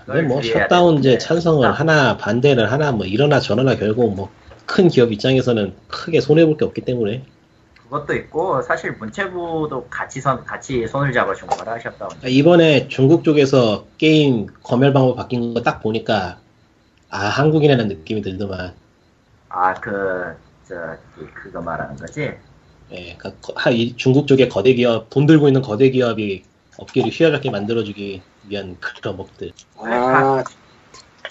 근데 0.05 0.21
뭐 0.23 0.41
셧다운제. 0.41 1.17
찬성을 1.19 1.65
아, 1.67 1.71
하나 1.71 2.17
반대를 2.17 2.71
하나 2.71 2.91
뭐 2.91 3.05
이러나 3.05 3.39
저러나 3.39 3.75
결국 3.75 4.15
뭐 4.15 4.29
큰 4.67 4.87
기업 4.87 5.11
입장에서는 5.11 5.75
크게 5.89 6.21
손해 6.21 6.45
볼 6.45 6.55
게 6.55 6.63
없기 6.63 6.81
때문에 6.81 7.25
그것도 7.83 8.15
있고 8.15 8.61
사실 8.61 8.93
문체부도 8.93 9.87
같이 9.89 10.21
선 10.21 10.45
같이 10.45 10.87
손을 10.87 11.11
잡아준 11.11 11.49
거라 11.49 11.73
하셨다. 11.73 12.07
아, 12.23 12.27
이번에 12.27 12.87
중국 12.87 13.23
쪽에서 13.25 13.85
게임 13.97 14.47
검열 14.63 14.93
방법 14.93 15.15
바뀐 15.17 15.53
거 15.53 15.61
딱 15.61 15.81
보니까 15.81 16.39
아 17.09 17.17
한국이라는 17.25 17.89
느낌이 17.89 18.21
들더만 18.21 18.73
아그저 19.49 20.97
그거 21.33 21.61
말하는 21.61 21.97
거지. 21.97 22.31
예, 22.93 23.15
그러니까 23.17 23.71
중국 23.97 24.27
쪽에 24.27 24.47
거대 24.47 24.73
기업 24.73 25.09
돈 25.09 25.25
들고 25.25 25.47
있는 25.47 25.61
거대 25.61 25.89
기업이 25.89 26.43
업계를 26.77 27.09
휘어잡게 27.11 27.49
만들어주기 27.49 28.21
위한 28.47 28.77
그런 28.79 29.17
법들 29.17 29.51
아, 29.77 30.43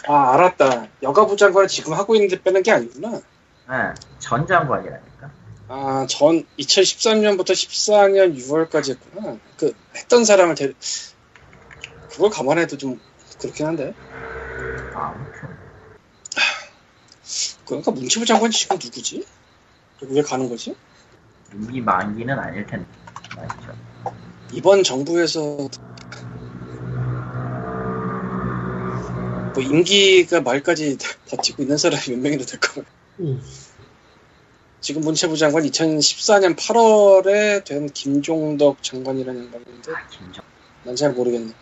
아 0.08 0.34
알았다. 0.34 0.88
여가부 1.02 1.36
장관을 1.36 1.68
지금 1.68 1.92
하고 1.92 2.14
있는데 2.14 2.40
빼는 2.40 2.62
게 2.62 2.70
아니구나. 2.72 3.10
네, 3.12 3.94
전 4.18 4.46
장관이라니까. 4.46 5.30
아, 5.68 6.06
전 6.08 6.44
2013년부터 6.58 7.50
14년 7.52 8.36
6월까지 8.36 8.90
했구나. 8.90 9.38
그 9.56 9.74
했던 9.94 10.24
사람을 10.24 10.54
데 10.54 10.72
그걸 12.08 12.30
감안해도 12.30 12.78
좀 12.78 13.00
그렇긴 13.38 13.66
한데. 13.66 13.94
아무튼 14.92 15.48
그러니까 17.66 17.90
문체부 17.92 18.26
장관이 18.26 18.50
지금 18.52 18.76
누구지? 18.82 19.24
왜 20.02 20.22
가는 20.22 20.48
거지? 20.48 20.74
임기 21.54 21.80
만기는 21.80 22.38
아닐 22.38 22.66
텐데. 22.66 22.86
맞죠. 23.36 23.74
이번 24.52 24.82
정부에서 24.82 25.68
뭐 29.54 29.62
임기가 29.62 30.40
말까지 30.40 30.98
버티고 31.28 31.62
있는 31.62 31.76
사람이 31.76 32.02
몇 32.10 32.18
명이나 32.18 32.44
될 32.44 32.60
거야. 32.60 32.84
음. 33.20 33.42
지금 34.80 35.02
문체부 35.02 35.36
장관 35.36 35.64
2014년 35.64 36.56
8월에 36.56 37.64
된 37.64 37.86
김종덕 37.88 38.82
장관이라는 38.82 39.44
양반인데 39.44 39.92
아, 39.92 40.06
김정. 40.08 40.44
난잘 40.84 41.12
모르겠네. 41.12 41.52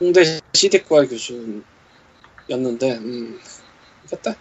홍대 0.00 0.40
시대과 0.54 1.06
교수였는데, 1.06 2.98
음, 2.98 3.38
됐다. 4.08 4.34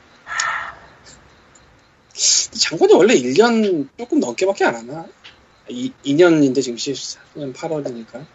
장관이 2.26 2.94
원래 2.94 3.16
1년 3.16 3.88
조금 3.98 4.20
넘게밖에 4.20 4.66
안 4.66 4.76
하나? 4.76 5.06
2, 5.68 5.92
2년인데 6.06 6.62
지금 6.62 6.78
14년 6.78 7.54
8월이니까 7.54 8.26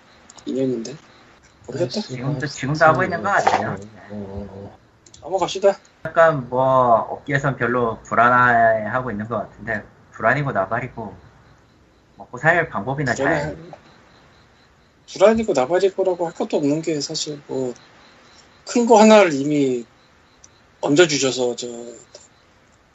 2년인데 0.47 0.97
모르겠다. 1.67 2.01
지금도 2.01 2.47
지금도 2.47 2.85
하고 2.85 3.03
있는 3.05 3.23
거 3.23 3.29
같아요. 3.31 3.77
어, 4.11 4.79
넘어갑시다. 5.23 5.79
약간 6.05 6.49
뭐 6.49 6.95
업계에선 7.11 7.57
별로 7.57 8.01
불안해하고 8.03 9.11
있는 9.11 9.29
것 9.29 9.37
같은데 9.39 9.83
불안이고 10.13 10.53
나발이고 10.53 11.15
먹고 12.17 12.39
살 12.39 12.69
방법이나 12.69 13.15
잘 13.15 13.57
불안이고 15.13 15.53
나발이고라고 15.53 16.27
할 16.27 16.35
것도 16.35 16.57
없는 16.57 16.83
게 16.83 17.01
사실 17.01 17.41
뭐 17.47 17.73
큰 18.69 18.85
거 18.85 19.01
하나를 19.01 19.33
이미 19.33 19.87
얹어주셔서 20.81 21.55
저 21.55 21.69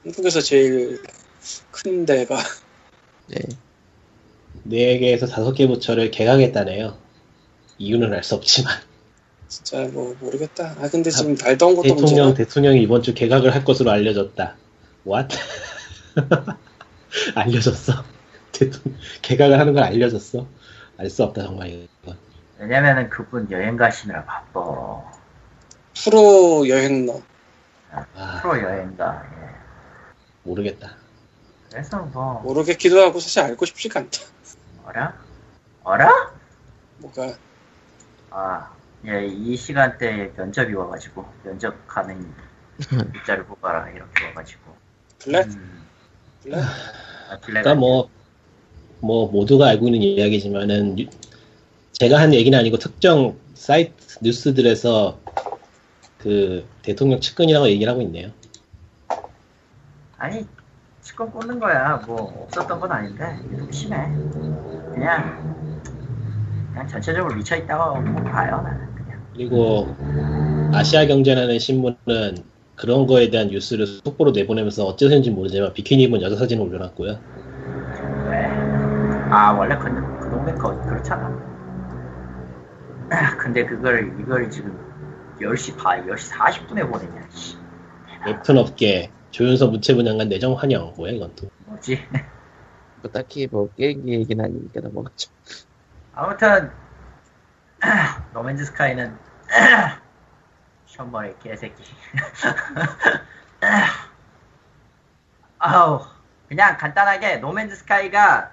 한국에서 0.03 0.41
제일 0.41 1.01
큰 1.71 2.05
데가 2.05 2.37
네. 3.27 3.39
네 4.63 4.97
개에서 4.99 5.25
다섯 5.25 5.53
개 5.53 5.67
부처를 5.67 6.11
개강했다네요. 6.11 6.97
이유는 7.77 8.13
알 8.13 8.23
수 8.23 8.35
없지만 8.35 8.73
진짜 9.47 9.87
뭐 9.91 10.15
모르겠다. 10.19 10.75
아 10.79 10.89
근데 10.89 11.09
지금 11.09 11.35
달던 11.35 11.75
것도 11.75 11.83
대통령 11.83 12.27
문제가 12.27 12.33
대통령이 12.35 12.81
이번 12.81 13.01
주 13.01 13.13
개각을 13.13 13.53
할 13.53 13.63
것으로 13.65 13.91
알려졌다. 13.91 14.55
What? 15.05 15.37
알려졌어. 17.35 18.03
대통령 18.51 18.99
개각을 19.21 19.59
하는 19.59 19.73
걸 19.73 19.83
알려졌어. 19.83 20.47
알 20.97 21.09
수 21.09 21.23
없다 21.23 21.43
정말 21.43 21.69
이건. 21.69 22.15
왜냐면은 22.59 23.09
그분 23.09 23.49
여행 23.49 23.75
가시느라 23.75 24.23
바빠. 24.23 25.01
프로 26.03 26.67
여행러. 26.69 27.19
아 27.91 28.39
프로 28.41 28.61
여행가. 28.61 29.23
예. 29.25 29.60
모르겠다. 30.43 30.95
그래서 31.69 31.99
뭐 32.03 32.41
모르겠기도 32.41 32.99
하고 32.99 33.19
사실 33.19 33.39
알고 33.41 33.65
싶지가 33.65 34.01
않다. 34.01 34.19
어라? 34.85 35.17
어라? 35.83 36.33
뭐가 36.97 37.37
아, 38.29 38.75
예, 39.05 39.25
이 39.27 39.55
시간대에 39.57 40.31
면접이 40.35 40.73
와가지고 40.73 41.25
면접 41.43 41.75
가는 41.87 42.33
일자를 43.15 43.45
뽑아라 43.45 43.89
이렇게 43.89 44.23
와가지고. 44.23 44.75
블랙? 45.19 45.47
음, 45.47 45.87
블랙? 46.41 46.57
아, 46.57 47.39
블랙 47.39 47.61
그러니까 47.63 47.75
뭐, 47.75 48.09
뭐 49.01 49.27
모두가 49.31 49.67
알고 49.69 49.87
있는 49.87 50.01
이야기지만은 50.01 50.99
유- 50.99 51.09
제가 51.93 52.19
한 52.19 52.33
얘기는 52.33 52.57
아니고 52.57 52.77
특정 52.77 53.37
사이트 53.55 54.19
뉴스들에서 54.21 55.19
그 56.17 56.65
대통령 56.83 57.19
측근이라고 57.19 57.67
얘기를 57.69 57.91
하고 57.91 58.01
있네요. 58.03 58.31
아니 60.21 60.45
치권 61.01 61.31
꽂는 61.31 61.59
거야. 61.59 61.99
뭐 62.05 62.45
없었던 62.45 62.79
건 62.79 62.91
아닌데 62.91 63.39
이게 63.47 63.57
좀 63.57 63.71
심해. 63.71 64.07
그냥 64.93 65.65
그냥 66.71 66.87
전체적으로 66.87 67.33
미쳐 67.33 67.55
있다고 67.55 67.95
봐요 68.25 68.61
나는 68.61 68.93
그냥. 68.93 69.19
그리고 69.33 69.95
아시아 70.75 71.07
경제라는 71.07 71.57
신문은 71.57 71.95
그런 72.75 73.07
거에 73.07 73.31
대한 73.31 73.47
뉴스를 73.47 73.87
속보로 73.87 74.29
내보내면서 74.29 74.85
어째서인지 74.85 75.31
모르지만 75.31 75.73
비키니 75.73 76.03
입은 76.03 76.21
여자 76.21 76.35
사진을 76.35 76.65
올려놨고요. 76.67 77.19
왜? 78.29 78.45
아 79.31 79.53
원래 79.57 79.75
그, 79.75 79.85
그 80.19 80.29
동네 80.29 80.53
거 80.53 80.79
그렇잖아. 80.81 81.35
근데 83.39 83.65
그걸 83.65 84.15
이걸 84.19 84.51
지금 84.51 84.77
10시 85.39 85.77
반, 85.77 86.05
10시 86.05 86.31
40분에 86.31 86.87
보내냐. 86.91 87.27
씨, 87.31 87.57
웹툰 88.27 88.59
업계 88.59 89.09
조윤서 89.31 89.67
문체부 89.67 90.03
장관 90.03 90.29
내정 90.29 90.53
환영 90.53 90.93
뭐야 90.95 91.13
이건 91.13 91.35
또. 91.35 91.49
뭐지? 91.65 92.05
뭐 93.01 93.11
딱히 93.11 93.47
뭐 93.49 93.69
게임기 93.75 94.13
얘기는 94.13 94.43
아니니까 94.43 94.81
넘어가죠. 94.81 95.31
아무튼 96.13 96.71
노맨즈 98.33 98.65
스카이는 98.65 99.17
션머리 100.85 101.33
개새끼 101.41 101.83
아우 105.57 106.05
그냥 106.47 106.77
간단하게 106.77 107.37
노맨즈 107.37 107.75
스카이가 107.77 108.51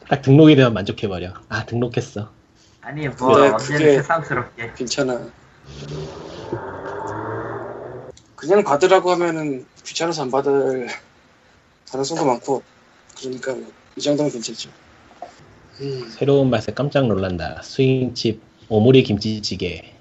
딱 0.09 0.21
등록이 0.21 0.55
되면 0.55 0.73
만족해버려. 0.73 1.33
아 1.49 1.65
등록했어. 1.65 2.31
아니 2.81 3.07
뭐 3.07 3.29
언제는 3.31 3.57
그게- 3.79 3.93
새삼스럽게. 3.97 4.71
괜찮아. 4.75 5.29
그냥 8.37 8.63
받으라고 8.63 9.11
하면은 9.11 9.65
귀찮아서 9.83 10.21
안 10.21 10.31
받을 10.31 10.87
가능성도 11.91 12.23
많고 12.25 12.63
그러니까 13.19 13.53
뭐 13.53 13.77
이 13.97 14.01
정도면 14.01 14.31
괜찮죠. 14.31 14.69
음, 15.81 16.07
새로운 16.09 16.51
맛에 16.51 16.71
깜짝 16.71 17.07
놀란다. 17.07 17.61
스윙칩 17.63 18.39
오므리 18.69 19.01
김치찌개. 19.03 19.95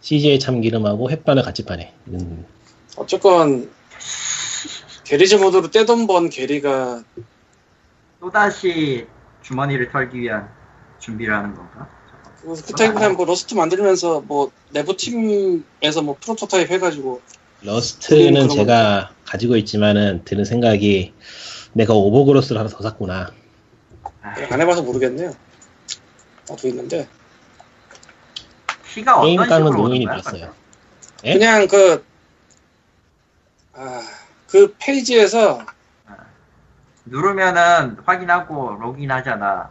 CJ 0.00 0.38
참기름하고 0.38 1.10
햇반을 1.10 1.42
같이 1.42 1.64
파네. 1.64 1.92
음, 2.08 2.46
어쨌건 2.96 3.68
Garry's 5.02 5.34
Mod로 5.34 5.70
떼돈 5.72 6.06
번 6.06 6.30
게리가 6.30 7.02
또 8.20 8.30
다시 8.30 9.06
주머니를 9.42 9.90
털기 9.90 10.20
위한 10.20 10.48
준비를 11.00 11.34
하는 11.34 11.54
건가? 11.56 11.88
그렇다기보다는 12.40 13.16
뭐 13.16 13.26
Rust 13.26 13.54
만들면서 13.54 14.20
뭐 14.20 14.52
내부 14.70 14.96
팀에서 14.96 16.02
뭐 16.02 16.16
프로토타입 16.20 16.70
해가지고 16.70 17.20
Rust는 17.62 18.48
제가 18.48 19.10
가지고 19.24 19.56
있지만은 19.56 20.22
드는 20.24 20.44
생각이 20.44 21.12
내가 21.72 21.94
Overgrowth를 21.94 22.58
하나 22.58 22.68
더 22.68 22.82
샀구나. 22.82 23.32
아, 24.22 24.34
안 24.50 24.60
해봐서 24.60 24.82
모르겠네요. 24.82 25.34
나도 26.48 26.68
있는데 26.68 27.08
키가 28.92 29.22
게임 29.22 29.40
어떤 29.40 29.66
식으로 29.66 29.88
노인이? 29.88 30.06
됐어요. 30.06 30.54
예? 31.24 31.32
그냥 31.34 31.66
그 31.66 32.04
아, 33.74 34.02
그 34.48 34.74
페이지에서 34.78 35.64
누르면은 37.04 37.96
확인하고 38.04 38.76
로그인 38.80 39.10
하잖아. 39.10 39.70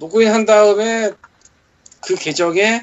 로그인 0.00 0.30
한 0.30 0.44
다음에 0.44 1.12
그 2.06 2.14
계정에 2.14 2.82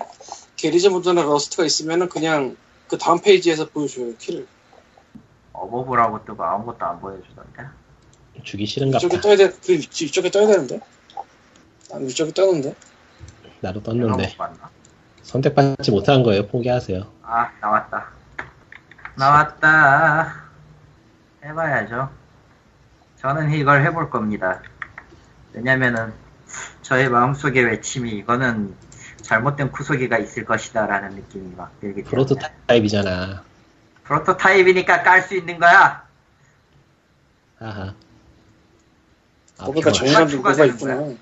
Garry's 0.55 0.88
Mod나 0.88 1.21
Rust가 1.23 1.65
있으면은 1.65 2.09
그냥 2.09 2.55
그 2.91 2.97
다음 2.97 3.22
페이지에서 3.22 3.69
보여줘요 3.69 4.13
키를 4.18 4.45
어버브라고 5.53 6.26
뜨고 6.26 6.43
아무것도 6.43 6.85
안 6.85 6.99
보여주던데. 6.99 7.63
주기 8.43 8.65
싫은가 8.65 8.97
이쪽에 8.97 9.15
보다. 9.15 9.22
떠야 9.22 9.38
돼. 9.38 9.49
그 9.65 9.72
위치- 9.73 10.05
이쪽에 10.05 10.30
떠야 10.30 10.47
되는데. 10.47 10.77
난 11.89 12.05
이쪽에 12.05 12.34
떠는데. 12.34 12.76
나도 13.61 13.81
떴는데? 13.81 14.35
선택받지 15.23 15.91
못한 15.91 16.22
거예요. 16.23 16.47
포기하세요. 16.47 17.09
아 17.23 17.49
나왔다. 17.61 18.09
나왔다. 19.15 20.35
해봐야죠. 21.45 22.09
저는 23.19 23.51
이걸 23.53 23.85
해볼 23.85 24.09
겁니다. 24.09 24.61
왜냐면은 25.53 26.11
저의 26.81 27.07
마음속의 27.09 27.63
외침이 27.65 28.09
이거는 28.11 28.76
잘못된 29.22 29.72
구석이가 29.71 30.17
있을 30.19 30.45
것이다라는 30.45 31.15
느낌이 31.15 31.56
막 31.56 31.72
들기 31.80 32.03
때문에 32.03 32.10
프로토타입이잖아. 32.10 33.43
프로토타입이니까 34.03 35.03
깔 35.03 35.22
수 35.23 35.35
있는 35.35 35.60
거야. 35.60 36.07
하하. 37.60 37.93
아. 39.57 39.72
저희 39.93 40.11
감도 40.11 40.41
뭐가 40.41 40.65
있구나. 40.65 41.15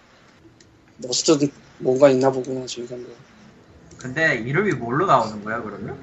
Rust 1.03 1.49
뭔가 1.79 2.09
있나 2.09 2.31
보구나 2.31 2.65
저희 2.65 2.87
감도. 2.87 3.09
근데 3.97 4.35
이름이 4.35 4.73
뭘로 4.73 5.05
나오는 5.05 5.43
거야 5.43 5.61
그러면? 5.61 5.97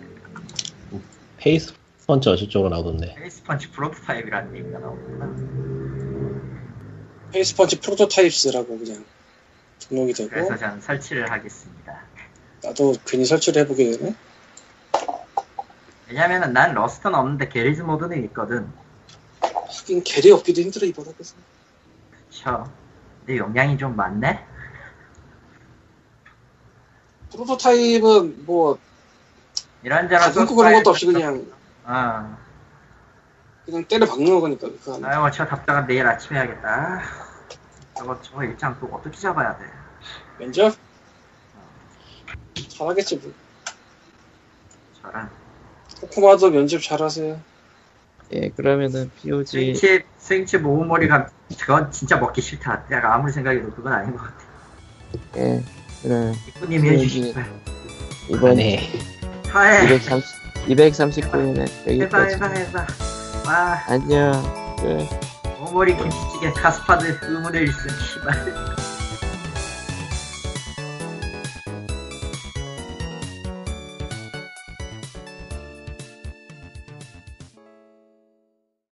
Facepunch 1.38 2.28
어시 2.28 2.48
쪽으로 2.48 2.70
나오던데. 2.70 3.14
Facepunch 3.14 3.42
프로토타입이라는 3.42 4.56
얘기가 4.56 4.78
나오구나. 4.78 5.34
Facepunch 7.32 7.80
Prototypes라고 7.80 8.78
그냥 8.78 9.04
등록이 9.78 10.12
되고 10.12 10.30
그래서 10.30 10.56
저는 10.56 10.80
설치를 10.80 11.30
하겠습니다. 11.30 11.85
나도 12.66 12.94
괜히 13.06 13.24
설치를 13.24 13.62
해보게 13.62 13.92
되네. 13.92 14.14
왜냐면은 16.08 16.52
난 16.52 16.74
Rust는 16.74 17.14
없는데 17.14 17.48
Garry's 17.48 17.82
Mod는 17.82 18.24
있거든. 18.24 18.68
하긴 19.40 20.02
겔이 20.02 20.32
없기도 20.32 20.62
힘들어 20.62 20.86
이 20.86 20.92
바닥에서. 20.92 21.36
그쵸. 22.28 22.72
근데 23.20 23.38
용량이 23.38 23.78
좀 23.78 23.94
많네? 23.94 24.44
프로토타입은 27.30 28.46
뭐 28.46 28.78
이런저런 29.82 30.22
가슴고 30.22 30.56
그런 30.56 30.72
것도 30.74 30.90
없이 30.90 31.06
그냥 31.06 31.46
어. 31.84 32.36
그냥 33.64 33.84
때려 33.84 34.06
박는 34.06 34.40
거니까 34.40 34.68
그. 34.68 35.00
아이고 35.04 35.30
저 35.30 35.46
답장은 35.46 35.86
내일 35.86 36.06
아침에 36.06 36.38
해야겠다. 36.38 36.68
아, 36.68 37.02
저거 37.96 38.20
저거 38.22 38.44
일장 38.44 38.76
또 38.80 38.86
어떻게 38.92 39.16
잡아야 39.16 39.56
돼? 39.56 39.64
면접? 40.38 40.85
잘하겠지 42.76 43.16
뭐. 43.16 43.32
저랑 45.02 45.30
코코마도 46.00 46.50
면접 46.50 46.80
잘하세요. 46.82 47.40
예, 48.32 48.48
그러면은 48.50 49.10
POG 49.22 49.50
스윙칩 49.74 50.04
스윙칩 50.18 50.62
모음머리가 50.62 51.28
그건 51.60 51.90
진짜 51.92 52.16
먹기 52.16 52.40
싫다. 52.40 52.84
내가 52.88 53.14
아무리 53.14 53.32
생각해도 53.32 53.70
그건 53.70 53.92
아닌 53.92 54.16
것 54.16 54.22
같아. 54.24 54.36
예, 55.36 55.62
그럼 56.02 56.34
이쁘님이 56.48 56.88
해주시고 56.90 57.40
이번 58.30 58.56
네. 58.56 58.92
하해 59.48 59.84
230 59.94 60.36
239회는 60.66 61.58
해봐 61.60 61.92
여기까지. 61.92 62.34
해봐 62.34 62.46
해봐. 62.48 62.86
와 63.46 63.82
안녕. 63.86 64.76
끝. 64.80 65.06
모음머리 65.60 65.96
김치찌개 65.96 66.50
카스파드 66.52 67.18
의문의 67.22 67.62
일승 67.62 67.88
씨발. 67.88 68.76